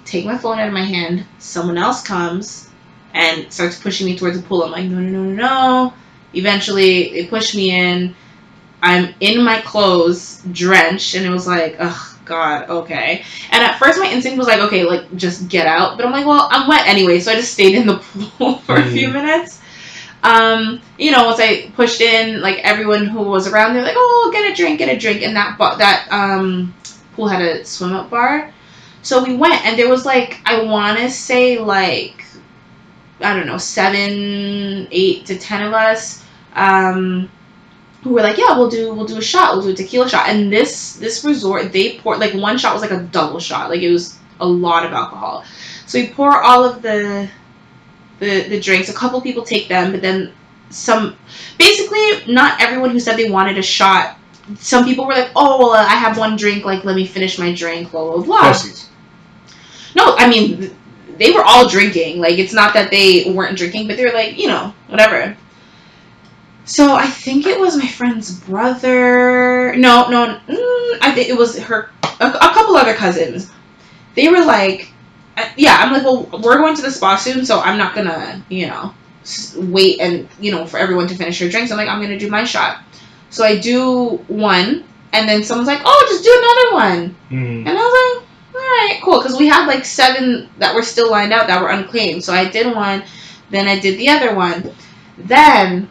take 0.05 0.25
my 0.25 0.37
phone 0.37 0.59
out 0.59 0.67
of 0.67 0.73
my 0.73 0.83
hand. 0.83 1.25
Someone 1.39 1.77
else 1.77 2.03
comes 2.03 2.69
and 3.13 3.51
starts 3.51 3.79
pushing 3.79 4.07
me 4.07 4.17
towards 4.17 4.39
the 4.39 4.47
pool. 4.47 4.63
I'm 4.63 4.71
like, 4.71 4.85
no, 4.85 4.99
no, 4.99 5.09
no, 5.09 5.23
no, 5.23 5.33
no. 5.33 5.93
Eventually, 6.33 7.11
they 7.13 7.27
push 7.27 7.55
me 7.55 7.71
in. 7.71 8.15
I'm 8.81 9.13
in 9.19 9.43
my 9.43 9.61
clothes, 9.61 10.41
drenched, 10.51 11.13
and 11.15 11.25
it 11.25 11.29
was 11.29 11.45
like, 11.45 11.75
ugh, 11.77 12.10
God, 12.25 12.69
okay. 12.69 13.23
And 13.51 13.63
at 13.63 13.77
first, 13.79 13.99
my 13.99 14.09
instinct 14.09 14.37
was 14.37 14.47
like, 14.47 14.59
okay, 14.61 14.83
like, 14.83 15.15
just 15.15 15.49
get 15.49 15.67
out. 15.67 15.97
But 15.97 16.05
I'm 16.05 16.11
like, 16.11 16.25
well, 16.25 16.47
I'm 16.51 16.67
wet 16.67 16.87
anyway, 16.87 17.19
so 17.19 17.31
I 17.31 17.35
just 17.35 17.53
stayed 17.53 17.75
in 17.75 17.87
the 17.87 17.97
pool 18.37 18.57
for 18.59 18.77
a 18.77 18.89
few 18.89 19.09
minutes. 19.09 19.59
Um, 20.23 20.81
you 20.99 21.11
know, 21.11 21.25
once 21.25 21.39
I 21.39 21.71
pushed 21.75 21.99
in, 21.99 22.41
like, 22.41 22.59
everyone 22.59 23.05
who 23.05 23.23
was 23.23 23.47
around, 23.47 23.73
they're 23.73 23.83
like, 23.83 23.95
oh, 23.97 24.29
get 24.31 24.51
a 24.51 24.55
drink, 24.55 24.79
get 24.79 24.95
a 24.95 24.99
drink. 24.99 25.23
And 25.23 25.35
that, 25.35 25.57
ba- 25.57 25.75
that 25.79 26.07
um, 26.11 26.73
pool 27.15 27.27
had 27.27 27.41
a 27.41 27.65
swim 27.65 27.93
up 27.93 28.09
bar. 28.09 28.53
So 29.01 29.23
we 29.23 29.35
went, 29.35 29.65
and 29.65 29.77
there 29.77 29.89
was, 29.89 30.05
like, 30.05 30.39
I 30.45 30.63
want 30.63 30.99
to 30.99 31.09
say, 31.09 31.57
like, 31.57 32.23
I 33.19 33.35
don't 33.35 33.47
know, 33.47 33.57
seven, 33.57 34.87
eight 34.91 35.25
to 35.27 35.37
ten 35.37 35.63
of 35.63 35.73
us, 35.73 36.23
um, 36.55 37.29
who 38.03 38.11
were 38.11 38.21
like, 38.21 38.37
yeah, 38.37 38.57
we'll 38.57 38.69
do, 38.69 38.93
we'll 38.93 39.05
do 39.05 39.17
a 39.17 39.21
shot, 39.21 39.53
we'll 39.53 39.63
do 39.63 39.69
a 39.71 39.75
tequila 39.75 40.09
shot. 40.09 40.27
And 40.27 40.51
this, 40.51 40.95
this 40.95 41.23
resort, 41.23 41.71
they 41.71 41.99
poured 41.99 42.19
like 42.19 42.33
one 42.33 42.57
shot 42.57 42.73
was 42.73 42.81
like 42.81 42.91
a 42.91 43.03
double 43.03 43.39
shot, 43.39 43.69
like 43.69 43.81
it 43.81 43.91
was 43.91 44.17
a 44.39 44.45
lot 44.45 44.85
of 44.85 44.91
alcohol. 44.91 45.45
So 45.85 45.99
we 45.99 46.07
pour 46.07 46.41
all 46.41 46.63
of 46.63 46.81
the, 46.81 47.29
the, 48.19 48.47
the 48.49 48.59
drinks. 48.59 48.89
A 48.89 48.93
couple 48.93 49.21
people 49.21 49.43
take 49.43 49.67
them, 49.67 49.91
but 49.91 50.01
then 50.01 50.33
some, 50.69 51.15
basically, 51.59 52.33
not 52.33 52.59
everyone 52.61 52.89
who 52.89 52.99
said 52.99 53.17
they 53.17 53.29
wanted 53.29 53.57
a 53.57 53.63
shot. 53.63 54.17
Some 54.57 54.83
people 54.85 55.05
were 55.05 55.13
like, 55.13 55.31
oh, 55.35 55.59
well, 55.59 55.73
I 55.73 55.93
have 55.93 56.17
one 56.17 56.35
drink, 56.35 56.65
like 56.65 56.83
let 56.83 56.95
me 56.95 57.05
finish 57.05 57.37
my 57.37 57.53
drink, 57.53 57.91
blah 57.91 58.15
blah 58.15 58.23
blah. 58.23 58.51
Pussies. 58.51 58.89
No, 59.95 60.15
I 60.15 60.27
mean, 60.27 60.57
th- 60.57 60.71
they 61.17 61.31
were 61.31 61.43
all 61.43 61.67
drinking. 61.67 62.19
Like, 62.19 62.39
it's 62.39 62.53
not 62.53 62.73
that 62.73 62.89
they 62.89 63.31
weren't 63.31 63.57
drinking, 63.57 63.87
but 63.87 63.97
they 63.97 64.05
were 64.05 64.13
like, 64.13 64.37
you 64.39 64.47
know, 64.47 64.73
whatever. 64.87 65.37
So 66.65 66.93
I 66.93 67.07
think 67.07 67.47
it 67.47 67.59
was 67.59 67.75
my 67.75 67.87
friend's 67.87 68.39
brother. 68.39 69.75
No, 69.75 70.09
no, 70.09 70.39
mm, 70.47 70.97
I 71.01 71.11
think 71.13 71.29
it 71.29 71.37
was 71.37 71.57
her. 71.57 71.89
A, 72.03 72.27
a 72.27 72.53
couple 72.53 72.75
other 72.75 72.93
cousins. 72.93 73.51
They 74.15 74.29
were 74.29 74.45
like, 74.45 74.91
uh, 75.37 75.49
yeah. 75.57 75.77
I'm 75.79 75.91
like, 75.91 76.03
well, 76.03 76.29
we're 76.41 76.57
going 76.57 76.75
to 76.75 76.81
the 76.81 76.91
spa 76.91 77.15
soon, 77.15 77.45
so 77.45 77.59
I'm 77.59 77.77
not 77.77 77.95
gonna, 77.95 78.43
you 78.49 78.67
know, 78.67 78.93
wait 79.55 79.99
and 79.99 80.27
you 80.39 80.51
know 80.51 80.65
for 80.65 80.77
everyone 80.77 81.07
to 81.07 81.15
finish 81.15 81.39
their 81.39 81.49
drinks. 81.49 81.71
I'm 81.71 81.77
like, 81.77 81.89
I'm 81.89 82.01
gonna 82.01 82.19
do 82.19 82.29
my 82.29 82.43
shot. 82.43 82.83
So 83.29 83.43
I 83.43 83.57
do 83.57 84.17
one, 84.27 84.83
and 85.13 85.27
then 85.27 85.43
someone's 85.43 85.67
like, 85.67 85.81
oh, 85.83 86.05
just 86.09 86.23
do 86.23 86.31
another 86.37 87.01
one. 87.01 87.15
Mm. 87.29 87.67
And 87.67 87.69
I 87.69 87.73
was 87.73 88.15
like, 88.15 88.27
all 88.55 88.61
right, 88.61 88.99
cool. 89.03 89.19
Because 89.19 89.39
we 89.39 89.47
had 89.47 89.65
like 89.65 89.85
seven 89.85 90.49
that 90.59 90.75
were 90.75 90.83
still 90.83 91.09
lined 91.09 91.33
out 91.33 91.47
that 91.47 91.61
were 91.61 91.69
unclaimed. 91.69 92.23
So 92.23 92.33
I 92.33 92.49
did 92.49 92.75
one, 92.75 93.03
then 93.49 93.67
I 93.67 93.79
did 93.79 93.97
the 93.97 94.09
other 94.09 94.35
one. 94.35 94.71
Then 95.17 95.89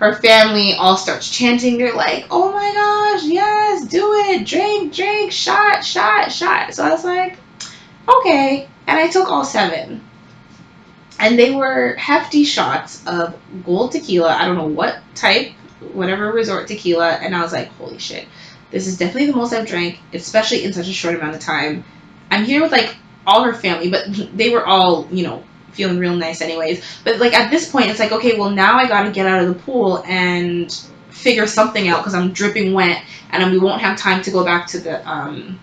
her 0.00 0.14
family 0.14 0.72
all 0.72 0.96
starts 0.96 1.30
chanting. 1.30 1.76
They're 1.76 1.94
like, 1.94 2.26
oh 2.30 2.52
my 2.52 2.72
gosh, 2.72 3.24
yes, 3.24 3.86
do 3.86 4.14
it. 4.14 4.46
Drink, 4.46 4.94
drink, 4.94 5.30
shot, 5.30 5.84
shot, 5.84 6.32
shot. 6.32 6.74
So 6.74 6.84
I 6.84 6.90
was 6.90 7.04
like, 7.04 7.36
okay. 8.08 8.66
And 8.86 8.98
I 8.98 9.08
took 9.08 9.30
all 9.30 9.44
seven. 9.44 10.02
And 11.18 11.38
they 11.38 11.54
were 11.54 11.96
hefty 11.96 12.44
shots 12.44 13.06
of 13.06 13.38
gold 13.66 13.92
tequila. 13.92 14.32
I 14.32 14.46
don't 14.46 14.56
know 14.56 14.68
what 14.68 14.98
type, 15.14 15.52
whatever 15.92 16.32
resort 16.32 16.66
tequila. 16.66 17.10
And 17.10 17.36
I 17.36 17.42
was 17.42 17.52
like, 17.52 17.68
holy 17.72 17.98
shit. 17.98 18.26
This 18.70 18.86
is 18.86 18.96
definitely 18.96 19.30
the 19.30 19.36
most 19.36 19.52
I've 19.52 19.66
drank, 19.66 19.98
especially 20.14 20.64
in 20.64 20.72
such 20.72 20.88
a 20.88 20.94
short 20.94 21.14
amount 21.14 21.34
of 21.34 21.42
time. 21.42 21.84
I'm 22.30 22.46
here 22.46 22.62
with 22.62 22.72
like 22.72 22.96
all 23.26 23.44
her 23.44 23.52
family, 23.52 23.90
but 23.90 24.06
they 24.34 24.48
were 24.48 24.64
all, 24.64 25.08
you 25.10 25.24
know, 25.24 25.44
feeling 25.72 25.98
real 25.98 26.14
nice 26.14 26.40
anyways. 26.40 26.84
But 27.04 27.18
like 27.18 27.34
at 27.34 27.50
this 27.50 27.70
point, 27.70 27.90
it's 27.90 27.98
like, 27.98 28.12
okay, 28.12 28.38
well 28.38 28.50
now 28.50 28.76
I 28.76 28.86
gotta 28.86 29.10
get 29.10 29.26
out 29.26 29.42
of 29.42 29.48
the 29.48 29.60
pool 29.62 30.02
and 30.06 30.72
figure 31.10 31.46
something 31.46 31.88
out 31.88 31.98
because 31.98 32.14
I'm 32.14 32.32
dripping 32.32 32.72
wet 32.72 33.02
and 33.30 33.50
we 33.50 33.58
won't 33.58 33.80
have 33.80 33.98
time 33.98 34.22
to 34.22 34.30
go 34.30 34.44
back 34.44 34.66
to 34.68 34.80
the 34.80 35.08
um, 35.08 35.60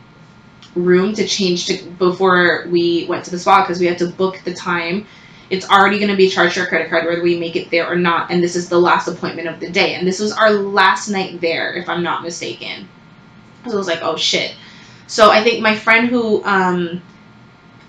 room 0.76 1.14
to 1.16 1.28
change 1.28 1.66
to 1.68 1.84
before 1.92 2.68
we 2.70 3.06
went 3.08 3.26
to 3.26 3.32
the 3.32 3.40
spa 3.40 3.62
because 3.62 3.80
we 3.80 3.88
had 3.88 3.98
to 4.00 4.08
book 4.08 4.42
the 4.46 4.54
time. 4.54 5.06
It's 5.50 5.70
already 5.70 5.98
going 5.98 6.12
to 6.12 6.18
be 6.18 6.30
charged 6.30 6.56
to 6.56 6.62
our 6.62 6.68
credit 6.68 6.90
card 6.90 7.06
whether 7.06 7.24
we 7.24 7.40
make 7.40 7.56
it 7.56 7.72
there 7.72 7.88
or 7.88 7.96
not, 7.96 8.32
and 8.32 8.44
this 8.44 8.56
is 8.56 8.68
the 8.68 8.80
last 8.80 9.08
appointment 9.08 9.48
of 9.48 9.60
the 9.60 9.70
day. 9.70 9.96
And 9.96 10.06
this 10.06 10.20
was 10.20 10.34
our 10.34 10.52
last 10.52 11.08
night 11.08 11.40
there, 11.40 11.74
if 11.74 11.88
I'm 11.88 12.04
not 12.04 12.24
mistaken. 12.24 12.88
So 13.66 13.74
I 13.74 13.76
was 13.76 13.88
like, 13.88 14.02
oh 14.02 14.18
shit. 14.18 14.56
So 15.08 15.32
I 15.32 15.42
think 15.44 15.62
my 15.62 15.76
friend 15.76 16.10
who 16.10 16.44
um, 16.44 17.02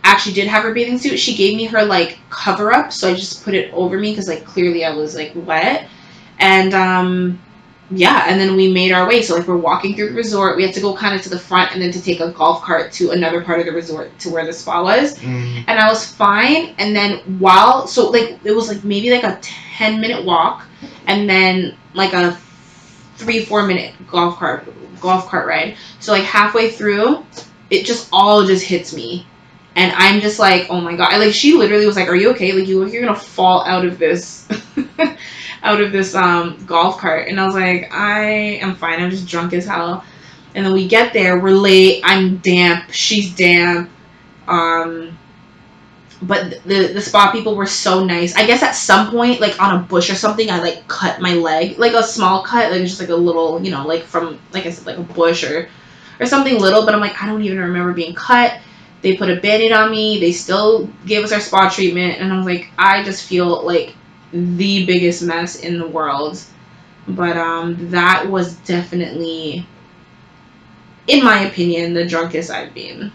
actually 0.04 0.34
did 0.34 0.48
have 0.48 0.62
her 0.62 0.72
bathing 0.72 0.98
suit, 0.98 1.18
she 1.18 1.36
gave 1.36 1.56
me 1.56 1.64
her 1.66 1.84
like 1.84 2.18
cover 2.30 2.72
up, 2.72 2.92
so 2.92 3.10
I 3.10 3.14
just 3.14 3.44
put 3.44 3.54
it 3.54 3.72
over 3.72 3.98
me 3.98 4.12
because 4.12 4.28
like 4.28 4.44
clearly 4.44 4.84
I 4.84 4.94
was 4.94 5.14
like 5.14 5.32
wet, 5.34 5.88
and 6.38 6.74
um, 6.74 7.40
yeah, 7.90 8.24
and 8.26 8.38
then 8.38 8.56
we 8.56 8.72
made 8.72 8.92
our 8.92 9.08
way. 9.08 9.22
So 9.22 9.36
like 9.36 9.48
we're 9.48 9.56
walking 9.56 9.94
through 9.96 10.10
the 10.10 10.14
resort. 10.14 10.56
We 10.56 10.62
had 10.62 10.74
to 10.74 10.80
go 10.80 10.94
kind 10.94 11.14
of 11.14 11.22
to 11.22 11.30
the 11.30 11.38
front 11.38 11.72
and 11.72 11.80
then 11.80 11.90
to 11.92 12.02
take 12.02 12.20
a 12.20 12.30
golf 12.32 12.62
cart 12.62 12.92
to 12.92 13.10
another 13.10 13.42
part 13.42 13.60
of 13.60 13.66
the 13.66 13.72
resort 13.72 14.16
to 14.20 14.30
where 14.30 14.44
the 14.44 14.52
spa 14.52 14.82
was. 14.82 15.18
Mm. 15.18 15.64
And 15.66 15.78
I 15.78 15.88
was 15.88 16.04
fine. 16.04 16.74
And 16.78 16.94
then 16.94 17.18
while 17.38 17.86
so 17.86 18.10
like 18.10 18.38
it 18.44 18.52
was 18.52 18.68
like 18.68 18.84
maybe 18.84 19.10
like 19.10 19.24
a 19.24 19.38
ten 19.40 20.00
minute 20.00 20.24
walk, 20.24 20.66
and 21.06 21.28
then 21.28 21.76
like 21.94 22.12
a 22.12 22.38
three 23.16 23.44
four 23.44 23.66
minute 23.66 23.94
golf 24.06 24.36
cart 24.36 24.68
golf 25.00 25.28
cart 25.28 25.46
ride. 25.46 25.76
So 26.00 26.12
like 26.12 26.24
halfway 26.24 26.70
through, 26.70 27.24
it 27.70 27.84
just 27.84 28.08
all 28.12 28.44
just 28.44 28.64
hits 28.64 28.94
me. 28.94 29.26
And 29.78 29.92
I'm 29.92 30.20
just 30.20 30.40
like, 30.40 30.66
oh 30.70 30.80
my 30.80 30.96
god! 30.96 31.16
Like 31.20 31.32
she 31.32 31.54
literally 31.54 31.86
was 31.86 31.94
like, 31.94 32.08
"Are 32.08 32.16
you 32.16 32.30
okay? 32.30 32.52
Like 32.52 32.66
you 32.66 32.80
look, 32.80 32.92
you're 32.92 33.00
gonna 33.00 33.14
fall 33.14 33.64
out 33.64 33.84
of 33.84 33.96
this, 33.96 34.48
out 35.62 35.80
of 35.80 35.92
this 35.92 36.16
um 36.16 36.64
golf 36.66 36.98
cart." 36.98 37.28
And 37.28 37.40
I 37.40 37.46
was 37.46 37.54
like, 37.54 37.94
"I 37.94 38.24
am 38.60 38.74
fine. 38.74 39.00
I'm 39.00 39.10
just 39.10 39.28
drunk 39.28 39.52
as 39.52 39.66
hell." 39.66 40.02
And 40.56 40.66
then 40.66 40.72
we 40.72 40.88
get 40.88 41.12
there, 41.12 41.38
we're 41.38 41.52
late. 41.52 42.02
I'm 42.04 42.38
damp. 42.38 42.90
She's 42.90 43.36
damp. 43.36 43.88
Um, 44.48 45.16
but 46.22 46.64
the 46.64 46.88
the 46.88 47.00
spa 47.00 47.30
people 47.30 47.54
were 47.54 47.66
so 47.66 48.04
nice. 48.04 48.34
I 48.34 48.46
guess 48.46 48.64
at 48.64 48.72
some 48.74 49.12
point, 49.12 49.40
like 49.40 49.62
on 49.62 49.76
a 49.76 49.82
bush 49.84 50.10
or 50.10 50.16
something, 50.16 50.50
I 50.50 50.58
like 50.58 50.88
cut 50.88 51.20
my 51.20 51.34
leg, 51.34 51.78
like 51.78 51.92
a 51.92 52.02
small 52.02 52.42
cut, 52.42 52.72
like 52.72 52.82
just 52.82 52.98
like 52.98 53.10
a 53.10 53.14
little, 53.14 53.62
you 53.62 53.70
know, 53.70 53.86
like 53.86 54.02
from 54.02 54.40
like 54.50 54.66
I 54.66 54.70
said, 54.70 54.86
like 54.86 54.98
a 54.98 55.02
bush 55.02 55.44
or 55.44 55.68
or 56.18 56.26
something 56.26 56.58
little. 56.58 56.84
But 56.84 56.96
I'm 56.96 57.00
like, 57.00 57.22
I 57.22 57.26
don't 57.26 57.42
even 57.42 57.60
remember 57.60 57.92
being 57.92 58.16
cut. 58.16 58.58
They 59.02 59.16
put 59.16 59.30
a 59.30 59.36
band-aid 59.36 59.72
on 59.72 59.90
me. 59.90 60.18
They 60.18 60.32
still 60.32 60.88
gave 61.06 61.24
us 61.24 61.32
our 61.32 61.40
spa 61.40 61.68
treatment, 61.70 62.20
and 62.20 62.32
I 62.32 62.36
was 62.36 62.46
like, 62.46 62.70
I 62.78 63.04
just 63.04 63.26
feel 63.26 63.64
like 63.64 63.94
the 64.32 64.84
biggest 64.86 65.22
mess 65.22 65.56
in 65.56 65.78
the 65.78 65.86
world. 65.86 66.42
But 67.06 67.36
um, 67.36 67.90
that 67.90 68.28
was 68.28 68.56
definitely, 68.56 69.66
in 71.06 71.24
my 71.24 71.40
opinion, 71.40 71.94
the 71.94 72.06
drunkest 72.06 72.50
I've 72.50 72.74
been. 72.74 73.12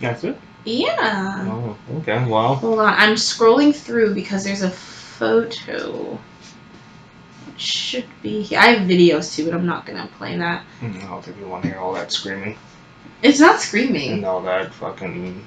That's 0.00 0.24
it. 0.24 0.38
Yeah. 0.64 1.48
Oh, 1.48 1.76
okay. 1.98 2.24
Well, 2.24 2.56
Hold 2.56 2.80
on, 2.80 2.94
I'm 2.94 3.14
scrolling 3.14 3.74
through 3.74 4.14
because 4.14 4.44
there's 4.44 4.62
a 4.62 4.70
photo. 4.70 6.18
Should 7.56 8.06
be 8.22 8.42
here. 8.42 8.58
I 8.58 8.66
have 8.72 8.88
videos 8.88 9.34
too, 9.34 9.44
but 9.44 9.54
I'm 9.54 9.66
not 9.66 9.86
gonna 9.86 10.08
play 10.18 10.36
that. 10.36 10.64
I 10.82 10.86
don't 10.86 11.22
think 11.24 11.36
we 11.38 11.44
want 11.44 11.62
to 11.64 11.70
hear 11.70 11.78
all 11.78 11.92
that 11.94 12.10
screaming 12.12 12.56
It's 13.22 13.38
not 13.40 13.60
screaming. 13.60 14.12
and 14.12 14.24
all 14.24 14.42
that 14.42 14.72
fucking. 14.74 15.44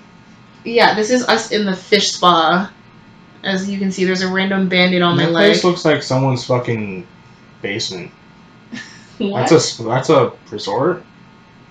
Yeah, 0.63 0.95
this 0.95 1.09
is 1.11 1.23
us 1.27 1.51
in 1.51 1.65
the 1.65 1.75
fish 1.75 2.13
spa. 2.13 2.71
As 3.43 3.69
you 3.69 3.77
can 3.77 3.91
see, 3.91 4.05
there's 4.05 4.23
a 4.23 4.27
random 4.27 4.69
band-aid 4.69 5.01
on 5.01 5.17
my 5.17 5.27
leg. 5.27 5.51
place 5.51 5.63
looks 5.63 5.85
like 5.85 6.01
someone's 6.01 6.45
fucking 6.45 7.05
basement. 7.61 8.11
What? 9.17 9.49
That's 9.49 9.79
a 9.79 9.83
that's 9.83 10.09
a 10.09 10.33
resort. 10.51 11.03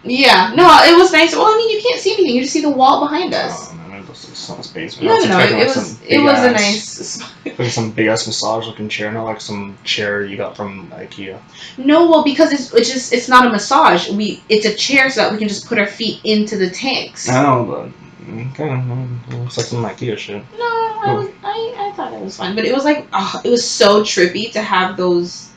Yeah, 0.03 0.53
no, 0.55 0.65
it 0.85 0.97
was 0.97 1.13
nice. 1.13 1.35
Well, 1.35 1.47
I 1.47 1.57
mean, 1.57 1.71
you 1.77 1.83
can't 1.83 2.01
see 2.01 2.13
anything; 2.15 2.35
you 2.37 2.43
just 2.43 2.53
see 2.55 2.61
the 2.63 2.71
wall 2.71 3.01
behind 3.01 3.35
us. 3.35 3.71
Oh, 3.71 3.75
man, 3.75 4.01
it 4.01 4.07
looks 4.07 4.27
like 4.27 4.34
someone's 4.45 4.71
basement. 4.71 5.07
no, 5.09 5.19
no, 5.19 5.27
no, 5.27 5.39
it, 5.39 5.53
like, 5.53 5.67
was 5.77 6.03
it 6.03 6.19
was 6.19 6.39
a 6.39 6.49
big-ass- 6.49 7.19
nice. 7.21 7.35
Like 7.59 7.71
some 7.71 7.91
big 7.93 8.07
ass 8.09 8.27
massage 8.27 8.67
looking 8.67 8.89
chair, 8.89 9.13
not 9.13 9.25
like 9.25 9.41
some 9.41 9.77
chair 9.85 10.25
you 10.25 10.37
got 10.37 10.57
from 10.57 10.89
IKEA. 10.91 11.39
No, 11.79 12.09
well, 12.11 12.25
because 12.25 12.53
it's 12.53 12.73
it's 12.75 12.91
just 12.93 13.13
it's 13.13 13.29
not 13.29 13.47
a 13.47 13.51
massage. 13.51 14.09
We 14.11 14.43
it's 14.49 14.65
a 14.67 14.75
chair 14.75 15.09
so 15.11 15.21
that 15.23 15.33
we 15.33 15.39
can 15.39 15.49
just 15.49 15.67
put 15.67 15.79
our 15.79 15.87
feet 15.87 16.21
into 16.25 16.57
the 16.57 16.71
tanks. 16.71 17.29
I 17.29 17.43
know, 17.43 17.65
but 17.65 18.33
okay, 18.53 18.71
it 18.73 19.39
looks 19.39 19.57
like 19.57 19.67
some 19.67 19.85
IKEA 19.85 20.17
shit. 20.19 20.43
No, 20.59 20.65
I, 20.65 21.15
was, 21.15 21.29
I 21.45 21.75
I 21.79 21.93
thought 21.97 22.13
it 22.13 22.21
was 22.21 22.37
fun, 22.37 22.55
but 22.57 22.65
it 22.65 22.73
was 22.75 22.85
like 22.85 23.07
oh, 23.13 23.41
it 23.45 23.51
was 23.51 23.69
so 23.69 24.03
trippy 24.03 24.51
to 24.53 24.63
have 24.63 24.97
those, 24.97 25.51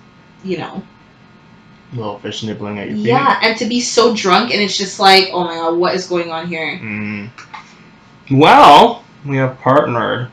you 0.43 0.57
know, 0.57 0.83
Little 1.93 2.19
fish 2.19 2.43
nibbling 2.43 2.79
at 2.79 2.88
your 2.89 2.97
feet. 2.97 3.05
yeah, 3.05 3.39
and 3.41 3.57
to 3.59 3.65
be 3.65 3.79
so 3.79 4.13
drunk 4.13 4.51
and 4.51 4.61
it's 4.61 4.77
just 4.77 4.99
like 4.99 5.29
oh 5.31 5.45
my 5.45 5.53
god, 5.55 5.77
what 5.77 5.95
is 5.95 6.05
going 6.07 6.31
on 6.31 6.45
here? 6.47 6.77
Mm. 6.77 7.29
Well, 8.30 9.05
we 9.25 9.38
have 9.38 9.57
partnered 9.61 10.30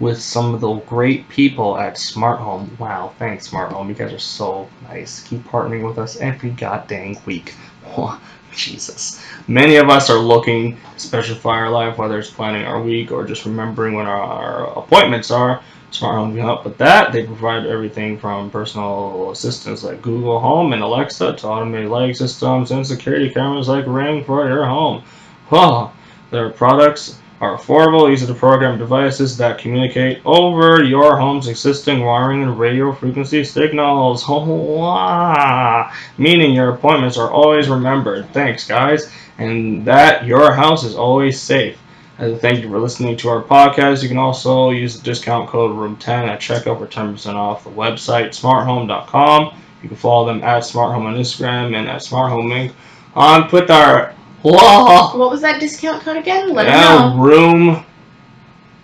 with 0.00 0.20
some 0.20 0.54
of 0.54 0.60
the 0.60 0.74
great 0.80 1.30
people 1.30 1.78
at 1.78 1.96
Smart 1.96 2.40
Home. 2.40 2.76
Wow, 2.78 3.14
thanks 3.18 3.48
Smart 3.48 3.72
Home. 3.72 3.88
You 3.88 3.94
guys 3.94 4.12
are 4.12 4.18
so 4.18 4.68
nice. 4.82 5.22
Keep 5.22 5.44
partnering 5.44 5.82
with 5.86 5.96
us 5.98 6.18
every 6.18 6.50
goddamn 6.50 7.16
week. 7.24 7.54
Oh, 7.96 8.20
Jesus. 8.52 9.24
Many 9.46 9.76
of 9.76 9.88
us 9.88 10.10
are 10.10 10.18
looking 10.18 10.76
specify 10.98 11.52
our 11.52 11.70
life, 11.70 11.96
whether 11.96 12.18
it's 12.18 12.28
planning 12.28 12.66
our 12.66 12.82
week 12.82 13.10
or 13.10 13.24
just 13.24 13.46
remembering 13.46 13.94
when 13.94 14.04
our, 14.04 14.20
our 14.20 14.78
appointments 14.78 15.30
are. 15.30 15.62
Smart 15.90 16.16
Home 16.16 16.34
can 16.34 16.44
help 16.44 16.66
with 16.66 16.76
that. 16.76 17.12
They 17.12 17.24
provide 17.24 17.64
everything 17.64 18.18
from 18.18 18.50
personal 18.50 19.30
assistants 19.30 19.82
like 19.82 20.02
Google 20.02 20.38
Home 20.38 20.74
and 20.74 20.82
Alexa 20.82 21.36
to 21.36 21.46
automated 21.46 21.88
lighting 21.88 22.14
systems 22.14 22.72
and 22.72 22.86
security 22.86 23.30
cameras 23.30 23.68
like 23.68 23.86
Ring 23.86 24.22
for 24.22 24.46
your 24.46 24.66
home. 24.66 25.02
Oh, 25.50 25.90
their 26.30 26.50
products 26.50 27.17
are 27.40 27.56
affordable, 27.56 28.12
easy 28.12 28.26
to 28.26 28.34
program 28.34 28.78
devices 28.78 29.36
that 29.36 29.58
communicate 29.58 30.20
over 30.24 30.82
your 30.82 31.18
home's 31.18 31.46
existing 31.46 32.00
wiring 32.00 32.42
and 32.42 32.58
radio 32.58 32.92
frequency 32.92 33.44
signals. 33.44 34.24
Meaning 36.18 36.54
your 36.54 36.70
appointments 36.70 37.16
are 37.16 37.30
always 37.30 37.68
remembered. 37.68 38.32
Thanks, 38.32 38.66
guys. 38.66 39.12
And 39.38 39.84
that 39.84 40.26
your 40.26 40.52
house 40.52 40.82
is 40.84 40.96
always 40.96 41.40
safe. 41.40 41.78
As 42.18 42.32
a 42.32 42.36
thank 42.36 42.64
you 42.64 42.68
for 42.68 42.80
listening 42.80 43.16
to 43.18 43.28
our 43.28 43.42
podcast. 43.42 44.02
You 44.02 44.08
can 44.08 44.18
also 44.18 44.70
use 44.70 44.98
the 44.98 45.04
discount 45.04 45.48
code 45.48 45.70
ROOM10 45.76 46.08
at 46.08 46.40
checkout 46.40 46.78
for 46.78 46.86
10% 46.88 47.34
off 47.34 47.62
the 47.62 47.70
website 47.70 48.30
smarthome.com. 48.30 49.56
You 49.84 49.88
can 49.88 49.96
follow 49.96 50.26
them 50.26 50.42
at 50.42 50.64
smarthome 50.64 51.04
on 51.04 51.14
Instagram 51.14 51.76
and 51.76 51.88
at 51.88 52.00
smarthomeinc 52.00 52.72
on 53.14 53.48
Twitter. 53.48 54.16
Whoa! 54.42 55.18
What 55.18 55.30
was 55.30 55.40
that 55.40 55.60
discount 55.60 56.02
code 56.02 56.16
again? 56.16 56.52
Let 56.54 56.66
yeah, 56.66 57.14
know. 57.14 57.16
room 57.18 57.84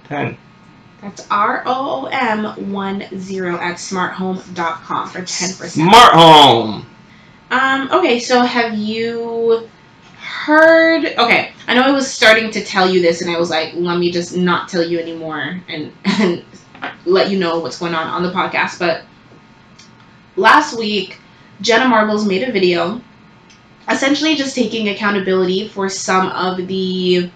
10. 0.09 0.37
That's 1.01 1.27
R 1.31 1.63
O 1.67 2.07
O 2.07 2.07
M 2.07 2.73
one 2.73 3.05
zero 3.19 3.57
at 3.57 3.77
smarthome.com 3.77 5.09
for 5.09 5.19
ten 5.19 5.51
percent. 5.51 5.71
Smart 5.71 6.15
home. 6.15 6.87
Um, 7.51 7.91
okay, 7.93 8.19
so 8.19 8.41
have 8.41 8.75
you 8.75 9.69
heard 10.17 11.05
okay, 11.19 11.53
I 11.69 11.75
know 11.75 11.83
I 11.83 11.91
was 11.91 12.11
starting 12.11 12.51
to 12.53 12.65
tell 12.65 12.89
you 12.89 13.03
this 13.03 13.21
and 13.21 13.31
I 13.31 13.39
was 13.39 13.51
like, 13.51 13.75
let 13.75 13.99
me 13.99 14.11
just 14.11 14.35
not 14.35 14.71
tell 14.71 14.83
you 14.83 14.99
anymore 14.99 15.61
and 15.69 15.93
and 16.05 16.43
let 17.05 17.31
you 17.31 17.39
know 17.39 17.59
what's 17.59 17.79
going 17.79 17.95
on 17.95 18.07
on 18.07 18.23
the 18.23 18.33
podcast, 18.33 18.79
but 18.79 19.03
last 20.37 20.79
week 20.79 21.21
Jenna 21.61 21.87
Marbles 21.87 22.27
made 22.27 22.49
a 22.49 22.51
video 22.51 23.01
essentially 23.95 24.35
just 24.35 24.55
taking 24.55 24.89
accountability 24.89 25.69
for 25.69 25.89
some 25.89 26.29
of 26.29 26.67
the 26.67 27.31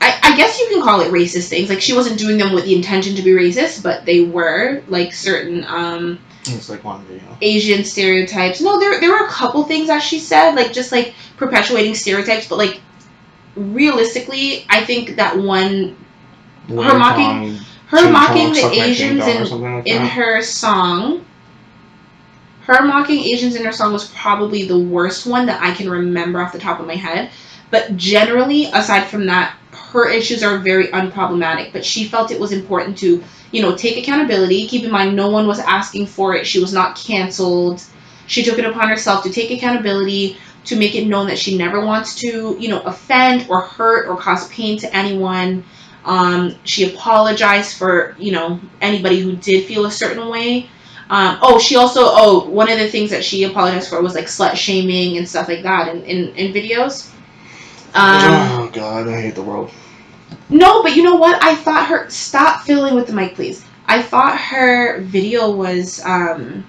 I, 0.00 0.18
I 0.22 0.36
guess 0.36 0.58
you 0.60 0.68
can 0.70 0.82
call 0.82 1.00
it 1.00 1.12
racist 1.12 1.48
things. 1.48 1.68
Like 1.68 1.80
she 1.80 1.94
wasn't 1.94 2.18
doing 2.18 2.36
them 2.38 2.52
with 2.52 2.64
the 2.64 2.74
intention 2.74 3.14
to 3.16 3.22
be 3.22 3.30
racist, 3.30 3.82
but 3.82 4.04
they 4.04 4.22
were 4.24 4.82
like 4.88 5.12
certain 5.12 5.64
um 5.64 6.18
It's 6.46 6.68
like 6.68 6.82
one 6.84 7.04
video. 7.04 7.36
Asian 7.40 7.84
stereotypes. 7.84 8.60
No, 8.60 8.78
there 8.80 9.00
there 9.00 9.10
were 9.10 9.24
a 9.26 9.30
couple 9.30 9.62
things 9.64 9.86
that 9.88 10.00
she 10.02 10.18
said, 10.18 10.54
like 10.54 10.72
just 10.72 10.90
like 10.92 11.14
perpetuating 11.36 11.94
stereotypes, 11.94 12.48
but 12.48 12.58
like 12.58 12.80
realistically, 13.54 14.64
I 14.68 14.84
think 14.84 15.16
that 15.16 15.36
one 15.38 15.96
Her 16.68 16.98
mocking- 16.98 17.58
her 17.86 18.10
mocking 18.10 18.52
the 18.52 18.80
Asians 18.82 19.26
in 19.26 19.82
in 19.86 20.02
her 20.04 20.42
song 20.42 21.24
her 22.68 22.84
mocking 22.84 23.20
Asians 23.20 23.56
in 23.56 23.64
her 23.64 23.72
song 23.72 23.94
was 23.94 24.08
probably 24.10 24.68
the 24.68 24.78
worst 24.78 25.26
one 25.26 25.46
that 25.46 25.62
I 25.62 25.72
can 25.72 25.88
remember 25.88 26.40
off 26.40 26.52
the 26.52 26.58
top 26.58 26.80
of 26.80 26.86
my 26.86 26.96
head. 26.96 27.30
But 27.70 27.96
generally, 27.96 28.66
aside 28.66 29.04
from 29.04 29.26
that, 29.26 29.56
her 29.92 30.08
issues 30.08 30.42
are 30.42 30.58
very 30.58 30.88
unproblematic. 30.88 31.72
But 31.72 31.84
she 31.84 32.04
felt 32.04 32.30
it 32.30 32.38
was 32.38 32.52
important 32.52 32.98
to, 32.98 33.24
you 33.52 33.62
know, 33.62 33.74
take 33.74 33.96
accountability. 33.96 34.66
Keep 34.68 34.84
in 34.84 34.90
mind, 34.90 35.16
no 35.16 35.30
one 35.30 35.46
was 35.46 35.58
asking 35.58 36.06
for 36.06 36.34
it. 36.34 36.46
She 36.46 36.60
was 36.60 36.72
not 36.74 36.96
canceled. 36.96 37.82
She 38.26 38.44
took 38.44 38.58
it 38.58 38.66
upon 38.66 38.90
herself 38.90 39.24
to 39.24 39.30
take 39.30 39.50
accountability, 39.50 40.36
to 40.66 40.76
make 40.76 40.94
it 40.94 41.06
known 41.06 41.28
that 41.28 41.38
she 41.38 41.56
never 41.56 41.84
wants 41.84 42.16
to, 42.16 42.54
you 42.60 42.68
know, 42.68 42.80
offend 42.80 43.46
or 43.48 43.62
hurt 43.62 44.08
or 44.08 44.16
cause 44.18 44.46
pain 44.48 44.78
to 44.80 44.94
anyone. 44.94 45.64
Um, 46.04 46.54
she 46.64 46.92
apologized 46.92 47.78
for, 47.78 48.14
you 48.18 48.32
know, 48.32 48.60
anybody 48.82 49.20
who 49.20 49.36
did 49.36 49.64
feel 49.64 49.86
a 49.86 49.90
certain 49.90 50.28
way. 50.28 50.68
Um, 51.10 51.38
oh, 51.40 51.58
she 51.58 51.76
also, 51.76 52.00
oh, 52.02 52.48
one 52.48 52.70
of 52.70 52.78
the 52.78 52.88
things 52.88 53.10
that 53.10 53.24
she 53.24 53.44
apologized 53.44 53.88
for 53.88 54.02
was 54.02 54.14
like 54.14 54.26
slut 54.26 54.56
shaming 54.56 55.16
and 55.16 55.26
stuff 55.26 55.48
like 55.48 55.62
that 55.62 55.88
in, 55.88 56.02
in, 56.04 56.34
in 56.34 56.52
videos. 56.52 57.10
Um, 57.94 58.60
oh 58.66 58.70
god, 58.72 59.08
I 59.08 59.20
hate 59.22 59.34
the 59.34 59.42
world. 59.42 59.70
no, 60.50 60.82
but 60.82 60.94
you 60.94 61.02
know 61.02 61.16
what? 61.16 61.42
I 61.42 61.54
thought 61.54 61.86
her, 61.88 62.10
stop 62.10 62.62
fiddling 62.64 62.94
with 62.94 63.06
the 63.06 63.14
mic, 63.14 63.34
please. 63.34 63.64
I 63.86 64.02
thought 64.02 64.38
her 64.38 65.00
video 65.00 65.50
was 65.50 66.04
um, 66.04 66.66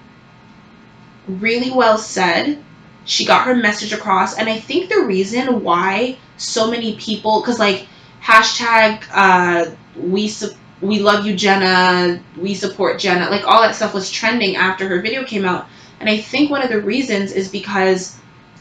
really 1.28 1.72
well 1.72 1.98
said. 1.98 2.64
She 3.04 3.26
got 3.26 3.46
her 3.46 3.56
message 3.56 3.92
across, 3.92 4.38
and 4.38 4.48
I 4.48 4.58
think 4.60 4.90
the 4.90 5.02
reason 5.02 5.64
why 5.64 6.18
so 6.38 6.72
many 6.72 6.96
people, 6.96 7.42
because 7.42 7.60
like 7.60 7.88
hashtag 8.22 9.04
uh, 9.12 9.72
we 9.98 10.30
su- 10.30 10.56
we 10.82 11.00
love 11.00 11.26
you, 11.26 11.36
Jenna. 11.36 12.22
We 12.38 12.54
support 12.54 13.00
Jenna. 13.00 13.30
Like 13.30 13.46
all 13.48 13.62
that 13.62 13.76
stuff 13.76 13.94
was 13.94 14.10
trending 14.10 14.56
after 14.56 14.88
her 14.88 15.02
video 15.02 15.24
came 15.24 15.46
out. 15.46 15.68
And 16.00 16.10
I 16.10 16.18
think 16.18 16.50
one 16.50 16.62
of 16.62 16.70
the 16.70 16.82
reasons 16.82 17.32
is 17.34 17.50
because 17.50 18.18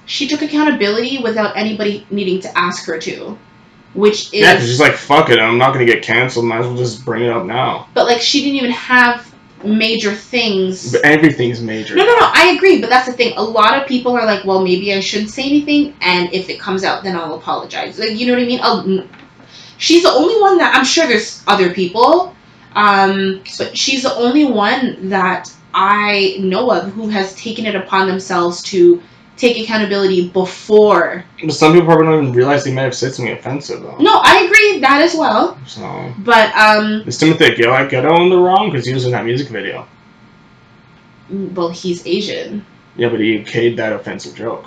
she 0.07 0.27
took 0.27 0.43
accountability 0.43 1.19
without 1.19 1.57
anybody 1.57 2.07
needing 2.11 2.41
to 2.41 2.59
ask 2.59 2.87
her 2.87 2.99
to. 2.99 3.39
Which 3.95 4.33
is 4.35 4.43
Yeah, 4.43 4.59
she's 4.59 4.81
like, 4.81 4.95
fuck 4.95 5.31
it, 5.31 5.39
I'm 5.39 5.59
not 5.59 5.73
gonna 5.73 5.85
get 5.87 6.03
canceled. 6.03 6.45
Might 6.45 6.61
as 6.61 6.67
well 6.67 6.77
just 6.77 7.05
bring 7.05 7.25
it 7.25 7.31
up 7.31 7.47
now. 7.47 7.89
but 7.95 8.07
like 8.07 8.21
she 8.21 8.41
didn't 8.43 8.57
even 8.57 8.71
have 8.73 9.33
major 9.65 10.15
things. 10.15 10.93
But 10.93 11.05
everything's 11.05 11.61
major. 11.61 11.97
No, 11.97 12.05
no, 12.05 12.13
no. 12.13 12.31
I 12.33 12.55
agree, 12.57 12.81
but 12.81 12.91
that's 12.91 13.07
the 13.07 13.13
thing. 13.13 13.33
A 13.37 13.43
lot 13.43 13.81
of 13.81 13.89
people 13.89 14.13
are 14.17 14.25
like, 14.25 14.45
"Well, 14.45 14.63
maybe 14.63 14.95
I 14.95 15.01
shouldn't 15.01 15.31
say 15.31 15.45
anything, 15.45 15.95
and 16.01 16.33
if 16.33 16.49
it 16.49 16.61
comes 16.61 16.85
out, 16.85 17.03
then 17.03 17.17
I'll 17.17 17.35
apologize." 17.35 17.99
Like, 17.99 18.11
you 18.19 18.27
know 18.27 18.35
what 18.35 18.43
I 18.43 18.47
mean? 18.47 18.61
I'll, 18.63 19.09
she's 19.79 20.03
the 20.03 20.11
only 20.11 20.41
one 20.41 20.59
that 20.59 20.75
I'm 20.77 20.85
sure 20.85 21.07
there's 21.07 21.43
other 21.47 21.73
people, 21.73 22.35
um, 22.75 23.43
but 23.57 23.77
she's 23.77 24.03
the 24.03 24.15
only 24.15 24.45
one 24.45 25.09
that 25.09 25.53
I 25.75 26.37
know 26.41 26.71
of 26.71 26.93
who 26.93 27.09
has 27.09 27.35
taken 27.37 27.67
it 27.67 27.75
upon 27.75 28.09
themselves 28.09 28.63
to 28.65 29.01
take 29.37 29.57
accountability 29.63 30.31
before. 30.31 31.25
But 31.43 31.53
some 31.53 31.73
people 31.73 31.87
probably 31.87 32.07
don't 32.07 32.23
even 32.25 32.35
realize 32.35 32.65
they 32.65 32.75
might 32.75 32.83
have 32.83 32.95
said 32.95 33.15
something 33.15 33.33
offensive 33.33 33.83
though. 33.83 33.97
No, 33.99 34.21
I 34.25 34.43
agree 34.45 34.81
that 34.81 35.01
as 35.03 35.15
well, 35.15 35.57
So 35.67 36.13
but 36.19 36.53
um, 36.57 37.05
is 37.07 37.19
Timothy 37.19 37.51
DeLaGhetto 37.51 38.21
in 38.23 38.31
the 38.31 38.37
wrong 38.37 38.71
because 38.71 38.85
he 38.85 38.93
was 38.93 39.05
in 39.07 39.13
that 39.13 39.25
music 39.25 39.49
video? 39.49 39.87
well, 41.31 41.69
he's 41.69 42.07
Asian. 42.07 42.65
Yeah, 42.97 43.11
but 43.11 43.21
he 43.21 43.39
okayed 43.39 43.77
that 43.77 43.93
offensive 43.93 44.35
joke. 44.35 44.67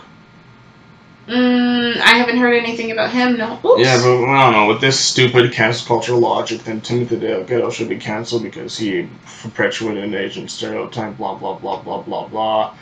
Mm, 1.27 1.97
I 1.97 2.17
haven't 2.17 2.37
heard 2.37 2.53
anything 2.53 2.91
about 2.91 3.11
him. 3.11 3.37
No. 3.37 3.59
Oops. 3.63 3.81
Yeah, 3.81 3.97
but 4.01 4.25
I 4.25 4.43
don't 4.43 4.53
know. 4.53 4.67
With 4.67 4.81
this 4.81 4.99
stupid 4.99 5.51
cancel 5.53 5.87
culture 5.87 6.15
logic, 6.15 6.63
then 6.63 6.81
Timothy 6.81 7.17
Ghetto 7.17 7.69
should 7.69 7.89
be 7.89 7.97
canceled 7.97 8.43
because 8.43 8.77
he 8.77 9.07
perpetuated 9.41 10.03
an 10.03 10.15
Asian 10.15 10.47
stereotype. 10.47 11.17
Blah 11.17 11.35
blah 11.35 11.57
blah 11.59 11.81
blah 11.81 12.01
blah 12.01 12.27
blah. 12.27 12.75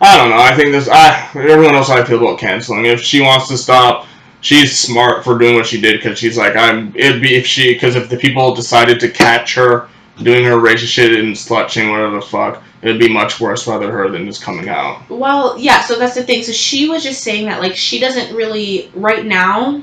I 0.00 0.16
don't 0.16 0.30
know. 0.30 0.38
I 0.38 0.54
think 0.56 0.72
this. 0.72 0.88
I 0.88 1.30
everyone 1.34 1.72
knows 1.72 1.88
how 1.88 2.00
I 2.00 2.04
feel 2.04 2.18
about 2.18 2.40
canceling. 2.40 2.84
If 2.84 3.00
she 3.00 3.20
wants 3.20 3.48
to 3.48 3.56
stop, 3.56 4.06
she's 4.40 4.76
smart 4.76 5.22
for 5.22 5.38
doing 5.38 5.54
what 5.54 5.66
she 5.66 5.80
did 5.80 6.00
because 6.00 6.18
she's 6.18 6.36
like, 6.36 6.56
I'm. 6.56 6.92
It'd 6.96 7.22
be 7.22 7.36
if 7.36 7.46
she 7.46 7.74
because 7.74 7.94
if 7.94 8.10
the 8.10 8.16
people 8.16 8.54
decided 8.54 8.98
to 9.00 9.08
catch 9.08 9.54
her 9.54 9.88
doing 10.22 10.44
her 10.44 10.56
racist 10.56 10.88
shit 10.88 11.18
and 11.18 11.34
slut 11.34 11.90
whatever 11.90 12.16
the 12.16 12.22
fuck, 12.22 12.62
it'd 12.82 13.00
be 13.00 13.08
much 13.08 13.40
worse 13.40 13.66
rather 13.66 13.90
her 13.90 14.10
than 14.10 14.26
just 14.26 14.42
coming 14.42 14.68
out. 14.68 15.08
Well, 15.10 15.58
yeah, 15.58 15.80
so 15.80 15.98
that's 15.98 16.14
the 16.14 16.22
thing. 16.22 16.42
So 16.42 16.52
she 16.52 16.88
was 16.88 17.02
just 17.02 17.22
saying 17.22 17.46
that 17.46 17.60
like 17.60 17.74
she 17.74 17.98
doesn't 17.98 18.34
really 18.34 18.90
right 18.94 19.24
now 19.24 19.82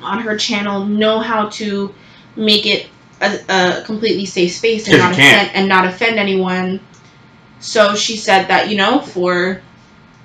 on 0.00 0.20
her 0.20 0.36
channel 0.36 0.84
know 0.84 1.20
how 1.20 1.48
to 1.48 1.94
make 2.36 2.66
it 2.66 2.88
a, 3.20 3.38
a 3.48 3.82
completely 3.84 4.26
safe 4.26 4.52
space 4.52 4.88
and 4.88 4.98
not 4.98 5.12
offend 5.12 5.50
and 5.54 5.68
not 5.68 5.86
offend 5.86 6.18
anyone. 6.18 6.80
So 7.60 7.94
she 7.94 8.16
said 8.16 8.46
that, 8.48 8.68
you 8.70 8.76
know, 8.76 9.00
for 9.00 9.62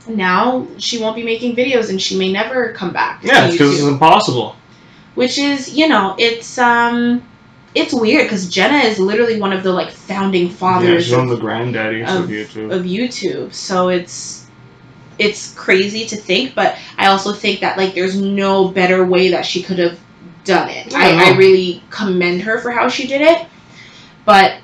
now 0.08 0.68
she 0.78 1.00
won't 1.00 1.16
be 1.16 1.24
making 1.24 1.56
videos 1.56 1.90
and 1.90 2.02
she 2.02 2.18
may 2.18 2.32
never 2.32 2.74
come 2.74 2.92
back. 2.94 3.24
Yeah, 3.24 3.46
it's 3.46 3.54
because 3.54 3.74
it's 3.74 3.88
impossible. 3.88 4.56
Which 5.16 5.38
is, 5.38 5.74
you 5.74 5.88
know, 5.88 6.16
it's 6.18 6.58
um 6.58 7.24
it's 7.76 7.94
weird 7.94 8.24
because 8.24 8.50
Jenna 8.50 8.80
is 8.80 9.00
literally 9.00 9.40
one 9.40 9.54
of 9.54 9.64
the 9.64 9.72
like 9.72 9.92
founding 9.92 10.50
fathers. 10.50 10.90
Yeah, 10.90 11.00
she's 11.00 11.12
one 11.12 11.30
of 11.30 11.38
the 11.38 11.46
granddaddies 11.46 12.08
of, 12.10 12.24
of- 12.26 12.30
YouTube. 12.30 12.74
of 12.74 12.84
YouTube. 12.84 13.54
So 13.54 13.90
it's 13.90 14.48
it's 15.18 15.54
crazy 15.54 16.06
to 16.08 16.16
think, 16.16 16.56
but 16.56 16.78
I 16.98 17.08
also 17.08 17.34
think 17.34 17.60
that 17.60 17.78
like 17.78 17.94
there's 17.94 18.20
no 18.20 18.70
better 18.70 19.06
way 19.06 19.30
that 19.32 19.46
she 19.46 19.62
could 19.62 19.80
have 19.80 20.00
done 20.46 20.70
it. 20.70 20.94
I, 20.96 21.12
Yeah, 21.12 21.34
I 21.34 21.38
really 21.38 21.84
commend 21.90 22.42
her 22.44 22.60
for 22.60 22.72
how 22.72 22.88
she 22.88 23.06
did 23.08 23.22
it. 23.22 23.48
But 24.26 24.60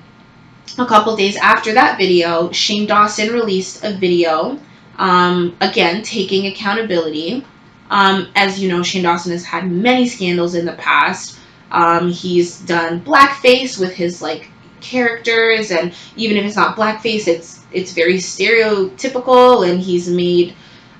a 0.78 0.86
couple 0.86 1.16
days 1.16 1.38
after 1.38 1.74
that 1.74 1.97
video, 1.97 2.51
Shane 2.51 2.88
Dawson 2.88 3.34
released 3.34 3.84
a 3.84 3.93
video, 3.93 4.60
um, 4.97 5.56
again 5.62 6.01
taking 6.01 6.47
accountability. 6.47 7.45
Um, 7.89 8.32
as 8.36 8.60
you 8.60 8.70
know, 8.70 8.82
Shane 8.82 9.03
Dawson 9.03 9.32
has 9.32 9.45
had 9.45 9.70
many 9.70 10.08
scandals 10.08 10.56
in 10.56 10.66
the 10.66 10.74
past. 10.74 11.38
Um, 11.72 12.09
he's 12.09 12.59
done 12.61 13.01
blackface 13.01 13.80
with 13.80 13.93
his 13.93 14.22
like 14.22 14.49
characters, 14.82 15.72
and 15.72 15.93
even 16.16 16.38
if 16.38 16.45
it's 16.45 16.55
not 16.55 16.78
blackface, 16.78 17.28
it's 17.28 17.63
it's 17.72 17.91
very 17.93 18.16
stereotypical, 18.16 19.70
and 19.70 19.82
he's 19.82 20.09
made 20.09 20.55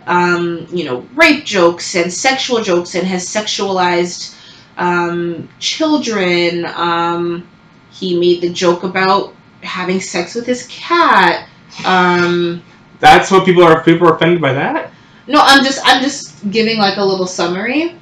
um, 0.07 0.68
you 0.72 0.86
know 0.86 1.07
rape 1.16 1.45
jokes 1.45 1.95
and 1.95 2.11
sexual 2.11 2.61
jokes, 2.61 2.95
and 2.95 3.07
has 3.07 3.26
sexualized 3.26 4.36
um, 4.78 5.47
children. 5.59 6.66
Um, 6.66 7.47
he 7.91 8.20
made 8.20 8.41
the 8.41 8.49
joke 8.49 8.84
about 8.84 9.34
having 9.61 10.01
sex 10.01 10.36
with 10.36 10.45
his 10.45 10.68
cat. 10.68 11.47
Um, 11.86 12.63
That's 12.99 13.32
what 13.32 13.45
people 13.45 13.63
are. 13.63 13.84
People 13.84 14.07
are 14.07 14.16
offended 14.16 14.41
by 14.41 14.53
that. 14.53 14.91
no, 15.28 15.39
I'm 15.41 15.63
just 15.63 15.82
I'm 15.86 16.01
just 16.01 16.49
giving 16.51 16.78
like 16.78 16.97
a 16.97 17.03
little 17.03 17.28
summary. 17.28 17.95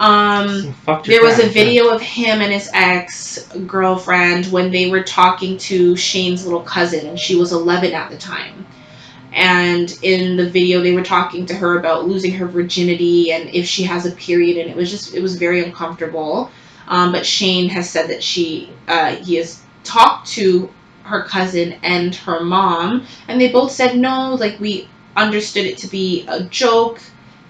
Um, 0.00 0.74
there 1.04 1.22
was 1.22 1.38
a 1.40 1.46
video 1.46 1.90
of 1.90 2.00
him 2.00 2.40
and 2.40 2.50
his 2.50 2.70
ex 2.72 3.46
girlfriend 3.66 4.46
when 4.46 4.70
they 4.70 4.90
were 4.90 5.02
talking 5.02 5.58
to 5.58 5.94
Shane's 5.94 6.42
little 6.42 6.62
cousin, 6.62 7.06
and 7.06 7.20
she 7.20 7.36
was 7.36 7.52
11 7.52 7.92
at 7.92 8.10
the 8.10 8.16
time. 8.16 8.66
And 9.30 9.94
in 10.00 10.38
the 10.38 10.48
video, 10.48 10.80
they 10.80 10.92
were 10.92 11.02
talking 11.04 11.44
to 11.46 11.54
her 11.54 11.78
about 11.78 12.08
losing 12.08 12.32
her 12.32 12.46
virginity 12.46 13.30
and 13.30 13.50
if 13.50 13.66
she 13.66 13.82
has 13.82 14.06
a 14.06 14.12
period, 14.12 14.56
and 14.56 14.70
it 14.70 14.76
was 14.76 14.90
just 14.90 15.14
it 15.14 15.20
was 15.20 15.36
very 15.36 15.62
uncomfortable. 15.62 16.50
Um, 16.88 17.12
but 17.12 17.26
Shane 17.26 17.68
has 17.68 17.88
said 17.88 18.08
that 18.08 18.24
she 18.24 18.72
uh, 18.88 19.16
he 19.16 19.34
has 19.34 19.62
talked 19.84 20.28
to 20.28 20.72
her 21.02 21.24
cousin 21.24 21.78
and 21.82 22.14
her 22.14 22.40
mom, 22.40 23.06
and 23.28 23.38
they 23.38 23.52
both 23.52 23.70
said 23.70 23.98
no, 23.98 24.34
like 24.34 24.58
we 24.60 24.88
understood 25.14 25.66
it 25.66 25.76
to 25.78 25.88
be 25.88 26.24
a 26.26 26.42
joke 26.44 27.00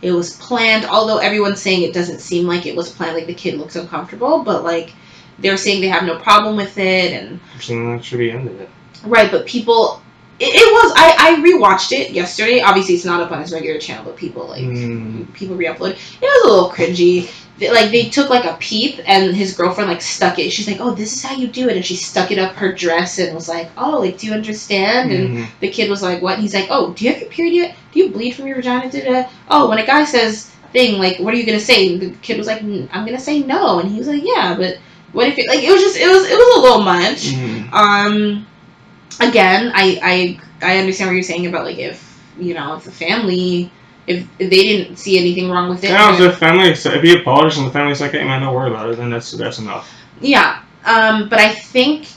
it 0.03 0.13
was 0.13 0.37
planned 0.37 0.85
although 0.85 1.19
everyone's 1.19 1.61
saying 1.61 1.83
it 1.83 1.93
doesn't 1.95 2.21
seem 2.21 2.47
like 2.47 2.67
it 2.67 2.75
was 2.77 2.91
planned 2.91 3.15
like 3.17 3.27
the 3.27 3.35
kid 3.35 3.55
looks 3.59 3.77
uncomfortable 3.77 4.43
but 4.43 4.65
like 4.65 4.93
they're 5.39 5.57
saying 5.57 5.81
they 5.81 5.89
have 5.89 6.05
no 6.05 6.19
problem 6.19 6.57
with 6.57 6.77
it 6.79 7.13
and 7.13 7.41
So 7.61 7.75
that 7.97 8.05
should 8.05 8.19
be 8.19 8.31
the 8.31 8.37
end 8.39 8.49
of 8.49 8.61
it. 8.61 8.69
right 9.05 9.31
but 9.31 9.47
people 9.47 10.00
it, 10.41 10.53
it 10.55 10.73
was 10.73 10.93
I, 10.97 11.15
I 11.19 11.41
rewatched 11.41 11.93
it 11.93 12.11
yesterday 12.13 12.61
obviously 12.63 12.95
it's 12.95 13.05
not 13.05 13.21
up 13.21 13.31
on 13.33 13.41
his 13.41 13.53
regular 13.53 13.79
channel 13.79 14.05
but 14.05 14.17
people 14.17 14.49
like 14.49 14.63
Mm. 14.65 15.33
people 15.35 15.55
re-upload 15.57 15.93
it 15.93 16.23
was 16.23 16.45
a 16.45 16.49
little 16.49 16.71
cringy 16.71 17.31
They- 17.59 17.71
like 17.71 17.91
they 17.91 18.09
took 18.09 18.31
like 18.31 18.47
a 18.47 18.55
peep 18.59 19.01
and 19.07 19.37
his 19.37 19.55
girlfriend 19.55 19.91
like 19.91 20.01
stuck 20.01 20.39
it 20.39 20.51
she's 20.51 20.67
like 20.67 20.81
oh 20.81 20.93
this 20.95 21.13
is 21.15 21.23
how 21.23 21.35
you 21.37 21.47
do 21.47 21.69
it 21.69 21.77
and 21.77 21.85
she 21.85 21.95
stuck 21.97 22.31
it 22.31 22.39
up 22.39 22.55
her 22.55 22.73
dress 22.73 23.19
and 23.19 23.35
was 23.35 23.49
like 23.49 23.69
oh 23.77 24.01
like 24.01 24.17
do 24.19 24.27
you 24.29 24.33
understand 24.33 25.13
and 25.13 25.29
Mhm. 25.39 25.47
the 25.61 25.69
kid 25.69 25.91
was 25.91 26.03
like, 26.03 26.23
"What?" 26.23 26.35
And 26.35 26.43
he's 26.43 26.55
like, 26.55 26.69
"Oh, 26.71 26.93
do 26.95 27.05
you 27.05 27.11
have 27.13 27.21
your 27.21 27.31
period 27.31 27.55
yet? 27.55 27.77
Do 27.93 27.99
you 28.01 28.09
bleed 28.11 28.33
from 28.35 28.47
your 28.47 28.57
vagina?" 28.57 28.91
Da-da-da. 28.91 29.29
Oh, 29.51 29.69
when 29.69 29.79
a 29.79 29.85
guy 29.87 30.05
says 30.05 30.51
thing 30.73 30.99
like, 30.99 31.19
"What 31.19 31.35
are 31.35 31.37
you 31.37 31.45
gonna 31.45 31.61
say?" 31.61 31.93
And 31.93 32.01
the 32.01 32.11
kid 32.23 32.39
was 32.39 32.47
like, 32.47 32.63
"Mm, 32.63 32.89
"I'm 32.93 33.05
gonna 33.05 33.21
say 33.21 33.41
no," 33.41 33.79
and 33.81 33.91
he 33.91 33.99
was 33.99 34.09
like, 34.09 34.23
"Yeah, 34.25 34.55
but 34.57 34.79
what 35.13 35.29
if 35.29 35.37
it 35.39 35.47
like 35.49 35.63
it 35.63 35.71
was 35.71 35.83
just 35.83 35.97
it 35.99 36.09
was 36.09 36.25
it 36.25 36.39
was 36.43 36.57
a 36.57 36.61
little 36.65 36.83
much." 36.83 37.21
Mhm. 37.35 37.73
Um, 37.75 38.47
again, 39.19 39.73
I 39.75 39.99
I 40.03 40.41
I 40.75 40.79
understand 40.79 41.09
what 41.09 41.15
you're 41.15 41.23
saying 41.23 41.47
about 41.47 41.65
like 41.65 41.79
if 41.79 42.07
you 42.39 42.55
know 42.55 42.77
if 42.77 42.85
the 42.85 42.93
family 42.93 43.73
if, 44.07 44.27
if 44.39 44.51
they 44.51 44.63
didn't 44.63 44.97
see 44.97 45.19
anything 45.19 45.51
wrong 45.51 45.69
with 45.69 45.85
it. 45.85 45.91
Yeah, 45.91 46.13
if 46.13 46.19
the 46.19 46.33
family, 46.33 46.69
if 46.69 47.03
he 47.03 47.21
apologized 47.21 47.59
and 47.59 47.67
the 47.67 47.73
family's 47.73 48.01
like, 48.01 48.13
hey 48.13 48.25
man, 48.25 48.43
don't 48.43 48.55
worry 48.55 48.71
about 48.71 48.91
it, 48.91 48.97
then 48.97 49.11
that's 49.11 49.31
that's 49.33 49.59
enough. 49.59 49.93
Yeah, 50.21 50.63
um, 50.85 51.29
but 51.29 51.39
I 51.39 51.55
think, 51.55 52.09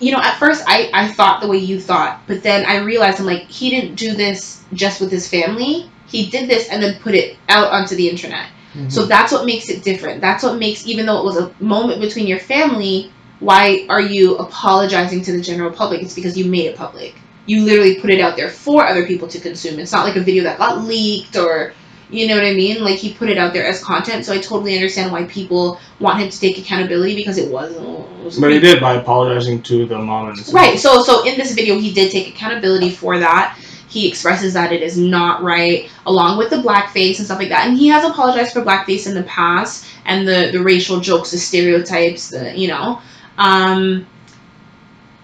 you 0.00 0.12
know, 0.12 0.18
at 0.18 0.38
first 0.38 0.64
I, 0.66 0.90
I 0.92 1.08
thought 1.08 1.40
the 1.40 1.48
way 1.48 1.58
you 1.58 1.80
thought, 1.80 2.20
but 2.26 2.42
then 2.42 2.66
I 2.66 2.78
realized 2.78 3.20
I'm 3.20 3.26
like, 3.26 3.42
he 3.42 3.70
didn't 3.70 3.94
do 3.94 4.14
this 4.14 4.64
just 4.72 5.00
with 5.00 5.10
his 5.10 5.28
family. 5.28 5.90
He 6.06 6.30
did 6.30 6.48
this 6.48 6.68
and 6.68 6.82
then 6.82 7.00
put 7.00 7.14
it 7.14 7.36
out 7.48 7.72
onto 7.72 7.96
the 7.96 8.08
internet. 8.08 8.48
So 8.88 9.06
that's 9.06 9.30
what 9.30 9.46
makes 9.46 9.68
it 9.68 9.84
different. 9.84 10.20
That's 10.20 10.42
what 10.42 10.58
makes, 10.58 10.84
even 10.84 11.06
though 11.06 11.20
it 11.20 11.24
was 11.24 11.36
a 11.36 11.54
moment 11.60 12.00
between 12.00 12.26
your 12.26 12.40
family, 12.40 13.12
why 13.40 13.86
are 13.88 14.00
you 14.00 14.36
apologizing 14.36 15.22
to 15.22 15.32
the 15.32 15.40
general 15.40 15.70
public? 15.70 16.02
It's 16.02 16.14
because 16.14 16.36
you 16.36 16.46
made 16.46 16.66
it 16.66 16.76
public. 16.76 17.14
You 17.46 17.64
literally 17.64 18.00
put 18.00 18.10
it 18.10 18.20
out 18.20 18.36
there 18.36 18.48
for 18.48 18.86
other 18.86 19.06
people 19.06 19.28
to 19.28 19.40
consume. 19.40 19.78
It's 19.78 19.92
not 19.92 20.06
like 20.06 20.16
a 20.16 20.20
video 20.20 20.44
that 20.44 20.58
got 20.58 20.84
leaked 20.84 21.36
or, 21.36 21.74
you 22.08 22.26
know 22.26 22.36
what 22.36 22.44
I 22.44 22.54
mean? 22.54 22.82
Like 22.82 22.96
he 22.96 23.12
put 23.12 23.28
it 23.28 23.36
out 23.36 23.52
there 23.52 23.66
as 23.66 23.82
content. 23.82 24.24
So 24.24 24.32
I 24.32 24.38
totally 24.38 24.74
understand 24.74 25.12
why 25.12 25.24
people 25.24 25.78
want 26.00 26.20
him 26.20 26.30
to 26.30 26.40
take 26.40 26.56
accountability 26.58 27.16
because 27.16 27.36
it 27.36 27.50
wasn't. 27.50 27.86
It 27.86 28.24
was 28.24 28.38
But 28.38 28.52
he 28.52 28.60
did 28.60 28.80
by 28.80 28.94
apologizing 28.94 29.62
to 29.64 29.84
the 29.84 29.98
mom 29.98 30.28
and 30.28 30.38
the. 30.38 30.52
Right. 30.52 30.78
So 30.78 31.02
so 31.02 31.26
in 31.26 31.36
this 31.36 31.52
video, 31.54 31.78
he 31.78 31.92
did 31.92 32.12
take 32.12 32.28
accountability 32.28 32.90
for 32.90 33.18
that. 33.18 33.58
He 33.88 34.08
expresses 34.08 34.54
that 34.54 34.72
it 34.72 34.82
is 34.82 34.96
not 34.96 35.42
right, 35.42 35.88
along 36.06 36.38
with 36.38 36.50
the 36.50 36.56
blackface 36.56 37.18
and 37.18 37.26
stuff 37.26 37.38
like 37.38 37.50
that. 37.50 37.68
And 37.68 37.76
he 37.76 37.88
has 37.88 38.04
apologized 38.04 38.52
for 38.52 38.62
blackface 38.62 39.06
in 39.06 39.14
the 39.14 39.22
past 39.24 39.86
and 40.04 40.26
the 40.26 40.50
the 40.50 40.62
racial 40.62 41.00
jokes, 41.00 41.30
the 41.30 41.38
stereotypes, 41.38 42.30
the 42.30 42.56
you 42.56 42.68
know. 42.68 43.00
Um, 43.38 44.06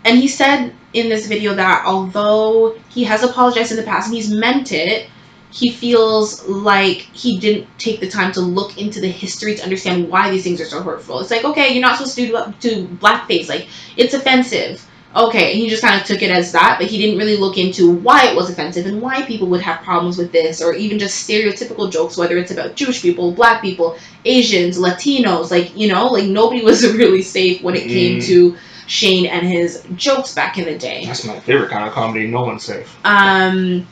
and 0.04 0.18
he 0.18 0.28
said 0.28 0.74
in 0.92 1.08
this 1.08 1.26
video 1.26 1.54
that 1.54 1.84
although 1.86 2.76
he 2.88 3.04
has 3.04 3.22
apologized 3.22 3.70
in 3.70 3.76
the 3.76 3.82
past 3.82 4.08
and 4.08 4.16
he's 4.16 4.32
meant 4.32 4.72
it, 4.72 5.08
he 5.52 5.70
feels 5.70 6.46
like 6.46 6.98
he 7.12 7.38
didn't 7.38 7.66
take 7.78 8.00
the 8.00 8.08
time 8.08 8.32
to 8.32 8.40
look 8.40 8.78
into 8.78 9.00
the 9.00 9.08
history 9.08 9.56
to 9.56 9.62
understand 9.62 10.08
why 10.08 10.30
these 10.30 10.44
things 10.44 10.60
are 10.60 10.66
so 10.66 10.82
hurtful. 10.82 11.20
It's 11.20 11.30
like, 11.30 11.44
okay, 11.44 11.72
you're 11.72 11.82
not 11.82 11.98
supposed 11.98 12.14
to 12.16 12.26
do, 12.26 12.54
do 12.60 12.86
blackface. 12.86 13.48
Like, 13.48 13.68
it's 13.96 14.14
offensive. 14.14 14.86
Okay, 15.14 15.54
he 15.54 15.68
just 15.68 15.82
kind 15.82 16.00
of 16.00 16.06
took 16.06 16.22
it 16.22 16.30
as 16.30 16.52
that, 16.52 16.76
but 16.78 16.88
he 16.88 16.96
didn't 16.96 17.18
really 17.18 17.36
look 17.36 17.58
into 17.58 17.90
why 17.90 18.28
it 18.28 18.36
was 18.36 18.48
offensive 18.48 18.86
and 18.86 19.02
why 19.02 19.22
people 19.22 19.48
would 19.48 19.60
have 19.60 19.82
problems 19.82 20.16
with 20.16 20.30
this, 20.30 20.62
or 20.62 20.72
even 20.74 21.00
just 21.00 21.28
stereotypical 21.28 21.90
jokes, 21.90 22.16
whether 22.16 22.38
it's 22.38 22.52
about 22.52 22.76
Jewish 22.76 23.02
people, 23.02 23.32
black 23.32 23.60
people, 23.60 23.96
Asians, 24.24 24.78
Latinos. 24.78 25.50
Like, 25.50 25.76
you 25.76 25.88
know, 25.88 26.06
like 26.06 26.26
nobody 26.26 26.62
was 26.62 26.86
really 26.94 27.22
safe 27.22 27.60
when 27.60 27.74
it 27.74 27.88
came 27.88 28.20
Mm. 28.20 28.26
to 28.26 28.56
Shane 28.86 29.26
and 29.26 29.46
his 29.46 29.84
jokes 29.96 30.32
back 30.34 30.58
in 30.58 30.64
the 30.64 30.78
day. 30.78 31.04
That's 31.06 31.24
my 31.24 31.40
favorite 31.40 31.70
kind 31.70 31.88
of 31.88 31.92
comedy. 31.92 32.28
No 32.28 32.42
one's 32.44 32.64
safe. 32.64 32.96
Um, 33.04 33.86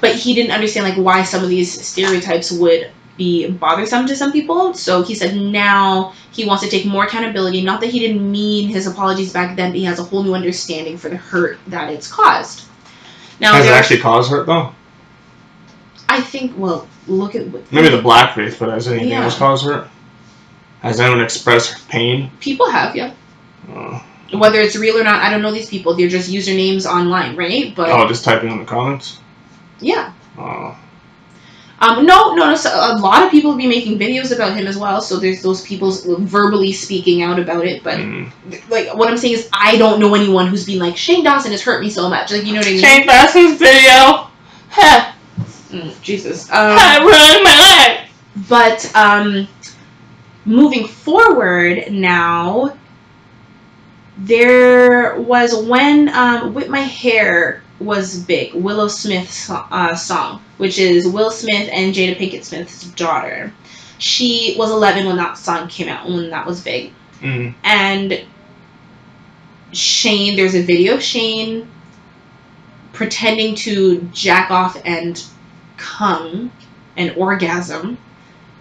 but 0.00 0.14
he 0.14 0.34
didn't 0.34 0.52
understand 0.52 0.86
like 0.88 0.96
why 0.96 1.22
some 1.22 1.42
of 1.42 1.50
these 1.50 1.86
stereotypes 1.86 2.50
would 2.50 2.90
be 3.22 3.50
bothersome 3.50 4.06
to 4.06 4.16
some 4.16 4.32
people. 4.32 4.74
So 4.74 5.02
he 5.02 5.14
said 5.14 5.36
now 5.36 6.12
he 6.32 6.44
wants 6.44 6.62
to 6.64 6.68
take 6.70 6.84
more 6.86 7.04
accountability. 7.04 7.62
Not 7.62 7.80
that 7.82 7.90
he 7.90 7.98
didn't 8.00 8.24
mean 8.38 8.68
his 8.68 8.86
apologies 8.86 9.32
back 9.32 9.56
then, 9.56 9.70
but 9.70 9.78
he 9.78 9.84
has 9.84 9.98
a 9.98 10.04
whole 10.04 10.22
new 10.22 10.34
understanding 10.34 10.96
for 10.98 11.08
the 11.08 11.16
hurt 11.16 11.58
that 11.68 11.90
it's 11.90 12.08
caused. 12.10 12.64
Now, 13.40 13.52
Has 13.54 13.66
it 13.66 13.70
actually 13.72 14.00
caused 14.00 14.30
hurt 14.30 14.46
though? 14.46 14.74
I 16.08 16.20
think. 16.20 16.52
Well, 16.56 16.86
look 17.06 17.34
at 17.34 17.46
what 17.48 17.62
Maybe 17.72 17.88
the 17.88 18.02
blackface, 18.02 18.58
but 18.58 18.68
has 18.68 18.86
anything 18.88 19.08
Yeah. 19.10 19.24
else 19.24 19.36
caused 19.38 19.64
hurt? 19.64 19.88
Has 20.82 21.00
anyone 21.00 21.22
expressed 21.22 21.88
pain? 21.88 22.30
people 22.40 22.68
have. 22.70 22.94
Yeah, 22.96 23.12
Uh, 23.72 24.00
whether 24.32 24.60
it's 24.60 24.76
real 24.76 24.98
or 24.98 25.04
not, 25.04 25.22
I 25.22 25.30
don't 25.30 25.42
know 25.42 25.52
these 25.52 25.68
people. 25.68 25.94
They're 25.96 26.08
just 26.18 26.30
usernames 26.30 26.84
online, 26.86 27.36
right? 27.36 27.74
But 27.74 27.88
oh, 27.90 28.06
just 28.08 28.24
typing 28.24 28.50
in 28.50 28.58
the 28.58 28.64
comments. 28.64 29.18
yeah. 29.80 30.12
Oh, 30.38 30.74
Um, 31.82 32.06
no, 32.06 32.32
no, 32.36 32.50
no. 32.50 32.54
So 32.54 32.70
a 32.70 32.94
lot 32.96 33.24
of 33.24 33.30
people 33.32 33.50
have 33.50 33.58
been 33.58 33.68
making 33.68 33.98
videos 33.98 34.32
about 34.32 34.56
him 34.56 34.68
as 34.68 34.78
well. 34.78 35.02
So 35.02 35.18
there's 35.18 35.42
those 35.42 35.62
people 35.62 35.90
verbally 36.20 36.72
speaking 36.72 37.22
out 37.22 37.40
about 37.40 37.66
it. 37.66 37.82
But 37.82 37.98
mm. 37.98 38.30
like, 38.70 38.94
what 38.94 39.10
I'm 39.10 39.18
saying 39.18 39.34
is, 39.34 39.48
I 39.52 39.76
don't 39.76 39.98
know 39.98 40.14
anyone 40.14 40.46
who's 40.46 40.64
been 40.64 40.78
like 40.78 40.96
Shane 40.96 41.24
Dawson 41.24 41.50
has 41.50 41.60
hurt 41.60 41.82
me 41.82 41.90
so 41.90 42.08
much. 42.08 42.30
Like, 42.30 42.44
you 42.44 42.52
know 42.52 42.60
what 42.60 42.68
I 42.68 42.70
mean? 42.70 42.80
Shane 42.80 43.06
Dawson's 43.06 43.58
video. 43.58 44.30
Ha! 44.70 45.16
Mm, 45.70 46.00
Jesus. 46.02 46.48
Um, 46.50 46.76
I 46.78 46.98
ruined 46.98 47.44
my 47.44 47.98
life. 47.98 48.48
but 48.48 48.94
um, 48.94 49.48
moving 50.44 50.86
forward 50.86 51.90
now, 51.90 52.76
there 54.18 55.20
was 55.20 55.66
when 55.66 56.10
um, 56.10 56.54
"Whip 56.54 56.68
My 56.68 56.80
Hair" 56.80 57.61
was 57.82 58.18
big. 58.18 58.54
Willow 58.54 58.88
Smith's 58.88 59.50
uh, 59.50 59.94
song, 59.94 60.42
which 60.58 60.78
is 60.78 61.06
Will 61.06 61.30
Smith 61.30 61.68
and 61.72 61.94
Jada 61.94 62.16
Pinkett 62.16 62.44
Smith's 62.44 62.84
daughter. 62.92 63.52
She 63.98 64.56
was 64.58 64.70
11 64.70 65.06
when 65.06 65.16
that 65.16 65.38
song 65.38 65.68
came 65.68 65.88
out, 65.88 66.06
when 66.06 66.30
that 66.30 66.46
was 66.46 66.62
big. 66.62 66.92
Mm. 67.20 67.54
And 67.62 68.24
Shane, 69.72 70.36
there's 70.36 70.54
a 70.54 70.62
video 70.62 70.94
of 70.94 71.02
Shane 71.02 71.68
pretending 72.92 73.54
to 73.54 74.00
jack 74.12 74.50
off 74.50 74.76
and 74.84 75.22
come 75.76 76.52
and 76.96 77.16
orgasm 77.16 77.98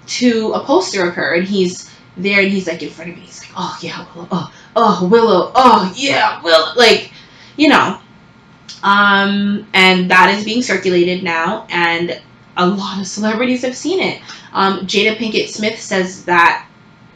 to 0.07 0.53
a 0.53 0.63
poster 0.63 1.07
of 1.07 1.15
her, 1.15 1.33
and 1.33 1.47
he's 1.47 1.89
there 2.17 2.41
and 2.41 2.51
he's 2.51 2.67
like 2.67 2.81
in 2.81 2.89
front 2.89 3.11
of 3.11 3.17
me. 3.17 3.23
He's 3.23 3.41
like, 3.41 3.51
"Oh 3.55 3.77
yeah, 3.81 4.05
Willow. 4.15 4.27
Oh, 4.31 4.53
oh 4.75 5.07
Willow. 5.07 5.51
Oh 5.55 5.93
yeah, 5.95 6.41
Willow." 6.41 6.73
Like, 6.75 7.11
you 7.57 7.69
know. 7.69 8.00
Um, 8.83 9.67
and 9.73 10.09
that 10.11 10.33
is 10.35 10.43
being 10.43 10.61
circulated 10.63 11.23
now, 11.23 11.67
and 11.69 12.21
a 12.57 12.67
lot 12.67 12.99
of 12.99 13.07
celebrities 13.07 13.61
have 13.63 13.75
seen 13.75 13.99
it. 13.99 14.21
Um, 14.53 14.81
Jada 14.87 15.15
Pinkett 15.17 15.49
Smith 15.49 15.79
says 15.79 16.25
that. 16.25 16.67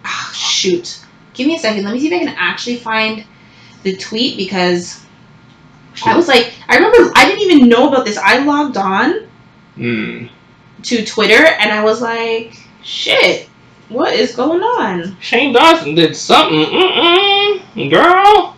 ah, 0.03 0.31
shoot. 0.35 1.01
Give 1.33 1.47
me 1.47 1.55
a 1.55 1.59
second. 1.59 1.83
Let 1.83 1.93
me 1.93 1.99
see 1.99 2.07
if 2.07 2.13
I 2.13 2.25
can 2.25 2.35
actually 2.37 2.77
find 2.77 3.25
the 3.83 3.95
tweet 3.97 4.37
because 4.37 5.03
I 6.05 6.15
was 6.15 6.27
like, 6.27 6.53
I 6.67 6.75
remember 6.75 7.11
I 7.15 7.25
didn't 7.25 7.49
even 7.51 7.69
know 7.69 7.87
about 7.89 8.05
this. 8.05 8.17
I 8.17 8.39
logged 8.39 8.77
on 8.77 9.27
Mm. 9.77 10.29
to 10.83 11.05
Twitter 11.05 11.45
and 11.45 11.69
I 11.71 11.83
was 11.83 12.01
like, 12.01 12.55
shit, 12.81 13.49
what 13.89 14.13
is 14.13 14.33
going 14.35 14.61
on? 14.61 15.17
Shane 15.19 15.51
Dawson 15.51 15.95
did 15.95 16.15
something. 16.15 16.65
Mm-mm. 16.65 17.89
Girl. 17.91 18.55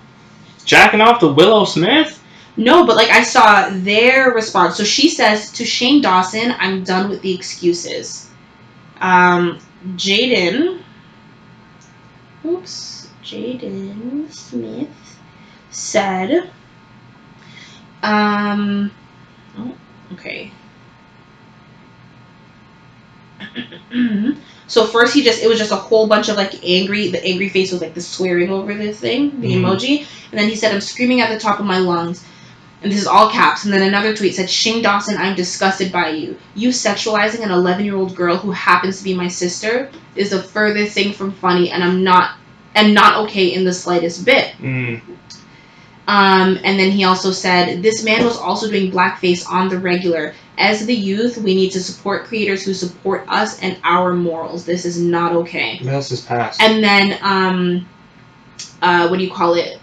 Jacking 0.65 1.01
off 1.01 1.19
to 1.21 1.29
Willow 1.29 1.65
Smith? 1.65 2.21
No, 2.57 2.85
but 2.85 2.95
like 2.95 3.09
I 3.09 3.23
saw 3.23 3.69
their 3.71 4.31
response. 4.31 4.77
So 4.77 4.83
she 4.83 5.09
says 5.09 5.51
to 5.53 5.65
Shane 5.65 6.01
Dawson, 6.01 6.53
I'm 6.59 6.83
done 6.83 7.09
with 7.09 7.21
the 7.21 7.33
excuses. 7.33 8.29
Um, 8.99 9.59
Jaden, 9.95 10.81
oops, 12.45 13.09
Jaden 13.23 14.33
Smith 14.33 14.89
said, 15.69 16.49
um, 18.03 18.91
oh, 19.57 19.75
okay. 20.13 20.51
so 24.67 24.85
first 24.87 25.13
he 25.13 25.23
just 25.23 25.41
it 25.43 25.47
was 25.47 25.57
just 25.59 25.71
a 25.71 25.75
whole 25.75 26.07
bunch 26.07 26.29
of 26.29 26.35
like 26.37 26.63
angry 26.63 27.09
the 27.09 27.23
angry 27.23 27.49
face 27.49 27.71
was 27.71 27.81
like 27.81 27.93
the 27.93 28.01
swearing 28.01 28.49
over 28.49 28.73
the 28.73 28.91
thing 28.91 29.39
the 29.41 29.53
Mhm. 29.53 29.61
emoji 29.61 29.99
and 30.31 30.39
then 30.39 30.49
he 30.49 30.55
said 30.55 30.73
i'm 30.73 30.81
screaming 30.81 31.21
at 31.21 31.29
the 31.29 31.39
top 31.39 31.59
of 31.59 31.65
my 31.65 31.77
lungs 31.79 32.23
and 32.87 32.93
this 32.93 33.01
is 33.01 33.07
all 33.07 33.29
caps 33.29 33.65
and 33.65 33.73
then 33.73 33.81
another 33.81 34.15
tweet 34.15 34.33
said 34.33 34.49
shane 34.49 34.81
dawson 34.81 35.17
i'm 35.17 35.35
disgusted 35.35 35.91
by 35.91 36.07
you 36.07 36.37
you 36.55 36.69
sexualizing 36.69 37.43
an 37.43 37.51
11 37.51 37.83
year 37.83 37.97
old 37.97 38.15
girl 38.15 38.37
who 38.37 38.51
happens 38.51 38.97
to 38.99 39.03
be 39.03 39.13
my 39.13 39.27
sister 39.27 39.91
is 40.15 40.29
the 40.29 40.41
furthest 40.41 40.93
thing 40.93 41.11
from 41.11 41.33
funny 41.33 41.69
and 41.69 41.83
i'm 41.83 42.01
not 42.01 42.37
and 42.75 42.93
not 42.93 43.25
okay 43.25 43.47
in 43.53 43.65
the 43.65 43.73
slightest 43.73 44.23
bit 44.25 44.53
Mm. 44.61 45.01
um, 46.07 46.57
and 46.63 46.79
then 46.79 46.91
he 46.91 47.03
also 47.03 47.31
said, 47.31 47.83
This 47.83 48.01
man 48.05 48.23
was 48.23 48.37
also 48.37 48.69
doing 48.71 48.89
blackface 48.89 49.45
on 49.49 49.67
the 49.67 49.77
regular. 49.77 50.33
As 50.57 50.85
the 50.85 50.95
youth, 50.95 51.37
we 51.37 51.53
need 51.53 51.71
to 51.71 51.81
support 51.83 52.23
creators 52.25 52.63
who 52.63 52.73
support 52.73 53.25
us 53.27 53.59
and 53.61 53.77
our 53.83 54.13
morals. 54.13 54.63
This 54.63 54.85
is 54.85 55.01
not 55.01 55.33
okay. 55.33 55.79
That's 55.83 56.07
his 56.09 56.21
past. 56.21 56.61
And 56.61 56.81
then, 56.81 57.19
um, 57.21 57.87
uh, 58.81 59.09
what 59.09 59.17
do 59.17 59.25
you 59.25 59.31
call 59.31 59.55
it? 59.55 59.79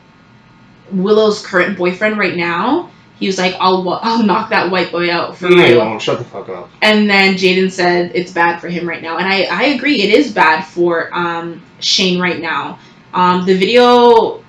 Willow's 0.92 1.44
current 1.44 1.76
boyfriend 1.76 2.18
right 2.18 2.36
now, 2.36 2.90
he 3.18 3.26
was 3.26 3.38
like, 3.38 3.54
I'll, 3.60 3.88
I'll 4.02 4.22
knock 4.22 4.50
that 4.50 4.70
white 4.70 4.90
boy 4.90 5.10
out 5.10 5.36
for 5.36 5.48
no, 5.48 5.62
real. 5.62 5.78
won't. 5.78 6.02
Shut 6.02 6.18
the 6.18 6.24
fuck 6.24 6.48
up. 6.48 6.70
And 6.82 7.08
then 7.08 7.34
Jaden 7.34 7.70
said 7.70 8.12
it's 8.14 8.32
bad 8.32 8.60
for 8.60 8.68
him 8.68 8.88
right 8.88 9.02
now, 9.02 9.18
and 9.18 9.26
I, 9.26 9.44
I 9.44 9.64
agree. 9.66 10.02
It 10.02 10.12
is 10.12 10.32
bad 10.32 10.62
for 10.62 11.14
um, 11.14 11.62
Shane 11.80 12.20
right 12.20 12.40
now. 12.40 12.78
Um, 13.12 13.46
the 13.46 13.56
video, 13.56 14.42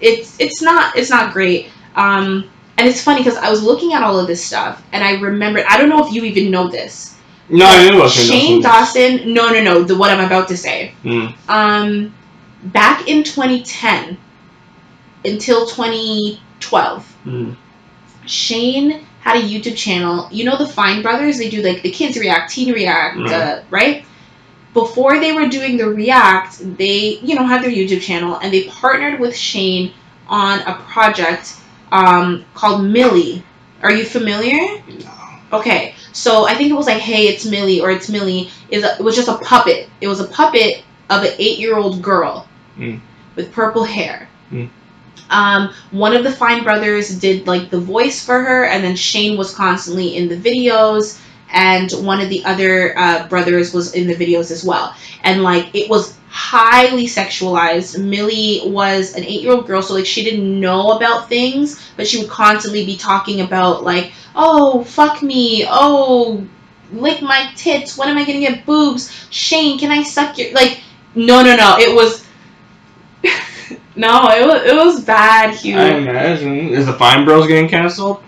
it's 0.00 0.38
it's 0.40 0.60
not 0.60 0.96
it's 0.96 1.10
not 1.10 1.32
great. 1.32 1.70
Um, 1.94 2.50
and 2.76 2.88
it's 2.88 3.02
funny 3.02 3.20
because 3.20 3.36
I 3.36 3.50
was 3.50 3.62
looking 3.62 3.92
at 3.92 4.02
all 4.02 4.18
of 4.18 4.26
this 4.26 4.44
stuff, 4.44 4.82
and 4.92 5.04
I 5.04 5.20
remembered. 5.20 5.64
I 5.68 5.78
don't 5.78 5.88
know 5.88 6.04
if 6.04 6.12
you 6.12 6.24
even 6.24 6.50
know 6.50 6.68
this. 6.68 7.16
No, 7.48 7.66
I 7.66 7.78
didn't 7.78 7.98
know 7.98 8.08
Shane 8.08 8.62
Dawson. 8.62 9.18
Dawson. 9.18 9.34
No, 9.34 9.52
no, 9.52 9.62
no. 9.62 9.82
The 9.82 9.96
what 9.96 10.10
I'm 10.10 10.24
about 10.24 10.48
to 10.48 10.56
say. 10.56 10.94
Mm. 11.04 11.34
Um, 11.48 12.14
back 12.64 13.08
in 13.08 13.22
2010 13.22 14.16
until 15.24 15.66
2012. 15.66 17.16
Mm. 17.24 17.56
Shane 18.30 19.06
had 19.20 19.36
a 19.36 19.42
YouTube 19.42 19.76
channel. 19.76 20.28
You 20.30 20.44
know 20.44 20.56
the 20.56 20.66
Fine 20.66 21.02
Brothers? 21.02 21.38
They 21.38 21.50
do 21.50 21.62
like 21.62 21.82
the 21.82 21.90
kids 21.90 22.16
react, 22.18 22.52
teen 22.52 22.72
react, 22.72 23.16
Right. 23.18 23.32
uh, 23.32 23.62
right? 23.70 24.04
Before 24.72 25.18
they 25.18 25.32
were 25.32 25.48
doing 25.48 25.76
the 25.76 25.88
react, 25.88 26.58
they 26.78 27.18
you 27.22 27.34
know 27.34 27.44
had 27.44 27.62
their 27.62 27.70
YouTube 27.70 28.02
channel 28.02 28.38
and 28.40 28.52
they 28.54 28.64
partnered 28.64 29.18
with 29.20 29.36
Shane 29.36 29.92
on 30.28 30.60
a 30.60 30.74
project 30.88 31.54
um, 31.92 32.44
called 32.54 32.84
Millie. 32.84 33.42
Are 33.82 33.92
you 33.92 34.04
familiar? 34.04 34.80
No. 34.88 35.10
Okay, 35.58 35.94
so 36.12 36.46
I 36.46 36.54
think 36.54 36.70
it 36.70 36.74
was 36.74 36.86
like, 36.86 36.98
"Hey, 37.02 37.26
it's 37.26 37.44
Millie" 37.44 37.80
or 37.80 37.90
"It's 37.90 38.08
Millie." 38.08 38.50
Is 38.70 38.84
it 38.84 39.00
was 39.00 39.16
just 39.16 39.26
a 39.28 39.38
puppet. 39.38 39.88
It 40.00 40.06
was 40.06 40.20
a 40.20 40.28
puppet 40.28 40.84
of 41.10 41.24
an 41.24 41.32
eight-year-old 41.38 42.00
girl 42.00 42.46
Mm. 42.78 43.00
with 43.34 43.50
purple 43.52 43.82
hair. 43.82 44.28
Mm. 44.52 44.68
Um, 45.28 45.72
one 45.92 46.14
of 46.14 46.24
the 46.24 46.32
Fine 46.32 46.64
brothers 46.64 47.16
did 47.18 47.46
like 47.46 47.70
the 47.70 47.78
voice 47.80 48.24
for 48.24 48.40
her, 48.42 48.64
and 48.64 48.82
then 48.82 48.96
Shane 48.96 49.38
was 49.38 49.54
constantly 49.54 50.16
in 50.16 50.28
the 50.28 50.36
videos, 50.36 51.20
and 51.52 51.90
one 52.04 52.20
of 52.20 52.28
the 52.28 52.44
other 52.44 52.96
uh, 52.98 53.28
brothers 53.28 53.72
was 53.72 53.94
in 53.94 54.06
the 54.06 54.14
videos 54.14 54.50
as 54.50 54.64
well. 54.64 54.94
And 55.22 55.42
like 55.42 55.74
it 55.74 55.88
was 55.88 56.16
highly 56.28 57.06
sexualized. 57.06 58.02
Millie 58.02 58.62
was 58.64 59.14
an 59.14 59.24
eight-year-old 59.24 59.66
girl, 59.66 59.82
so 59.82 59.94
like 59.94 60.06
she 60.06 60.24
didn't 60.24 60.60
know 60.60 60.92
about 60.92 61.28
things, 61.28 61.80
but 61.96 62.06
she 62.06 62.18
would 62.18 62.30
constantly 62.30 62.84
be 62.84 62.96
talking 62.96 63.40
about 63.40 63.84
like, 63.84 64.12
oh 64.34 64.84
fuck 64.84 65.22
me, 65.22 65.64
oh 65.68 66.46
lick 66.92 67.22
my 67.22 67.50
tits. 67.56 67.96
When 67.96 68.08
am 68.08 68.18
I 68.18 68.24
gonna 68.24 68.40
get 68.40 68.66
boobs? 68.66 69.12
Shane, 69.30 69.78
can 69.78 69.90
I 69.90 70.02
suck 70.02 70.38
your 70.38 70.52
like? 70.52 70.80
No, 71.14 71.42
no, 71.42 71.56
no. 71.56 71.76
It 71.78 71.94
was. 71.94 72.26
no, 74.04 74.28
it 74.38 74.46
was 74.46 74.62
it 74.70 74.76
was 74.76 75.04
bad, 75.04 75.54
Hugh. 75.54 75.78
I 75.78 75.88
imagine. 75.98 76.68
Is 76.78 76.86
the 76.86 76.92
Fine 76.94 77.24
Bros 77.24 77.46
getting 77.46 77.68
canceled? 77.68 78.22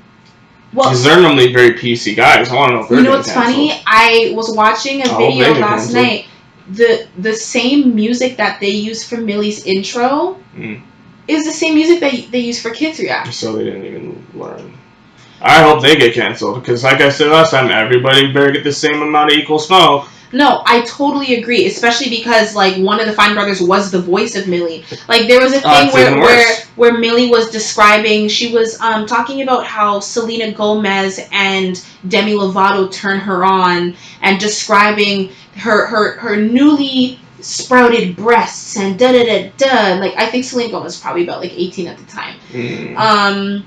Well, 0.74 0.88
Because 0.88 1.04
they're 1.04 1.20
normally 1.20 1.52
very 1.52 1.72
PC 1.80 2.16
guys. 2.16 2.48
I 2.50 2.54
want 2.54 2.70
to 2.70 2.74
know 2.76 2.82
if 2.82 2.88
they're 2.88 2.98
you 2.98 3.04
know 3.04 3.16
what's 3.16 3.30
canceled. 3.32 3.54
funny? 3.56 3.82
I 3.86 4.32
was 4.34 4.54
watching 4.56 5.02
a 5.02 5.08
hope 5.08 5.34
video 5.34 5.52
last 5.54 5.92
canceled. 5.92 5.94
night. 6.04 6.26
The 6.70 6.90
the 7.18 7.34
same 7.34 7.94
music 7.94 8.36
that 8.38 8.60
they 8.60 8.70
use 8.70 9.00
for 9.08 9.16
Millie's 9.16 9.66
intro 9.66 10.38
Mm. 10.56 10.80
is 11.28 11.44
the 11.46 11.52
same 11.62 11.74
music 11.74 12.00
that 12.00 12.12
they 12.32 12.38
use 12.50 12.60
for 12.62 12.70
Kids 12.70 12.98
React. 12.98 13.32
So 13.34 13.52
they 13.56 13.64
didn't 13.64 13.84
even 13.84 14.26
learn. 14.34 14.72
I 15.40 15.62
hope 15.62 15.82
they 15.82 15.96
get 15.96 16.14
canceled 16.14 16.60
because, 16.60 16.84
like 16.84 17.00
I 17.00 17.08
said 17.10 17.28
last 17.28 17.50
time, 17.50 17.70
everybody 17.70 18.32
better 18.32 18.52
get 18.52 18.62
the 18.64 18.72
same 18.72 19.02
amount 19.02 19.32
of 19.32 19.36
equal 19.38 19.58
smoke. 19.58 20.08
No, 20.32 20.62
I 20.66 20.80
totally 20.82 21.34
agree, 21.34 21.66
especially 21.66 22.08
because 22.08 22.54
like 22.54 22.76
one 22.76 23.00
of 23.00 23.06
the 23.06 23.12
Fine 23.12 23.34
brothers 23.34 23.60
was 23.60 23.90
the 23.90 24.00
voice 24.00 24.34
of 24.34 24.48
Millie. 24.48 24.84
Like 25.08 25.26
there 25.26 25.40
was 25.40 25.52
a 25.52 25.60
Oh, 25.64 25.70
thing 25.70 25.86
it's 25.86 25.94
where 25.94 26.16
where 26.18 26.56
where 26.76 26.98
Millie 26.98 27.28
was 27.28 27.50
describing 27.50 28.28
she 28.28 28.52
was 28.52 28.80
um 28.80 29.06
talking 29.06 29.42
about 29.42 29.66
how 29.66 30.00
Selena 30.00 30.52
Gomez 30.52 31.20
and 31.30 31.84
Demi 32.08 32.32
Lovato 32.32 32.90
turn 32.90 33.20
her 33.20 33.44
on 33.44 33.94
and 34.22 34.40
describing 34.40 35.32
her 35.56 35.86
her 35.86 36.18
her 36.18 36.36
newly 36.36 37.20
sprouted 37.40 38.16
breasts 38.16 38.76
and 38.78 38.98
da 38.98 39.12
da 39.12 39.24
da 39.24 39.52
da. 39.58 40.00
Like 40.00 40.14
I 40.16 40.30
think 40.30 40.44
Selena 40.44 40.70
Gomez 40.70 40.84
was 40.84 41.00
probably 41.00 41.24
about 41.24 41.40
like 41.40 41.52
18 41.52 41.88
at 41.88 41.98
the 41.98 42.04
time. 42.04 42.36
Mm. 42.52 42.96
Um, 42.96 43.66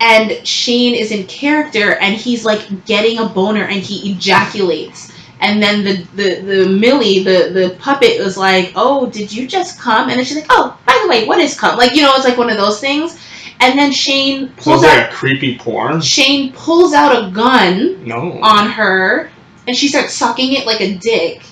and 0.00 0.46
Shane 0.46 0.94
is 0.94 1.10
in 1.12 1.26
character, 1.26 1.94
and 1.96 2.14
he's 2.14 2.44
like 2.44 2.84
getting 2.84 3.18
a 3.18 3.26
boner, 3.26 3.64
and 3.64 3.80
he 3.80 4.12
ejaculates. 4.12 5.12
And 5.40 5.62
then 5.62 5.84
the 5.84 5.96
the 6.14 6.40
the 6.40 6.68
Millie, 6.68 7.22
the 7.22 7.50
the 7.52 7.76
puppet, 7.78 8.18
was 8.20 8.36
like, 8.36 8.72
"Oh, 8.76 9.06
did 9.06 9.32
you 9.32 9.46
just 9.46 9.78
come?" 9.78 10.08
And 10.08 10.18
then 10.18 10.24
she's 10.24 10.36
like, 10.36 10.46
"Oh, 10.50 10.78
by 10.86 10.98
the 11.02 11.08
way, 11.08 11.26
what 11.26 11.38
is 11.40 11.58
come?" 11.58 11.76
Like 11.76 11.94
you 11.94 12.02
know, 12.02 12.12
it's 12.14 12.24
like 12.24 12.38
one 12.38 12.50
of 12.50 12.56
those 12.56 12.80
things. 12.80 13.18
And 13.60 13.78
then 13.78 13.92
Shane 13.92 14.48
pulls 14.56 14.82
it's 14.82 14.92
out 14.92 14.98
like 14.98 15.10
a 15.10 15.14
creepy 15.14 15.56
porn. 15.58 16.00
Shane 16.00 16.52
pulls 16.52 16.92
out 16.92 17.24
a 17.24 17.30
gun 17.30 18.04
No. 18.04 18.38
on 18.42 18.68
her, 18.70 19.30
and 19.66 19.76
she 19.76 19.88
starts 19.88 20.14
sucking 20.14 20.52
it 20.54 20.66
like 20.66 20.80
a 20.80 20.94
dick. 20.96 21.42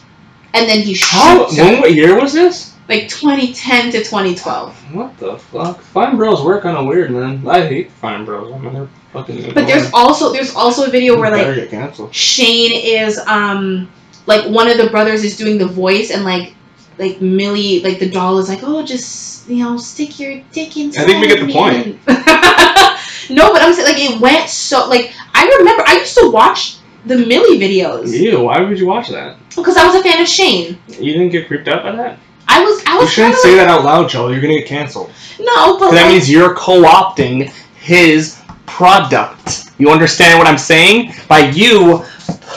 And 0.55 0.69
then 0.69 0.81
he 0.81 0.97
How? 1.01 1.47
shoots 1.47 1.57
her. 1.57 1.65
When, 1.65 1.81
what 1.81 1.95
year 1.95 2.21
was 2.21 2.33
this? 2.33 2.72
Like 2.93 3.09
2010 3.09 3.93
to 3.93 3.99
2012. 4.01 4.95
What 4.95 5.17
the 5.17 5.39
fuck? 5.39 5.81
Fine 5.81 6.19
Bros 6.19 6.43
were 6.43 6.61
kind 6.61 6.77
of 6.77 6.85
weird, 6.85 7.11
man. 7.11 7.43
I 7.49 7.67
hate 7.67 7.91
Fine 7.91 8.27
Bros. 8.27 8.53
I 8.53 8.59
mean, 8.59 8.75
they're 8.75 8.89
fucking. 9.15 9.55
But 9.55 9.67
there's 9.67 9.91
also 9.95 10.31
there's 10.31 10.55
also 10.55 10.85
a 10.87 10.91
video 10.91 11.19
where 11.19 11.31
like 11.31 11.41
better 11.41 11.55
get 11.55 11.71
canceled. 11.71 12.15
Shane 12.15 12.73
is 12.75 13.19
um 13.27 13.91
like 14.27 14.45
one 14.51 14.69
of 14.69 14.77
the 14.77 14.91
brothers 14.91 15.25
is 15.25 15.39
doing 15.39 15.57
the 15.57 15.67
voice 15.67 16.11
and 16.11 16.23
like 16.25 16.55
like 16.99 17.23
Millie 17.23 17.81
like 17.81 17.99
the 17.99 18.11
doll 18.11 18.39
is 18.39 18.51
like 18.51 18.61
oh 18.63 18.85
just 18.85 19.49
you 19.49 19.65
know 19.65 19.79
stick 19.79 20.21
your 20.21 20.43
dick 20.53 20.77
inside. 20.77 21.05
I 21.05 21.07
think 21.07 21.21
we 21.23 21.29
get 21.29 21.41
the 21.41 21.47
me." 21.47 21.53
point. 21.55 21.87
no, 23.31 23.53
but 23.55 23.63
I'm 23.63 23.73
saying 23.73 23.89
like 23.89 24.03
it 24.03 24.21
went 24.21 24.51
so 24.51 24.87
like 24.91 25.15
I 25.33 25.47
remember 25.61 25.83
I 25.87 25.95
used 25.95 26.19
to 26.19 26.31
watch 26.31 26.77
the 27.07 27.17
Millie 27.17 27.59
videos 27.59 28.13
Ew, 28.13 28.43
why 28.43 28.61
would 28.61 28.79
you 28.79 28.87
watch 28.87 29.09
that? 29.09 29.39
because 29.57 29.79
I 29.79 29.87
was 29.87 29.95
a 29.95 30.03
fan 30.03 30.21
of 30.21 30.29
Shane. 30.29 30.79
You 30.89 31.15
didn't 31.15 31.31
get 31.31 31.49
creeped 31.49 31.69
out 31.69 31.83
by 31.85 31.97
that? 31.97 32.19
I 32.59 32.65
was 32.65 32.83
I 32.87 33.01
You 33.01 33.07
shouldn't 33.09 33.37
say 33.37 33.51
like, 33.57 33.67
that 33.67 33.69
out 33.69 33.85
loud, 33.85 34.09
Joe. 34.09 34.29
You're 34.29 34.41
gonna 34.41 34.59
get 34.59 34.67
canceled. 34.67 35.11
no, 35.41 35.79
but 35.79 35.91
that 35.93 36.03
like, 36.05 36.13
means 36.13 36.31
you're 36.31 36.55
co-opting 36.55 37.51
his 37.77 38.41
product. 38.67 39.71
You 39.79 39.91
understand 39.91 40.39
what 40.39 40.47
I'm 40.47 40.59
saying? 40.59 41.15
By 41.29 41.51
you 41.51 42.05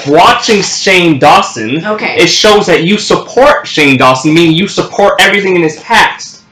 watching 0.07 0.61
Shane 0.61 1.19
Dawson, 1.19 1.85
okay. 1.85 2.17
it 2.17 2.27
shows 2.27 2.65
that 2.67 2.83
you 2.83 2.97
support 2.97 3.67
Shane 3.67 3.97
Dawson, 3.97 4.33
meaning 4.33 4.55
you 4.55 4.67
support 4.67 5.15
everything 5.19 5.55
in 5.55 5.61
his 5.63 5.79
past. 5.79 6.43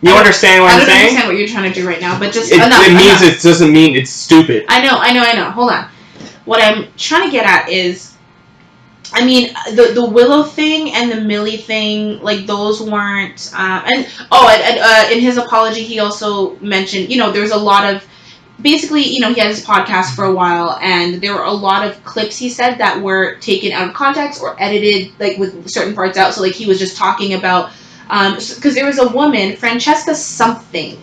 You 0.00 0.12
I- 0.14 0.18
understand 0.18 0.62
what 0.62 0.70
I 0.70 0.74
I'm 0.74 0.78
don't 0.80 0.88
saying? 0.88 1.00
understand 1.08 1.28
what 1.28 1.38
you're 1.38 1.48
trying 1.48 1.72
to 1.72 1.80
do 1.80 1.86
right 1.86 2.00
now, 2.00 2.18
but 2.18 2.32
just 2.32 2.50
It, 2.50 2.56
enough. 2.56 2.82
it 2.86 2.94
means 2.94 3.22
enough. 3.22 3.36
it 3.36 3.42
doesn't 3.42 3.72
mean 3.72 3.94
it's 3.96 4.10
stupid. 4.10 4.64
I 4.68 4.82
know, 4.82 4.98
I 4.98 5.12
know, 5.12 5.22
I 5.22 5.32
know. 5.34 5.50
Hold 5.50 5.70
on. 5.70 5.86
What 6.44 6.60
I'm 6.62 6.88
trying 6.96 7.24
to 7.26 7.30
get 7.30 7.46
at 7.46 7.68
is, 7.68 8.11
I 9.12 9.24
mean, 9.24 9.52
the 9.74 9.92
the 9.94 10.04
Willow 10.04 10.42
thing 10.42 10.92
and 10.92 11.10
the 11.12 11.20
Millie 11.20 11.58
thing, 11.58 12.20
like 12.22 12.46
those 12.46 12.80
weren't. 12.80 13.50
Uh, 13.54 13.82
and 13.84 14.08
oh, 14.30 14.48
and, 14.48 14.62
and 14.62 14.78
uh, 14.80 15.14
in 15.14 15.20
his 15.20 15.36
apology, 15.36 15.82
he 15.82 15.98
also 15.98 16.56
mentioned, 16.60 17.10
you 17.10 17.18
know, 17.18 17.30
there's 17.32 17.50
a 17.50 17.56
lot 17.58 17.94
of. 17.94 18.06
Basically, 18.60 19.02
you 19.02 19.20
know, 19.20 19.32
he 19.32 19.40
had 19.40 19.48
his 19.48 19.64
podcast 19.64 20.14
for 20.14 20.24
a 20.24 20.32
while, 20.32 20.78
and 20.80 21.20
there 21.20 21.34
were 21.34 21.42
a 21.42 21.50
lot 21.50 21.84
of 21.84 22.04
clips 22.04 22.36
he 22.38 22.48
said 22.48 22.76
that 22.78 23.02
were 23.02 23.36
taken 23.36 23.72
out 23.72 23.88
of 23.88 23.94
context 23.94 24.40
or 24.40 24.54
edited, 24.62 25.18
like 25.18 25.36
with 25.36 25.68
certain 25.68 25.94
parts 25.94 26.16
out. 26.16 26.32
So, 26.34 26.42
like, 26.42 26.52
he 26.52 26.66
was 26.66 26.78
just 26.78 26.96
talking 26.96 27.34
about, 27.34 27.72
because 28.08 28.74
there 28.74 28.86
was 28.86 28.98
a 28.98 29.08
woman, 29.08 29.56
Francesca 29.56 30.14
something. 30.14 30.96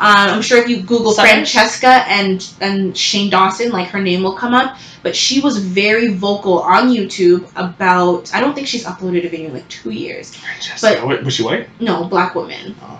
Um, 0.00 0.30
I'm 0.30 0.42
sure 0.42 0.56
if 0.56 0.66
you 0.66 0.80
Google 0.82 1.12
Summers? 1.12 1.30
Francesca 1.30 2.04
and 2.08 2.54
and 2.62 2.96
Shane 2.96 3.28
Dawson, 3.28 3.70
like 3.70 3.88
her 3.88 4.00
name 4.00 4.22
will 4.22 4.34
come 4.34 4.54
up. 4.54 4.78
But 5.02 5.14
she 5.14 5.40
was 5.40 5.58
very 5.58 6.08
vocal 6.08 6.60
on 6.60 6.88
YouTube 6.88 7.50
about. 7.54 8.34
I 8.34 8.40
don't 8.40 8.54
think 8.54 8.66
she's 8.66 8.86
uploaded 8.86 9.26
a 9.26 9.28
video 9.28 9.48
in 9.48 9.54
like 9.54 9.68
two 9.68 9.90
years. 9.90 10.34
Francesca, 10.34 11.02
But 11.06 11.22
was 11.22 11.34
she 11.34 11.42
white? 11.42 11.68
No, 11.80 12.04
black 12.04 12.34
woman. 12.34 12.74
Oh. 12.80 12.98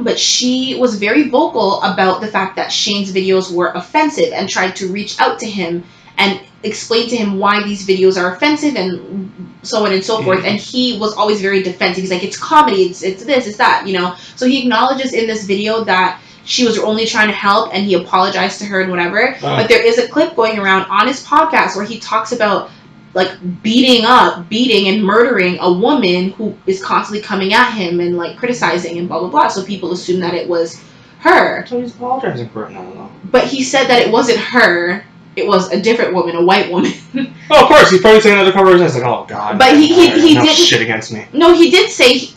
But 0.00 0.18
she 0.18 0.76
was 0.76 0.98
very 0.98 1.28
vocal 1.28 1.80
about 1.82 2.20
the 2.20 2.26
fact 2.26 2.56
that 2.56 2.72
Shane's 2.72 3.12
videos 3.12 3.52
were 3.54 3.70
offensive 3.72 4.32
and 4.32 4.48
tried 4.48 4.74
to 4.76 4.88
reach 4.88 5.20
out 5.20 5.38
to 5.40 5.46
him 5.46 5.84
and 6.18 6.40
explain 6.64 7.08
to 7.10 7.16
him 7.16 7.38
why 7.38 7.62
these 7.62 7.86
videos 7.86 8.20
are 8.20 8.34
offensive 8.34 8.74
and 8.76 9.52
so 9.62 9.86
on 9.86 9.92
and 9.92 10.04
so 10.04 10.22
forth. 10.22 10.44
And 10.44 10.58
he 10.58 10.98
was 10.98 11.14
always 11.14 11.40
very 11.40 11.62
defensive. 11.62 12.02
He's 12.02 12.10
like, 12.10 12.24
it's 12.24 12.36
comedy, 12.38 12.82
it's, 12.82 13.02
it's 13.02 13.24
this, 13.24 13.46
it's 13.46 13.58
that, 13.58 13.86
you 13.86 13.92
know? 13.92 14.16
So 14.36 14.46
he 14.46 14.62
acknowledges 14.62 15.12
in 15.12 15.26
this 15.26 15.44
video 15.44 15.84
that 15.84 16.20
she 16.50 16.66
was 16.66 16.78
only 16.78 17.06
trying 17.06 17.28
to 17.28 17.34
help 17.34 17.72
and 17.72 17.84
he 17.86 17.94
apologized 17.94 18.58
to 18.58 18.64
her 18.66 18.80
and 18.80 18.90
whatever. 18.90 19.34
Oh. 19.36 19.40
But 19.56 19.68
there 19.68 19.84
is 19.84 19.98
a 19.98 20.08
clip 20.08 20.34
going 20.34 20.58
around 20.58 20.82
on 20.90 21.06
his 21.06 21.24
podcast 21.24 21.76
where 21.76 21.84
he 21.84 21.98
talks 22.00 22.32
about 22.32 22.70
like 23.14 23.30
beating 23.62 24.04
up, 24.04 24.48
beating 24.48 24.88
and 24.88 25.04
murdering 25.04 25.58
a 25.60 25.72
woman 25.72 26.30
who 26.32 26.56
is 26.66 26.82
constantly 26.82 27.22
coming 27.22 27.52
at 27.52 27.70
him 27.72 28.00
and 28.00 28.16
like 28.16 28.36
criticizing 28.36 28.98
and 28.98 29.08
blah 29.08 29.20
blah 29.20 29.28
blah. 29.28 29.48
So 29.48 29.64
people 29.64 29.92
assume 29.92 30.20
that 30.20 30.34
it 30.34 30.48
was 30.48 30.82
her. 31.20 31.64
So 31.66 31.80
he's 31.80 31.94
apologizing 31.94 32.48
for 32.50 32.66
it 32.66 32.70
now, 32.72 32.82
though. 32.94 33.10
But 33.30 33.46
he 33.46 33.62
said 33.62 33.86
that 33.88 34.02
it 34.02 34.10
wasn't 34.10 34.38
her. 34.38 35.04
It 35.36 35.46
was 35.46 35.70
a 35.70 35.80
different 35.80 36.12
woman, 36.14 36.34
a 36.36 36.44
white 36.44 36.70
woman. 36.70 36.92
Oh, 37.52 37.62
of 37.62 37.66
course. 37.66 37.90
He's 37.90 38.00
probably 38.00 38.20
saying 38.20 38.36
another 38.36 38.52
conversation. 38.52 38.86
It's 38.86 38.94
like, 38.94 39.02
oh 39.04 39.24
god. 39.28 39.58
But 39.58 39.74
he- 39.76 39.88
he- 39.88 40.10
he 40.20 40.34
no 40.36 40.42
didn't- 40.44 40.54
shit 40.56 40.82
against 40.82 41.12
me. 41.12 41.26
no, 41.32 41.52
he 41.52 41.68
did 41.68 41.90
say 41.90 42.18
he- 42.18 42.36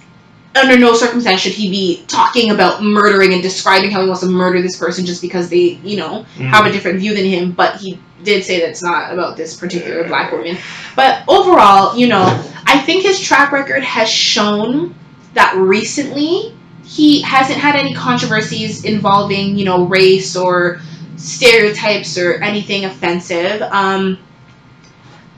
under 0.56 0.78
no 0.78 0.94
circumstance 0.94 1.42
should 1.42 1.54
he 1.54 1.70
be 1.70 2.04
talking 2.08 2.52
about 2.52 2.84
murdering 2.84 3.34
and 3.34 3.42
describing 3.42 3.92
how 3.92 4.02
he 4.02 4.08
wants 4.08 4.22
to 4.22 4.28
murder 4.28 4.62
this 4.62 4.78
person 4.78 5.06
just 5.06 5.22
because 5.22 5.50
they, 5.50 5.80
you 5.84 5.98
know, 5.98 6.24
have 6.38 6.66
a 6.66 6.72
different 6.72 7.00
view 7.00 7.14
than 7.16 7.26
him, 7.26 7.52
but 7.52 7.78
he 7.78 8.00
did 8.24 8.44
say 8.44 8.60
that 8.60 8.70
it's 8.70 8.84
not 8.84 9.12
about 9.12 9.36
this 9.36 9.60
particular 9.60 10.08
black 10.08 10.32
woman. 10.32 10.58
But 10.96 11.24
overall, 11.28 11.96
you 11.98 12.08
know, 12.08 12.24
I 12.66 12.80
think 12.80 13.04
his 13.04 13.20
track 13.20 13.52
record 13.52 13.84
has 13.84 14.10
shown 14.10 14.96
that 15.34 15.56
recently 15.56 16.56
he 16.84 17.22
hasn't 17.22 17.60
had 17.60 17.76
any 17.76 17.94
controversies 17.94 18.86
involving, 18.86 19.56
you 19.58 19.66
know, 19.66 19.86
race 19.86 20.36
or 20.36 20.82
stereotypes 21.16 22.18
or 22.18 22.36
anything 22.36 22.86
offensive. 22.86 23.62
Um, 23.62 24.20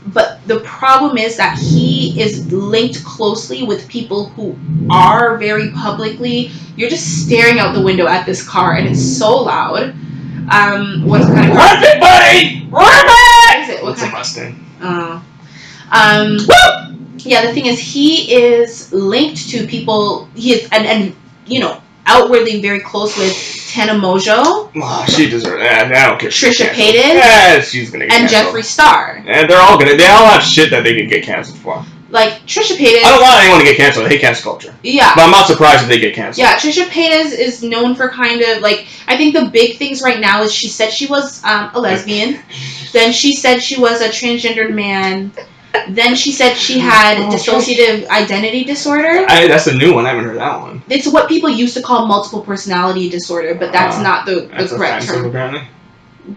but 0.08 0.40
the 0.48 0.60
problem 0.62 1.18
is 1.18 1.38
that 1.38 1.58
he 1.58 2.20
is 2.22 2.52
linked 2.52 3.04
closely 3.04 3.64
with 3.64 3.88
people 3.88 4.30
who 4.30 4.56
are 4.90 5.38
very 5.38 5.72
publicly. 5.72 6.52
You're 6.76 6.90
just 6.90 7.26
staring 7.26 7.60
out 7.60 7.74
the 7.74 7.82
window 7.82 8.08
at 8.08 8.26
this 8.26 8.48
car, 8.48 8.74
and 8.76 8.88
it's 8.88 9.02
so 9.02 9.38
loud. 9.44 9.96
Um, 10.52 11.06
what 11.06 11.22
kind 11.24 11.52
of 11.52 11.58
car? 11.58 11.76
Rip 11.76 11.84
it, 11.84 12.00
buddy! 12.00 12.70
Rip 12.72 13.06
What 13.08 13.58
it! 13.58 13.60
is 13.64 13.70
it? 13.70 13.84
What 13.84 13.94
It's 13.94 14.04
a 14.04 14.08
kind? 14.08 14.14
Mustang. 14.14 14.66
Uh, 14.82 15.22
um, 15.92 16.38
yeah, 17.20 17.46
the 17.46 17.54
thing 17.54 17.66
is, 17.66 17.80
he 17.80 18.34
is 18.36 18.92
linked 18.94 19.50
to 19.50 19.66
people. 19.68 20.30
He 20.36 20.54
is, 20.54 20.70
and 20.72 20.86
and 20.86 21.16
you 21.46 21.60
know, 21.60 21.82
outwardly 22.06 22.62
very 22.62 22.80
close 22.80 23.18
with 23.18 23.34
Tana 23.70 23.94
Mongeau 23.94 24.72
Oh, 24.76 25.06
she 25.08 25.30
deserves 25.30 25.62
that. 25.62 25.92
I 25.92 26.08
don't 26.10 26.20
care. 26.20 26.30
Trisha 26.30 26.68
Paytas? 26.70 27.16
Yeah, 27.16 27.60
she's 27.62 27.90
gonna 27.92 28.08
get 28.08 28.22
and. 28.22 28.30
Jeffree 28.30 28.64
Star. 28.64 29.24
And 29.26 29.50
they're 29.50 29.60
all 29.62 29.78
gonna. 29.78 29.96
They 29.98 30.08
all 30.08 30.26
have 30.28 30.44
shit 30.44 30.70
that 30.72 30.84
they 30.84 30.96
can 30.96 31.08
get 31.08 31.24
canceled 31.24 31.58
for. 31.60 31.84
Like 32.10 32.34
Trisha 32.46 32.78
Paytas. 32.78 33.04
I 33.04 33.10
don't 33.12 33.22
want 33.22 33.42
anyone 33.42 33.60
to 33.60 33.66
get 33.66 33.78
canceled. 33.78 34.06
I 34.06 34.10
hate 34.10 34.22
cancel 34.22 34.52
culture. 34.52 34.74
Yeah. 34.84 35.12
But 35.16 35.24
I'm 35.24 35.32
not 35.32 35.48
surprised 35.48 35.84
if 35.84 35.90
they 35.90 36.00
get 36.00 36.14
canceled. 36.16 36.46
Yeah, 36.46 36.56
Trisha 36.56 36.86
Paytas 36.86 37.38
is 37.38 37.64
known 37.64 37.96
for 37.96 38.10
kind 38.10 38.42
of 38.42 38.62
like 38.62 38.88
I 39.08 39.18
think 39.18 39.34
the 39.36 39.46
big 39.46 39.78
things 39.78 40.02
right 40.02 40.20
now 40.20 40.44
is 40.44 40.54
she 40.54 40.70
said 40.70 40.92
she 40.92 41.08
was 41.08 41.44
um, 41.44 41.72
a 41.74 41.80
lesbian, 41.80 42.40
then 42.94 43.12
she 43.12 43.34
said 43.34 43.60
she 43.60 43.80
was 43.80 44.02
a 44.02 44.10
transgendered 44.10 44.74
man, 44.74 45.32
then 45.90 46.16
she 46.16 46.32
said 46.32 46.56
she 46.56 46.80
had 46.80 47.18
Oh, 47.18 47.30
dissociative 47.30 48.08
identity 48.08 48.64
disorder. 48.64 49.26
I, 49.28 49.48
that's 49.48 49.68
a 49.68 49.76
new 49.76 49.94
one. 49.94 50.06
I 50.06 50.10
haven't 50.10 50.26
heard 50.26 50.38
that 50.38 50.60
one. 50.62 50.82
It's 50.90 51.08
what 51.08 51.28
people 51.30 51.50
used 51.50 51.76
to 51.78 51.82
call 51.82 52.06
multiple 52.08 52.42
personality 52.42 53.10
disorder, 53.10 53.56
but 53.56 53.72
that's 53.72 53.98
Ah, 53.98 54.04
not 54.04 54.26
the, 54.26 54.36
the 54.42 54.48
That's 54.48 54.74
correct 54.74 55.06
term. 55.08 55.26
apparently. 55.26 55.62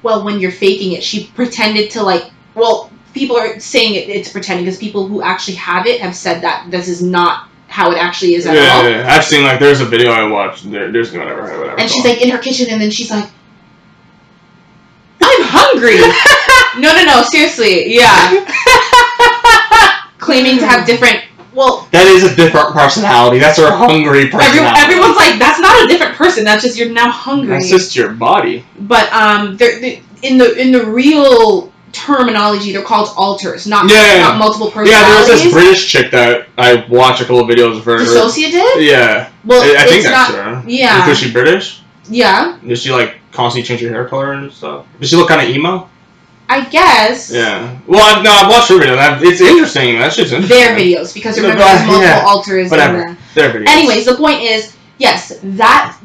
Well, 0.02 0.24
when 0.24 0.38
you're 0.40 0.50
faking 0.52 0.92
it, 0.92 1.02
she 1.02 1.26
pretended 1.34 1.90
to 1.92 2.02
like. 2.02 2.30
Well, 2.54 2.90
people 3.14 3.36
are 3.36 3.58
saying 3.58 3.94
it, 3.94 4.08
it's 4.08 4.28
pretending 4.30 4.64
because 4.66 4.78
people 4.78 5.06
who 5.08 5.22
actually 5.22 5.56
have 5.56 5.86
it 5.86 6.00
have 6.00 6.14
said 6.14 6.42
that 6.42 6.70
this 6.70 6.88
is 6.88 7.02
not 7.02 7.48
how 7.68 7.90
it 7.90 7.96
actually 7.98 8.34
is 8.34 8.44
Yeah, 8.46 8.52
at 8.52 8.58
all. 8.84 8.90
yeah, 8.90 8.98
yeah. 9.00 9.14
I've 9.14 9.24
seen 9.24 9.44
like 9.44 9.58
there's 9.60 9.80
a 9.80 9.84
video 9.86 10.10
I 10.10 10.24
watched. 10.30 10.70
There, 10.70 10.90
there's 10.92 11.12
whatever, 11.12 11.42
whatever. 11.42 11.78
And 11.80 11.90
she's 11.90 12.04
like 12.04 12.20
in 12.22 12.30
her 12.30 12.38
kitchen, 12.38 12.66
and 12.70 12.80
then 12.80 12.90
she's 12.90 13.10
like, 13.10 13.24
"I'm 15.20 15.42
hungry. 15.42 15.98
no, 16.80 16.94
no, 16.94 17.04
no. 17.04 17.22
Seriously, 17.22 17.94
yeah. 17.94 18.44
Claiming 20.28 20.58
to 20.58 20.66
have 20.66 20.86
different. 20.86 21.24
Well, 21.54 21.88
That 21.90 22.06
is 22.06 22.22
a 22.30 22.36
different 22.36 22.70
personality. 22.72 23.38
That's 23.38 23.58
her 23.58 23.70
hungry 23.70 24.28
every, 24.28 24.30
personality. 24.30 24.80
everyone's 24.80 25.16
like, 25.16 25.38
that's 25.38 25.58
not 25.58 25.82
a 25.84 25.88
different 25.88 26.14
person. 26.14 26.44
That's 26.44 26.62
just 26.62 26.76
you're 26.78 26.90
now 26.92 27.10
hungry. 27.10 27.48
That's 27.56 27.68
just 27.70 27.96
your 27.96 28.10
body. 28.12 28.64
but 28.80 29.10
um, 29.12 29.56
they're, 29.56 29.80
they 29.80 30.02
in 30.22 30.36
the 30.36 30.54
in 30.60 30.70
the 30.70 30.84
real 30.84 31.72
terminology, 31.92 32.72
they're 32.72 32.82
called 32.84 33.08
alters, 33.16 33.66
not 33.66 33.90
Yeah. 33.90 34.18
not 34.20 34.38
multiple 34.38 34.70
personalities. 34.70 34.92
Yeah, 34.92 35.08
there 35.24 35.32
was 35.34 35.42
this 35.44 35.52
British 35.52 35.90
chick 35.90 36.10
that 36.12 36.48
I 36.58 36.84
watched 36.90 37.22
a 37.22 37.24
couple 37.24 37.40
of 37.40 37.48
videos 37.48 37.78
of 37.78 37.84
her. 37.86 37.96
Dissociative. 37.98 38.84
Yeah, 38.86 39.30
Well, 39.44 39.62
I, 39.62 39.82
I 39.82 39.86
think 39.86 40.04
that's 40.04 40.32
not. 40.34 40.62
her. 40.62 40.68
yeah. 40.68 41.08
Is 41.08 41.18
she 41.18 41.32
British? 41.32 41.80
Yeah, 42.10 42.58
Does 42.66 42.82
she 42.82 42.90
like 42.92 43.16
constantly 43.32 43.66
change 43.66 43.80
her 43.80 43.88
hair 43.88 44.06
color 44.06 44.32
and 44.32 44.52
stuff? 44.52 44.86
Does 45.00 45.08
she 45.10 45.16
look 45.16 45.28
kind 45.28 45.40
of 45.42 45.48
emo? 45.54 45.88
I 46.48 46.64
guess. 46.64 47.30
Yeah. 47.30 47.78
Well, 47.86 48.16
I've, 48.16 48.24
no, 48.24 48.30
I've 48.30 48.48
watched 48.48 48.70
her 48.70 48.78
video. 48.78 48.96
That, 48.96 49.22
it's 49.22 49.40
interesting. 49.40 49.98
That 49.98 50.12
shit's 50.12 50.32
interesting. 50.32 50.58
Their 50.58 50.74
videos, 50.74 51.12
because 51.12 51.36
remember, 51.36 51.58
but- 51.58 51.66
there's 51.66 51.86
multiple 51.86 52.02
yeah, 52.02 52.24
alters. 52.26 52.64
in 52.66 52.70
whatever. 52.70 52.98
there. 52.98 53.16
Their 53.34 53.60
videos. 53.60 53.68
Anyways, 53.68 54.06
the 54.06 54.16
point 54.16 54.40
is, 54.40 54.76
yes, 54.98 55.38
that 55.42 55.98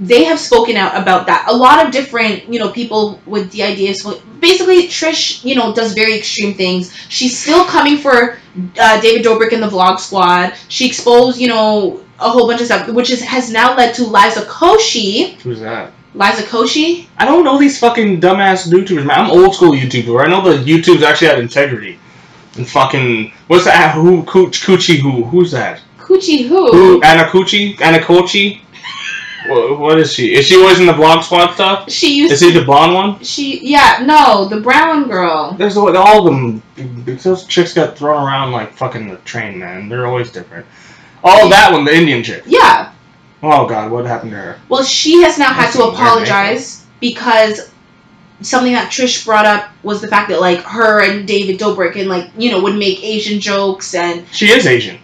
they 0.00 0.24
have 0.24 0.38
spoken 0.38 0.76
out 0.76 1.00
about 1.00 1.26
that. 1.26 1.46
A 1.48 1.54
lot 1.54 1.84
of 1.84 1.92
different, 1.92 2.52
you 2.52 2.58
know, 2.58 2.70
people 2.70 3.20
with 3.26 3.50
the 3.52 3.62
ideas. 3.62 4.02
Basically, 4.40 4.88
Trish, 4.88 5.44
you 5.44 5.54
know, 5.54 5.74
does 5.74 5.92
very 5.92 6.14
extreme 6.16 6.54
things. 6.54 6.96
She's 7.08 7.38
still 7.38 7.64
coming 7.66 7.98
for 7.98 8.38
uh, 8.80 9.00
David 9.00 9.24
Dobrik 9.24 9.52
and 9.52 9.62
the 9.62 9.68
Vlog 9.68 10.00
Squad. 10.00 10.54
She 10.68 10.86
exposed, 10.86 11.38
you 11.38 11.48
know, 11.48 12.02
a 12.18 12.30
whole 12.30 12.46
bunch 12.46 12.60
of 12.60 12.66
stuff, 12.66 12.88
which 12.88 13.10
is, 13.10 13.20
has 13.22 13.52
now 13.52 13.76
led 13.76 13.94
to 13.96 14.04
Liza 14.04 14.42
Koshy. 14.42 15.34
Who's 15.42 15.60
that? 15.60 15.92
Liza 16.14 16.42
Koshy? 16.42 17.06
I 17.16 17.24
don't 17.24 17.44
know 17.44 17.58
these 17.58 17.78
fucking 17.78 18.20
dumbass 18.20 18.68
YouTubers, 18.68 19.06
man. 19.06 19.20
I'm 19.20 19.30
old 19.30 19.54
school 19.54 19.72
YouTuber. 19.72 20.24
I 20.24 20.28
know 20.28 20.42
the 20.42 20.62
YouTubes 20.62 21.02
actually 21.02 21.28
have 21.28 21.38
integrity. 21.38 21.98
And 22.56 22.68
fucking 22.68 23.32
what's 23.46 23.64
that? 23.64 23.94
Who 23.94 24.22
Cooch 24.24 24.60
Coochie? 24.62 24.98
Who? 24.98 25.24
Who's 25.24 25.52
that? 25.52 25.80
Coochie 25.98 26.46
who? 26.46 26.70
Who? 26.70 27.02
Anna 27.02 27.24
Coochie? 27.24 27.80
Anna 27.80 28.02
Kochi? 28.02 28.62
What, 29.48 29.80
what 29.80 29.98
is 29.98 30.12
she? 30.12 30.36
Is 30.36 30.46
she 30.46 30.54
always 30.54 30.78
in 30.78 30.86
the 30.86 30.92
vlog 30.92 31.24
squad 31.24 31.54
stuff? 31.54 31.90
She 31.90 32.14
used 32.16 32.32
Is 32.32 32.38
she 32.38 32.52
the 32.52 32.64
blonde 32.64 32.94
one? 32.94 33.24
She 33.24 33.58
yeah 33.66 34.00
no 34.04 34.44
the 34.44 34.60
brown 34.60 35.08
girl. 35.08 35.56
There's 35.58 35.76
all 35.76 35.96
all 35.96 36.28
of 36.28 36.32
them. 36.32 36.62
Those 37.16 37.44
chicks 37.46 37.74
got 37.74 37.98
thrown 37.98 38.24
around 38.24 38.52
like 38.52 38.72
fucking 38.74 39.08
the 39.08 39.16
train, 39.16 39.58
man. 39.58 39.88
They're 39.88 40.06
always 40.06 40.30
different. 40.30 40.64
Oh, 41.24 41.48
that 41.48 41.72
one, 41.72 41.84
the 41.84 41.92
Indian 41.92 42.22
chick. 42.22 42.44
Yeah. 42.46 42.92
Oh 43.42 43.66
God, 43.66 43.90
what 43.90 44.06
happened 44.06 44.30
to 44.32 44.36
her? 44.36 44.60
Well, 44.68 44.84
she 44.84 45.22
has 45.22 45.38
now 45.38 45.52
had 45.52 45.72
to 45.72 45.84
apologize 45.84 46.86
because 47.00 47.70
something 48.40 48.72
that 48.72 48.90
Trish 48.90 49.24
brought 49.24 49.46
up 49.46 49.70
was 49.82 50.00
the 50.00 50.08
fact 50.08 50.28
that 50.28 50.40
like 50.40 50.60
her 50.60 51.02
and 51.02 51.26
David 51.26 51.58
Dobrik 51.58 51.96
and 51.96 52.08
like 52.08 52.30
you 52.36 52.50
know 52.50 52.60
would 52.62 52.76
make 52.76 53.02
Asian 53.02 53.40
jokes 53.40 53.94
and 53.94 54.26
She 54.32 54.50
is 54.50 54.66
Asian. 54.66 54.98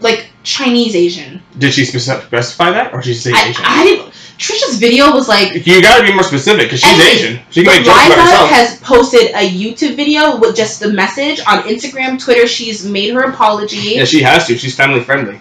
like 0.00 0.30
Chinese 0.42 0.94
Asian. 0.94 1.42
Did 1.58 1.72
she 1.74 1.84
specify 1.84 2.70
that, 2.70 2.92
or 2.92 3.00
did 3.00 3.06
she 3.08 3.14
say 3.14 3.32
I, 3.34 3.48
Asian? 3.48 3.64
I 3.66 3.84
didn't. 3.84 4.12
Trisha's 4.38 4.78
video 4.78 5.10
was 5.12 5.28
like. 5.28 5.66
you 5.66 5.82
gotta 5.82 6.04
be 6.04 6.12
more 6.14 6.22
specific, 6.22 6.66
because 6.66 6.80
she's 6.80 7.00
Asian. 7.00 7.40
She 7.50 7.64
can 7.64 7.74
make 7.74 7.84
jokes 7.84 8.06
about 8.06 8.08
Liza 8.10 8.22
herself. 8.22 8.50
has 8.50 8.80
posted 8.80 9.30
a 9.32 9.48
YouTube 9.50 9.96
video 9.96 10.38
with 10.38 10.54
just 10.54 10.78
the 10.80 10.92
message 10.92 11.40
on 11.40 11.62
Instagram, 11.64 12.22
Twitter. 12.22 12.46
She's 12.46 12.84
made 12.86 13.12
her 13.14 13.22
apology. 13.22 13.94
yeah, 13.96 14.04
she 14.04 14.22
has 14.22 14.46
to. 14.46 14.56
She's 14.56 14.76
family 14.76 15.00
friendly. 15.00 15.40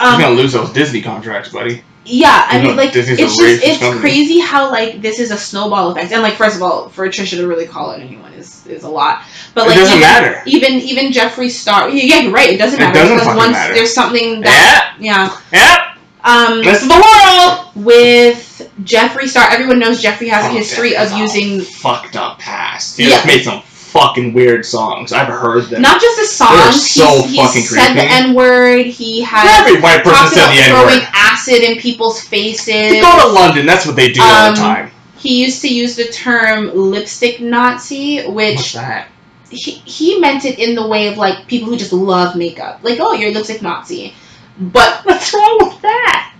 Um, 0.00 0.20
gonna 0.20 0.34
lose 0.34 0.52
those 0.52 0.70
Disney 0.72 1.02
contracts, 1.02 1.50
buddy. 1.50 1.82
Yeah, 2.06 2.46
I 2.50 2.58
You 2.58 2.68
mean, 2.68 2.76
like 2.76 2.92
Disney's 2.92 3.18
it's 3.20 3.36
just 3.36 3.62
it's 3.62 3.78
company. 3.78 4.00
crazy 4.00 4.40
how 4.40 4.70
like 4.70 5.02
this 5.02 5.18
is 5.20 5.30
a 5.30 5.36
snowball 5.36 5.90
effect, 5.92 6.10
and 6.12 6.22
like 6.22 6.34
first 6.34 6.56
of 6.56 6.62
all, 6.62 6.88
for 6.88 7.06
Trisha 7.08 7.36
to 7.36 7.46
really 7.46 7.66
call 7.66 7.92
it 7.92 8.00
anyone 8.00 8.32
is 8.32 8.66
is 8.66 8.84
a 8.84 8.88
lot. 8.88 9.22
But 9.54 9.64
It 9.64 9.68
like 9.70 9.78
doesn't 9.78 9.96
even, 9.98 10.00
matter. 10.08 10.42
even 10.46 10.72
even 10.80 11.12
Jeffree 11.12 11.50
Star, 11.50 11.90
yeah, 11.90 12.20
you're 12.20 12.32
right. 12.32 12.48
It 12.50 12.56
doesn't 12.56 12.80
It 12.80 12.82
matter 12.82 13.00
doesn't 13.00 13.18
because 13.18 13.36
once 13.36 13.52
matter. 13.52 13.74
there's 13.74 13.92
something 13.94 14.40
that 14.40 14.94
yeah, 14.98 15.36
Yep. 15.52 15.78
um, 16.24 16.62
This 16.64 16.82
is 16.82 16.88
the 16.88 16.94
world. 16.94 17.66
with 17.76 18.70
Jeffree 18.82 19.28
Star, 19.28 19.46
everyone 19.50 19.78
knows 19.78 20.02
Jeffree 20.02 20.30
has 20.30 20.46
a 20.46 20.48
Oh, 20.48 20.52
history 20.54 20.96
of 20.96 21.12
using 21.12 21.60
fucked 21.60 22.16
up 22.16 22.38
past. 22.38 22.96
He 22.96 23.08
Yeah. 23.10 23.22
made 23.26 23.44
some 23.44 23.60
fucking 23.90 24.32
weird 24.32 24.64
songs. 24.64 25.12
I've 25.12 25.28
heard 25.28 25.64
them. 25.64 25.82
not 25.82 26.00
just 26.00 26.18
the 26.18 26.26
songs. 26.26 26.90
so 26.90 27.22
he's, 27.26 27.36
fucking 27.36 27.60
he's 27.62 27.70
said 27.70 27.94
the. 27.94 28.02
N 28.04 28.34
word. 28.34 28.86
He 28.86 29.22
has 29.22 29.60
Every 29.60 29.80
white 29.80 30.02
person 30.04 30.28
said 30.38 30.48
the 30.52 30.60
N 30.62 30.70
throwing 30.70 31.00
acid 31.12 31.62
in 31.62 31.78
people's 31.78 32.20
faces. 32.20 32.66
They 32.66 33.00
go 33.00 33.26
to 33.26 33.32
London. 33.32 33.66
That's 33.66 33.86
what 33.86 33.96
they 33.96 34.12
do 34.12 34.20
all 34.22 34.48
Um, 34.48 34.54
the 34.54 34.60
time. 34.60 34.90
He 35.16 35.42
used 35.42 35.60
to 35.62 35.68
use 35.68 35.96
the 35.96 36.06
term 36.08 36.70
lipstick 36.74 37.40
Nazi, 37.40 38.22
What's 38.22 38.34
which 38.58 38.72
that? 38.72 39.08
he, 39.50 39.72
he 39.72 40.18
meant 40.18 40.44
it 40.46 40.58
in 40.58 40.74
the 40.74 40.86
way 40.86 41.08
of 41.08 41.18
like 41.18 41.46
people 41.46 41.68
who 41.68 41.76
just 41.76 41.92
love 41.92 42.36
makeup. 42.36 42.80
Like, 42.82 42.98
oh, 43.00 43.12
you're 43.12 43.30
a 43.30 43.34
lipstick 43.34 43.60
Nazi. 43.60 44.14
But 44.58 45.04
What's 45.04 45.34
wrong 45.34 45.58
with 45.60 45.82
that? 45.82 46.34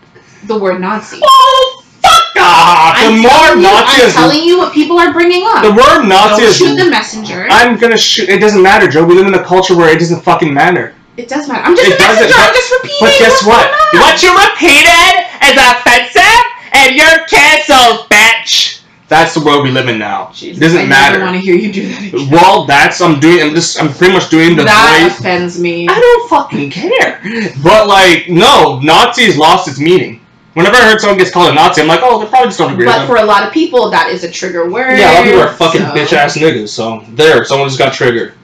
the 0.44 0.58
word 0.58 0.80
Nazi. 0.80 1.20
Oh! 1.22 1.79
The 3.00 3.06
I'm 3.06 3.22
more 3.22 3.30
telling 3.30 3.62
you, 3.62 3.68
I'm 3.70 4.10
telling 4.12 4.42
you 4.44 4.58
what 4.58 4.72
people 4.74 4.98
are 4.98 5.12
bringing 5.12 5.42
up. 5.46 5.62
the 5.62 5.70
word 5.72 6.04
Nazi 6.06 6.42
Don't 6.42 6.50
is. 6.50 6.56
shoot 6.56 6.76
the 6.76 6.90
messenger. 6.90 7.46
I'm 7.50 7.78
gonna 7.78 7.96
shoot. 7.98 8.28
It 8.28 8.40
doesn't 8.40 8.62
matter, 8.62 8.88
Joe. 8.88 9.04
We 9.04 9.14
live 9.14 9.26
in 9.26 9.34
a 9.34 9.42
culture 9.44 9.76
where 9.76 9.88
it 9.94 9.98
doesn't 9.98 10.22
fucking 10.22 10.52
matter. 10.52 10.94
it 11.16 11.28
does 11.28 11.48
matter. 11.48 11.62
I'm 11.64 11.76
just 11.76 11.88
It 11.88 11.94
a 11.94 11.98
doesn't, 11.98 12.28
messenger. 12.28 12.34
but- 12.36 12.48
I'm 12.48 12.54
just 12.54 12.72
repeating. 12.72 12.98
But 13.00 13.18
guess 13.18 13.30
what's 13.30 13.46
what? 13.46 13.66
going 13.70 14.02
on. 14.02 14.08
What 14.08 14.22
you 14.22 14.30
repeated 14.36 15.12
is 15.48 15.56
offensive, 15.56 16.44
and 16.72 16.96
you're 16.96 17.26
canceled, 17.26 18.08
bitch. 18.10 18.80
That's 19.08 19.34
the 19.34 19.40
world 19.40 19.64
we 19.64 19.70
live 19.72 19.88
in 19.88 19.98
now. 19.98 20.30
Jesus, 20.32 20.58
it 20.58 20.60
doesn't 20.60 20.88
matter. 20.88 21.16
I 21.16 21.18
matter. 21.18 21.24
want 21.24 21.34
to 21.36 21.40
hear 21.40 21.56
you 21.56 21.72
do 21.72 21.88
that 21.88 22.02
again. 22.14 22.30
Well, 22.30 22.64
that's 22.64 23.00
I'm 23.00 23.18
doing. 23.18 23.42
I'm 23.42 23.54
just. 23.54 23.80
I'm 23.80 23.92
pretty 23.92 24.12
much 24.14 24.30
doing 24.30 24.54
the 24.56 24.62
that 24.64 25.02
voice. 25.08 25.18
offends 25.18 25.58
me. 25.58 25.88
I 25.88 25.98
don't 25.98 26.28
fucking 26.30 26.70
care. 26.70 27.20
But 27.62 27.88
like, 27.88 28.28
no, 28.28 28.78
Nazis 28.80 29.36
lost 29.36 29.66
its 29.68 29.80
meaning. 29.80 30.20
Whenever 30.54 30.76
I 30.76 30.90
heard 30.90 31.00
someone 31.00 31.16
gets 31.18 31.30
called 31.30 31.50
a 31.50 31.54
Nazi, 31.54 31.80
I'm 31.80 31.86
like, 31.86 32.00
oh, 32.02 32.18
they 32.22 32.28
probably 32.28 32.48
just 32.48 32.58
don't 32.58 32.72
agree 32.72 32.86
with 32.86 32.94
But 32.94 33.06
for 33.06 33.16
a 33.16 33.24
lot 33.24 33.46
of 33.46 33.52
people, 33.52 33.88
that 33.90 34.08
is 34.10 34.24
a 34.24 34.30
trigger 34.30 34.68
word. 34.68 34.98
Yeah, 34.98 35.12
a 35.12 35.14
lot 35.14 35.18
of 35.20 35.24
people 35.26 35.40
are 35.42 35.52
fucking 35.52 35.80
so- 35.82 35.94
bitch 35.94 36.12
ass 36.12 36.36
niggas. 36.36 36.70
So 36.70 37.04
there, 37.10 37.44
someone 37.44 37.68
just 37.68 37.78
got 37.78 37.94
triggered. 37.94 38.34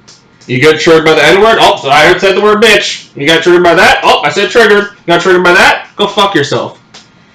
You 0.47 0.61
get 0.61 0.81
triggered 0.81 1.05
by 1.05 1.15
the 1.15 1.25
N 1.25 1.41
word. 1.41 1.59
Oh, 1.61 1.77
so 1.83 1.89
I 1.91 2.07
heard 2.07 2.21
said 2.21 2.37
the 2.37 2.41
word 2.43 2.63
bitch. 2.63 3.15
You 3.17 3.27
got 3.27 3.43
triggered 3.43 3.65
by 3.65 3.75
that. 3.75 4.01
Oh, 4.05 4.23
I 4.23 4.31
said 4.31 4.51
triggered. 4.51 4.85
You 4.85 5.07
got 5.07 5.21
triggered 5.21 5.43
by 5.43 5.53
that. 5.53 5.91
Go 5.97 6.07
fuck 6.07 6.37
yourself. 6.37 6.81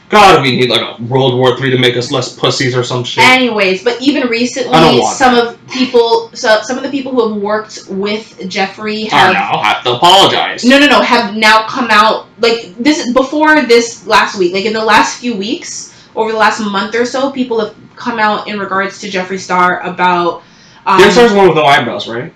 God, 0.07 0.41
we 0.41 0.55
need 0.57 0.69
like 0.69 0.81
a 0.81 1.01
World 1.03 1.37
War 1.37 1.57
Three 1.57 1.69
to 1.71 1.77
make 1.77 1.95
us 1.97 2.11
less 2.11 2.33
pussies 2.37 2.75
or 2.75 2.83
some 2.83 3.03
shit. 3.03 3.23
Anyways, 3.25 3.83
but 3.83 4.01
even 4.01 4.27
recently, 4.27 5.01
some 5.05 5.35
of 5.35 5.57
people, 5.71 6.31
so 6.33 6.61
some 6.61 6.77
of 6.77 6.83
the 6.83 6.89
people 6.89 7.11
who 7.11 7.29
have 7.29 7.41
worked 7.41 7.85
with 7.89 8.37
Jeffree 8.39 9.09
have 9.09 9.33
now 9.33 9.61
have 9.61 9.83
to 9.83 9.95
apologize. 9.95 10.63
no, 10.63 10.79
no, 10.79 10.87
no, 10.87 11.01
have 11.01 11.35
now 11.35 11.67
come 11.67 11.87
out 11.89 12.27
like 12.39 12.75
this 12.77 13.11
before 13.13 13.63
this 13.63 14.05
last 14.07 14.37
week, 14.37 14.53
like 14.53 14.65
in 14.65 14.73
the 14.73 14.83
last 14.83 15.19
few 15.19 15.35
weeks, 15.35 15.93
over 16.15 16.31
the 16.31 16.37
last 16.37 16.59
month 16.59 16.95
or 16.95 17.05
so, 17.05 17.31
people 17.31 17.59
have 17.59 17.75
come 17.95 18.19
out 18.19 18.47
in 18.47 18.59
regards 18.59 18.99
to 19.01 19.07
Jeffree 19.07 19.39
Star 19.39 19.81
about. 19.81 20.43
Um, 20.85 20.99
There's 20.99 21.15
the 21.15 21.35
one 21.35 21.47
with 21.47 21.55
no 21.55 21.63
eyebrows, 21.63 22.07
right? 22.07 22.33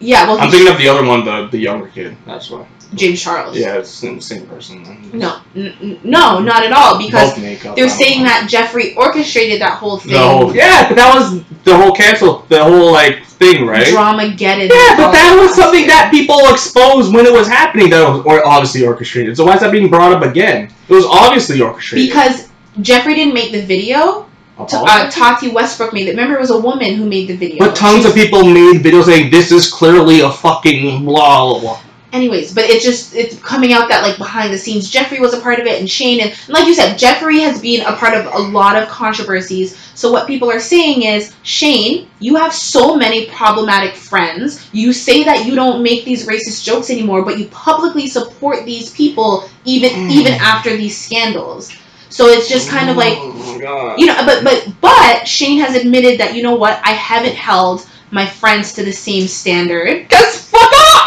yeah, 0.00 0.26
well, 0.26 0.38
I'm 0.38 0.50
thinking 0.50 0.72
of 0.72 0.78
the 0.78 0.88
other 0.88 1.04
one, 1.06 1.24
the 1.24 1.48
the 1.48 1.58
younger 1.58 1.88
kid. 1.88 2.16
That's 2.24 2.50
why. 2.50 2.66
James 2.94 3.22
Charles. 3.22 3.56
Yeah, 3.56 3.74
it's 3.78 4.00
the 4.00 4.18
same 4.20 4.46
person. 4.46 5.10
No, 5.12 5.40
n- 5.54 5.76
n- 5.82 6.00
no, 6.04 6.40
not 6.40 6.64
at 6.64 6.72
all. 6.72 6.98
Because 6.98 7.34
Both 7.34 7.42
makeup, 7.42 7.76
they're 7.76 7.88
saying 7.88 8.20
know. 8.22 8.28
that 8.30 8.48
Jeffree 8.50 8.96
orchestrated 8.96 9.60
that 9.60 9.78
whole 9.78 9.98
thing. 9.98 10.12
The 10.12 10.18
whole, 10.18 10.54
yeah, 10.56 10.88
but 10.88 10.94
that 10.94 11.14
was 11.14 11.42
the 11.64 11.76
whole 11.76 11.92
cancel, 11.94 12.46
the 12.48 12.62
whole 12.64 12.90
like 12.90 13.24
thing, 13.26 13.66
right? 13.66 13.86
Drama 13.88 14.34
get 14.34 14.58
it. 14.58 14.70
Yeah, 14.72 14.96
but 14.96 15.12
that 15.12 15.36
was 15.38 15.54
something 15.54 15.86
that 15.86 16.10
people 16.10 16.38
exposed 16.48 17.12
when 17.14 17.26
it 17.26 17.32
was 17.32 17.46
happening. 17.46 17.90
That 17.90 18.08
was 18.08 18.24
or 18.24 18.46
obviously 18.46 18.84
orchestrated. 18.86 19.36
So 19.36 19.44
why 19.44 19.54
is 19.54 19.60
that 19.60 19.70
being 19.70 19.90
brought 19.90 20.12
up 20.12 20.22
again? 20.22 20.72
It 20.88 20.94
was 20.94 21.04
obviously 21.04 21.60
orchestrated. 21.60 22.08
because 22.08 22.48
Jeffree 22.80 23.14
didn't 23.16 23.34
make 23.34 23.52
the 23.52 23.62
video. 23.62 24.24
T- 24.66 24.76
uh, 24.76 25.08
Tati 25.08 25.50
Westbrook 25.52 25.92
made 25.92 26.08
it. 26.08 26.12
Remember, 26.12 26.34
it 26.34 26.40
was 26.40 26.50
a 26.50 26.58
woman 26.58 26.96
who 26.96 27.06
made 27.06 27.28
the 27.28 27.36
video. 27.36 27.58
but 27.64 27.76
tons 27.76 28.04
of 28.04 28.12
people 28.12 28.42
made 28.42 28.82
videos 28.82 29.04
saying 29.04 29.30
this 29.30 29.52
is 29.52 29.70
clearly 29.70 30.20
a 30.20 30.30
fucking 30.32 31.04
blah 31.04 31.44
blah 31.52 31.60
blah. 31.60 31.80
Anyways, 32.10 32.54
but 32.54 32.64
it's 32.64 32.84
just 32.84 33.14
it's 33.14 33.38
coming 33.42 33.74
out 33.74 33.90
that 33.90 34.02
like 34.02 34.16
behind 34.16 34.52
the 34.52 34.56
scenes, 34.58 34.90
Jeffree 34.90 35.20
was 35.20 35.34
a 35.34 35.40
part 35.40 35.58
of 35.60 35.66
it, 35.66 35.78
and 35.78 35.88
Shane, 35.90 36.20
and, 36.20 36.30
and 36.30 36.48
like 36.48 36.66
you 36.66 36.72
said, 36.74 36.98
Jeffree 36.98 37.40
has 37.40 37.60
been 37.60 37.82
a 37.86 37.92
part 37.96 38.14
of 38.14 38.32
a 38.32 38.38
lot 38.38 38.76
of 38.82 38.88
controversies. 38.88 39.76
So 39.94 40.10
what 40.10 40.26
people 40.26 40.50
are 40.50 40.60
saying 40.60 41.02
is, 41.02 41.34
Shane, 41.42 42.08
you 42.20 42.36
have 42.36 42.54
so 42.54 42.96
many 42.96 43.26
problematic 43.26 43.94
friends. 43.94 44.68
You 44.72 44.92
say 44.94 45.22
that 45.24 45.44
you 45.44 45.54
don't 45.54 45.82
make 45.82 46.04
these 46.06 46.26
racist 46.26 46.64
jokes 46.64 46.88
anymore, 46.88 47.24
but 47.24 47.38
you 47.38 47.46
publicly 47.48 48.06
support 48.06 48.64
these 48.64 48.90
people 48.92 49.48
even 49.64 49.90
Mm. 49.90 50.10
even 50.10 50.32
after 50.34 50.76
these 50.76 50.96
scandals. 50.96 51.70
So 52.10 52.26
it's 52.28 52.48
just 52.48 52.70
kind 52.70 52.88
of 52.88 52.96
like 52.96 53.18
oh 53.18 53.94
you 53.98 54.06
know 54.06 54.16
but 54.24 54.42
but 54.44 54.66
but 54.80 55.28
shane 55.28 55.58
has 55.60 55.74
admitted 55.76 56.18
that 56.20 56.34
you 56.34 56.42
know 56.42 56.54
what 56.54 56.80
i 56.84 56.92
haven't 56.92 57.34
held 57.34 57.86
my 58.10 58.24
friends 58.24 58.72
to 58.74 58.84
the 58.84 58.92
same 58.92 59.26
standard 59.28 60.08
Just 60.08 60.48
fuck 60.48 60.72
off. 60.72 60.97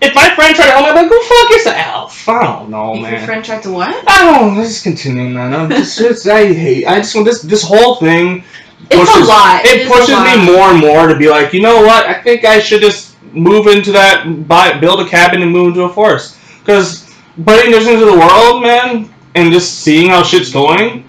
If 0.00 0.14
my 0.14 0.34
friend 0.34 0.56
tried 0.56 0.66
to 0.66 0.72
hold 0.72 0.86
my 0.86 0.94
back, 0.94 1.10
go 1.10 1.22
fuck 1.22 1.50
yourself. 1.50 2.28
I 2.28 2.42
don't 2.42 2.70
know, 2.70 2.94
man. 2.94 3.04
if 3.04 3.18
your 3.18 3.26
friend 3.26 3.44
tried 3.44 3.62
to 3.64 3.70
what 3.72 3.88
I 4.08 4.24
don't. 4.24 4.54
know. 4.54 4.60
Let's 4.60 4.70
just 4.70 4.84
continue, 4.84 5.28
man. 5.28 5.54
I'm 5.54 5.68
just, 5.68 5.98
just, 5.98 6.26
I 6.26 6.52
hate. 6.52 6.86
I 6.86 6.96
just 6.96 7.14
want 7.14 7.26
this. 7.26 7.42
This 7.42 7.62
whole 7.62 7.96
thing 7.96 8.44
It's 8.90 9.16
a 9.16 9.24
lot. 9.24 9.64
It, 9.64 9.86
a 9.86 9.90
pushes 9.90 10.10
lot. 10.10 10.38
me 10.38 10.46
more 10.46 10.70
and 10.70 10.80
more 10.80 11.06
to 11.08 11.16
be 11.16 11.28
like, 11.28 11.52
you 11.52 11.60
know 11.60 11.82
what? 11.82 12.06
I 12.06 12.14
think 12.14 12.44
I 12.44 12.60
should 12.60 12.80
just 12.80 13.16
move 13.32 13.66
into 13.66 13.92
that, 13.92 14.48
buy, 14.48 14.78
build 14.78 15.00
a 15.00 15.08
cabin 15.08 15.42
and 15.42 15.52
move 15.52 15.68
into 15.68 15.82
a 15.82 15.92
forest. 15.92 16.38
Because 16.60 17.12
putting 17.44 17.70
this 17.70 17.86
into 17.86 18.06
the 18.06 18.16
world, 18.16 18.62
man, 18.62 19.12
and 19.34 19.52
just 19.52 19.80
seeing 19.80 20.10
how 20.10 20.22
shit's 20.22 20.52
going, 20.52 21.04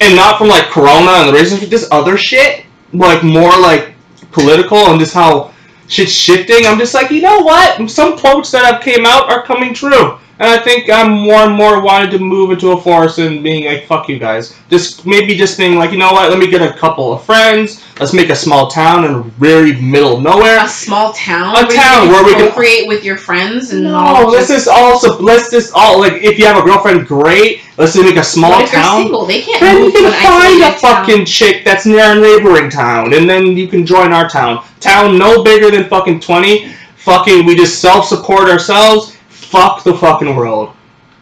and 0.00 0.16
not 0.16 0.38
from 0.38 0.48
like 0.48 0.66
Corona 0.66 1.10
and 1.12 1.28
the 1.28 1.38
racism, 1.38 1.68
just 1.70 1.90
other 1.90 2.16
shit, 2.16 2.66
like 2.92 3.22
more 3.22 3.58
like 3.58 3.94
political 4.32 4.78
and 4.78 5.00
just 5.00 5.14
how 5.14 5.49
shit's 5.90 6.12
shifting. 6.12 6.66
I'm 6.66 6.78
just 6.78 6.94
like, 6.94 7.10
you 7.10 7.20
know 7.20 7.40
what? 7.40 7.90
Some 7.90 8.16
quotes 8.16 8.50
that 8.52 8.64
have 8.64 8.82
came 8.82 9.04
out 9.04 9.30
are 9.30 9.42
coming 9.42 9.74
true. 9.74 10.18
And 10.40 10.48
I 10.48 10.58
think 10.58 10.88
I'm 10.88 11.10
more 11.12 11.42
and 11.42 11.54
more 11.54 11.82
wanting 11.82 12.10
to 12.12 12.18
move 12.18 12.50
into 12.50 12.70
a 12.72 12.80
forest 12.80 13.18
and 13.18 13.42
being 13.42 13.66
like, 13.66 13.84
fuck 13.86 14.08
you 14.08 14.18
guys. 14.18 14.56
Just 14.70 15.04
maybe 15.04 15.36
just 15.36 15.58
being 15.58 15.74
like, 15.76 15.92
you 15.92 15.98
know 15.98 16.12
what? 16.12 16.30
Let 16.30 16.38
me 16.38 16.46
get 16.50 16.62
a 16.62 16.72
couple 16.78 17.12
of 17.12 17.22
friends. 17.24 17.84
Let's 18.00 18.14
make 18.14 18.30
a 18.30 18.34
small 18.34 18.68
town 18.70 19.04
in 19.04 19.22
very 19.32 19.78
middle 19.82 20.16
of 20.16 20.22
nowhere. 20.22 20.64
a 20.64 20.66
small 20.66 21.12
town. 21.12 21.54
A 21.56 21.66
where 21.66 21.76
town 21.76 22.08
where 22.08 22.24
we 22.24 22.32
can- 22.32 22.52
create 22.52 22.88
with 22.88 23.04
your 23.04 23.18
friends 23.18 23.72
and 23.72 23.82
No, 23.82 23.94
all. 23.98 24.30
let's 24.30 24.48
just 24.48 24.66
also 24.66 25.18
let's 25.20 25.50
just 25.50 25.72
all 25.74 26.00
like 26.00 26.14
if 26.22 26.38
you 26.38 26.46
have 26.46 26.56
a 26.56 26.62
girlfriend, 26.62 27.06
great. 27.06 27.60
Let's 27.76 27.92
just 27.92 28.04
make 28.06 28.16
a 28.16 28.24
small 28.24 28.50
what 28.52 28.64
if 28.64 28.70
they're 28.70 28.80
town. 28.82 29.02
single? 29.02 29.26
They 29.26 29.42
can't 29.42 29.60
Then 29.60 29.84
you 29.84 29.92
can 29.92 30.06
an 30.06 30.12
find 30.12 30.62
a 30.62 30.70
town. 30.70 30.78
fucking 31.04 31.26
chick 31.26 31.66
that's 31.66 31.84
near 31.84 32.12
a 32.12 32.14
neighboring 32.18 32.70
town, 32.70 33.12
and 33.12 33.28
then 33.28 33.58
you 33.58 33.68
can 33.68 33.84
join 33.84 34.14
our 34.14 34.26
town. 34.26 34.64
Town 34.80 35.18
no 35.18 35.42
bigger 35.44 35.70
than 35.70 35.84
fucking 35.90 36.20
twenty. 36.20 36.72
Fucking, 36.96 37.46
we 37.46 37.56
just 37.56 37.80
self-support 37.80 38.48
ourselves. 38.50 39.09
Fuck 39.50 39.82
the 39.82 39.94
fucking 39.94 40.36
world, 40.36 40.76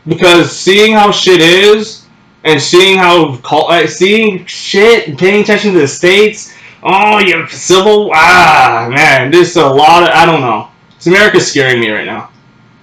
because 0.07 0.55
seeing 0.55 0.93
how 0.93 1.11
shit 1.11 1.41
is, 1.41 2.05
and 2.45 2.61
seeing 2.61 2.99
how 2.99 3.41
uh, 3.43 3.87
seeing 3.87 4.45
shit, 4.45 5.09
and 5.09 5.19
paying 5.19 5.41
attention 5.41 5.73
to 5.73 5.81
the 5.81 5.89
states. 5.89 6.55
Oh, 6.83 7.21
you 7.21 7.49
civil. 7.49 8.11
Ah, 8.13 8.87
man, 8.93 9.31
there's 9.31 9.57
a 9.57 9.67
lot 9.67 10.03
of. 10.03 10.11
I 10.11 10.27
don't 10.27 10.43
know. 10.43 10.69
America's 11.07 11.51
scaring 11.51 11.81
me 11.81 11.89
right 11.89 12.05
now. 12.05 12.29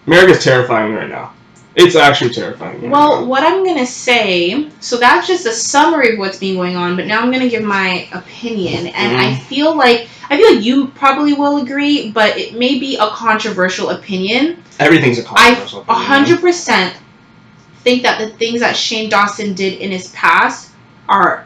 America's 0.07 0.43
terrifying 0.43 0.91
me 0.91 0.97
right 0.97 1.09
now. 1.09 1.34
It's 1.75 1.95
actually 1.95 2.33
terrifying 2.33 2.89
Well, 2.89 3.21
now. 3.21 3.25
what 3.25 3.43
I'm 3.43 3.65
gonna 3.65 3.85
say, 3.85 4.67
so 4.79 4.95
that's 4.97 5.27
just 5.27 5.45
a 5.45 5.51
summary 5.51 6.13
of 6.13 6.19
what's 6.19 6.37
been 6.37 6.55
going 6.55 6.77
on, 6.77 6.95
but 6.95 7.05
now 7.05 7.19
I'm 7.19 7.31
gonna 7.31 7.49
give 7.49 7.63
my 7.63 8.07
opinion, 8.13 8.87
and 8.87 9.17
I 9.17 9.31
Mhm. 9.31 9.41
feel 9.43 9.75
like 9.75 10.07
I 10.29 10.37
feel 10.37 10.55
like 10.55 10.63
you 10.65 10.87
probably 10.95 11.33
will 11.33 11.57
agree, 11.57 12.09
but 12.09 12.35
it 12.37 12.55
may 12.57 12.79
be 12.79 12.95
a 12.95 13.07
controversial 13.09 13.89
opinion. 13.89 14.57
everything's 14.79 15.17
a 15.19 15.23
controversial. 15.23 15.81
Opinion. 15.81 16.05
hundred 16.05 16.41
percent 16.41 16.93
think 17.83 18.03
that 18.03 18.19
the 18.19 18.27
things 18.29 18.59
that 18.61 18.75
Shane 18.75 19.09
Dawson 19.09 19.53
did 19.53 19.73
in 19.79 19.91
his 19.91 20.07
past 20.09 20.69
are 21.07 21.45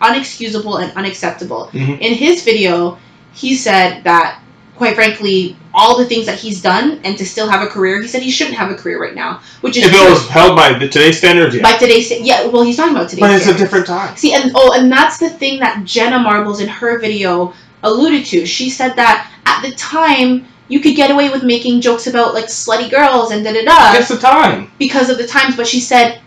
unexcusable 0.00 0.82
and 0.82 0.90
unacceptable. 0.96 1.68
Mhm. 1.74 2.00
In 2.00 2.14
his 2.14 2.42
video, 2.42 2.96
he 3.34 3.54
said 3.54 4.02
that, 4.04 4.38
quite 4.76 4.94
frankly, 4.94 5.56
all 5.74 5.98
the 5.98 6.04
things 6.06 6.24
that 6.26 6.38
he's 6.38 6.62
done 6.62 7.00
and 7.04 7.18
to 7.18 7.26
still 7.26 7.48
have 7.48 7.60
a 7.62 7.66
career, 7.66 8.00
he 8.00 8.06
said 8.08 8.22
he 8.22 8.30
shouldn't 8.30 8.56
have 8.56 8.70
a 8.70 8.74
career 8.74 9.00
right 9.00 9.14
now, 9.14 9.40
which 9.60 9.76
is 9.76 9.84
If 9.84 9.92
it 9.92 9.96
true. 9.96 10.10
was 10.10 10.28
held 10.28 10.54
by 10.56 10.72
the, 10.78 10.88
today's 10.88 11.18
standards, 11.18 11.54
yeah. 11.56 11.62
by 11.62 11.76
today's 11.76 12.10
yeah. 12.10 12.46
Well, 12.46 12.62
he's 12.62 12.76
talking 12.76 12.94
about 12.94 13.08
today's. 13.10 13.20
but 13.20 13.30
it's 13.32 13.48
a 13.48 13.54
different 13.56 13.86
time. 13.86 14.16
See, 14.16 14.32
and 14.34 14.52
oh, 14.54 14.72
and 14.78 14.90
that's 14.90 15.18
the 15.18 15.28
thing 15.30 15.58
that 15.60 15.84
Jenna 15.84 16.18
Marbles 16.18 16.60
in 16.60 16.68
her 16.68 16.98
video 16.98 17.52
alluded 17.82 18.24
to. 18.26 18.46
She 18.46 18.70
said 18.70 18.94
that 18.96 19.30
at 19.46 19.62
the 19.62 19.74
time 19.74 20.46
you 20.68 20.80
could 20.80 20.96
get 20.96 21.10
away 21.10 21.28
with 21.28 21.42
making 21.42 21.80
jokes 21.82 22.06
about 22.06 22.32
like 22.34 22.46
slutty 22.46 22.90
girls 22.90 23.30
and 23.32 23.44
da 23.44 23.52
da 23.52 23.64
da 23.64 23.98
It's 23.98 24.08
the 24.08 24.16
time. 24.16 24.70
because 24.78 25.10
of 25.10 25.18
the 25.18 25.26
times. 25.26 25.56
But 25.56 25.66
she 25.66 25.80
said, 25.80 26.20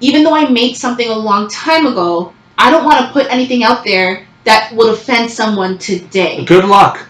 even 0.00 0.22
though 0.22 0.34
I 0.34 0.48
made 0.48 0.74
something 0.76 1.08
a 1.08 1.14
long 1.18 1.48
time 1.48 1.86
ago, 1.86 2.32
I 2.56 2.70
don't 2.70 2.84
want 2.84 3.04
to 3.04 3.12
put 3.12 3.26
anything 3.32 3.64
out 3.64 3.82
there 3.84 4.26
that 4.44 4.72
would 4.74 4.92
offend 4.94 5.30
someone 5.30 5.78
today. 5.78 6.44
Good 6.44 6.64
luck. 6.64 7.06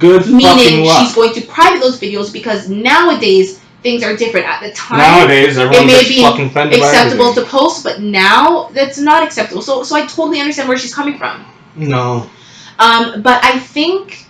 Good 0.00 0.26
Meaning 0.28 0.86
she's 0.98 1.14
going 1.14 1.34
to 1.34 1.42
private 1.42 1.80
those 1.80 2.00
videos 2.00 2.32
because 2.32 2.68
nowadays 2.70 3.60
things 3.82 4.02
are 4.02 4.16
different. 4.16 4.46
At 4.46 4.62
the 4.62 4.72
time, 4.72 4.98
Nowadays, 4.98 5.58
everyone 5.58 5.86
may 5.86 6.08
be 6.08 6.22
fucking 6.22 6.46
offended 6.46 6.80
by 6.80 6.86
acceptable 6.86 7.34
to 7.34 7.44
post, 7.44 7.84
but 7.84 8.00
now 8.00 8.70
that's 8.72 8.98
not 8.98 9.22
acceptable. 9.22 9.60
So, 9.60 9.82
so 9.82 9.94
I 9.96 10.06
totally 10.06 10.40
understand 10.40 10.68
where 10.68 10.78
she's 10.78 10.94
coming 10.94 11.18
from. 11.18 11.44
No. 11.76 12.30
Um, 12.78 13.20
but 13.20 13.44
I 13.44 13.58
think 13.58 14.26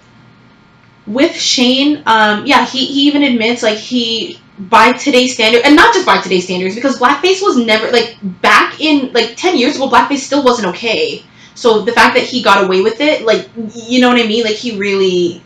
with 1.07 1.35
Shane, 1.37 2.03
um, 2.05 2.47
yeah, 2.47 2.67
he, 2.67 2.87
he 2.87 3.07
even 3.07 3.23
admits 3.23 3.63
like 3.63 3.79
he 3.79 4.41
by 4.59 4.93
today's 4.93 5.35
standard, 5.35 5.63
and 5.65 5.77
not 5.77 5.95
just 5.95 6.05
by 6.05 6.21
today's 6.21 6.45
standards, 6.45 6.75
because 6.75 6.99
blackface 6.99 7.41
was 7.41 7.57
never 7.57 7.91
like 7.93 8.17
back 8.43 8.81
in 8.81 9.13
like 9.13 9.37
ten 9.37 9.57
years 9.57 9.77
ago, 9.77 9.89
blackface 9.89 10.19
still 10.19 10.43
wasn't 10.43 10.67
okay. 10.75 11.25
So 11.55 11.83
the 11.83 11.93
fact 11.93 12.17
that 12.17 12.25
he 12.25 12.43
got 12.43 12.65
away 12.65 12.83
with 12.83 13.01
it, 13.01 13.25
like 13.25 13.49
you 13.75 14.01
know 14.01 14.09
what 14.09 14.19
I 14.19 14.27
mean, 14.27 14.45
like 14.45 14.57
he 14.57 14.77
really 14.77 15.43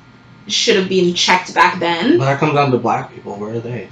should 0.47 0.77
have 0.77 0.89
been 0.89 1.15
checked 1.15 1.55
back 1.55 1.81
then. 1.81 2.19
But 2.19 2.27
that 2.27 2.39
comes 2.39 2.55
down 2.55 2.71
to 2.71 2.79
black 2.79 3.13
people. 3.13 3.37
Where 3.37 3.55
are 3.55 3.61
they 3.61 3.89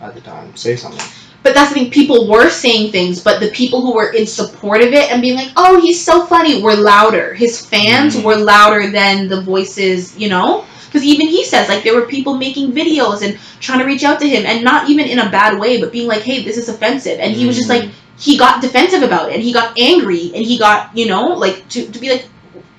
at 0.00 0.14
the 0.14 0.20
time? 0.20 0.54
Say 0.56 0.76
something. 0.76 1.04
But 1.42 1.54
that's 1.54 1.72
the 1.72 1.80
thing, 1.80 1.90
people 1.92 2.28
were 2.28 2.50
saying 2.50 2.90
things, 2.90 3.20
but 3.20 3.38
the 3.38 3.50
people 3.50 3.80
who 3.80 3.94
were 3.94 4.12
in 4.12 4.26
support 4.26 4.80
of 4.80 4.92
it 4.92 5.12
and 5.12 5.22
being 5.22 5.36
like, 5.36 5.50
oh, 5.56 5.80
he's 5.80 6.02
so 6.04 6.26
funny, 6.26 6.60
were 6.60 6.74
louder. 6.74 7.34
His 7.34 7.64
fans 7.64 8.16
Mhm. 8.16 8.24
were 8.24 8.36
louder 8.36 8.90
than 8.90 9.28
the 9.28 9.40
voices, 9.42 10.16
you 10.18 10.28
know? 10.28 10.64
Because 10.86 11.04
even 11.04 11.28
he 11.28 11.44
says, 11.44 11.68
like, 11.68 11.84
there 11.84 11.94
were 11.94 12.06
people 12.06 12.36
making 12.36 12.72
videos 12.72 13.22
and 13.22 13.38
trying 13.60 13.78
to 13.78 13.84
reach 13.84 14.02
out 14.02 14.18
to 14.20 14.28
him, 14.28 14.44
and 14.44 14.64
not 14.64 14.90
even 14.90 15.06
in 15.06 15.20
a 15.20 15.30
bad 15.30 15.58
way, 15.60 15.78
but 15.80 15.92
being 15.92 16.08
like, 16.08 16.22
hey, 16.22 16.42
this 16.42 16.56
is 16.56 16.68
offensive. 16.68 17.18
And 17.20 17.32
he 17.32 17.46
was 17.46 17.54
just 17.56 17.68
Mhm. 17.68 17.80
like, 17.80 17.90
he 18.18 18.36
got 18.36 18.60
defensive 18.60 19.02
about 19.04 19.28
it, 19.28 19.34
and 19.34 19.42
he 19.42 19.52
got 19.52 19.78
angry, 19.78 20.32
and 20.34 20.44
he 20.44 20.58
got, 20.58 20.90
you 20.94 21.06
know, 21.06 21.22
like, 21.22 21.68
to, 21.68 21.86
to 21.86 21.98
be 22.00 22.10
like, 22.10 22.26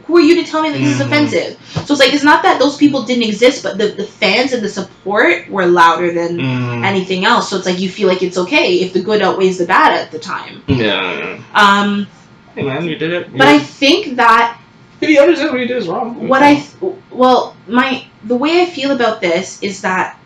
who 0.07 0.17
are 0.17 0.21
you 0.21 0.41
to 0.41 0.49
tell 0.49 0.61
me 0.63 0.69
that 0.71 0.77
this 0.79 0.95
is 0.95 1.01
Mhm. 1.01 1.05
offensive? 1.07 1.57
So 1.85 1.93
it's 1.93 1.99
like, 1.99 2.13
it's 2.13 2.23
not 2.23 2.41
that 2.43 2.59
those 2.59 2.77
people 2.77 3.03
didn't 3.03 3.23
exist, 3.23 3.61
but 3.61 3.77
the, 3.77 3.87
the 3.89 4.05
fans 4.05 4.53
and 4.53 4.63
the 4.63 4.69
support 4.69 5.49
were 5.49 5.65
louder 5.65 6.11
than 6.13 6.37
Mm. 6.39 6.85
anything 6.85 7.25
else. 7.25 7.49
So 7.49 7.57
it's 7.57 7.65
like 7.65 7.79
you 7.79 7.89
feel 7.89 8.07
like 8.07 8.23
it's 8.23 8.37
okay 8.37 8.75
if 8.79 8.93
the 8.93 9.01
good 9.01 9.21
outweighs 9.21 9.57
the 9.57 9.65
bad 9.65 9.91
at 9.93 10.11
the 10.11 10.19
time. 10.19 10.63
Yeah. 10.67 11.37
Um, 11.53 12.07
Hey 12.55 12.63
man, 12.63 12.85
you 12.85 12.95
did 12.95 13.11
it. 13.13 13.37
but 13.37 13.47
I 13.47 13.59
think 13.59 14.15
that 14.15 14.57
If 15.01 15.09
you 15.09 15.19
understand 15.19 15.51
what 15.51 15.59
you 15.59 15.67
did 15.67 15.77
is 15.77 15.87
wrong. 15.87 16.27
what 16.27 16.41
I 16.41 16.63
well 17.11 17.55
my 17.67 18.03
the 18.23 18.35
way 18.35 18.61
I 18.63 18.65
feel 18.65 18.89
about 18.91 19.21
this 19.21 19.61
is 19.61 19.81
that, 19.81 20.17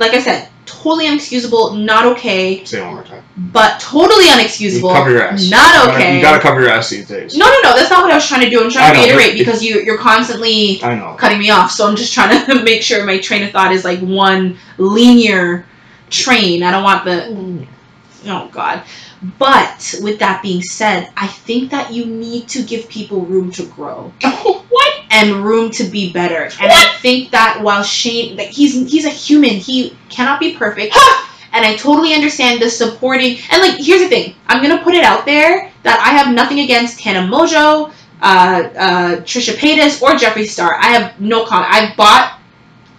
like 0.00 0.12
I 0.14 0.20
said, 0.20 0.48
totally 0.70 1.06
unexcusable, 1.06 1.78
not 1.84 2.06
okay, 2.06 2.64
Say 2.64 2.78
it 2.80 2.84
one 2.84 2.94
more 2.94 3.04
time. 3.04 3.22
but 3.36 3.80
totally 3.80 4.24
unexcusable, 4.26 4.92
cover 4.92 5.10
your 5.10 5.22
ass. 5.22 5.50
not 5.50 5.74
You 5.74 5.80
gotta- 5.80 5.92
okay. 5.92 6.16
You 6.16 6.22
gotta 6.22 6.40
cover 6.40 6.60
your 6.60 6.70
ass 6.70 6.90
these 6.90 7.06
days. 7.08 7.36
no, 7.36 7.46
no, 7.46 7.60
no. 7.62 7.74
That's 7.76 7.90
not 7.90 8.02
what 8.02 8.10
I 8.12 8.14
was 8.16 8.26
trying 8.28 8.42
to 8.42 8.50
do. 8.50 8.62
I'm 8.62 8.70
trying 8.70 8.94
to 8.94 9.00
know, 9.00 9.06
reiterate 9.16 9.38
because 9.38 9.62
you 9.62 9.80
you're 9.80 9.98
constantly 9.98 10.82
I 10.82 10.94
know. 10.94 11.14
cutting 11.18 11.38
me 11.38 11.50
off. 11.50 11.70
So 11.70 11.86
I'm 11.88 11.96
just 11.96 12.14
trying 12.14 12.46
to 12.46 12.62
make 12.70 12.82
sure 12.82 13.04
my 13.04 13.18
train 13.18 13.42
of 13.42 13.50
thought 13.50 13.72
is 13.72 13.84
like 13.84 14.00
one 14.00 14.56
linear 14.78 15.66
train. 16.10 16.62
I 16.62 16.70
don't 16.70 16.82
want 16.84 17.04
the 17.04 17.66
oh 18.30 18.48
god. 18.52 18.82
But 19.38 19.94
with 20.02 20.18
that 20.20 20.42
being 20.42 20.62
said, 20.62 21.10
I 21.16 21.26
think 21.26 21.70
that 21.72 21.92
you 21.92 22.06
need 22.06 22.48
to 22.48 22.62
give 22.62 22.88
people 22.88 23.20
room 23.26 23.50
to 23.52 23.66
grow. 23.66 24.12
Oh. 24.24 24.59
And 25.10 25.44
room 25.44 25.70
to 25.72 25.84
be 25.84 26.12
better. 26.12 26.44
And 26.60 26.70
I 26.70 26.84
think 27.00 27.32
that 27.32 27.60
while 27.62 27.82
Shane 27.82 28.36
like 28.36 28.48
he's 28.48 28.74
he's 28.90 29.04
a 29.04 29.10
human, 29.10 29.50
he 29.50 29.96
cannot 30.08 30.38
be 30.38 30.54
perfect. 30.56 30.96
and 31.52 31.64
I 31.66 31.74
totally 31.76 32.14
understand 32.14 32.62
the 32.62 32.70
supporting 32.70 33.38
and 33.50 33.60
like 33.60 33.74
here's 33.80 34.02
the 34.02 34.08
thing. 34.08 34.34
I'm 34.46 34.62
gonna 34.62 34.82
put 34.82 34.94
it 34.94 35.04
out 35.04 35.24
there 35.26 35.72
that 35.82 35.98
I 36.00 36.10
have 36.16 36.34
nothing 36.34 36.60
against 36.60 37.00
Tana 37.00 37.26
Mongeau, 37.26 37.92
uh, 38.22 38.24
uh, 38.78 39.16
Trisha 39.22 39.54
Paytas, 39.54 40.00
or 40.00 40.10
Jeffree 40.10 40.46
Star. 40.46 40.74
I 40.76 40.88
have 40.88 41.20
no 41.20 41.44
comment. 41.44 41.72
I 41.72 41.92
bought 41.96 42.38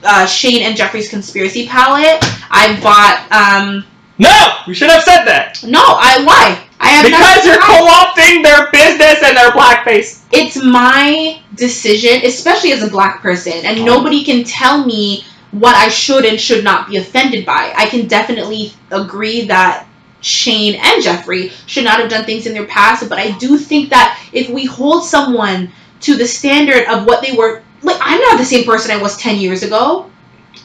uh, 0.03 0.25
Shane 0.25 0.63
and 0.63 0.75
Jeffree's 0.75 1.09
conspiracy 1.09 1.67
palette. 1.67 2.19
I 2.49 2.77
bought 2.81 3.31
um 3.31 3.85
No! 4.17 4.57
You 4.67 4.73
should 4.73 4.89
have 4.89 5.03
said 5.03 5.23
that! 5.25 5.63
no, 5.63 5.79
I 5.81 6.23
why? 6.25 6.63
I 6.83 6.87
have 6.89 7.05
Because 7.05 7.19
nothing- 7.45 7.51
you're 7.51 7.61
co-opting 7.61 8.43
their 8.43 8.69
business 8.71 9.21
and 9.23 9.37
their 9.37 9.51
blackface. 9.51 10.19
It's 10.31 10.55
my 10.57 11.39
decision, 11.55 12.21
especially 12.25 12.71
as 12.73 12.81
a 12.83 12.87
black 12.87 13.21
person, 13.21 13.53
and 13.63 13.79
Oh. 13.79 13.83
nobody 13.85 14.23
can 14.23 14.43
tell 14.43 14.83
me 14.83 15.23
what 15.51 15.75
I 15.75 15.89
should 15.89 16.25
and 16.25 16.39
should 16.39 16.63
not 16.63 16.89
be 16.89 16.97
offended 16.97 17.45
by. 17.45 17.71
I 17.77 17.85
can 17.85 18.07
definitely 18.07 18.73
agree 18.91 19.45
that 19.45 19.85
Shane 20.21 20.75
and 20.75 21.03
Jeffree 21.03 21.51
should 21.65 21.83
not 21.83 21.99
have 21.99 22.09
done 22.09 22.25
things 22.25 22.45
in 22.45 22.53
their 22.53 22.65
past, 22.65 23.07
but 23.09 23.19
I 23.19 23.31
do 23.31 23.57
think 23.57 23.89
that 23.89 24.17
if 24.33 24.49
we 24.49 24.65
hold 24.65 25.03
someone 25.05 25.71
to 26.01 26.15
the 26.15 26.27
standard 26.27 26.85
of 26.85 27.05
what 27.05 27.21
they 27.21 27.31
were, 27.33 27.61
like 27.83 27.97
I'm 28.01 28.19
not 28.21 28.37
the 28.37 28.45
same 28.45 28.63
person 28.63 28.91
I 28.91 28.97
was 28.97 29.17
10 29.17 29.37
years 29.39 29.61
ago, 29.63 30.05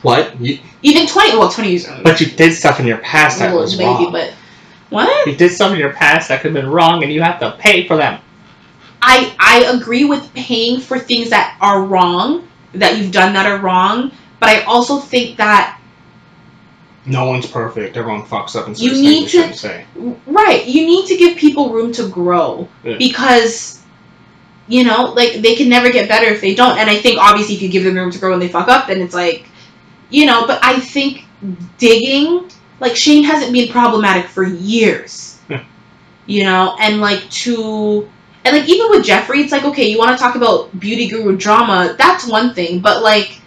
What? 0.03 0.39
You, 0.41 0.59
even 0.83 1.07
20, 1.07 1.37
well 1.39 1.49
20 1.49 1.71
years 1.71 1.85
ago. 1.85 2.01
but 2.05 2.21
you 2.21 2.27
did 2.27 2.53
stuff 2.55 2.79
in 2.81 2.87
your 2.87 2.99
past 2.99 3.39
that 3.39 3.53
Well, 3.53 3.63
was 3.63 3.77
maybe, 3.77 3.87
wrong. 3.89 4.13
but 4.13 4.31
what? 4.91 5.27
You 5.27 5.35
did 5.37 5.51
something 5.53 5.77
in 5.77 5.81
your 5.81 5.93
past 5.95 6.29
that 6.29 6.41
could 6.43 6.55
have 6.55 6.63
been 6.63 6.71
wrong 6.73 7.03
and 7.03 7.13
you 7.13 7.23
have 7.23 7.41
to 7.41 7.53
pay 7.59 7.87
for 7.87 7.97
them. 7.97 8.21
I 9.03 9.35
I 9.39 9.65
agree 9.77 10.05
with 10.05 10.33
paying 10.35 10.81
for 10.81 10.99
things 10.99 11.31
that 11.31 11.57
are 11.61 11.83
wrong, 11.85 12.49
that 12.75 12.97
you've 12.99 13.13
done 13.13 13.35
that 13.35 13.47
are 13.47 13.59
wrong, 13.59 14.11
but 14.41 14.49
I 14.49 14.63
also 14.63 14.99
think 14.99 15.37
that 15.39 15.79
No 17.05 17.27
one's 17.27 17.47
perfect. 17.47 17.97
Everyone 17.97 18.23
fucks 18.23 18.57
up 18.57 18.67
and 18.67 18.77
You 18.79 18.93
need 18.93 19.29
to- 19.29 19.55
say. 19.55 19.85
right, 20.27 20.67
you 20.67 20.85
need 20.87 21.07
to 21.07 21.17
give 21.17 21.37
people 21.37 21.71
room 21.71 21.93
to 21.93 22.09
grow 22.09 22.69
Yeah. 22.85 22.97
because 22.99 23.81
you 24.69 24.83
know, 24.83 25.13
like 25.15 25.35
they 25.43 25.55
can 25.55 25.69
never 25.69 25.91
get 25.93 26.09
better 26.09 26.27
if 26.27 26.41
they 26.41 26.55
don't. 26.55 26.77
And 26.79 26.91
I 26.91 26.97
think 26.97 27.21
obviously 27.21 27.55
if 27.55 27.63
you 27.63 27.69
give 27.69 27.85
them 27.85 27.95
room 27.95 28.11
to 28.11 28.19
grow 28.19 28.33
and 28.33 28.43
they 28.43 28.49
fuck 28.49 28.67
up, 28.67 28.89
then 28.89 29.01
it's 29.01 29.15
like, 29.15 29.47
you 30.11 30.27
know. 30.27 30.45
But 30.49 30.59
I 30.63 30.81
think 30.81 31.25
digging, 31.79 32.51
like 32.81 32.95
Shane 32.97 33.25
hasn't 33.25 33.53
been 33.53 33.69
problematic 33.71 34.27
for 34.29 34.45
years, 34.45 35.39
Hmm. 35.49 35.57
you 36.27 36.45
know, 36.45 36.77
and 36.81 37.01
like 37.01 37.29
to. 37.45 38.09
And 38.45 38.57
like 38.57 38.69
even 38.69 38.91
with 38.91 39.05
Jeffree, 39.05 39.43
it's 39.43 39.51
like 39.53 39.65
okay, 39.65 39.89
you 39.91 39.99
want 39.99 40.17
to 40.17 40.23
talk 40.23 40.37
about 40.37 40.79
beauty 40.79 41.09
guru 41.09 41.37
drama, 41.37 41.95
that's 41.99 42.27
one 42.29 42.55
thing, 42.55 42.79
but 42.81 43.03
like, 43.03 43.41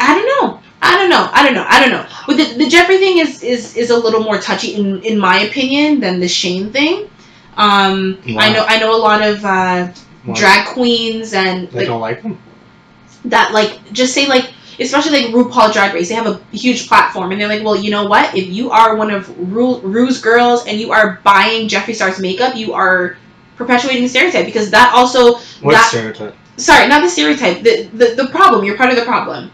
I 0.00 0.14
don't 0.14 0.26
know, 0.26 0.60
I 0.82 0.96
don't 0.96 1.08
know, 1.10 1.28
I 1.32 1.42
don't 1.44 1.54
know, 1.54 1.64
I 1.68 1.80
don't 1.80 1.90
know. 1.90 2.06
But 2.26 2.36
the, 2.36 2.58
the 2.58 2.70
Jeffree 2.70 2.98
thing 2.98 3.18
is 3.18 3.42
is 3.42 3.76
is 3.76 3.90
a 3.90 3.96
little 3.96 4.20
more 4.22 4.38
touchy 4.38 4.74
in 4.74 5.02
in 5.02 5.18
my 5.18 5.40
opinion 5.40 5.98
than 6.00 6.20
the 6.20 6.28
Shane 6.28 6.70
thing. 6.70 7.08
Um, 7.56 8.18
I 8.38 8.52
know 8.52 8.64
I 8.68 8.78
know 8.78 8.94
a 8.94 9.00
lot 9.00 9.22
of 9.22 9.44
uh, 9.44 9.92
drag 10.34 10.68
queens 10.68 11.32
and 11.32 11.68
They 11.70 11.78
like, 11.80 11.86
don't 11.88 12.00
like 12.00 12.20
him. 12.22 12.38
that 13.24 13.52
like 13.52 13.80
just 13.92 14.14
say 14.14 14.26
like 14.28 14.50
especially 14.80 15.22
like 15.22 15.34
RuPaul 15.34 15.72
Drag 15.72 15.94
Race, 15.94 16.08
they 16.08 16.14
have 16.14 16.26
a 16.26 16.40
huge 16.52 16.88
platform, 16.88 17.32
and 17.32 17.40
they're 17.40 17.48
like, 17.48 17.64
well, 17.64 17.76
you 17.76 17.90
know 17.90 18.06
what? 18.06 18.34
If 18.36 18.48
you 18.48 18.70
are 18.70 18.96
one 18.96 19.10
of 19.10 19.28
Ru- 19.52 19.80
Ru's 19.80 20.20
girls 20.20 20.66
and 20.66 20.78
you 20.80 20.92
are 20.92 21.20
buying 21.24 21.68
Jeffree 21.68 21.94
Star's 21.94 22.20
makeup, 22.20 22.54
you 22.56 22.72
are 22.74 23.16
perpetuating 23.56 24.02
the 24.02 24.08
stereotype 24.08 24.46
because 24.46 24.70
that 24.70 24.92
also 24.94 25.34
What 25.62 25.72
that- 25.72 25.88
stereotype? 25.88 26.34
sorry, 26.56 26.88
not 26.88 27.02
the 27.02 27.08
stereotype, 27.10 27.62
the, 27.62 27.84
the 27.94 28.14
the 28.22 28.28
problem. 28.28 28.64
You're 28.64 28.76
part 28.76 28.90
of 28.90 28.96
the 28.96 29.04
problem. 29.04 29.50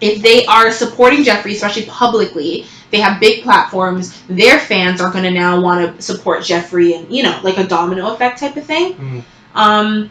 If 0.00 0.22
they 0.22 0.44
are 0.46 0.70
supporting 0.72 1.24
Jeffree, 1.24 1.52
especially 1.52 1.86
publicly, 1.86 2.66
they 2.90 2.98
have 3.00 3.20
big 3.20 3.42
platforms. 3.42 4.20
Their 4.28 4.58
fans 4.58 5.00
are 5.00 5.10
going 5.10 5.24
to 5.24 5.30
now 5.30 5.60
want 5.60 5.96
to 5.96 6.02
support 6.02 6.40
Jeffree, 6.40 6.98
and 6.98 7.10
you 7.10 7.22
know, 7.22 7.40
like 7.42 7.58
a 7.58 7.64
domino 7.66 8.12
effect 8.12 8.38
type 8.40 8.56
of 8.56 8.64
thing. 8.66 8.94
Mm. 8.94 9.22
Um, 9.54 10.10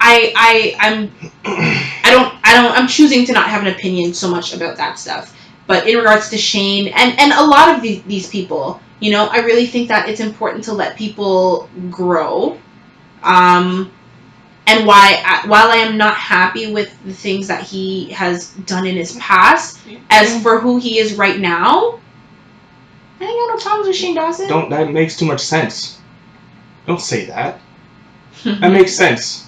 I 0.00 0.32
I 0.36 0.74
I'm 0.78 1.10
I 2.04 2.10
don't 2.10 2.31
I 2.52 2.62
don't 2.62 2.76
I'm 2.76 2.88
choosing 2.88 3.24
to 3.26 3.32
not 3.32 3.48
have 3.48 3.62
an 3.62 3.68
opinion 3.68 4.12
so 4.14 4.30
much 4.30 4.54
about 4.54 4.76
that 4.76 4.98
stuff. 4.98 5.36
But 5.66 5.86
in 5.86 5.96
regards 5.96 6.28
to 6.30 6.38
Shane 6.38 6.88
and 6.88 7.18
and 7.18 7.32
a 7.32 7.44
lot 7.44 7.74
of 7.74 7.82
these 7.82 8.02
these 8.02 8.28
people, 8.28 8.80
you 9.00 9.10
know, 9.10 9.26
I 9.26 9.38
really 9.38 9.66
think 9.66 9.88
that 9.88 10.08
it's 10.08 10.20
important 10.20 10.64
to 10.64 10.72
let 10.72 10.96
people 10.96 11.68
grow. 11.90 12.58
Um, 13.22 13.90
and 14.66 14.86
why 14.86 15.22
I, 15.24 15.46
while 15.48 15.70
I 15.70 15.76
am 15.76 15.96
not 15.96 16.14
happy 16.14 16.72
with 16.72 16.96
the 17.04 17.12
things 17.12 17.48
that 17.48 17.62
he 17.62 18.10
has 18.10 18.50
done 18.50 18.86
in 18.86 18.96
his 18.96 19.16
past, 19.16 19.78
as 20.10 20.40
for 20.42 20.60
who 20.60 20.78
he 20.78 20.98
is 20.98 21.14
right 21.14 21.38
now, 21.38 22.00
I 23.20 23.24
ain't 23.24 23.50
got 23.50 23.56
no 23.56 23.62
problems 23.62 23.88
with 23.88 23.96
Shane 23.96 24.14
Dawson. 24.14 24.48
Don't. 24.48 24.70
That 24.70 24.90
makes 24.90 25.16
too 25.16 25.26
much 25.26 25.40
sense. 25.40 26.00
Don't 26.86 27.00
say 27.00 27.26
that. 27.26 27.60
That 28.44 28.72
makes 28.72 28.94
sense. 28.94 29.41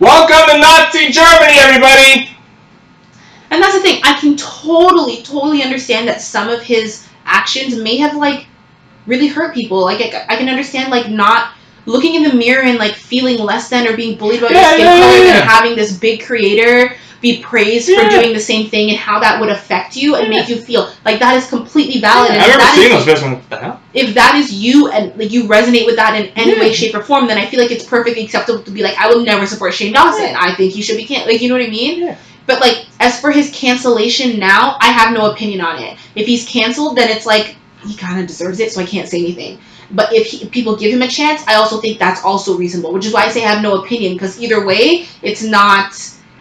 Welcome 0.00 0.54
to 0.54 0.60
Nazi 0.60 1.10
Germany, 1.10 1.58
everybody. 1.58 2.30
And 3.50 3.60
that's 3.60 3.74
the 3.74 3.80
thing. 3.80 4.00
I 4.04 4.12
can 4.20 4.36
totally, 4.36 5.22
totally 5.22 5.64
understand 5.64 6.06
that 6.06 6.20
some 6.20 6.48
of 6.48 6.62
his 6.62 7.08
actions 7.24 7.74
may 7.76 7.96
have 7.96 8.14
like 8.14 8.46
really 9.06 9.26
hurt 9.26 9.54
people. 9.54 9.80
Like 9.80 10.00
I, 10.00 10.24
I 10.28 10.36
can 10.36 10.48
understand 10.48 10.92
like 10.92 11.08
not 11.10 11.54
looking 11.86 12.14
in 12.14 12.22
the 12.22 12.32
mirror 12.32 12.62
and 12.62 12.78
like 12.78 12.94
feeling 12.94 13.38
less 13.38 13.70
than 13.70 13.88
or 13.88 13.96
being 13.96 14.16
bullied 14.16 14.38
about 14.38 14.52
Yeah, 14.52 14.70
your 14.70 14.72
skin 14.74 14.86
yeah, 14.86 15.00
color 15.00 15.24
yeah. 15.24 15.40
and 15.40 15.48
having 15.50 15.74
this 15.74 15.98
big 15.98 16.22
creator 16.24 16.94
be 17.20 17.38
praised 17.42 17.88
Yeah. 17.88 18.04
for 18.04 18.10
doing 18.10 18.32
the 18.32 18.40
same 18.40 18.68
thing 18.68 18.90
and 18.90 18.98
how 18.98 19.18
that 19.20 19.40
would 19.40 19.48
affect 19.48 19.96
you 19.96 20.14
and 20.14 20.24
Yeah. 20.32 20.38
make 20.40 20.48
you 20.48 20.56
feel 20.56 20.88
like 21.04 21.18
that 21.18 21.36
is 21.36 21.46
completely 21.46 22.00
valid. 22.00 22.30
and 22.30 22.40
I 22.40 22.44
if 22.44 22.52
remember 22.52 22.64
that 22.64 22.74
seeing 22.74 22.92
is- 22.98 23.04
those 23.06 23.22
and 23.22 23.32
What 23.34 23.50
the 23.50 23.56
hell? 23.56 23.80
if 23.94 24.14
that 24.14 24.34
is 24.36 24.52
you 24.52 24.88
and 24.88 25.12
like 25.18 25.32
you 25.32 25.44
resonate 25.44 25.86
with 25.86 25.96
that 25.96 26.14
in 26.20 26.28
any 26.36 26.52
Yeah. 26.54 26.60
way, 26.60 26.72
shape, 26.72 26.94
or 26.94 27.02
form, 27.02 27.26
then 27.26 27.38
I 27.38 27.46
feel 27.46 27.60
like 27.60 27.70
it's 27.72 27.84
perfectly 27.84 28.22
acceptable 28.24 28.60
to 28.60 28.70
be 28.70 28.82
like, 28.82 28.96
I 28.98 29.08
will 29.08 29.24
never 29.24 29.46
support 29.46 29.74
Shane 29.74 29.92
Dawson. 29.92 30.34
I 30.36 30.54
think 30.54 30.72
he 30.72 30.82
should 30.82 30.96
be 30.96 31.04
can 31.04 31.26
like 31.26 31.40
you 31.42 31.48
know 31.48 31.56
what 31.56 31.64
I 31.64 31.70
mean? 31.70 32.00
Yeah. 32.02 32.14
But 32.46 32.60
like 32.60 32.86
as 33.00 33.20
for 33.20 33.30
his 33.30 33.50
cancellation 33.50 34.38
now, 34.38 34.76
I 34.80 34.86
have 34.92 35.12
no 35.12 35.30
opinion 35.30 35.60
on 35.60 35.82
it. 35.82 35.96
If 36.14 36.26
he's 36.26 36.44
canceled, 36.46 36.96
then 36.96 37.08
it's 37.10 37.26
like 37.26 37.56
he 37.86 37.94
kind 37.94 38.20
of 38.20 38.26
deserves 38.26 38.60
it, 38.60 38.72
so 38.72 38.80
I 38.80 38.86
can't 38.86 39.08
say 39.08 39.18
anything. 39.18 39.58
But 39.90 40.12
if, 40.12 40.26
he, 40.26 40.42
if 40.44 40.50
people 40.50 40.76
give 40.76 40.92
him 40.92 41.00
a 41.02 41.08
chance, 41.08 41.42
I 41.48 41.54
also 41.54 41.80
think 41.80 41.98
that's 41.98 42.22
also 42.22 42.56
reasonable, 42.56 42.92
which 42.92 43.06
is 43.06 43.12
why 43.12 43.24
I 43.24 43.28
say 43.30 43.44
I 43.44 43.48
have 43.48 43.62
no 43.62 43.76
opinion 43.82 44.12
because 44.14 44.38
either 44.40 44.64
way, 44.66 45.06
it's 45.22 45.42
not 45.42 45.92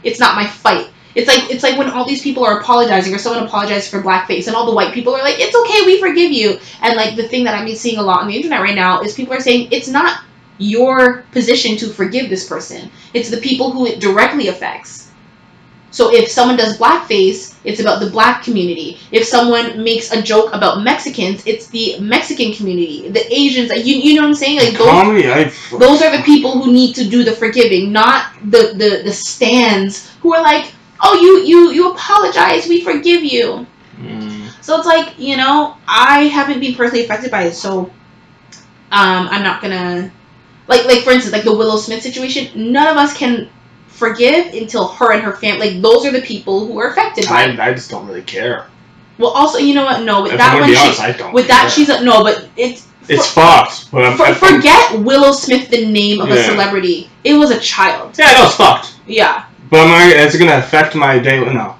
it's 0.04 0.20
not 0.20 0.36
my 0.36 0.48
fight. 0.48 0.90
It's 1.16 1.28
like 1.28 1.50
it's 1.50 1.64
like 1.64 1.78
when 1.80 1.90
all 1.90 2.06
these 2.06 2.22
people 2.22 2.46
are 2.46 2.60
apologizing 2.60 3.14
or 3.14 3.18
someone 3.18 3.44
apologizes 3.44 3.90
for 3.90 4.04
blackface 4.04 4.46
and 4.46 4.56
all 4.56 4.68
the 4.68 4.76
white 4.76 4.94
people 4.94 5.16
are 5.16 5.24
like, 5.24 5.40
It's 5.40 5.56
okay, 5.56 5.86
we 5.86 6.00
forgive 6.00 6.32
you 6.32 6.60
and 6.82 6.96
like 6.96 7.16
the 7.16 7.28
thing 7.28 7.44
that 7.46 7.66
been 7.66 7.76
seeing 7.76 7.98
a 7.98 8.04
lot 8.04 8.22
on 8.22 8.28
the 8.28 8.36
internet 8.36 8.62
right 8.62 8.76
now 8.76 9.02
is 9.02 9.16
people 9.16 9.34
are 9.34 9.40
saying 9.40 9.70
it's 9.72 9.88
not 9.88 10.24
your 10.60 11.24
position 11.32 11.78
to 11.78 11.90
forgive 11.90 12.30
this 12.30 12.48
person. 12.48 12.92
It's 13.14 13.30
the 13.30 13.38
people 13.38 13.72
who 13.72 13.88
it 13.88 14.00
directly 14.00 14.48
affects. 14.48 15.07
So 15.92 16.14
if 16.14 16.30
someone 16.30 16.58
does 16.58 16.78
blackface, 16.78 17.56
it's 17.64 17.80
about 17.80 18.00
the 18.00 18.10
black 18.10 18.44
community. 18.44 19.00
If 19.12 19.26
someone 19.26 19.84
makes 19.84 20.12
a 20.12 20.22
joke 20.22 20.54
about 20.54 20.84
Mexicans, 20.84 21.46
it's 21.46 21.68
the 21.68 22.00
Mexican 22.00 22.54
community. 22.54 23.10
The 23.10 23.34
Asians, 23.34 23.70
like 23.70 23.86
you, 23.86 23.96
you 23.96 24.16
know 24.16 24.24
what 24.24 24.30
I'm 24.30 24.36
saying? 24.36 24.60
Like 24.60 24.78
those 24.78 24.88
Comedy. 24.88 25.30
I. 25.30 25.46
those 25.78 26.02
are 26.02 26.16
the 26.16 26.24
people 26.24 26.62
who 26.62 26.72
need 26.72 26.96
to 26.96 27.08
do 27.08 27.24
the 27.24 27.32
forgiving, 27.32 27.92
not 27.92 28.34
the 28.44 28.74
the, 28.76 29.02
the 29.04 29.14
stands 29.14 30.14
who 30.22 30.34
are 30.34 30.42
like, 30.42 30.72
oh, 31.02 31.20
you 31.20 31.44
you 31.44 31.72
you 31.72 31.92
apologize, 31.92 32.68
we 32.68 32.82
forgive 32.82 33.24
you. 33.24 33.66
Mm. 33.98 34.64
So 34.64 34.78
it's 34.78 34.88
like 34.88 35.18
you 35.18 35.38
know, 35.38 35.78
I 35.88 36.24
haven't 36.26 36.60
been 36.60 36.76
personally 36.76 37.06
affected 37.06 37.32
by 37.32 37.44
it, 37.44 37.54
so 37.54 37.92
um, 38.92 39.28
I'm 39.30 39.44
not 39.44 39.62
gonna 39.62 40.12
like 40.68 40.86
like 40.86 41.04
for 41.04 41.12
instance, 41.12 41.34
like 41.34 41.44
the 41.44 41.56
Willow 41.56 41.78
Smith 41.78 42.02
situation. 42.02 42.72
None 42.72 42.88
of 42.88 42.98
us 42.98 43.18
can 43.18 43.50
forgive 43.98 44.54
until 44.54 44.88
her 44.88 45.12
and 45.14 45.22
her 45.24 45.34
family. 45.34 45.72
Like 45.72 45.82
those 45.82 46.06
are 46.06 46.12
the 46.12 46.22
people 46.22 46.66
who 46.68 46.80
are 46.80 46.90
affected 46.92 47.26
by 47.28 47.46
it. 47.46 47.60
I, 47.60 47.70
I 47.70 47.74
just 47.74 47.90
don't 47.90 48.06
really 48.08 48.22
care. 48.22 48.68
Well, 49.18 49.32
also, 49.32 49.58
you 49.58 49.74
know 49.74 49.84
what? 49.86 50.04
No, 50.04 50.22
with 50.22 50.34
If 50.34 50.38
that 50.38 50.54
I'm 50.54 50.62
one, 50.62 50.72
gonna 50.74 50.94
she, 50.94 51.02
I 51.02 51.12
don't. 51.12 51.34
with 51.34 51.48
that 51.48 51.72
she's 51.74 51.90
a, 51.90 52.04
no, 52.04 52.24
but 52.24 52.48
it's 52.56 52.88
It's 53.10 53.26
fucked. 53.32 53.90
But 53.92 54.06
I'm, 54.06 54.16
for, 54.18 54.26
I'm- 54.26 54.36
forget 54.36 55.00
Willow 55.00 55.32
Smith, 55.32 55.70
the 55.70 55.86
name 55.90 56.22
of 56.22 56.30
a 56.30 56.44
celebrity. 56.44 57.10
It 57.24 57.34
was 57.34 57.50
a 57.52 57.60
child. 57.60 58.18
Yeah, 58.20 58.32
no, 58.34 58.46
it's 58.46 58.56
fucked. 58.56 58.96
Yeah. 59.08 59.46
But 59.72 59.80
am 59.80 59.92
I, 59.96 60.14
is 60.14 60.36
it 60.36 60.40
gonna 60.40 60.58
affect 60.60 60.94
my 60.96 61.18
day? 61.18 61.40
No. 61.40 61.76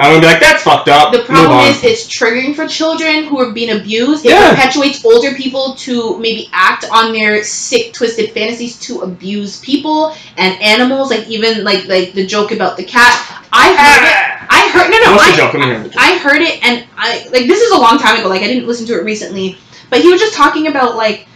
I'm 0.00 0.12
gonna 0.12 0.20
be 0.20 0.26
like, 0.26 0.40
that's 0.40 0.62
fucked 0.62 0.88
up. 0.88 1.12
The 1.12 1.20
problem 1.24 1.60
is 1.66 1.84
it's 1.84 2.06
triggering 2.08 2.54
for 2.56 2.66
children 2.66 3.24
who 3.24 3.38
are 3.38 3.52
being 3.52 3.78
abused. 3.78 4.24
It 4.24 4.30
Yeah. 4.30 4.50
perpetuates 4.50 5.04
older 5.04 5.34
people 5.34 5.74
to 5.86 6.18
maybe 6.18 6.48
act 6.52 6.86
on 6.90 7.12
their 7.12 7.44
sick, 7.44 7.92
twisted 7.92 8.32
fantasies 8.32 8.78
to 8.80 9.00
abuse 9.02 9.60
people 9.60 10.14
and 10.38 10.60
animals. 10.62 11.10
Like 11.10 11.28
even 11.28 11.64
like 11.64 11.86
like 11.86 12.14
the 12.14 12.26
joke 12.26 12.50
about 12.52 12.76
the 12.78 12.84
cat. 12.84 13.14
I 13.52 13.68
heard 13.74 14.04
it. 14.08 14.46
I 14.48 14.68
heard 14.70 14.90
no 14.90 14.98
no. 15.04 15.12
What's 15.16 15.28
I, 15.28 15.30
the 15.32 15.36
joke? 15.36 15.54
Let 15.54 15.60
me 15.60 15.90
hear. 15.90 15.92
I 15.98 16.18
heard 16.18 16.40
it 16.42 16.64
and 16.64 16.84
I 16.96 17.24
like 17.30 17.46
this 17.46 17.60
is 17.60 17.72
a 17.72 17.78
long 17.78 17.98
time 17.98 18.18
ago. 18.18 18.28
Like 18.28 18.42
I 18.42 18.46
didn't 18.46 18.66
listen 18.66 18.86
to 18.86 18.94
it 18.94 19.04
recently, 19.04 19.58
but 19.90 20.00
he 20.00 20.10
was 20.10 20.20
just 20.20 20.34
talking 20.34 20.66
about 20.68 20.96
like 20.96 21.26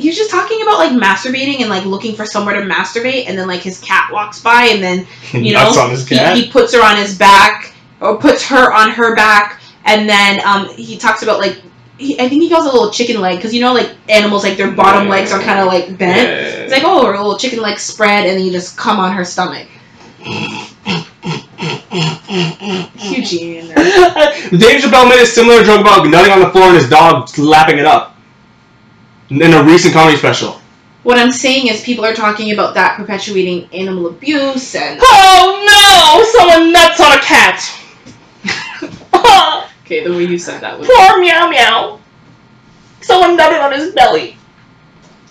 he 0.00 0.08
was 0.08 0.16
just 0.16 0.30
talking 0.30 0.62
about 0.62 0.78
like 0.78 0.92
masturbating 0.92 1.60
and 1.60 1.70
like 1.70 1.84
looking 1.84 2.14
for 2.14 2.26
somewhere 2.26 2.54
to 2.60 2.66
masturbate, 2.66 3.26
and 3.28 3.38
then 3.38 3.46
like 3.46 3.60
his 3.60 3.80
cat 3.80 4.10
walks 4.12 4.40
by, 4.40 4.64
and 4.72 4.82
then 4.82 5.06
you 5.32 5.52
know 5.52 5.60
on 5.78 5.90
his 5.90 6.06
he, 6.08 6.16
cat. 6.16 6.36
he 6.36 6.48
puts 6.50 6.72
her 6.74 6.82
on 6.82 6.96
his 6.96 7.16
back 7.18 7.74
or 8.00 8.16
puts 8.18 8.44
her 8.46 8.72
on 8.72 8.90
her 8.90 9.14
back, 9.14 9.60
and 9.84 10.08
then 10.08 10.40
um 10.46 10.68
he 10.74 10.96
talks 10.98 11.22
about 11.22 11.38
like. 11.40 11.62
He, 11.98 12.18
I 12.18 12.30
think 12.30 12.42
he 12.42 12.48
calls 12.48 12.64
it 12.64 12.70
a 12.70 12.72
little 12.72 12.90
chicken 12.90 13.20
leg 13.20 13.36
because 13.36 13.52
you 13.52 13.60
know 13.60 13.74
like 13.74 13.90
animals 14.08 14.42
like 14.42 14.56
their 14.56 14.70
bottom 14.70 15.04
Yeah. 15.04 15.10
legs 15.10 15.32
are 15.32 15.40
kind 15.42 15.60
of 15.60 15.66
like 15.66 15.98
bent. 15.98 16.16
Yeah. 16.16 16.62
It's 16.64 16.72
like 16.72 16.82
oh, 16.82 17.04
her 17.04 17.12
little 17.12 17.36
chicken 17.36 17.60
leg 17.60 17.78
spread, 17.78 18.26
and 18.26 18.38
then 18.38 18.46
you 18.46 18.50
just 18.50 18.78
come 18.78 18.98
on 18.98 19.12
her 19.12 19.22
stomach. 19.22 19.68
Eugene 23.02 23.56
in 23.58 23.68
there. 23.68 23.76
Dave 23.76 24.80
Chappelle 24.82 25.08
made 25.08 25.20
a 25.22 25.26
similar 25.26 25.62
joke 25.62 25.80
about 25.80 26.06
nutting 26.06 26.32
on 26.32 26.40
the 26.40 26.50
floor 26.50 26.68
and 26.68 26.76
his 26.76 26.88
dog 26.88 27.28
lapping 27.38 27.78
it 27.78 27.84
up 27.86 28.16
in 29.30 29.52
a 29.54 29.62
recent 29.62 29.94
comedy 29.94 30.16
special. 30.16 30.60
What 31.02 31.18
I'm 31.18 31.32
saying 31.32 31.68
is 31.68 31.82
people 31.82 32.04
are 32.04 32.12
talking 32.14 32.52
about 32.52 32.74
that 32.74 32.96
perpetuating 32.96 33.68
animal 33.72 34.08
abuse 34.08 34.74
and 34.74 34.98
Oh 35.02 35.64
no! 35.64 36.24
Someone 36.38 36.72
nuts 36.72 37.00
on 37.00 37.12
a 37.12 37.20
cat. 37.20 37.60
okay, 39.84 40.04
the 40.04 40.10
way 40.12 40.24
you 40.24 40.38
said 40.38 40.60
that 40.60 40.78
was 40.78 40.86
Poor 40.88 41.20
meow 41.20 41.48
meow. 41.48 42.00
Someone 43.00 43.36
nutted 43.36 43.62
on 43.64 43.72
his 43.72 43.94
belly. 43.94 44.36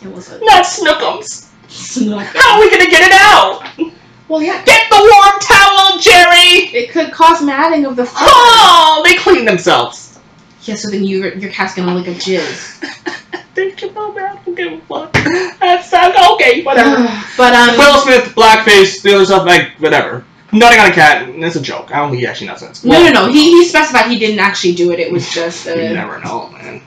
it 0.01 0.07
was 0.07 0.31
a 0.31 0.39
Not 0.43 0.65
Snookums. 0.65 1.49
snuck. 1.67 2.25
How 2.35 2.55
are 2.55 2.61
we 2.61 2.71
gonna 2.71 2.89
get 2.89 3.03
it 3.03 3.13
out? 3.13 3.93
Well, 4.27 4.41
yeah, 4.43 4.63
Get 4.63 4.89
the 4.89 4.95
warm 4.97 5.39
towel, 5.41 5.99
Jerry. 5.99 6.69
it 6.77 6.91
could 6.91 7.11
cause 7.11 7.41
matting 7.43 7.85
of 7.85 7.95
the 7.95 8.05
fur. 8.05 8.17
Oh, 8.21 9.01
they 9.03 9.15
clean 9.15 9.43
themselves. 9.45 10.19
Yeah, 10.63 10.75
so 10.75 10.89
then 10.89 11.03
you 11.03 11.23
your 11.33 11.51
cat's 11.51 11.75
gonna 11.75 11.93
lick 11.95 12.07
a 12.07 12.11
jizz. 12.19 13.15
Dave 13.59 13.75
Chappelle, 13.75 14.15
man, 14.15 14.37
I 14.37 14.41
don't 14.43 14.55
give 14.55 14.71
a 14.71 14.79
fuck. 14.85 15.11
That's 15.59 15.91
uh, 15.91 16.33
okay, 16.35 16.63
whatever. 16.63 16.95
but 17.37 17.53
um, 17.53 17.77
Will 17.77 17.99
Smith, 17.99 18.33
blackface, 18.33 19.01
the 19.01 19.15
other 19.15 19.25
stuff, 19.25 19.45
like 19.45 19.71
whatever. 19.79 20.23
Nutting 20.53 20.79
on 20.79 20.89
a 20.89 20.93
cat, 20.93 21.27
it's 21.29 21.55
a 21.57 21.61
joke. 21.61 21.93
I 21.93 21.97
don't 21.97 22.09
think 22.09 22.21
he 22.21 22.27
actually 22.27 22.47
nuts 22.47 22.63
on 22.63 22.71
it. 22.71 22.85
no, 22.85 23.03
no, 23.03 23.11
no. 23.11 23.31
He 23.31 23.51
he 23.51 23.65
specified 23.65 24.09
he 24.09 24.17
didn't 24.17 24.39
actually 24.39 24.75
do 24.75 24.91
it. 24.91 24.99
It 24.99 25.11
was 25.11 25.29
just 25.31 25.65
You 25.65 25.73
uh, 25.73 25.75
never 25.75 26.19
know, 26.21 26.49
man. 26.49 26.81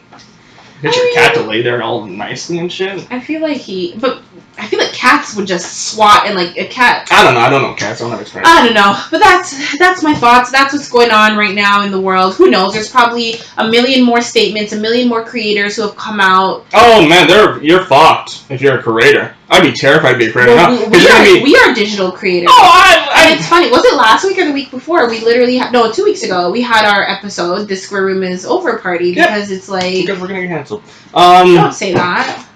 Get 0.83 0.93
I 0.95 0.97
your 0.97 1.05
mean- 1.07 1.15
cat 1.15 1.35
to 1.35 1.43
lay 1.43 1.63
there 1.63 1.83
all 1.83 2.05
nicely 2.07 2.59
and 2.59 2.71
shit. 2.73 3.07
I 3.11 3.21
feel 3.21 3.41
like 3.41 3.57
he, 3.59 3.95
but 3.99 4.23
I 4.59 4.67
feel 4.67 4.81
like 4.81 4.93
cats 4.93 5.35
would 5.35 5.47
just 5.47 5.89
swat 5.93 6.27
and 6.27 6.35
like 6.35 6.57
a 6.59 6.67
cat. 6.67 7.09
I 7.11 7.25
don't 7.25 7.35
know. 7.35 7.41
I 7.41 7.49
don't 7.49 7.63
know 7.63 7.75
cats. 7.75 8.01
I 8.01 8.05
don't 8.05 8.11
have 8.13 8.21
experience. 8.21 8.49
I 8.51 8.65
don't 8.67 8.75
know, 8.75 9.01
but 9.11 9.19
that's 9.19 9.79
that's 9.79 10.03
my 10.03 10.15
thoughts. 10.15 10.51
That's 10.53 10.75
what's 10.75 10.91
going 10.91 11.11
on 11.11 11.37
right 11.39 11.55
now 11.55 11.83
in 11.85 11.91
the 11.91 12.01
world. 12.01 12.35
Who 12.35 12.51
knows? 12.51 12.75
There's 12.75 12.91
probably 12.91 13.37
a 13.57 13.69
million 13.69 14.05
more 14.05 14.21
statements, 14.21 14.73
a 14.73 14.77
million 14.81 15.09
more 15.09 15.25
creators 15.25 15.77
who 15.77 15.83
have 15.83 15.97
come 15.97 16.21
out. 16.21 16.67
oh 16.75 17.09
man, 17.09 17.27
they're 17.29 17.63
you're 17.63 17.85
fucked 17.85 18.45
if 18.51 18.61
you're 18.61 18.79
a 18.79 18.83
creator. 18.83 19.35
I'd 19.49 19.63
be 19.63 19.73
terrified 19.73 20.13
to 20.13 20.19
be 20.19 20.27
a 20.27 20.33
creator. 20.33 20.55
Well, 20.55 20.73
now, 20.73 20.91
we 20.91 21.03
you're 21.03 21.39
be- 21.41 21.45
we 21.45 21.57
are 21.57 21.75
digital 21.75 22.11
creators. 22.11 22.49
oh, 22.51 22.61
I, 22.63 23.09
it's 23.39 23.49
funny. 23.49 23.71
Was 23.71 23.85
it 23.85 23.95
last 23.95 24.25
week 24.25 24.39
or 24.39 24.45
the 24.47 24.53
week 24.53 24.71
before? 24.71 25.09
We 25.09 25.21
literally 25.21 25.57
had 25.57 25.73
no, 25.73 25.91
two 25.93 26.05
weeks 26.05 26.23
ago. 26.23 26.51
We 26.51 26.63
had 26.63 26.85
our 26.85 27.03
episode, 27.09 27.69
"The 27.69 27.77
Square 27.77 28.07
Room 28.07 28.23
is 28.23 28.45
Over" 28.47 28.79
party 28.79 29.11
Yep. 29.11 29.29
because 29.29 29.51
it's 29.51 29.69
like 29.69 29.93
because 30.07 30.21
we're 30.21 30.29
gonna 30.29 30.43
get 30.43 30.49
canceled. 30.49 30.83
Um, 31.15 31.55
don't 31.55 31.73
say 31.75 31.93
that. 31.95 32.47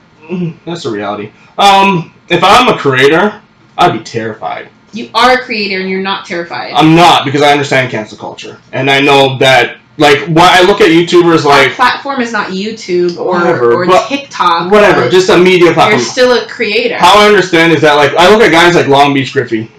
that's 0.64 0.82
the 0.82 0.90
reality. 0.90 1.32
Um, 1.58 2.12
if 2.28 2.42
I'm 2.42 2.68
a 2.68 2.78
creator, 2.78 3.40
I'd 3.78 3.92
be 3.98 4.04
terrified. 4.04 4.68
You 4.92 5.10
are 5.14 5.34
a 5.34 5.42
creator 5.42 5.80
and 5.80 5.90
you're 5.90 6.00
not 6.02 6.24
terrified. 6.26 6.72
I'm 6.72 6.94
not 6.94 7.24
because 7.24 7.42
I 7.42 7.52
understand 7.52 7.90
cancel 7.90 8.16
culture 8.16 8.58
and 8.72 8.90
I 8.90 9.00
know 9.00 9.36
that 9.38 9.76
like 9.98 10.20
when 10.26 10.38
I 10.38 10.62
look 10.62 10.80
at 10.80 10.88
YouTubers 10.88 11.44
like 11.44 11.68
Our 11.68 11.74
platform 11.74 12.20
is 12.22 12.32
not 12.32 12.48
YouTube 12.48 13.18
or 13.18 13.32
Whatever, 13.38 13.72
or 13.74 13.86
TikTok. 14.08 14.70
whatever, 14.70 15.08
just 15.10 15.28
a 15.28 15.36
media 15.38 15.72
platform. 15.72 15.98
you're 16.00 16.08
still 16.08 16.32
a 16.42 16.46
creator. 16.48 16.96
How 16.98 17.18
I 17.18 17.26
understand 17.26 17.72
is 17.72 17.80
that 17.82 17.94
like 17.94 18.14
I 18.14 18.30
look 18.30 18.40
at 18.42 18.50
guys 18.50 18.74
like 18.74 18.86
Long 18.88 19.12
Beach 19.12 19.32
Griffy, 19.32 19.70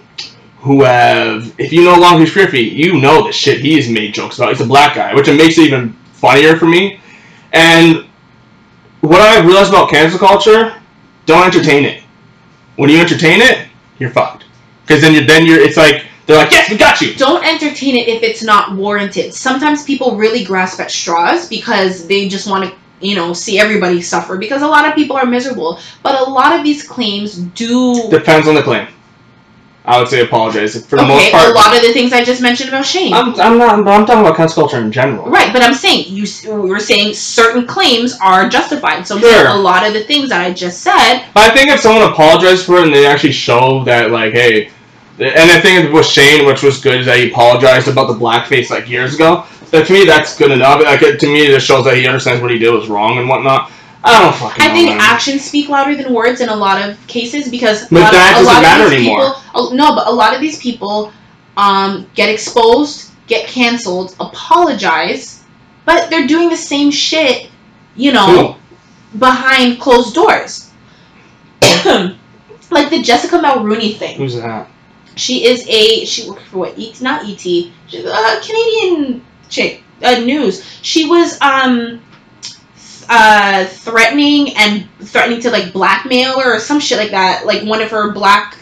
who 0.60 0.82
have 0.82 1.54
if 1.58 1.72
you 1.72 1.84
know 1.84 1.98
Long 1.98 2.24
Griffy, 2.24 2.60
you 2.60 3.00
know 3.00 3.26
the 3.26 3.32
shit 3.32 3.60
he 3.60 3.76
has 3.76 3.88
made 3.88 4.12
jokes 4.12 4.38
about. 4.38 4.50
He's 4.50 4.60
a 4.60 4.66
black 4.66 4.94
guy, 4.94 5.14
which 5.14 5.28
it 5.28 5.36
makes 5.36 5.56
it 5.58 5.62
even 5.62 5.92
funnier 6.12 6.56
for 6.56 6.66
me. 6.66 7.00
And 7.52 8.06
what 9.00 9.20
I've 9.20 9.46
realized 9.46 9.70
about 9.70 9.90
cancel 9.90 10.18
culture, 10.18 10.80
don't 11.26 11.46
entertain 11.46 11.84
it. 11.84 12.02
When 12.76 12.90
you 12.90 12.98
entertain 12.98 13.40
it, 13.40 13.68
you're 13.98 14.10
fucked. 14.10 14.44
Because 14.82 15.00
then 15.00 15.14
you're 15.14 15.24
then 15.24 15.46
you're 15.46 15.60
it's 15.60 15.76
like 15.76 16.06
they're 16.26 16.36
like 16.36 16.50
yes 16.50 16.70
we 16.70 16.76
got 16.76 17.00
you. 17.00 17.14
don't 17.14 17.44
entertain 17.44 17.96
it 17.96 18.08
if 18.08 18.22
it's 18.22 18.42
not 18.42 18.74
warranted. 18.76 19.32
Sometimes 19.34 19.84
people 19.84 20.16
really 20.16 20.44
grasp 20.44 20.80
at 20.80 20.90
straws 20.90 21.48
because 21.48 22.06
they 22.08 22.28
just 22.28 22.48
want 22.48 22.68
to, 22.68 23.06
you 23.06 23.14
know, 23.14 23.32
see 23.32 23.58
everybody 23.60 24.02
suffer 24.02 24.36
because 24.36 24.62
a 24.62 24.66
lot 24.66 24.86
of 24.88 24.94
people 24.94 25.16
are 25.16 25.26
miserable. 25.26 25.78
But 26.02 26.20
a 26.20 26.30
lot 26.30 26.58
of 26.58 26.64
these 26.64 26.86
claims 26.86 27.36
do. 27.36 28.10
Depends 28.10 28.48
on 28.48 28.54
the 28.56 28.62
claim. 28.62 28.88
I 29.88 29.98
would 29.98 30.08
say 30.08 30.20
apologize 30.20 30.74
for 30.86 30.96
the 30.96 31.02
okay, 31.02 31.08
most 31.14 31.32
part. 31.32 31.48
a 31.48 31.52
lot 31.52 31.74
of 31.74 31.80
the 31.82 31.92
things 31.94 32.12
I 32.12 32.22
just 32.22 32.42
mentioned 32.42 32.68
about 32.68 32.84
Shane. 32.84 33.14
I'm, 33.14 33.28
I'm 33.40 33.56
not. 33.56 33.82
But 33.84 33.90
I'm 33.92 34.04
talking 34.04 34.20
about 34.20 34.36
cancel 34.36 34.62
culture 34.62 34.78
in 34.84 34.92
general. 34.92 35.24
Right, 35.26 35.50
but 35.52 35.62
I'm 35.62 35.74
saying 35.74 36.04
you 36.14 36.26
we 36.44 36.68
were 36.68 36.78
saying 36.78 37.14
certain 37.14 37.66
claims 37.66 38.18
are 38.20 38.48
justified. 38.48 39.06
So 39.06 39.18
Sure. 39.18 39.48
a 39.48 39.54
lot 39.54 39.86
of 39.86 39.94
the 39.94 40.04
things 40.04 40.28
that 40.28 40.42
I 40.42 40.52
just 40.52 40.82
said, 40.82 41.24
I 41.34 41.50
think 41.50 41.70
if 41.70 41.80
someone 41.80 42.10
apologized 42.12 42.66
for 42.66 42.76
it 42.76 42.84
and 42.84 42.94
they 42.94 43.06
actually 43.06 43.32
show 43.32 43.82
that, 43.84 44.10
like, 44.10 44.34
hey, 44.34 44.70
and 45.18 45.50
I 45.50 45.58
think 45.60 45.92
with 45.92 46.06
Shane, 46.06 46.46
which 46.46 46.62
was 46.62 46.80
good, 46.80 47.00
is 47.00 47.06
that 47.06 47.16
he 47.16 47.30
apologized 47.30 47.88
about 47.88 48.08
the 48.08 48.14
blackface 48.14 48.70
like 48.70 48.88
years 48.88 49.14
ago. 49.14 49.44
That 49.70 49.86
to 49.86 49.92
me, 49.92 50.04
that's 50.04 50.36
good 50.36 50.50
enough. 50.50 50.82
Like, 50.82 51.02
it, 51.02 51.18
to 51.20 51.26
me, 51.26 51.46
it 51.46 51.50
just 51.54 51.66
shows 51.66 51.84
that 51.86 51.96
he 51.96 52.06
understands 52.06 52.40
what 52.40 52.50
he 52.50 52.58
did 52.58 52.70
was 52.70 52.88
wrong 52.88 53.18
and 53.18 53.28
whatnot. 53.28 53.70
I 54.04 54.22
don't 54.22 54.34
fucking 54.34 54.62
I 54.64 54.68
think 54.72 54.90
actions 54.90 55.44
speak 55.44 55.68
louder 55.68 55.96
than 55.96 56.12
words 56.14 56.40
in 56.40 56.48
a 56.48 56.54
lot 56.54 56.88
of 56.88 57.04
cases 57.08 57.48
because 57.48 57.82
a 57.82 57.88
But 57.90 58.00
lot, 58.00 58.12
that 58.12 58.38
of, 58.38 58.46
doesn't 58.46 58.62
matter 58.62 58.94
anymore. 58.94 59.34
people. 59.34 59.74
No, 59.74 59.94
but 59.94 60.06
a 60.06 60.12
lot 60.12 60.34
of 60.34 60.40
these 60.40 60.58
people 60.58 61.12
um, 61.56 62.08
get 62.14 62.28
exposed, 62.28 63.10
get 63.26 63.48
canceled, 63.48 64.14
apologize, 64.20 65.42
but 65.84 66.10
they're 66.10 66.26
doing 66.28 66.48
the 66.48 66.56
same 66.56 66.90
shit, 66.90 67.50
you 67.96 68.12
know, 68.12 68.56
behind 69.18 69.80
closed 69.80 70.14
doors. 70.14 70.70
like 72.70 72.90
the 72.90 73.02
Jessica 73.02 73.40
Mulrooney 73.40 73.94
thing. 73.94 74.16
Who's 74.16 74.36
that? 74.36 74.68
She 75.16 75.44
is 75.46 75.66
a 75.68 76.04
she 76.04 76.28
worked 76.30 76.46
for 76.46 76.58
what? 76.58 76.78
ET, 76.78 77.00
not 77.00 77.24
ET, 77.26 77.40
she's 77.40 77.72
a 78.04 78.40
Canadian 78.44 79.24
chick. 79.48 79.82
Uh, 80.00 80.20
news. 80.20 80.64
She 80.82 81.06
was 81.06 81.40
um 81.40 82.00
uh 83.08 83.64
threatening 83.66 84.54
and 84.56 84.86
threatening 85.00 85.40
to 85.40 85.50
like 85.50 85.72
blackmail 85.72 86.40
her 86.40 86.56
or 86.56 86.60
some 86.60 86.80
shit 86.80 86.98
like 86.98 87.10
that. 87.12 87.46
Like 87.46 87.62
one 87.64 87.80
of 87.82 87.90
her 87.90 88.12
black. 88.12 88.56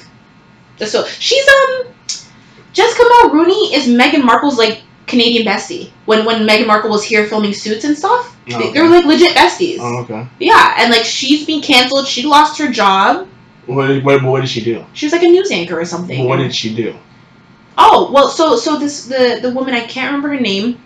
So 0.78 1.04
she's 1.06 1.46
um 1.48 1.86
Jessica 2.72 3.04
Mulrooney 3.22 3.74
is 3.74 3.88
Meghan 3.88 4.22
Markle's 4.24 4.58
like 4.58 4.82
Canadian 5.06 5.46
bestie. 5.46 5.90
When 6.04 6.24
when 6.24 6.46
Meghan 6.46 6.66
Markle 6.66 6.90
was 6.90 7.04
here 7.04 7.26
filming 7.26 7.54
Suits 7.54 7.84
and 7.84 7.96
stuff, 7.96 8.36
Oh, 8.48 8.50
they, 8.50 8.56
okay. 8.56 8.72
they're 8.72 8.88
like 8.88 9.04
legit 9.04 9.34
besties. 9.36 9.78
Oh, 9.80 9.98
okay. 10.02 10.28
Yeah, 10.38 10.74
and 10.78 10.90
like 10.92 11.04
she's 11.04 11.46
been 11.46 11.62
canceled. 11.62 12.06
She 12.06 12.22
lost 12.24 12.58
her 12.60 12.70
job. 12.70 13.26
What, 13.66 13.88
did- 13.88 14.04
what, 14.04 14.22
what 14.22 14.40
did 14.42 14.48
she 14.50 14.62
do? 14.62 14.84
She 14.92 15.06
was 15.06 15.12
like 15.12 15.22
a 15.22 15.26
news 15.26 15.50
anchor 15.50 15.80
or 15.80 15.84
something. 15.84 16.24
What 16.28 16.36
did 16.36 16.54
she 16.54 16.74
do? 16.74 16.94
Oh 17.78 18.10
well, 18.12 18.28
so 18.28 18.56
so 18.56 18.78
this 18.78 19.06
the 19.06 19.38
the 19.42 19.50
woman 19.50 19.74
I 19.74 19.80
can't 19.86 20.06
remember 20.12 20.28
her 20.28 20.40
name 20.40 20.80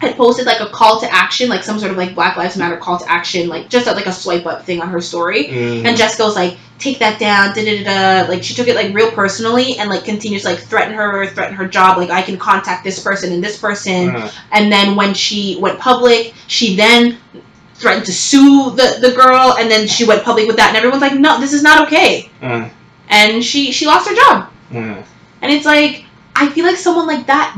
had 0.00 0.14
posted 0.16 0.44
like 0.46 0.60
a 0.60 0.66
call 0.68 1.00
to 1.00 1.10
action, 1.12 1.48
like 1.48 1.62
some 1.62 1.78
sort 1.78 1.90
of 1.90 1.96
like 1.96 2.14
Black 2.14 2.36
Lives 2.36 2.56
Matter 2.56 2.76
call 2.76 2.98
to 2.98 3.10
action, 3.10 3.48
like 3.48 3.68
just 3.70 3.86
a, 3.86 3.92
like 3.92 4.06
a 4.06 4.12
swipe 4.12 4.44
up 4.46 4.64
thing 4.64 4.80
on 4.82 4.88
her 4.88 5.00
story. 5.00 5.44
Mm. 5.44 5.84
And 5.86 5.96
Jessica 5.96 6.22
was 6.24 6.36
like, 6.36 6.58
take 6.78 6.98
that 6.98 7.18
down, 7.18 7.54
da 7.54 7.64
da 7.64 7.82
da 7.84 8.22
da. 8.24 8.28
Like 8.28 8.42
she 8.42 8.52
took 8.54 8.68
it 8.68 8.74
like 8.74 8.94
real 8.94 9.10
personally 9.10 9.78
and 9.78 9.88
like 9.88 10.04
continues 10.04 10.44
like 10.44 10.58
threaten 10.58 10.92
her, 10.94 11.26
threaten 11.28 11.54
her 11.56 11.66
job. 11.66 11.96
Like 11.96 12.10
I 12.10 12.20
can 12.20 12.36
contact 12.38 12.84
this 12.84 13.02
person 13.02 13.32
and 13.32 13.42
this 13.42 13.58
person. 13.58 14.14
Uh, 14.16 14.30
And 14.52 14.70
then 14.70 14.96
when 14.96 15.14
she 15.14 15.56
went 15.60 15.78
public, 15.78 16.34
she 16.46 16.76
then 16.76 17.16
threatened 17.74 18.06
to 18.06 18.12
sue 18.12 18.70
the 18.70 18.98
the 19.00 19.12
girl, 19.14 19.56
and 19.58 19.70
then 19.70 19.86
she 19.86 20.04
went 20.06 20.22
public 20.24 20.46
with 20.46 20.56
that, 20.56 20.68
and 20.68 20.76
everyone's 20.78 21.02
like, 21.02 21.14
no, 21.14 21.38
this 21.40 21.52
is 21.52 21.62
not 21.62 21.86
okay. 21.86 22.30
uh, 22.42 22.68
And 23.08 23.42
she 23.44 23.70
she 23.72 23.86
lost 23.86 24.08
her 24.08 24.14
job. 24.14 24.50
uh. 24.74 25.02
And 25.42 25.52
it's 25.52 25.66
like, 25.66 26.04
I 26.34 26.48
feel 26.48 26.64
like 26.64 26.76
someone 26.76 27.06
like 27.06 27.26
that, 27.26 27.54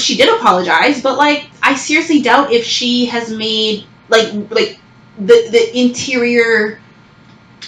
she 0.00 0.16
did 0.16 0.28
apologize, 0.28 1.02
but 1.02 1.16
like, 1.18 1.48
I 1.62 1.74
seriously 1.76 2.20
doubt 2.22 2.52
if 2.52 2.64
she 2.64 3.06
has 3.06 3.30
made 3.30 3.84
like 4.08 4.32
like 4.50 4.78
the 5.18 5.48
the 5.50 5.78
interior 5.78 6.80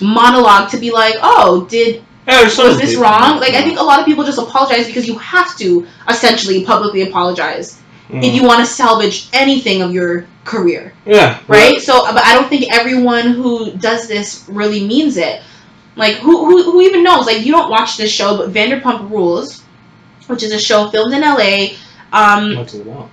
monologue 0.00 0.70
to 0.70 0.78
be 0.78 0.90
like, 0.90 1.14
oh, 1.22 1.66
did 1.70 2.02
Yeah, 2.26 2.42
was 2.44 2.78
this 2.78 2.96
wrong? 2.96 3.38
Like, 3.40 3.54
I 3.54 3.62
think 3.62 3.78
a 3.78 3.82
lot 3.82 4.00
of 4.00 4.04
people 4.06 4.24
just 4.24 4.38
apologize 4.38 4.86
because 4.86 5.06
you 5.06 5.16
have 5.18 5.56
to 5.58 5.86
essentially 6.08 6.64
publicly 6.64 7.02
apologize 7.02 7.80
Mm. 8.08 8.22
if 8.22 8.34
you 8.34 8.44
want 8.44 8.60
to 8.60 8.66
salvage 8.66 9.28
anything 9.32 9.82
of 9.82 9.92
your 9.92 10.26
career 10.44 10.92
Yeah. 11.04 11.40
right? 11.48 11.80
So, 11.80 12.04
but 12.12 12.22
I 12.24 12.34
don't 12.34 12.48
think 12.48 12.72
everyone 12.72 13.32
who 13.32 13.72
does 13.72 14.06
this 14.06 14.44
really 14.48 14.86
means 14.86 15.16
it. 15.16 15.42
Like, 15.96 16.14
who, 16.18 16.46
who, 16.46 16.62
who 16.70 16.82
even 16.82 17.02
knows? 17.02 17.26
Like, 17.26 17.44
you 17.44 17.50
don't 17.50 17.68
watch 17.68 17.96
this 17.96 18.12
show, 18.12 18.36
but 18.36 18.52
Vanderpump 18.52 19.10
Rules, 19.10 19.60
which 20.28 20.44
is 20.44 20.52
a 20.52 20.58
show 20.58 20.88
filmed 20.88 21.14
in 21.14 21.22
LA. 21.22 21.74
Um, 22.12 22.56
What's 22.56 22.74
it 22.74 22.82
about? 22.82 23.10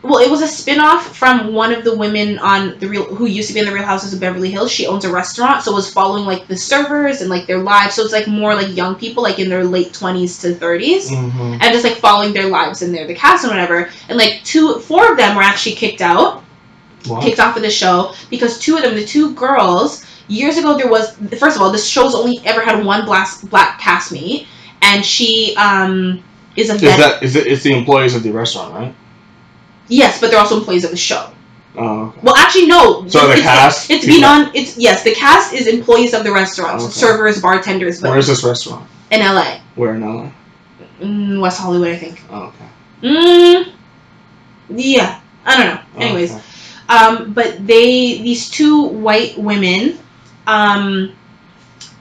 well, 0.00 0.18
it 0.24 0.30
was 0.30 0.42
a 0.42 0.46
spin-off 0.46 1.16
from 1.16 1.52
one 1.52 1.72
of 1.72 1.82
the 1.82 1.94
women 1.96 2.38
on 2.38 2.78
the 2.78 2.86
real 2.88 3.04
who 3.04 3.26
used 3.26 3.48
to 3.48 3.54
be 3.54 3.60
in 3.60 3.66
the 3.66 3.72
Real 3.72 3.82
Houses 3.82 4.14
of 4.14 4.20
Beverly 4.20 4.48
Hills. 4.50 4.70
She 4.70 4.86
owns 4.86 5.04
a 5.04 5.10
restaurant, 5.12 5.62
so 5.64 5.72
it 5.72 5.74
was 5.74 5.92
following 5.92 6.24
like 6.24 6.46
the 6.46 6.56
servers 6.56 7.20
and 7.20 7.28
like 7.28 7.46
their 7.48 7.58
lives. 7.58 7.94
So 7.96 8.02
it's 8.04 8.12
like 8.12 8.28
more 8.28 8.54
like 8.54 8.74
young 8.76 8.94
people, 8.94 9.22
like 9.24 9.40
in 9.40 9.48
their 9.48 9.64
late 9.64 9.92
twenties 9.92 10.38
to 10.42 10.54
30s 10.54 11.08
Mm-hmm. 11.10 11.58
and 11.60 11.62
just 11.62 11.82
like 11.84 11.96
following 11.96 12.32
their 12.32 12.46
lives 12.48 12.82
and 12.82 12.94
they're 12.94 13.08
the 13.08 13.14
cast 13.14 13.42
and 13.44 13.50
whatever. 13.52 13.90
And 14.08 14.16
like 14.16 14.42
two, 14.44 14.78
four 14.80 15.10
of 15.10 15.18
them 15.18 15.34
were 15.36 15.42
actually 15.42 15.74
kicked 15.74 16.00
out 16.00 16.44
What? 17.06 17.22
kicked 17.24 17.40
off 17.40 17.56
of 17.56 17.62
the 17.62 17.70
show 17.70 18.14
because 18.30 18.60
two 18.60 18.76
of 18.76 18.82
them, 18.82 18.94
the 18.94 19.04
two 19.04 19.34
girls, 19.34 20.04
years 20.28 20.58
ago 20.58 20.78
there 20.78 20.88
was 20.88 21.16
first 21.40 21.56
of 21.56 21.62
all, 21.62 21.72
this 21.72 21.88
show's 21.88 22.14
only 22.14 22.40
ever 22.44 22.60
had 22.62 22.84
one 22.84 23.04
black 23.04 23.28
black 23.50 23.80
castmate, 23.80 24.46
and 24.82 25.04
she 25.04 25.56
um 25.56 26.22
is 26.58 26.70
a 26.70 26.74
Is 26.74 26.80
that 26.82 27.22
is 27.22 27.36
it? 27.36 27.46
It's 27.46 27.62
the 27.62 27.72
employees 27.72 28.14
of 28.14 28.22
the 28.22 28.30
restaurant, 28.32 28.74
right? 28.74 28.94
yes, 29.88 30.20
but 30.20 30.30
they're 30.30 30.40
also 30.40 30.58
employees 30.58 30.84
of 30.84 30.90
the 30.90 30.96
show. 30.96 31.30
Oh, 31.76 32.08
okay. 32.08 32.20
Well, 32.22 32.36
actually, 32.36 32.66
no. 32.66 33.06
So 33.08 33.26
the 33.26 33.34
it's, 33.34 33.42
cast, 33.42 33.90
It's, 33.90 34.04
beyond. 34.06 34.50
It's 34.54 34.76
yes, 34.76 35.04
the 35.04 35.14
cast 35.14 35.52
is 35.54 35.66
employees 35.66 36.12
of 36.14 36.24
the 36.24 36.32
restaurant, 36.32 36.80
Okay. 36.82 36.90
servers, 36.90 37.40
bartenders, 37.40 38.00
but 38.00 38.10
Where 38.10 38.18
is 38.18 38.26
this 38.26 38.42
restaurant? 38.42 38.88
in 39.10 39.20
LA, 39.20 39.60
Where 39.76 39.94
in 39.94 40.00
LA? 40.02 40.30
mm, 41.00 41.40
West 41.40 41.60
Hollywood, 41.60 41.88
I 41.88 41.96
think. 41.96 42.20
Oh, 42.30 42.52
okay. 42.52 42.68
Mm, 43.02 43.72
yeah, 44.70 45.20
I 45.46 45.56
don't 45.56 45.66
know. 45.74 45.80
Oh, 45.96 46.00
Anyways, 46.00 46.32
okay. 46.32 46.42
Um, 46.88 47.32
but 47.32 47.64
they, 47.66 48.18
these 48.22 48.50
two 48.50 48.82
white 48.84 49.38
women, 49.38 49.98
um, 50.46 51.12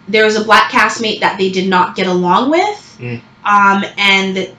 there 0.08 0.24
was 0.26 0.36
a 0.38 0.44
black 0.44 0.72
castmate 0.72 1.20
that 1.20 1.38
they 1.38 1.50
did 1.52 1.70
not 1.70 1.96
get 1.96 2.08
along 2.08 2.50
with, 2.50 2.84
Mm. 3.00 3.22
Um, 3.48 3.84
and 3.98 4.50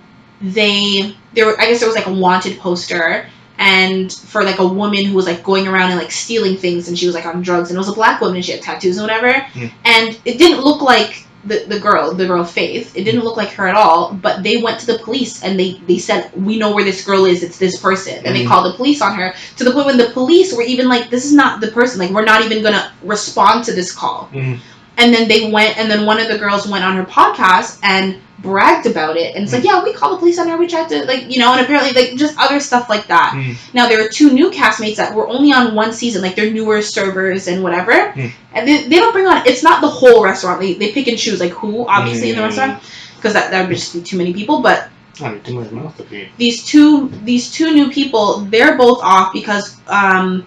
they, 0.41 1.15
there, 1.35 1.47
were, 1.47 1.61
I 1.61 1.67
guess 1.67 1.81
there 1.81 1.89
was 1.89 1.97
like 1.97 2.07
a 2.07 2.13
wanted 2.13 2.59
poster, 2.59 3.29
and 3.59 4.13
for 4.13 4.45
like 4.45 4.59
a 4.61 4.67
woman 4.67 5.05
who 5.05 5.15
was 5.15 5.27
like 5.27 5.43
going 5.43 5.67
around 5.69 5.91
and 5.91 5.99
like 6.01 6.13
stealing 6.13 6.57
things, 6.57 6.89
and 6.89 6.99
she 6.99 7.07
was 7.07 7.15
like 7.15 7.27
on 7.27 7.43
drugs, 7.43 7.71
and 7.71 7.77
it 7.77 7.79
was 7.79 7.89
a 7.89 7.93
black 7.93 8.21
woman, 8.21 8.37
and 8.37 8.45
she 8.45 8.53
had 8.53 8.63
tattoos 8.63 8.99
and 8.99 9.07
whatever, 9.07 9.33
Mm. 9.55 9.71
and 9.85 10.21
it 10.25 10.39
didn't 10.39 10.63
look 10.63 10.81
like 10.81 11.25
the, 11.45 11.65
the 11.69 11.81
girl, 11.81 12.13
the 12.15 12.27
girl 12.27 12.45
Faith. 12.45 12.97
It 12.97 13.05
didn't 13.05 13.23
look 13.25 13.37
like 13.37 13.51
her 13.53 13.67
at 13.69 13.75
all. 13.77 14.13
But 14.13 14.43
they 14.43 14.57
went 14.59 14.81
to 14.81 14.87
the 14.87 14.99
police 14.99 15.43
and 15.45 15.59
they 15.59 15.81
they 15.87 15.99
said, 15.99 16.31
"We 16.37 16.59
know 16.59 16.75
where 16.75 16.85
this 16.85 17.05
girl 17.05 17.25
is. 17.27 17.43
It's 17.43 17.59
this 17.59 17.79
person." 17.81 18.17
And 18.25 18.35
they 18.35 18.45
Mhm. 18.45 18.49
called 18.49 18.67
the 18.67 18.77
police 18.77 19.01
on 19.01 19.15
her 19.15 19.35
to 19.57 19.65
the 19.65 19.71
point 19.71 19.87
when 19.87 19.97
the 19.99 20.11
police 20.11 20.53
were 20.53 20.63
even 20.65 20.89
like, 20.89 21.11
"This 21.11 21.25
is 21.25 21.33
not 21.33 21.61
the 21.61 21.69
person. 21.69 22.01
Like, 22.01 22.11
we're 22.11 22.25
not 22.25 22.45
even 22.45 22.63
gonna 22.63 22.93
respond 23.03 23.65
to 23.67 23.73
this 23.73 23.93
call." 23.93 24.29
Mhm. 24.35 24.59
And 24.99 25.15
then 25.15 25.29
they 25.29 25.51
went, 25.51 25.79
and 25.79 25.91
then 25.91 26.05
one 26.05 26.21
of 26.21 26.29
the 26.29 26.39
girls 26.39 26.67
went 26.67 26.85
on 26.85 26.97
her 26.97 27.05
podcast 27.05 27.79
and 27.83 28.21
bragged 28.41 28.87
about 28.87 29.17
it. 29.17 29.35
And 29.35 29.45
it's 29.45 29.53
like, 29.53 29.65
yeah, 29.65 29.83
we 29.83 29.93
called 29.93 30.15
the 30.15 30.19
police 30.19 30.39
on 30.39 30.49
her. 30.49 30.57
We 30.57 30.67
tried 30.69 30.89
to, 30.91 31.05
like, 31.07 31.31
you 31.31 31.39
know, 31.39 31.53
and 31.53 31.61
apparently, 31.61 31.93
like, 31.93 32.17
just 32.17 32.37
other 32.39 32.61
stuff 32.61 32.89
like 32.89 33.07
that. 33.09 33.33
Mm. 33.37 33.57
Now, 33.75 33.89
there 33.89 34.03
were 34.03 34.09
two 34.09 34.33
new 34.33 34.51
castmates 34.51 34.97
that 34.97 35.15
were 35.15 35.29
only 35.29 35.53
on 35.53 35.75
one 35.75 35.93
season, 35.93 36.23
like, 36.23 36.37
they're 36.37 36.51
newer 36.53 36.83
servers 36.83 37.49
and 37.49 37.63
whatever. 37.63 37.93
Mm. 37.93 38.33
And 38.53 38.69
they, 38.69 38.89
they 38.89 38.97
don't 38.97 39.13
bring 39.13 39.27
on, 39.27 39.47
it's 39.47 39.63
not 39.63 39.81
the 39.81 39.89
whole 39.89 40.23
restaurant. 40.23 40.61
They, 40.61 40.75
they 40.75 40.93
pick 40.93 41.07
and 41.09 41.19
choose, 41.19 41.41
like, 41.41 41.53
who, 41.53 41.87
obviously, 41.87 42.31
in 42.31 42.37
the 42.37 42.43
Mm. 42.43 42.47
restaurant, 42.47 42.83
because 43.17 43.33
that, 43.35 43.51
that 43.51 43.69
would 43.69 43.77
just 43.77 43.95
be 43.95 44.03
too 44.03 44.17
many 44.19 44.33
people. 44.33 44.63
But 44.63 44.89
I 45.21 45.33
need 45.33 45.45
too 45.45 45.55
much 45.55 45.71
mouth 45.73 45.97
to 45.97 46.05
feed. 46.05 46.31
these 46.37 46.65
two, 46.65 47.09
these 47.25 47.51
two 47.51 47.73
new 47.75 47.91
people, 47.91 48.41
they're 48.41 48.77
both 48.77 49.01
off 49.03 49.33
because, 49.33 49.77
um, 49.89 50.47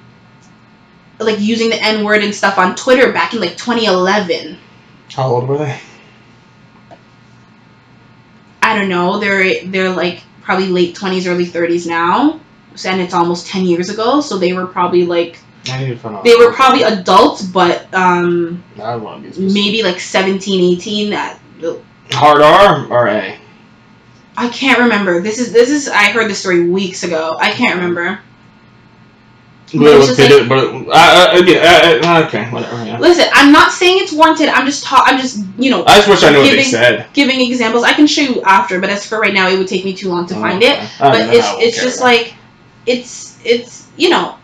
like, 1.24 1.40
using 1.40 1.70
the 1.70 1.82
N 1.82 2.04
word 2.04 2.24
and 2.24 2.34
stuff 2.34 2.58
on 2.58 2.76
Twitter 2.76 3.12
back 3.12 3.34
in, 3.34 3.40
like, 3.40 3.58
2011. 3.58 4.58
How 5.14 5.28
old 5.28 5.48
were 5.48 5.58
they? 5.58 5.80
I 8.62 8.78
don't 8.78 8.90
know. 8.90 9.20
They're 9.20 9.66
they're 9.66 9.90
like 9.90 10.24
probably 10.42 10.68
late 10.68 10.96
twenties, 10.96 11.28
early 11.28 11.46
thirties 11.46 11.86
now, 11.88 12.40
and 12.86 13.02
it's 13.02 13.14
almost 13.14 13.48
ten 13.48 13.66
years 13.66 13.90
ago. 13.90 14.22
So 14.22 14.38
they 14.38 14.54
were 14.54 14.68
probably 14.68 15.04
like 15.06 15.40
I 15.70 15.80
need 15.84 15.90
to 15.90 15.98
find 15.98 16.16
out. 16.16 16.24
they 16.24 16.36
were 16.36 16.54
probably 16.54 16.84
adults, 16.84 17.42
but 17.42 17.94
um 17.94 18.64
I 18.82 18.96
want 18.96 19.24
to 19.24 19.28
be 19.28 19.34
specific. 19.34 19.54
maybe 19.54 19.84
like 19.84 20.00
17, 20.00 20.74
18. 20.78 21.14
At, 21.14 21.40
hard 22.12 22.42
R 22.42 22.88
or 22.88 23.08
A. 23.08 23.38
I 24.38 24.50
can't 24.50 24.80
remember. 24.80 25.22
This 25.22 25.40
is 25.40 25.52
this 25.52 25.70
is 25.70 25.90
I 25.90 26.12
heard 26.12 26.30
this 26.30 26.40
story 26.40 26.70
weeks 26.70 27.04
ago. 27.04 27.36
I 27.40 27.52
can't 27.52 27.76
remember. 27.76 28.20
But 29.74 29.80
But 29.80 29.88
it's 29.88 30.04
it 30.04 30.08
just 30.08 30.18
they 30.18 30.24
like- 30.24 30.40
did, 30.42 30.50
but 30.50 30.58
it, 30.60 30.88
uh, 30.90 32.08
uh, 32.08 32.08
uh, 32.22 32.26
okay, 32.28 32.50
whatever. 32.50 32.86
Yeah. 32.86 33.00
Listen, 33.00 33.26
I'm 33.34 33.52
not 33.54 33.72
saying 33.72 34.00
it's 34.04 34.12
warranted. 34.12 34.50
I'm 34.50 34.66
just 34.66 34.84
ta- 34.84 35.04
I'm 35.06 35.18
just 35.20 35.40
you 35.58 35.70
know 35.72 35.84
I 35.86 35.96
just 35.98 36.10
wish 36.10 36.24
I 36.24 36.30
knew 36.32 36.40
what 36.40 36.44
they 36.46 36.58
Giving- 36.58 36.66
said. 36.66 37.06
giving 37.14 37.40
examples. 37.42 37.84
I 37.84 37.94
can 37.94 38.06
show 38.08 38.22
you 38.22 38.42
after, 38.44 38.80
but 38.82 38.90
as 38.90 39.06
for 39.06 39.20
right 39.20 39.34
now, 39.34 39.48
it 39.50 39.58
would 39.58 39.68
take 39.70 39.86
me 39.86 39.94
too 39.94 40.10
long 40.10 40.26
to 40.28 40.34
find 40.36 40.62
it. 40.62 40.78
But 41.00 41.34
it's 41.34 41.48
it's 41.60 41.82
just 41.82 42.02
like 42.02 42.34
it's 42.86 43.38
it's 43.46 43.88
you 43.98 44.10
know 44.10 44.36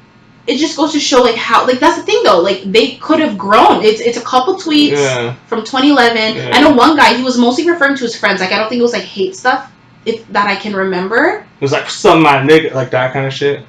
it 0.45 0.57
just 0.57 0.77
goes 0.77 0.93
to 0.93 0.99
show 0.99 1.21
like 1.21 1.35
how 1.35 1.67
like 1.67 1.79
that's 1.79 1.97
the 1.97 2.03
thing 2.03 2.21
though 2.23 2.39
like 2.39 2.61
they 2.71 2.95
could 2.95 3.19
have 3.19 3.37
grown 3.37 3.83
it's 3.83 3.99
it's 3.99 4.17
a 4.17 4.21
couple 4.21 4.55
tweets 4.55 4.91
Yeah. 4.91 5.33
from 5.47 5.65
2011 5.65 6.35
Yeah. 6.37 6.51
i 6.53 6.61
know 6.61 6.69
one 6.71 6.95
guy 6.95 7.15
he 7.15 7.23
was 7.23 7.37
mostly 7.37 7.69
referring 7.69 7.97
to 7.97 8.03
his 8.03 8.15
friends 8.15 8.39
like 8.39 8.51
i 8.53 8.57
don't 8.57 8.69
think 8.69 8.79
it 8.79 8.83
was 8.83 8.93
like 8.93 9.03
hate 9.03 9.35
stuff 9.35 9.69
if 10.05 10.25
that 10.31 10.47
i 10.47 10.55
can 10.55 10.73
remember 10.75 11.45
It 11.59 11.61
was 11.61 11.71
like 11.73 11.89
some 11.89 12.21
my 12.21 12.37
nigga, 12.37 12.73
like 12.73 12.91
that 12.91 13.11
kind 13.11 13.25
of 13.25 13.33
shit. 13.33 13.65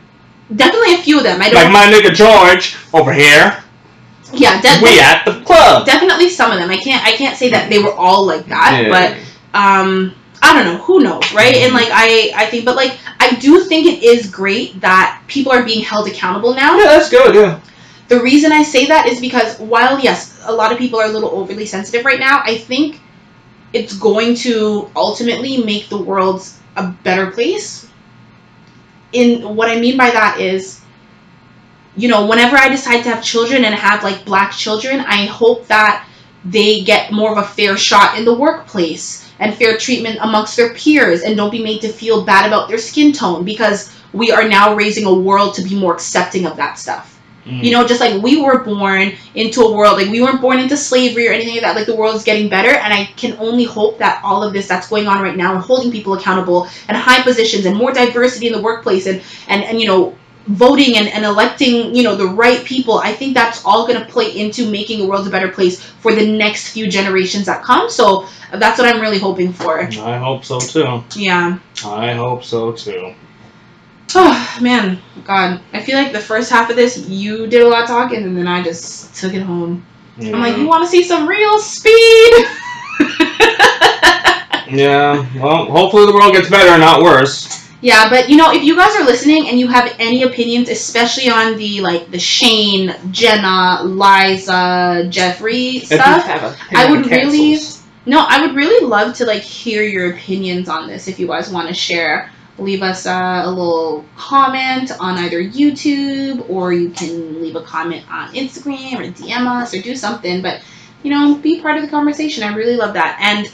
Definitely 0.55 0.95
a 0.95 0.99
few 0.99 1.19
of 1.19 1.25
them 1.25 1.41
i 1.41 1.45
Like 1.45 1.53
don't 1.53 1.73
my 1.73 1.87
nigga 1.87 2.13
George 2.15 2.77
over 2.93 3.13
here. 3.13 3.63
yeah 4.33 4.61
we 4.83 4.99
at 5.01 5.25
the 5.25 5.41
club. 5.45 5.87
definitely 5.87 6.29
some 6.29 6.51
of 6.53 6.59
them 6.59 6.71
i 6.71 6.77
can't 6.77 7.05
i 7.07 7.13
can't 7.13 7.37
say 7.37 7.51
that 7.51 7.71
they 7.71 7.79
were 7.83 7.93
all 7.95 8.27
like 8.27 8.47
that 8.47 8.83
Yeah. 8.85 8.89
but 8.91 9.59
um 9.59 10.15
I 10.41 10.55
don't 10.55 10.73
know, 10.73 10.79
who 10.85 11.01
knows, 11.01 11.33
right? 11.35 11.57
And 11.57 11.75
like 11.75 11.89
I 11.91 12.31
I 12.33 12.47
think 12.47 12.65
but 12.65 12.77
like 12.77 12.97
I 13.19 13.35
do 13.41 13.65
think 13.65 13.87
it 13.89 14.05
is 14.05 14.31
great 14.31 14.81
that 14.83 15.21
people 15.27 15.51
are 15.51 15.65
being 15.65 15.83
held 15.83 16.07
accountable 16.07 16.55
now. 16.55 16.79
yeah, 16.79 16.85
that's 16.85 17.11
good. 17.11 17.35
Yeah. 17.35 17.61
The 18.07 18.21
reason 18.21 18.53
I 18.53 18.63
say 18.63 18.87
that 18.87 19.09
is 19.09 19.19
because 19.21 19.59
while 19.59 19.99
yes, 19.99 20.41
a 20.45 20.53
lot 20.53 20.71
of 20.71 20.79
people 20.79 21.01
are 21.01 21.07
a 21.07 21.09
little 21.09 21.31
overly 21.31 21.67
sensitive 21.67 22.05
right 22.05 22.21
now, 22.21 22.41
I 22.45 22.57
think 22.57 23.01
it's 23.73 23.97
going 23.99 24.37
to 24.47 24.89
ultimately 24.95 25.57
make 25.65 25.89
the 25.89 25.99
world 26.01 26.47
a 26.77 26.87
better 26.87 27.33
place. 27.33 27.88
In 29.13 29.57
what 29.57 29.71
I 29.71 29.81
mean 29.81 29.97
by 29.97 30.11
that 30.11 30.41
is 30.41 30.83
you 31.99 32.07
know, 32.07 32.27
whenever 32.27 32.57
I 32.57 32.69
decide 32.69 33.03
to 33.03 33.09
have 33.11 33.25
children 33.25 33.65
and 33.65 33.75
have 33.75 34.05
like 34.05 34.25
black 34.25 34.53
children, 34.53 35.01
I 35.01 35.27
hope 35.27 35.67
that 35.67 36.07
they 36.45 36.83
get 36.83 37.11
more 37.11 37.33
of 37.33 37.39
a 37.39 37.49
fair 37.49 37.77
shot 37.77 38.17
in 38.17 38.25
the 38.25 38.33
workplace 38.33 39.29
and 39.41 39.53
fair 39.55 39.77
treatment 39.77 40.19
amongst 40.21 40.57
their 40.57 40.75
peers 40.75 41.23
and 41.23 41.37
don't 41.37 41.51
be 41.51 41.63
made 41.63 41.81
to 41.81 41.89
feel 41.89 42.25
bad 42.25 42.47
about 42.47 42.69
their 42.69 42.79
skin 42.79 43.13
tone 43.13 43.45
because 43.45 43.93
we 44.13 44.31
are 44.31 44.49
now 44.49 44.77
raising 44.77 45.07
a 45.07 45.13
world 45.13 45.55
to 45.55 45.63
be 45.63 45.75
more 45.75 45.93
accepting 45.93 46.47
of 46.47 46.57
that 46.57 46.79
stuff. 46.79 47.18
Mm. 47.49 47.65
You 47.65 47.73
know, 47.73 47.87
just 47.87 48.01
like 48.01 48.23
we 48.23 48.43
were 48.43 48.63
born 48.63 49.13
into 49.35 49.63
a 49.63 49.73
world, 49.75 49.97
like 49.97 50.09
we 50.09 50.21
weren't 50.21 50.41
born 50.41 50.59
into 50.59 50.77
slavery 50.77 51.29
or 51.29 51.33
anything 51.33 51.55
like 51.55 51.63
that. 51.63 51.77
Like 51.77 51.87
the 51.87 51.97
world 51.97 52.15
is 52.15 52.25
getting 52.25 52.49
better, 52.49 52.69
and 52.69 52.93
I 52.93 53.07
can 53.17 53.37
only 53.39 53.65
hope 53.65 53.99
that 53.99 54.23
all 54.23 54.43
of 54.43 54.53
this 54.53 54.69
that's 54.69 54.89
going 54.89 55.07
on 55.07 55.23
right 55.23 55.37
now 55.37 55.55
and 55.55 55.63
holding 55.63 55.91
people 55.91 56.13
accountable 56.13 56.69
and 56.89 56.97
high 56.97 57.23
positions 57.23 57.65
and 57.65 57.77
more 57.77 57.93
diversity 57.93 58.49
in 58.49 58.53
the 58.53 58.63
workplace 58.63 59.07
and 59.07 59.23
and 59.49 59.65
and 59.65 59.81
you 59.81 59.87
know 59.87 60.17
voting 60.49 60.97
and, 60.97 61.09
and 61.09 61.25
electing 61.27 61.95
you 61.95 62.03
know 62.03 62.17
the 62.17 62.27
right 62.27 62.65
people 62.65 62.99
i 62.99 63.13
think 63.13 63.35
that's 63.35 63.63
all 63.67 63.87
going 63.87 64.01
to 64.01 64.07
play 64.11 64.35
into 64.39 64.71
making 64.71 64.99
the 64.99 65.07
world 65.07 65.27
a 65.27 65.31
better 65.31 65.49
place 65.49 65.83
for 65.83 66.15
the 66.15 66.27
next 66.27 66.73
few 66.73 66.89
generations 66.89 67.45
that 67.45 67.63
come 67.63 67.91
so 67.91 68.27
that's 68.55 68.79
what 68.79 68.89
i'm 68.89 68.99
really 68.99 69.19
hoping 69.19 69.53
for 69.53 69.79
I 69.81 70.17
hope 70.17 70.47
so 70.47 70.59
too. 70.59 71.05
yeah 71.15 71.59
I 71.85 72.15
hope 72.15 72.45
so 72.45 72.73
too. 72.73 73.15
Oh 74.15 74.59
man 74.63 74.99
god 75.25 75.61
i 75.75 75.81
feel 75.83 75.97
like 75.97 76.13
the 76.13 76.19
first 76.21 76.51
half 76.51 76.71
of 76.71 76.77
this 76.77 77.07
you 77.09 77.47
did 77.47 77.61
a 77.63 77.69
lot 77.69 77.83
of 77.83 77.89
talking 77.89 78.23
and 78.23 78.37
then 78.37 78.47
i 78.49 78.63
just 78.63 79.15
took 79.15 79.35
it 79.35 79.43
home 79.43 79.85
Yeah. 80.19 80.35
I'm 80.35 80.41
like, 80.41 80.57
you 80.57 80.67
want 80.67 80.83
to 80.85 80.89
see 80.91 81.05
some 81.05 81.29
real 81.29 81.59
speed? 81.61 82.33
yeah. 84.71 85.25
Well, 85.41 85.67
hopefully 85.67 86.07
the 86.07 86.13
world 86.13 86.33
gets 86.35 86.51
better 86.51 86.77
not 86.79 87.03
worse. 87.03 87.69
yeah, 87.81 88.09
but 88.11 88.29
you 88.29 88.37
know, 88.37 88.51
if 88.53 88.63
you 88.65 88.75
guys 88.75 88.95
are 88.97 89.05
listening 89.05 89.49
and 89.49 89.59
you 89.61 89.69
have 89.69 89.95
any 90.01 90.25
opinions, 90.25 90.69
especially 90.69 91.29
on 91.31 91.57
the 91.57 91.81
like 91.81 92.11
the 92.11 92.19
Shane, 92.19 92.95
Jenna, 93.13 93.83
Liza, 93.85 95.07
Jeffree 95.09 95.83
stuff, 95.85 96.25
I 96.73 96.91
would 96.91 97.07
really- 97.07 97.59
no, 98.07 98.25
I 98.27 98.41
would 98.41 98.57
really 98.57 98.85
love 98.87 99.15
to 99.19 99.25
like 99.27 99.43
hear 99.43 99.83
your 99.83 100.13
opinions 100.15 100.69
on 100.69 100.89
this. 100.89 101.09
If 101.09 101.19
you 101.21 101.27
guys 101.29 101.51
want 101.51 101.69
to 101.69 101.75
share, 101.75 102.31
leave 102.59 102.83
us 102.83 103.07
uh, 103.07 103.43
a 103.45 103.49
little 103.49 104.05
comment 104.17 104.91
on 104.99 105.19
either 105.19 105.43
YouTube 105.43 106.49
or 106.51 106.73
you 106.73 106.91
can 106.91 107.41
leave 107.41 107.57
a 107.57 107.63
comment 107.63 108.05
on 108.11 108.35
Instagram 108.35 109.01
or 109.01 109.13
DM 109.13 109.47
us 109.47 109.75
or 109.75 109.81
do 109.81 109.95
something. 109.95 110.43
But 110.43 110.63
you 111.03 111.11
know, 111.11 111.37
be 111.37 111.61
part 111.61 111.77
of 111.77 111.83
the 111.83 111.89
conversation. 111.89 112.43
I 112.43 112.55
really 112.55 112.77
love 112.77 112.95
that. 112.95 113.19
And 113.21 113.53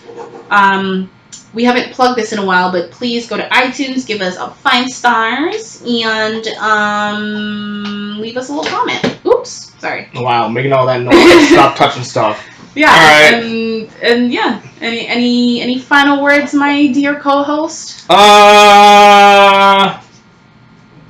um, 0.51 1.11
we 1.53 1.65
haven't 1.65 1.93
plugged 1.93 2.19
this 2.19 2.33
in 2.33 2.39
a 2.39 2.45
while, 2.45 2.73
but 2.73 2.91
please 2.91 3.29
go 3.29 3.37
to 3.37 3.49
iTunes, 3.49 4.07
give 4.07 4.21
us 4.21 4.37
a 4.37 4.51
five 4.51 4.89
stars, 4.91 5.83
and 5.87 6.47
um, 6.59 8.21
leave 8.21 8.37
us 8.37 8.49
a 8.49 8.55
little 8.55 8.71
comment. 8.71 9.19
Oops, 9.27 9.75
sorry. 9.79 10.09
Wow, 10.15 10.49
making 10.49 10.73
all 10.73 10.87
that 10.87 11.01
noise. 11.03 11.49
Stop 11.51 11.77
touching 11.77 12.03
stuff. 12.03 12.54
Yeah, 12.75 12.89
right. 12.89 13.35
and 13.35 13.89
and 14.03 14.33
yeah, 14.33 14.61
any 14.81 15.07
any 15.07 15.61
any 15.61 15.79
final 15.79 16.23
words, 16.23 16.53
my 16.55 16.89
dear 16.89 17.19
co-host? 17.21 18.05
Uh, 18.11 20.01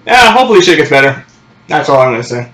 yeah. 0.07 0.33
Hopefully 0.33 0.61
shit 0.61 0.77
gets 0.77 0.91
better. 0.91 1.25
That's 1.69 1.89
all 1.89 2.01
I'm 2.01 2.13
gonna 2.13 2.23
say. 2.23 2.53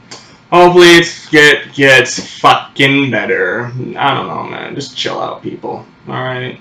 Hopefully 0.53 0.87
it 0.89 1.29
get 1.31 1.75
gets 1.75 2.39
fucking 2.41 3.11
better. 3.11 3.67
I 3.97 4.15
don't 4.15 4.29
know, 4.29 4.45
man. 4.45 4.75
Just 4.75 4.97
chill 4.97 5.21
out, 5.21 5.43
people. 5.43 5.85
All 6.09 6.15
right, 6.15 6.61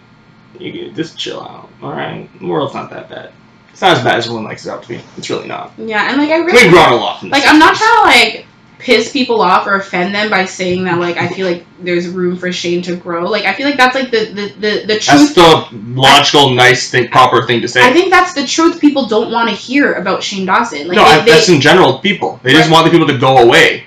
you 0.59 0.91
just 0.91 1.17
chill 1.17 1.41
out. 1.41 1.69
All 1.81 1.91
right, 1.91 2.29
the 2.39 2.47
world's 2.47 2.73
not 2.73 2.89
that 2.89 3.09
bad. 3.09 3.31
It's 3.71 3.81
not 3.81 3.97
as 3.97 4.03
bad 4.03 4.15
as 4.17 4.25
everyone 4.25 4.43
likes 4.45 4.65
it 4.65 4.69
out 4.71 4.83
to 4.83 4.89
be. 4.89 5.01
It's 5.17 5.29
really 5.29 5.47
not. 5.47 5.71
Yeah, 5.77 6.09
and 6.09 6.17
like 6.17 6.29
I 6.29 6.37
really 6.37 6.63
We've 6.63 6.71
grown 6.71 6.93
a 6.93 6.95
lot. 6.95 7.23
Like 7.23 7.43
I'm 7.45 7.59
not 7.59 7.75
trying 7.75 7.95
to 7.95 8.01
like 8.01 8.45
piss 8.79 9.11
people 9.11 9.41
off 9.41 9.67
or 9.67 9.75
offend 9.75 10.15
them 10.15 10.29
by 10.29 10.45
saying 10.45 10.85
that 10.85 10.99
like 10.99 11.17
I 11.17 11.27
feel 11.27 11.45
like 11.45 11.65
there's 11.81 12.07
room 12.07 12.37
for 12.37 12.51
Shane 12.51 12.81
to 12.83 12.95
grow. 12.95 13.25
Like 13.25 13.43
I 13.43 13.53
feel 13.53 13.67
like 13.67 13.77
that's 13.77 13.93
like 13.93 14.09
the 14.09 14.25
the 14.25 14.53
the, 14.53 14.85
the 14.87 14.99
truth. 14.99 15.35
That's 15.35 15.69
the 15.69 15.69
logical, 15.73 16.51
nice 16.51 16.89
thing, 16.89 17.09
proper 17.09 17.45
thing 17.45 17.61
to 17.61 17.67
say. 17.67 17.85
I 17.85 17.93
think 17.93 18.09
that's 18.09 18.33
the 18.33 18.47
truth 18.47 18.79
people 18.79 19.05
don't 19.05 19.31
want 19.31 19.49
to 19.49 19.55
hear 19.55 19.93
about 19.93 20.23
Shane 20.23 20.45
Dawson. 20.45 20.87
Like 20.87 20.95
no, 20.95 21.03
I, 21.03 21.23
that's 21.23 21.47
they, 21.47 21.55
in 21.55 21.61
general. 21.61 21.99
People 21.99 22.39
they 22.41 22.53
just 22.53 22.71
want 22.71 22.85
the 22.85 22.91
people 22.91 23.07
to 23.07 23.17
go 23.17 23.37
away, 23.37 23.83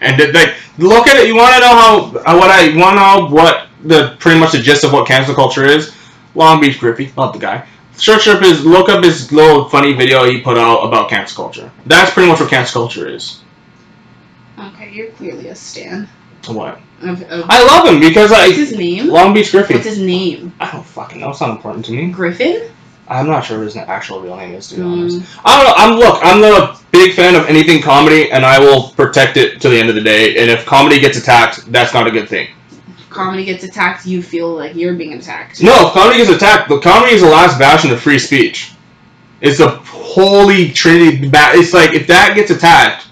and 0.00 0.18
they, 0.18 0.30
they 0.30 0.54
look 0.78 1.08
at 1.08 1.16
it. 1.16 1.26
You 1.26 1.36
want 1.36 1.54
to 1.54 1.60
know 1.60 1.74
how 1.74 1.98
uh, 2.24 2.38
what 2.38 2.50
I 2.50 2.74
want 2.76 2.98
to 2.98 3.30
know 3.30 3.34
what 3.34 3.66
the 3.82 4.16
pretty 4.20 4.38
much 4.38 4.52
the 4.52 4.58
gist 4.58 4.84
of 4.84 4.92
what 4.92 5.08
cancel 5.08 5.34
culture 5.34 5.64
is. 5.64 5.94
Long 6.36 6.60
Beach 6.60 6.78
Griffy, 6.78 7.12
love 7.16 7.32
the 7.32 7.38
guy. 7.40 7.66
Search 7.94 8.28
up 8.28 8.42
his 8.42 8.64
look 8.64 8.88
up 8.88 9.02
his 9.02 9.32
little 9.32 9.68
funny 9.68 9.94
video 9.94 10.24
he 10.24 10.40
put 10.40 10.56
out 10.56 10.82
about 10.82 11.08
cancel 11.08 11.44
culture. 11.44 11.72
That's 11.86 12.12
pretty 12.12 12.30
much 12.30 12.40
what 12.40 12.50
cancel 12.50 12.82
culture 12.82 13.08
is. 13.08 13.40
You're 14.96 15.10
clearly 15.10 15.48
a 15.48 15.54
stan. 15.54 16.08
What? 16.46 16.80
Of, 17.02 17.22
of, 17.22 17.44
I 17.48 17.62
love 17.64 17.88
him 17.92 18.00
because 18.00 18.30
what's 18.30 18.42
I 18.42 18.52
his 18.52 18.76
name? 18.76 19.08
Long 19.08 19.34
Beach 19.34 19.50
Griffin. 19.50 19.76
What's 19.76 19.88
his 19.88 19.98
name? 20.00 20.52
I 20.60 20.70
don't 20.70 20.84
fucking 20.86 21.20
know. 21.20 21.30
It's 21.30 21.40
not 21.40 21.50
important 21.50 21.84
to 21.86 21.92
me. 21.92 22.10
Griffin. 22.10 22.70
I'm 23.08 23.26
not 23.26 23.44
sure 23.44 23.58
what 23.58 23.64
his 23.66 23.76
actual 23.76 24.20
real 24.20 24.36
name 24.36 24.54
is 24.54 24.68
to 24.68 24.76
be 24.76 24.80
Mm. 24.82 24.92
honest. 24.92 25.22
I 25.44 25.56
don't 25.56 25.66
know. 25.66 25.74
I'm 25.76 25.98
look. 25.98 26.20
I'm 26.24 26.40
not 26.40 26.60
a 26.60 26.78
big 26.90 27.12
fan 27.14 27.34
of 27.36 27.46
anything 27.46 27.82
comedy, 27.82 28.30
and 28.32 28.44
I 28.44 28.58
will 28.58 28.88
protect 28.90 29.36
it 29.36 29.60
to 29.60 29.68
the 29.68 29.78
end 29.78 29.88
of 29.90 29.94
the 29.94 30.00
day. 30.00 30.36
And 30.38 30.50
if 30.50 30.64
comedy 30.66 30.98
gets 30.98 31.18
attacked, 31.18 31.70
that's 31.70 31.92
not 31.94 32.06
a 32.06 32.10
good 32.10 32.28
thing. 32.28 32.48
If 32.98 33.08
comedy 33.10 33.44
gets 33.44 33.62
attacked, 33.64 34.06
you 34.06 34.22
feel 34.22 34.48
like 34.54 34.74
you're 34.74 34.94
being 34.94 35.12
attacked. 35.14 35.62
No, 35.62 35.88
if 35.88 35.92
comedy 35.92 36.18
gets 36.18 36.30
attacked, 36.30 36.68
the 36.68 36.78
comedy 36.80 37.12
is 37.14 37.20
the 37.22 37.28
last 37.28 37.58
bastion 37.58 37.90
of 37.92 38.00
free 38.00 38.18
speech. 38.18 38.72
It's 39.40 39.60
a 39.60 39.68
holy 39.68 40.70
trinity. 40.72 41.30
It's 41.32 41.72
like 41.72 41.92
if 41.92 42.06
that 42.08 42.34
gets 42.34 42.50
attacked, 42.50 43.06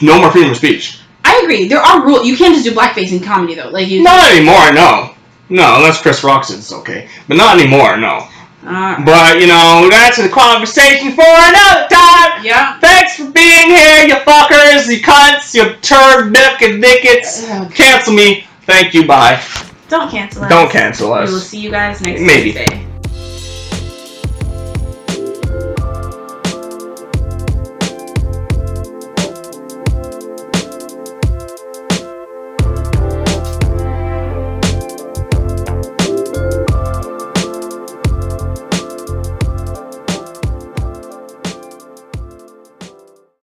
no 0.00 0.20
more 0.20 0.30
freedom 0.30 0.50
of 0.50 0.56
speech. 0.56 1.00
I 1.24 1.40
agree. 1.42 1.68
There 1.68 1.80
are 1.80 2.04
rules. 2.04 2.26
You 2.26 2.36
can't 2.36 2.54
just 2.54 2.64
do 2.64 2.72
blackface 2.72 3.12
in 3.12 3.20
comedy 3.22 3.54
though. 3.54 3.68
Like 3.70 3.88
you. 3.88 4.02
Not 4.02 4.30
anymore, 4.30 4.72
no. 4.72 5.14
No, 5.48 5.76
unless 5.76 6.00
Chris 6.00 6.24
Rock 6.24 6.44
says 6.44 6.58
it's 6.58 6.72
okay. 6.72 7.08
But 7.28 7.36
not 7.36 7.58
anymore, 7.58 7.96
no. 7.96 8.28
But, 8.64 9.40
you 9.40 9.46
know, 9.46 9.88
that's 9.90 10.18
a 10.18 10.28
conversation 10.28 11.12
for 11.12 11.24
another 11.26 11.86
time. 11.88 12.42
yeah. 12.42 12.78
Thanks 12.80 13.16
for 13.16 13.30
being 13.30 13.68
here, 13.68 14.06
you 14.06 14.14
fuckers, 14.24 14.88
you 14.90 15.02
cunts, 15.02 15.54
you 15.54 15.74
turd 15.82 16.32
dick 16.32 16.62
and 16.62 16.80
dickets. 16.80 17.44
Cancel 17.74 18.14
me. 18.14 18.46
Thank 18.62 18.94
you, 18.94 19.06
bye. 19.06 19.42
Don't 19.88 20.10
cancel 20.10 20.44
us. 20.44 20.48
Don't 20.48 20.70
cancel 20.70 21.12
us. 21.12 21.28
We 21.28 21.34
will 21.34 21.40
see 21.40 21.60
you 21.60 21.70
guys 21.70 22.00
next 22.00 22.22
Maybe. 22.22 22.52
Tuesday. 22.52 22.86